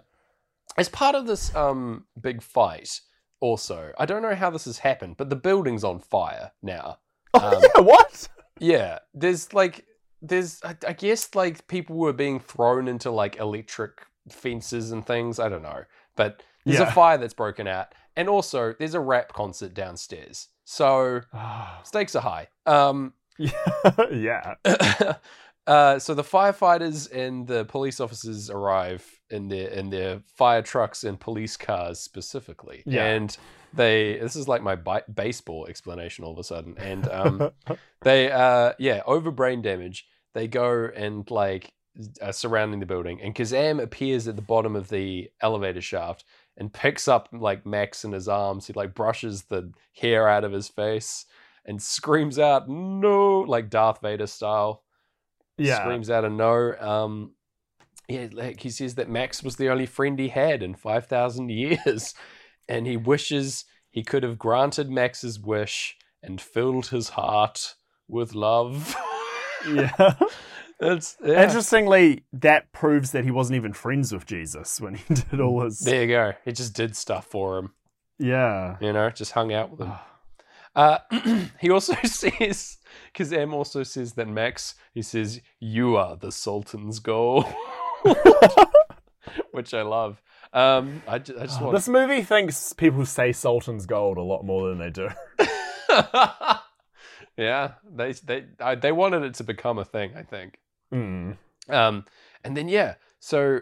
As 0.79 0.89
part 0.89 1.15
of 1.17 1.27
this 1.27 1.55
um 1.57 2.05
big 2.21 2.41
fight, 2.43 3.01
also, 3.41 3.93
I 3.99 4.07
don't 4.07 4.23
know 4.23 4.35
how 4.35 4.51
this 4.51 4.65
has 4.67 4.79
happened, 4.79 5.17
but 5.17 5.29
the 5.29 5.37
building's 5.37 5.83
on 5.85 5.99
fire 5.99 6.53
now. 6.63 6.99
Oh 7.35 7.57
Um, 7.57 7.63
yeah, 7.75 7.81
what? 7.81 8.29
Yeah, 8.61 9.01
there's 9.13 9.53
like 9.53 9.85
there's 10.27 10.61
I, 10.65 10.77
I 10.89 10.93
guess 10.93 11.35
like 11.35 11.67
people 11.69 11.97
were 11.97 12.13
being 12.13 12.41
thrown 12.41 12.89
into 12.89 13.11
like 13.11 13.37
electric 13.37 14.07
fences 14.29 14.91
and 14.91 15.07
things. 15.07 15.39
I 15.39 15.49
don't 15.49 15.63
know, 15.63 15.85
but 16.17 16.43
there's 16.65 16.81
a 16.81 16.91
fire 16.91 17.19
that's 17.19 17.35
broken 17.35 17.67
out, 17.69 17.95
and 18.17 18.29
also 18.29 18.75
there's 18.79 18.95
a 18.95 19.01
rap 19.01 19.33
concert 19.33 19.75
downstairs. 19.75 20.49
So 20.65 21.21
stakes 21.83 22.17
are 22.17 22.23
high. 22.23 22.49
Um, 22.65 23.13
yeah. 23.39 24.55
uh, 25.67 25.99
so 25.99 26.15
the 26.15 26.23
firefighters 26.25 27.11
and 27.13 27.47
the 27.47 27.65
police 27.67 28.01
officers 28.01 28.49
arrive 28.51 29.05
in 29.31 29.49
their 29.49 29.69
in 29.69 29.91
their 29.91 30.23
fire 30.27 30.63
trucks 30.63 31.05
and 31.05 31.19
police 31.21 31.57
cars 31.57 32.01
specifically, 32.01 32.83
Yeah. 32.87 33.05
and 33.05 33.37
they 33.75 34.19
this 34.19 34.37
is 34.37 34.47
like 34.49 34.63
my 34.63 34.77
bi- 34.77 35.03
baseball 35.13 35.67
explanation 35.67 36.25
all 36.25 36.33
of 36.33 36.39
a 36.39 36.45
sudden, 36.45 36.77
and 36.79 37.09
um, 37.11 37.51
they 38.03 38.31
uh 38.31 38.73
yeah 38.79 39.03
over 39.07 39.31
brain 39.31 39.63
damage 39.63 40.07
they 40.35 40.47
go 40.47 40.91
and 40.95 41.31
like 41.31 41.73
surrounding 42.33 42.81
the 42.81 42.87
building 42.87 43.21
and 43.23 43.37
kazaam 43.37 43.81
appears 43.81 44.27
at 44.27 44.35
the 44.35 44.43
bottom 44.43 44.75
of 44.75 44.89
the 44.89 45.31
elevator 45.41 45.81
shaft 45.81 46.25
and 46.57 46.73
picks 46.73 47.09
up 47.09 47.29
like 47.33 47.67
max 47.67 48.05
in 48.05 48.13
his 48.13 48.29
arms. 48.29 48.67
He 48.67 48.73
like 48.73 48.95
brushes 48.95 49.45
the 49.45 49.73
hair 49.93 50.29
out 50.29 50.45
of 50.45 50.53
his 50.53 50.69
face 50.69 51.27
and 51.65 51.83
screams 51.83 52.39
out 52.39 52.69
no 52.69 53.41
like 53.41 53.71
darth 53.71 54.01
vader 54.01 54.27
style. 54.27 54.83
Yeah. 55.57 55.81
screams 55.81 56.11
out 56.11 56.25
a 56.25 56.31
no. 56.31 56.75
Um 56.79 57.33
yeah 58.09 58.29
like 58.33 58.61
he 58.61 58.71
says 58.71 58.97
that 58.97 59.09
max 59.09 59.43
was 59.43 59.57
the 59.57 59.71
only 59.71 59.87
friend 59.87 60.19
he 60.19 60.29
had 60.29 60.63
in 60.63 60.75
5000 60.75 61.51
years 61.51 62.15
and 62.69 62.87
he 62.87 62.99
wishes 62.99 63.65
he 63.91 64.03
could 64.03 64.23
have 64.23 64.39
granted 64.39 64.91
max's 64.91 65.41
wish 65.41 65.97
and 66.23 66.39
filled 66.39 66.89
his 66.89 67.11
heart 67.11 67.77
with 68.07 68.35
love 68.35 68.95
Yeah. 69.69 70.15
it's 70.81 71.17
yeah. 71.25 71.45
Interestingly, 71.45 72.25
that 72.33 72.73
proves 72.73 73.13
that 73.13 73.25
he 73.25 73.31
wasn't 73.31 73.57
even 73.57 73.73
friends 73.73 74.13
with 74.13 74.27
Jesus 74.27 74.81
when 74.81 74.95
he 74.97 75.15
did 75.31 75.41
all 75.41 75.63
his. 75.63 75.81
there 75.81 76.03
you 76.03 76.09
go 76.09 76.33
he 76.45 76.53
just 76.53 76.75
did 76.75 76.97
stuff 76.97 77.27
for 77.27 77.59
him 77.59 77.73
Yeah. 78.19 78.77
you 78.81 78.93
know 78.93 79.09
just 79.11 79.33
hung 79.33 79.53
out 79.53 79.71
with 79.71 79.81
him 79.81 79.93
uh 80.77 80.99
he 81.61 81.71
also 81.71 81.95
says 82.05 82.79
Kazaam 83.15 83.53
also 83.53 83.83
says 83.85 84.15
that 84.15 84.27
max 84.29 84.75
he 84.93 85.03
says 85.03 85.41
you 85.61 85.97
are 85.97 86.17
the 86.17 86.33
sultan's 86.33 86.99
gold 86.99 87.47
which 89.53 89.73
i 89.73 89.83
love 89.83 90.21
um 90.53 91.01
i, 91.09 91.19
ju- 91.19 91.37
I 91.41 91.47
just 91.47 91.61
want 91.63 91.75
This 91.75 91.89
movie 91.89 92.23
thinks 92.23 92.73
people 92.73 93.07
say 93.07 93.31
Sultan's 93.33 93.87
Gold 93.87 94.19
a 94.19 94.23
lot 94.23 94.45
more 94.45 94.69
than 94.69 94.79
they 94.79 94.91
do. 94.91 95.09
Yeah, 97.37 97.73
they 97.91 98.13
they 98.13 98.45
I, 98.61 98.75
they 98.75 98.93
wanted 98.93 99.23
it 99.23 99.35
to 99.35 99.45
become 99.45 99.79
a 99.79 99.85
thing. 99.85 100.13
I 100.17 100.23
think. 100.23 100.59
Mm. 100.93 101.37
Um, 101.69 102.05
and 102.45 102.57
then 102.57 102.69
yeah, 102.69 102.95
so 103.19 103.61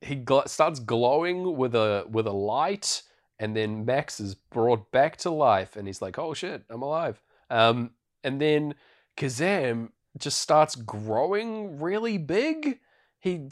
he 0.00 0.16
gl- 0.16 0.48
starts 0.48 0.80
glowing 0.80 1.56
with 1.56 1.74
a 1.74 2.06
with 2.10 2.26
a 2.26 2.32
light, 2.32 3.02
and 3.38 3.56
then 3.56 3.84
Max 3.84 4.20
is 4.20 4.34
brought 4.34 4.90
back 4.90 5.16
to 5.18 5.30
life, 5.30 5.76
and 5.76 5.86
he's 5.86 6.02
like, 6.02 6.18
"Oh 6.18 6.34
shit, 6.34 6.62
I'm 6.68 6.82
alive." 6.82 7.22
Um, 7.50 7.90
and 8.22 8.40
then 8.40 8.74
Kazaam 9.16 9.90
just 10.18 10.38
starts 10.38 10.74
growing 10.74 11.80
really 11.80 12.18
big. 12.18 12.80
He 13.20 13.48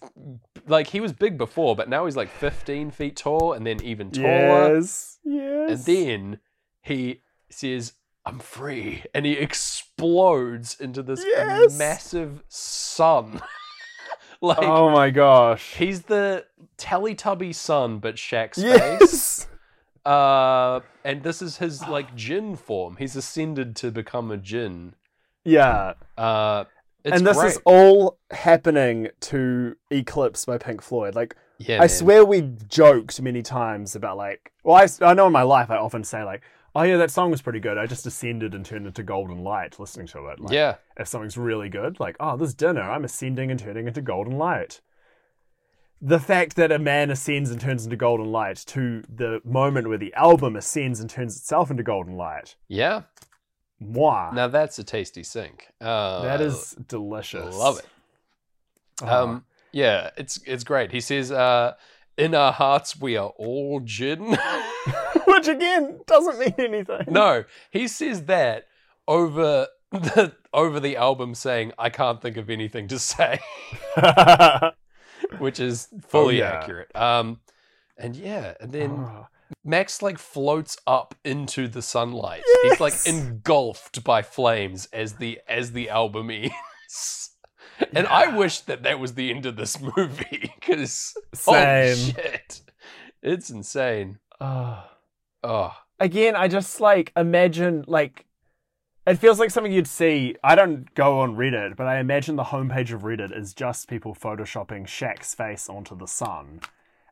like 0.67 0.89
he 0.89 1.01
was 1.01 1.13
big 1.13 1.39
before, 1.39 1.75
but 1.75 1.89
now 1.89 2.05
he's 2.05 2.17
like 2.17 2.29
15 2.29 2.91
feet 2.91 3.17
tall, 3.17 3.53
and 3.53 3.67
then 3.67 3.83
even 3.83 4.11
taller. 4.11 4.75
Yes. 4.75 5.19
Yes. 5.25 5.71
And 5.71 5.85
then 5.85 6.39
he 6.83 7.23
says, 7.51 7.95
I'm 8.25 8.39
free. 8.39 9.03
And 9.15 9.27
he 9.27 9.33
explodes 9.33 10.79
into 10.81 11.03
this 11.03 11.25
Yes! 11.27 11.77
massive 11.77 12.43
sun. 12.49 13.41
like, 14.41 14.59
oh 14.61 14.91
my 14.91 15.11
gosh. 15.11 15.75
he's 15.75 16.03
the 16.03 16.45
Teletubby 16.79 17.55
sun, 17.55 17.99
but 17.99 18.17
Shaq's 18.17 18.63
face. 18.63 18.69
Yes. 19.01 19.49
Uh, 20.05 20.81
and 21.05 21.23
this 21.23 21.43
is 21.43 21.59
his, 21.59 21.87
like, 21.87 22.15
Djinn 22.17 22.57
form. 22.57 22.97
He's 22.97 23.17
ascended 23.17 23.77
to 23.77 23.91
become 23.91 24.31
a 24.31 24.37
Djinn. 24.37 24.95
Yeah. 25.45 25.95
Uh, 26.17 26.65
it's 27.05 27.17
and 27.17 27.27
this 27.27 27.37
great. 27.37 27.49
is 27.49 27.59
all 27.65 28.19
happening 28.31 29.09
to 29.21 29.77
Eclipse 29.91 30.45
by 30.45 30.59
Pink 30.59 30.83
Floyd. 30.83 31.15
Like, 31.17 31.37
yeah, 31.59 31.77
I 31.77 31.81
man. 31.81 31.89
swear 31.89 32.25
we 32.25 32.43
joked 32.69 33.21
many 33.21 33.43
times 33.43 33.95
about, 33.97 34.17
like, 34.17 34.53
well, 34.65 34.77
I, 34.77 34.89
I 35.05 35.15
know 35.15 35.27
in 35.27 35.33
my 35.33 35.43
life 35.43 35.71
I 35.71 35.77
often 35.77 36.05
say, 36.05 36.23
like, 36.23 36.43
oh 36.75 36.83
yeah, 36.83 36.97
that 36.97 37.11
song 37.11 37.31
was 37.31 37.43
pretty 37.43 37.61
good. 37.61 37.79
I 37.79 37.87
just 37.87 38.07
ascended 38.07 38.55
and 38.55 38.65
turned 38.65 38.87
into 38.87 39.03
golden 39.03 39.43
light 39.43 39.79
listening 39.79 40.07
to 40.09 40.27
it. 40.29 40.41
Like, 40.41 40.53
yeah. 40.53 40.77
if 40.97 41.09
something's 41.09 41.37
really 41.37 41.69
good, 41.69 42.01
like, 42.01 42.17
oh, 42.21 42.37
this 42.37 42.55
dinner, 42.55 42.83
I'm 42.83 43.05
ascending 43.05 43.51
and 43.51 43.61
turning 43.61 43.87
into 43.87 44.01
golden 44.01 44.39
light. 44.39 44.81
The 46.01 46.19
fact 46.19 46.57
that 46.57 46.73
a 46.73 46.81
man 46.81 47.11
ascends 47.11 47.51
and 47.51 47.61
turns 47.61 47.85
into 47.85 47.97
golden 47.97 48.33
light 48.33 48.57
to 48.67 49.03
the 49.09 49.41
moment 49.45 49.89
where 49.89 49.99
the 49.99 50.13
album 50.15 50.57
ascends 50.57 50.99
and 50.99 51.09
turns 51.09 51.37
itself 51.37 51.71
into 51.71 51.85
golden 51.85 52.17
light. 52.17 52.57
Yeah. 52.67 53.03
Moi. 53.79 54.33
Now 54.33 54.49
that's 54.49 54.79
a 54.79 54.85
tasty 54.85 55.23
sync. 55.23 55.69
Uh, 55.81 56.23
that 56.23 56.41
is 56.41 56.77
delicious. 56.89 57.55
Love 57.55 57.79
it. 57.79 57.87
Oh. 59.03 59.23
Um, 59.23 59.45
yeah, 59.73 60.11
it's 60.17 60.41
it's 60.47 60.65
great. 60.65 60.93
He 60.93 61.01
says, 61.01 61.33
uh, 61.33 61.75
"In 62.17 62.35
our 62.35 62.53
hearts, 62.53 63.01
we 63.01 63.17
are 63.17 63.33
all 63.37 63.81
jinn." 63.81 64.37
Which 65.43 65.57
again 65.57 66.01
doesn't 66.07 66.39
mean 66.39 66.55
anything. 66.59 67.07
no, 67.09 67.45
he 67.71 67.89
says 67.89 68.25
that 68.27 68.67
over 69.09 69.67
the 69.91 70.33
over 70.55 70.79
the 70.81 70.97
album, 70.97 71.35
saying, 71.35 71.73
"I 71.79 71.91
can't 71.91 72.21
think 72.23 72.37
of 72.37 72.49
anything 72.51 72.89
to 72.89 72.99
say," 72.99 73.41
which 75.39 75.61
is 75.61 75.89
fully 76.07 76.43
Oh, 76.43 76.47
yeah. 76.47 76.53
accurate. 76.59 76.95
Um, 76.97 77.41
and 77.99 78.17
yeah, 78.17 78.55
and 78.61 78.73
then 78.73 78.91
Oh. 78.91 79.27
Max 79.65 80.01
like 80.01 80.19
floats 80.19 80.79
up 80.87 81.15
into 81.25 81.69
the 81.69 81.83
sunlight. 81.83 82.43
He's 82.63 82.81
like 82.81 82.95
engulfed 83.07 84.03
by 84.03 84.23
flames 84.23 84.87
as 84.95 85.15
the 85.15 85.41
as 85.47 85.73
the 85.73 85.91
album 85.91 86.31
ends. 86.31 87.31
And 87.95 88.07
I 88.07 88.29
wish 88.29 88.61
that 88.61 88.85
that 88.85 89.01
was 89.01 89.15
the 89.15 89.31
end 89.31 89.45
of 89.45 89.57
this 89.57 89.81
movie 89.81 90.53
because 90.61 91.15
Same. 91.35 91.97
shit, 91.97 92.61
it's 93.23 93.51
insane. 93.51 94.19
Oh. 94.41 94.85
Oh, 95.43 95.75
Again, 96.01 96.35
I 96.37 96.49
just 96.49 96.81
like 96.81 97.13
imagine 97.17 97.85
like 97.87 98.27
it 99.07 99.17
feels 99.17 99.39
like 99.41 99.51
something 99.51 99.73
you'd 99.73 99.87
see. 99.89 100.37
I 100.45 100.55
don't 100.55 100.93
go 100.95 101.21
on 101.21 101.37
Reddit, 101.37 101.77
but 101.77 101.87
I 101.87 101.99
imagine 101.99 102.37
the 102.37 102.45
homepage 102.45 102.93
of 102.93 103.03
Reddit 103.03 103.37
is 103.37 103.53
just 103.55 103.89
people 103.89 104.15
photoshopping 104.15 104.85
Shaq's 104.87 105.35
face 105.35 105.69
onto 105.69 105.97
the 105.97 106.07
sun. 106.07 106.61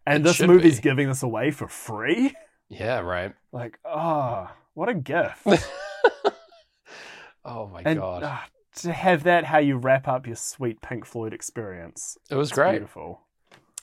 And 0.06 0.24
It 0.24 0.28
this 0.28 0.40
movie's 0.40 0.76
be. 0.78 0.82
giving 0.82 1.08
this 1.08 1.22
away 1.22 1.50
for 1.50 1.66
free? 1.68 2.34
yeah, 2.68 3.00
right. 3.00 3.32
Like, 3.52 3.78
oh, 3.84 4.48
what 4.74 4.88
a 4.88 4.94
gift. 4.94 5.44
oh 7.44 7.66
my 7.68 7.82
and 7.84 7.98
god, 7.98 8.22
uh, 8.22 8.38
to 8.76 8.92
have 8.92 9.24
that 9.24 9.44
how 9.44 9.58
you 9.58 9.76
wrap 9.76 10.06
up 10.08 10.26
your 10.26 10.36
sweet 10.36 10.80
Pink 10.80 11.04
Floyd 11.04 11.32
experience. 11.34 12.16
it 12.30 12.34
was 12.36 12.50
great. 12.52 12.72
Beautiful. 12.72 13.22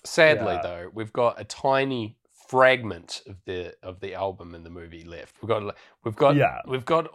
Sadly, 0.04 0.54
Yeah. 0.54 0.62
though, 0.64 0.90
we've 0.94 1.12
got 1.14 1.40
a 1.40 1.44
tiny 1.44 2.16
fragment 2.48 3.22
of 3.28 3.36
the 3.46 3.74
of 3.84 4.00
the 4.00 4.14
album 4.14 4.56
in 4.56 4.64
the 4.64 4.70
movie 4.70 5.04
left. 5.04 5.36
We've 5.42 5.50
got 5.50 5.76
we've 6.04 6.16
got 6.16 6.36
Yeah. 6.36 6.60
we've 6.68 6.86
got 6.86 7.08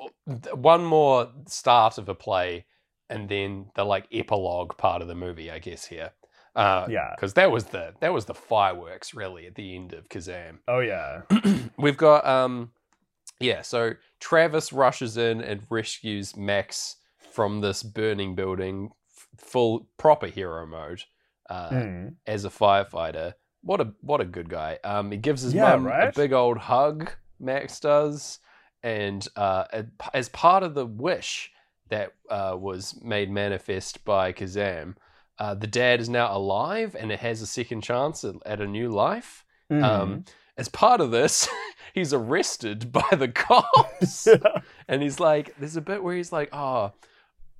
one 0.54 0.84
more 0.84 1.28
start 1.46 1.98
of 1.98 2.08
a 2.08 2.14
play, 2.14 2.66
and 3.10 3.28
then 3.28 3.66
the 3.74 3.84
like 3.84 4.06
epilogue 4.12 4.76
part 4.76 5.02
of 5.02 5.08
the 5.08 5.14
movie, 5.14 5.50
I 5.50 5.58
guess 5.58 5.84
here. 5.86 6.10
Uh, 6.54 6.86
Yeah. 6.90 7.10
because 7.16 7.32
that 7.34 7.50
was 7.50 7.64
the 7.66 7.94
that 8.00 8.12
was 8.12 8.26
the 8.26 8.34
fireworks 8.34 9.14
really 9.14 9.46
at 9.46 9.54
the 9.54 9.74
end 9.74 9.92
of 9.94 10.08
Kazaam. 10.08 10.58
Oh 10.68 10.80
yeah. 10.80 11.22
We've 11.78 11.96
got 11.96 12.26
um, 12.26 12.72
yeah. 13.40 13.62
So 13.62 13.92
Travis 14.20 14.72
rushes 14.72 15.16
in 15.16 15.40
and 15.40 15.62
rescues 15.70 16.36
Max 16.36 16.96
from 17.32 17.60
this 17.62 17.82
burning 17.82 18.34
building, 18.34 18.90
f- 19.16 19.28
full 19.38 19.88
proper 19.96 20.26
hero 20.26 20.66
mode. 20.66 21.02
Uh, 21.50 21.70
Mm. 21.70 22.14
as 22.26 22.44
a 22.46 22.48
firefighter. 22.50 23.34
What 23.62 23.80
a 23.80 23.92
what 24.00 24.20
a 24.20 24.24
good 24.24 24.48
guy. 24.48 24.78
Um, 24.84 25.10
he 25.10 25.16
gives 25.16 25.42
his 25.42 25.54
Yeah, 25.54 25.76
mum 25.76 25.86
a 25.86 26.12
big 26.14 26.32
old 26.32 26.58
hug. 26.58 27.10
Max 27.38 27.80
does, 27.80 28.38
and 28.82 29.26
uh, 29.36 29.64
as 30.14 30.28
part 30.28 30.62
of 30.62 30.74
the 30.74 30.86
wish 30.86 31.50
that 31.88 32.12
uh, 32.30 32.56
was 32.58 32.98
made 33.02 33.30
manifest 33.30 34.04
by 34.04 34.32
Kazaam, 34.32 34.94
uh, 35.38 35.54
the 35.54 35.66
dad 35.66 36.00
is 36.00 36.08
now 36.08 36.34
alive 36.36 36.96
and 36.98 37.10
it 37.10 37.20
has 37.20 37.42
a 37.42 37.46
second 37.46 37.82
chance 37.82 38.24
at, 38.24 38.36
at 38.46 38.60
a 38.60 38.66
new 38.66 38.88
life. 38.90 39.44
Mm. 39.70 39.82
Um, 39.82 40.24
as 40.56 40.68
part 40.68 41.00
of 41.00 41.10
this, 41.10 41.48
he's 41.94 42.12
arrested 42.14 42.92
by 42.92 43.08
the 43.12 43.28
cops 43.28 44.28
and 44.88 45.02
he's 45.02 45.20
like, 45.20 45.54
there's 45.58 45.76
a 45.76 45.80
bit 45.80 46.02
where 46.02 46.16
he's 46.16 46.32
like, 46.32 46.48
oh, 46.52 46.92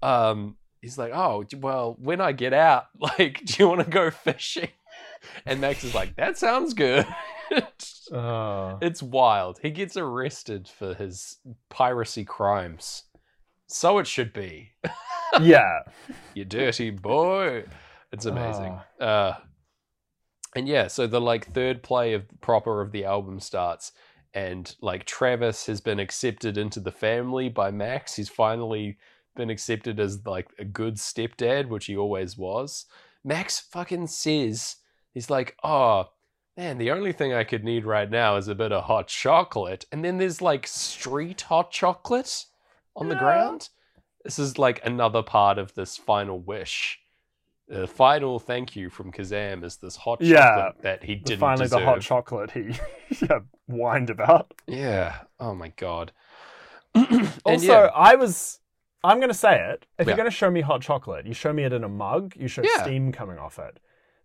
um, 0.02 0.56
he's 0.80 0.96
like, 0.98 1.12
oh, 1.12 1.44
well, 1.58 1.96
when 1.98 2.20
I 2.20 2.32
get 2.32 2.52
out, 2.52 2.86
like, 2.98 3.42
do 3.44 3.54
you 3.58 3.68
want 3.68 3.84
to 3.84 3.90
go 3.90 4.10
fishing? 4.10 4.70
And 5.46 5.60
Max 5.60 5.84
is 5.84 5.94
like, 5.94 6.16
that 6.16 6.38
sounds 6.38 6.74
good. 6.74 7.06
Oh. 8.12 8.78
it's 8.82 9.02
wild. 9.02 9.58
He 9.62 9.70
gets 9.70 9.96
arrested 9.96 10.68
for 10.68 10.94
his 10.94 11.38
piracy 11.68 12.24
crimes. 12.24 13.04
So 13.66 13.98
it 13.98 14.06
should 14.06 14.32
be. 14.32 14.72
yeah. 15.40 15.80
You 16.34 16.44
dirty 16.44 16.90
boy. 16.90 17.64
It's 18.12 18.26
amazing. 18.26 18.78
Ah. 19.00 19.04
Uh, 19.04 19.36
and 20.54 20.68
yeah, 20.68 20.88
so 20.88 21.06
the 21.06 21.20
like 21.20 21.52
third 21.52 21.82
play 21.82 22.12
of 22.12 22.24
proper 22.40 22.82
of 22.82 22.92
the 22.92 23.04
album 23.06 23.40
starts, 23.40 23.92
and 24.34 24.74
like 24.82 25.04
Travis 25.04 25.66
has 25.66 25.80
been 25.80 25.98
accepted 25.98 26.58
into 26.58 26.78
the 26.78 26.92
family 26.92 27.48
by 27.48 27.70
Max. 27.70 28.14
He's 28.14 28.28
finally 28.28 28.98
been 29.34 29.48
accepted 29.48 29.98
as 29.98 30.26
like 30.26 30.48
a 30.58 30.64
good 30.64 30.96
stepdad, 30.96 31.68
which 31.68 31.86
he 31.86 31.96
always 31.96 32.36
was. 32.36 32.84
Max 33.24 33.60
fucking 33.60 34.08
says 34.08 34.76
he's 35.12 35.30
like, 35.30 35.56
oh 35.62 36.10
man, 36.56 36.78
the 36.78 36.90
only 36.90 37.12
thing 37.12 37.32
I 37.32 37.44
could 37.44 37.64
need 37.64 37.84
right 37.84 38.10
now 38.10 38.36
is 38.36 38.48
a 38.48 38.54
bit 38.54 38.72
of 38.72 38.84
hot 38.84 39.08
chocolate, 39.08 39.84
and 39.92 40.04
then 40.04 40.18
there's 40.18 40.42
like 40.42 40.66
street 40.66 41.42
hot 41.42 41.70
chocolate 41.70 42.44
on 42.96 43.08
the 43.08 43.14
Yeah. 43.14 43.20
ground. 43.20 43.68
This 44.24 44.38
is 44.38 44.58
like 44.58 44.84
another 44.84 45.22
part 45.22 45.58
of 45.58 45.74
this 45.74 45.96
final 45.96 46.38
wish. 46.38 46.98
The 47.68 47.86
final 47.86 48.38
thank 48.38 48.76
you 48.76 48.90
from 48.90 49.12
Kazaam 49.12 49.64
is 49.64 49.76
this 49.76 49.96
hot 49.96 50.20
Yeah. 50.20 50.54
chocolate 50.54 50.82
that 50.82 51.04
he 51.04 51.14
didn't 51.14 51.38
Finally, 51.40 51.64
deserve. 51.68 51.80
the 51.80 51.86
hot 51.86 52.00
chocolate 52.02 52.50
he 52.50 52.74
yeah, 53.22 53.36
uh, 53.36 53.40
whined 53.66 54.10
about. 54.10 54.52
Yeah. 54.66 55.20
Oh 55.40 55.54
my 55.54 55.68
god. 55.76 56.12
Also, 57.44 57.72
yeah, 57.84 57.90
I 57.94 58.14
was. 58.14 58.60
I'm 59.04 59.18
going 59.18 59.30
to 59.30 59.34
say 59.34 59.70
it. 59.70 59.86
If 59.98 60.06
Yeah. 60.06 60.10
you're 60.10 60.16
going 60.16 60.30
to 60.30 60.36
show 60.36 60.50
me 60.50 60.60
hot 60.60 60.80
chocolate, 60.82 61.26
you 61.26 61.34
show 61.34 61.52
me 61.52 61.64
it 61.64 61.72
in 61.72 61.82
a 61.82 61.88
mug. 61.88 62.34
You 62.36 62.46
show 62.46 62.62
Yeah. 62.62 62.82
steam 62.82 63.10
coming 63.10 63.38
off 63.38 63.58
it. 63.58 63.78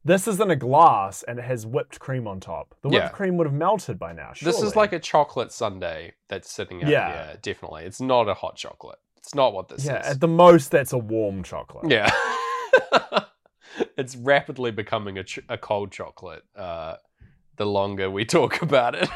This 0.08 0.26
is 0.26 0.40
in 0.40 0.50
a 0.50 0.56
glass 0.56 1.22
and 1.24 1.38
it 1.38 1.44
has 1.44 1.66
whipped 1.66 2.00
cream 2.00 2.28
on 2.30 2.40
top. 2.40 2.74
The 2.82 2.88
whipped 2.88 3.04
Yeah. 3.04 3.10
cream 3.10 3.36
would 3.36 3.46
have 3.46 3.54
melted 3.54 4.00
by 4.00 4.14
now. 4.14 4.32
this 4.42 4.62
is 4.62 4.74
like 4.74 4.94
a 4.94 5.00
chocolate 5.00 5.52
sundae 5.52 6.14
that's 6.30 6.50
sitting 6.50 6.82
out 6.82 6.90
Yeah. 6.90 7.12
here. 7.12 7.38
Definitely, 7.42 7.84
it's 7.84 8.00
not 8.00 8.30
a 8.30 8.34
hot 8.34 8.56
chocolate. 8.56 9.00
It's 9.18 9.36
not 9.36 9.54
what 9.54 9.68
this 9.68 9.86
yeah. 9.86 10.00
is. 10.00 10.08
At 10.08 10.22
the 10.22 10.28
most, 10.30 10.72
that's 10.72 10.94
a 10.94 10.98
warm 10.98 11.44
chocolate. 11.44 11.92
Yeah. 11.92 12.10
it's 13.98 14.16
rapidly 14.16 14.72
becoming 14.72 15.18
a, 15.18 15.26
ch- 15.26 15.40
a 15.50 15.58
cold 15.58 15.92
chocolate 15.92 16.44
uh, 16.56 16.96
the 17.58 17.66
longer 17.66 18.10
we 18.10 18.24
talk 18.38 18.62
about 18.62 18.96
it. 18.96 19.10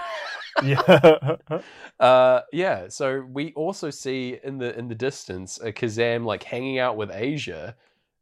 Yeah. 0.61 1.37
uh, 2.01 2.41
yeah, 2.51 2.89
so 2.89 3.21
we 3.21 3.53
also 3.53 3.89
see 3.91 4.39
in 4.43 4.57
the 4.57 4.77
in 4.77 4.89
the 4.89 4.95
distance 4.95 5.57
a 5.63 5.71
Kazaam 5.71 6.25
like 6.25 6.43
hanging 6.43 6.79
out 6.79 6.97
with 6.97 7.09
Asia 7.13 7.77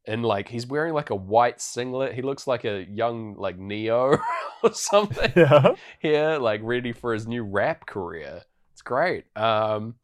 and 0.09 0.25
like 0.25 0.49
he's 0.49 0.65
wearing 0.65 0.93
like 0.93 1.11
a 1.11 1.15
white 1.15 1.61
singlet. 1.61 2.15
He 2.15 2.23
looks 2.23 2.47
like 2.47 2.65
a 2.65 2.83
young 2.89 3.35
like 3.35 3.59
Neo 3.59 4.17
or 4.63 4.73
something 4.73 5.31
yeah. 5.35 5.75
here, 5.99 6.37
like 6.37 6.61
ready 6.63 6.91
for 6.91 7.13
his 7.13 7.27
new 7.27 7.43
rap 7.43 7.85
career. 7.85 8.41
It's 8.73 8.81
great. 8.81 9.25
Um, 9.37 9.95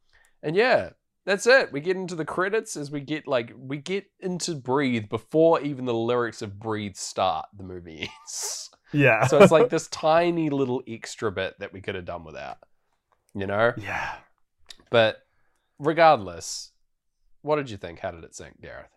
and 0.44 0.56
yeah, 0.56 0.92
that's 1.26 1.48
it. 1.48 1.72
We 1.72 1.82
get 1.82 1.98
into 1.98 2.14
the 2.14 2.24
credits 2.24 2.78
as 2.78 2.92
we 2.92 3.02
get 3.02 3.28
like 3.28 3.52
we 3.58 3.78
get 3.78 4.06
into 4.20 4.54
Breathe 4.54 5.10
before 5.10 5.60
even 5.62 5.86
the 5.86 5.94
lyrics 5.94 6.44
of 6.44 6.60
Breathe 6.60 6.96
start. 6.96 7.48
The 7.58 7.64
movie 7.64 8.10
ends. 8.22 8.70
Yeah. 8.94 9.26
so 9.26 9.40
it's 9.40 9.52
like 9.52 9.70
this 9.70 9.88
tiny 9.88 10.52
little 10.52 10.84
extra 10.88 11.32
bit 11.32 11.56
that 11.60 11.74
we 11.74 11.82
could 11.82 11.96
have 11.96 12.06
done 12.06 12.24
without, 12.24 12.60
you 13.34 13.48
know. 13.48 13.74
yeah. 13.76 14.14
But 14.92 15.18
regardless, 15.80 16.72
what 17.42 17.56
did 17.56 17.72
you 17.72 17.78
think? 17.78 18.00
How 18.00 18.12
did 18.12 18.24
it 18.24 18.36
sync, 18.36 18.62
Gareth? 18.62 18.92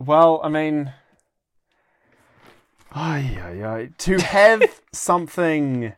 Well, 0.00 0.40
I 0.42 0.48
mean, 0.48 0.92
ay, 2.92 3.38
ay, 3.42 3.62
ay. 3.64 3.88
to 3.98 4.18
have 4.20 4.62
something 4.92 5.92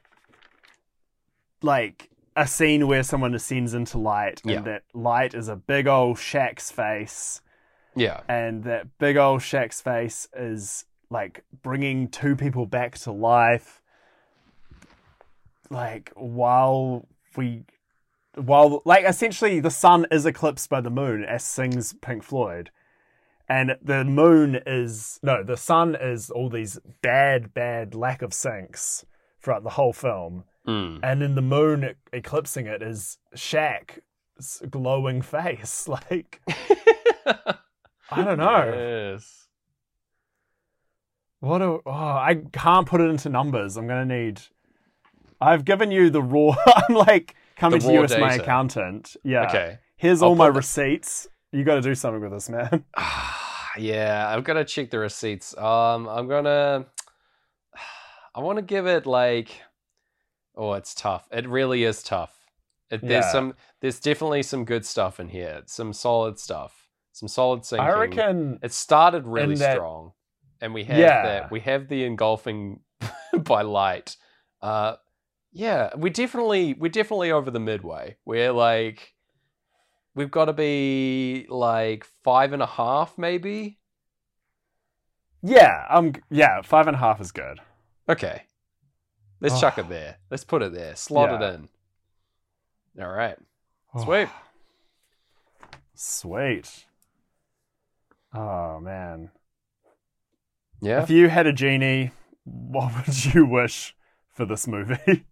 like 1.63 2.11
a 2.35 2.47
scene 2.47 2.89
where 2.89 3.05
someone 3.05 3.35
ascends 3.35 3.75
into 3.75 3.99
light, 3.99 4.41
Yeah. 4.45 4.57
and 4.57 4.67
that 4.67 4.83
light 4.93 5.35
is 5.35 5.49
a 5.49 5.55
big 5.57 5.87
old 5.87 6.17
Shaq's 6.17 6.73
face, 6.73 7.41
Yeah, 7.95 8.21
and 8.29 8.65
that 8.65 8.99
big 8.99 9.17
old 9.17 9.41
Shaq's 9.41 9.81
face 9.81 10.29
is 10.37 10.85
like 11.09 11.45
bringing 11.63 12.09
two 12.09 12.35
people 12.35 12.67
back 12.67 12.99
to 13.01 13.13
life. 13.13 13.81
Like 15.71 16.11
while 16.17 17.07
we, 17.37 17.65
while 18.35 18.83
like 18.85 19.05
essentially 19.07 19.61
the 19.61 19.71
sun 19.71 20.07
is 20.11 20.27
eclipsed 20.27 20.69
by 20.69 20.81
the 20.81 20.91
moon, 20.91 21.23
as 21.25 21.45
sings 21.45 21.93
Pink 21.93 22.23
Floyd, 22.25 22.71
and 23.57 23.77
the 23.83 24.05
moon 24.05 24.61
is 24.67 25.19
no, 25.23 25.43
the 25.43 25.57
sun 25.57 25.95
is 25.95 26.31
all 26.31 26.49
these 26.49 26.79
bad, 27.03 27.53
bad 27.55 27.95
lack 27.95 28.23
of 28.23 28.31
syncs 28.31 29.05
throughout 29.43 29.63
the 29.65 29.71
whole 29.79 29.93
film, 29.93 30.45
Mm. 30.67 31.01
and 31.03 31.21
then 31.21 31.35
the 31.35 31.43
moon 31.43 31.95
eclipsing 32.13 32.67
it 32.67 32.83
is 32.83 33.19
Shaq's 33.37 34.63
glowing 34.71 35.21
face, 35.23 35.89
like. 35.97 36.41
I 38.11 38.25
don't 38.25 38.39
know. 38.39 38.73
Yes. 39.13 39.49
What 41.41 41.61
a 41.63 41.65
oh, 41.65 41.81
I 42.31 42.43
can't 42.53 42.87
put 42.87 43.01
it 43.01 43.11
into 43.11 43.29
numbers. 43.29 43.77
I'm 43.77 43.87
gonna 43.89 44.05
need. 44.05 44.41
I've 45.41 45.65
given 45.65 45.91
you 45.91 46.11
the 46.11 46.23
raw. 46.23 46.55
I'm 46.89 46.95
like 46.95 47.35
coming 47.57 47.81
The 47.81 47.87
to 47.89 47.93
you 47.95 48.05
as 48.05 48.17
my 48.17 48.35
accountant. 48.35 49.17
Yeah. 49.25 49.47
Okay. 49.49 49.79
Here's 49.97 50.23
I'll 50.23 50.31
all 50.31 50.35
my 50.37 50.47
the- 50.47 50.53
receipts. 50.53 51.27
You 51.53 51.65
got 51.65 51.75
to 51.77 51.81
do 51.83 51.95
something 51.95 52.21
with 52.23 52.33
this, 52.33 52.49
man. 52.49 52.85
yeah, 53.79 54.27
I've 54.29 54.45
got 54.45 54.55
to 54.55 54.65
check 54.65 54.91
the 54.91 54.99
receipts. 54.99 55.57
Um, 55.57 56.09
I'm 56.09 56.29
gonna. 56.29 56.87
I 58.35 58.41
want 58.41 58.57
to 58.59 58.63
give 58.63 58.87
it 58.87 59.07
like. 59.07 59.51
Oh, 60.57 60.73
it's 60.75 60.95
tough. 60.95 61.29
It 61.33 61.49
really 61.49 61.85
is 61.85 62.03
tough. 62.03 62.35
It, 62.91 63.01
There's 63.03 63.25
Yeah. 63.27 63.33
some. 63.33 63.55
There's 63.81 64.01
definitely 64.01 64.43
some 64.43 64.65
good 64.65 64.85
stuff 64.87 65.21
in 65.21 65.29
here. 65.29 65.63
Some 65.67 65.93
solid 65.93 66.39
stuff. 66.39 66.89
Some 67.13 67.29
solid 67.29 67.61
syncing. 67.63 67.81
I 67.81 67.99
reckon. 67.99 68.59
It 68.63 68.73
started 68.73 69.27
really 69.27 69.57
that- 69.57 69.77
strong, 69.77 70.13
and 70.61 70.73
we 70.75 70.85
have 70.85 70.99
Yeah. 70.99 71.23
that. 71.23 71.51
We 71.51 71.61
have 71.61 71.89
the 71.89 72.05
engulfing 72.05 72.81
by 73.45 73.63
light. 73.63 74.17
Uh, 74.63 74.97
yeah, 75.53 75.91
we 75.97 76.09
definitely 76.09 76.73
we're 76.75 76.89
definitely 76.91 77.31
over 77.31 77.51
the 77.51 77.61
midway. 77.61 78.17
We're 78.25 78.53
like, 78.53 79.13
we've 80.15 80.31
got 80.31 80.47
to 80.47 80.53
be 80.53 81.47
like 81.49 82.05
five 82.25 82.53
and 82.53 82.63
a 82.63 82.67
half, 82.67 83.17
maybe. 83.19 83.79
Yeah. 85.43 85.87
Um. 85.91 86.13
Yeah. 86.31 86.63
Five 86.63 86.87
and 86.87 86.95
a 86.97 86.99
half 86.99 87.21
is 87.21 87.33
good. 87.33 87.59
Okay, 88.09 88.43
let's 89.41 89.55
Oh. 89.57 89.61
chuck 89.61 89.79
it 89.79 89.89
there. 89.89 90.17
Let's 90.31 90.45
put 90.45 90.63
it 90.63 90.73
there. 90.73 90.95
Slot 90.97 91.31
Yeah. 91.31 91.49
it 91.49 91.55
in. 91.55 91.69
All 93.03 93.09
right, 93.11 93.37
sweet. 94.03 94.29
Sweet. 95.95 96.87
Oh 98.35 98.81
man. 98.81 99.31
Yeah, 100.81 101.03
If 101.03 101.11
you 101.11 101.29
had 101.29 101.47
a 101.47 101.53
genie, 101.53 102.11
what 102.45 102.93
would 103.07 103.25
you 103.35 103.47
wish 103.47 103.95
for 104.33 104.45
this 104.45 104.67
movie? 104.67 105.27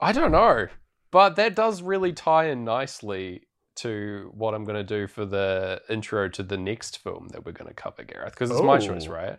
I 0.00 0.12
don't 0.12 0.32
know. 0.32 0.66
But 1.12 1.36
that 1.36 1.54
does 1.54 1.80
really 1.82 2.12
tie 2.12 2.46
in 2.48 2.64
nicely 2.64 3.45
to 3.76 4.30
what 4.34 4.54
I'm 4.54 4.64
going 4.64 4.76
to 4.76 4.84
do 4.84 5.06
for 5.06 5.24
the 5.24 5.80
intro 5.88 6.28
to 6.30 6.42
the 6.42 6.56
next 6.56 6.98
film 6.98 7.28
that 7.32 7.44
we're 7.44 7.52
going 7.52 7.68
to 7.68 7.74
cover, 7.74 8.02
Gareth, 8.04 8.32
because 8.34 8.50
it's 8.50 8.60
my 8.62 8.78
choice, 8.78 9.06
right? 9.06 9.38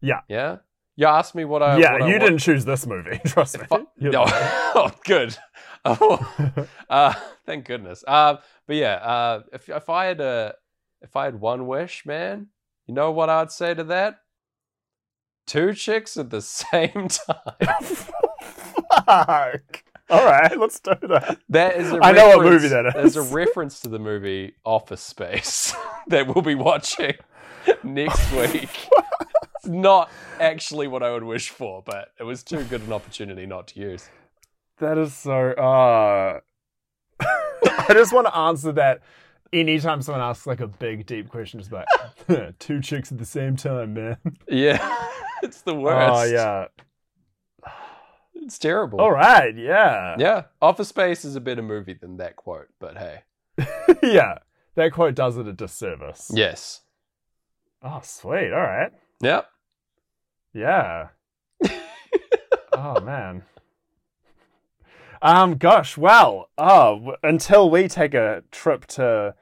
Yeah. 0.00 0.20
Yeah. 0.28 0.58
You 0.96 1.06
asked 1.06 1.34
me 1.34 1.44
what 1.44 1.62
I. 1.62 1.78
yeah, 1.78 1.92
what 1.92 2.02
I 2.02 2.04
Yeah, 2.04 2.06
you 2.06 2.18
want- 2.18 2.24
didn't 2.24 2.38
choose 2.40 2.64
this 2.64 2.86
movie. 2.86 3.20
Trust 3.26 3.58
me. 3.58 3.66
I- 3.70 3.86
no, 3.98 4.24
oh, 4.26 4.90
good. 5.04 5.36
Oh, 5.84 6.66
uh, 6.90 7.14
thank 7.46 7.64
goodness. 7.64 8.04
Um, 8.06 8.38
but 8.66 8.76
yeah, 8.76 8.94
uh, 8.96 9.42
if 9.52 9.68
if 9.68 9.88
I 9.88 10.06
had 10.06 10.20
a 10.20 10.54
if 11.00 11.16
I 11.16 11.24
had 11.24 11.40
one 11.40 11.66
wish, 11.66 12.04
man, 12.04 12.48
you 12.86 12.92
know 12.94 13.12
what 13.12 13.30
I'd 13.30 13.50
say 13.52 13.72
to 13.72 13.84
that? 13.84 14.16
Two 15.46 15.72
chicks 15.72 16.16
at 16.18 16.28
the 16.30 16.42
same 16.42 17.08
time. 17.08 17.66
Fuck. 19.06 19.84
All 20.20 20.24
right, 20.24 20.58
let's 20.58 20.80
do 20.80 20.94
that. 21.02 21.38
That 21.50 21.76
is 21.76 21.92
a 21.92 22.00
I 22.02 22.10
know 22.10 22.36
what 22.36 22.44
movie 22.44 22.66
that 22.66 22.86
is. 22.86 22.94
There's 22.94 23.16
a 23.30 23.34
reference 23.34 23.78
to 23.80 23.88
the 23.88 24.00
movie 24.00 24.54
Office 24.64 25.02
Space 25.02 25.72
that 26.08 26.26
we'll 26.26 26.42
be 26.42 26.56
watching 26.56 27.14
next 27.84 28.32
week. 28.32 28.88
It's 29.56 29.68
not 29.68 30.10
actually 30.40 30.88
what 30.88 31.04
I 31.04 31.12
would 31.12 31.22
wish 31.22 31.50
for, 31.50 31.82
but 31.84 32.12
it 32.18 32.24
was 32.24 32.42
too 32.42 32.64
good 32.64 32.82
an 32.82 32.92
opportunity 32.92 33.46
not 33.46 33.68
to 33.68 33.80
use. 33.80 34.08
That 34.78 34.98
is 34.98 35.14
so. 35.14 35.50
Uh... 35.52 36.40
I 37.20 37.92
just 37.92 38.12
want 38.12 38.26
to 38.26 38.36
answer 38.36 38.72
that 38.72 39.02
anytime 39.52 40.02
someone 40.02 40.22
asks 40.22 40.46
like 40.46 40.60
a 40.60 40.66
big, 40.66 41.06
deep 41.06 41.28
question. 41.28 41.60
Just 41.60 41.70
like 41.70 41.86
two 42.58 42.80
chicks 42.80 43.12
at 43.12 43.18
the 43.18 43.24
same 43.24 43.54
time, 43.54 43.94
man. 43.94 44.16
Yeah, 44.48 44.96
it's 45.44 45.60
the 45.62 45.74
worst. 45.74 46.12
Oh 46.12 46.24
yeah. 46.24 46.66
It's 48.50 48.58
terrible. 48.58 49.00
All 49.00 49.12
right. 49.12 49.56
Yeah. 49.56 50.16
Yeah, 50.18 50.42
Office 50.60 50.88
Space 50.88 51.24
is 51.24 51.36
a 51.36 51.40
better 51.40 51.62
movie 51.62 51.92
than 51.92 52.16
that 52.16 52.34
quote, 52.34 52.66
but 52.80 52.98
hey. 52.98 53.20
yeah. 54.02 54.38
That 54.74 54.90
quote 54.90 55.14
does 55.14 55.36
it 55.36 55.46
a 55.46 55.52
disservice. 55.52 56.32
Yes. 56.34 56.80
Oh, 57.80 58.00
sweet. 58.02 58.52
All 58.52 58.58
right. 58.58 58.90
Yep. 59.20 59.46
Yeah. 60.52 61.08
oh 62.72 63.00
man. 63.02 63.44
Um. 65.22 65.54
Gosh. 65.56 65.96
Well. 65.96 66.48
Oh. 66.58 67.14
Until 67.22 67.70
we 67.70 67.86
take 67.86 68.14
a 68.14 68.42
trip 68.50 68.84
to 68.88 69.36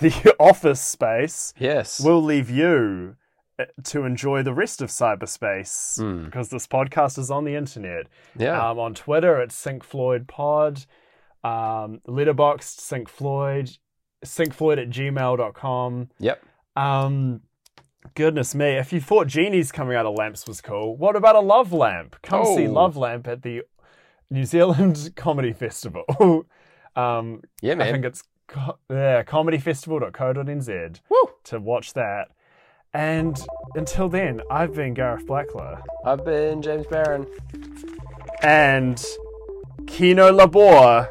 the 0.00 0.36
office 0.38 0.82
space, 0.82 1.54
Yes. 1.58 1.98
we'll 1.98 2.22
leave 2.22 2.50
you 2.50 3.16
to 3.84 4.04
enjoy 4.04 4.42
the 4.42 4.54
rest 4.54 4.80
of 4.82 4.88
cyberspace 4.88 6.00
Hmm. 6.00 6.24
because 6.26 6.48
this 6.50 6.66
podcast 6.66 7.18
is 7.18 7.30
on 7.30 7.44
the 7.44 7.54
internet. 7.56 8.06
yeah. 8.36 8.70
Um, 8.70 8.78
on 8.78 8.94
Twitter, 8.94 9.40
it's 9.40 9.54
Sync 9.56 9.82
Floyd 9.84 10.26
Pod. 10.28 10.84
Um, 11.44 12.00
Sync 12.60 13.08
Floyd. 13.08 13.70
Syncfloyd 14.24 14.78
at 14.82 14.90
gmail.com. 14.90 16.08
yep. 16.18 16.42
Um, 16.74 17.40
goodness 18.14 18.52
me, 18.54 18.70
if 18.76 18.92
you 18.92 19.00
thought 19.00 19.28
genies 19.28 19.70
coming 19.70 19.96
out 19.96 20.06
of 20.06 20.14
lamps 20.16 20.46
was 20.48 20.60
cool, 20.60 20.96
what 20.96 21.14
about 21.14 21.36
a 21.36 21.40
love 21.40 21.72
lamp? 21.72 22.16
Come 22.22 22.44
see 22.44 22.66
Oh. 22.66 22.72
Love 22.72 22.96
Lamp 22.96 23.28
at 23.28 23.42
the 23.42 23.62
New 24.30 24.44
Zealand 24.44 25.10
Comedy 25.16 25.52
Festival. 25.52 26.04
um, 26.96 27.42
Yeah, 27.62 27.74
I 27.80 27.92
think 27.92 28.04
it's 28.04 28.24
co- 28.48 28.78
yeah, 28.90 29.22
comedyfestival.co.nz 29.22 31.00
Woo. 31.08 31.28
to 31.44 31.60
watch 31.60 31.92
that. 31.94 32.28
And 32.94 33.38
until 33.74 34.08
then, 34.08 34.40
I've 34.50 34.74
been 34.74 34.94
Gareth 34.94 35.26
Blackler. 35.26 35.82
I've 36.04 36.24
been 36.24 36.62
James 36.62 36.86
Barron. 36.86 37.26
And 38.42 39.02
Kino 39.86 40.32
Labor 40.32 41.08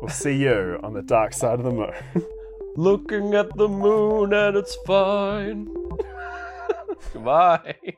will 0.00 0.08
see 0.08 0.36
you 0.36 0.78
on 0.82 0.94
the 0.94 1.02
dark 1.02 1.34
side 1.34 1.58
of 1.58 1.64
the 1.64 1.72
moon. 1.72 1.92
Looking 2.76 3.34
at 3.34 3.54
the 3.56 3.68
moon 3.68 4.32
and 4.32 4.56
it's 4.56 4.76
fine. 4.86 5.68
Goodbye. 7.12 7.96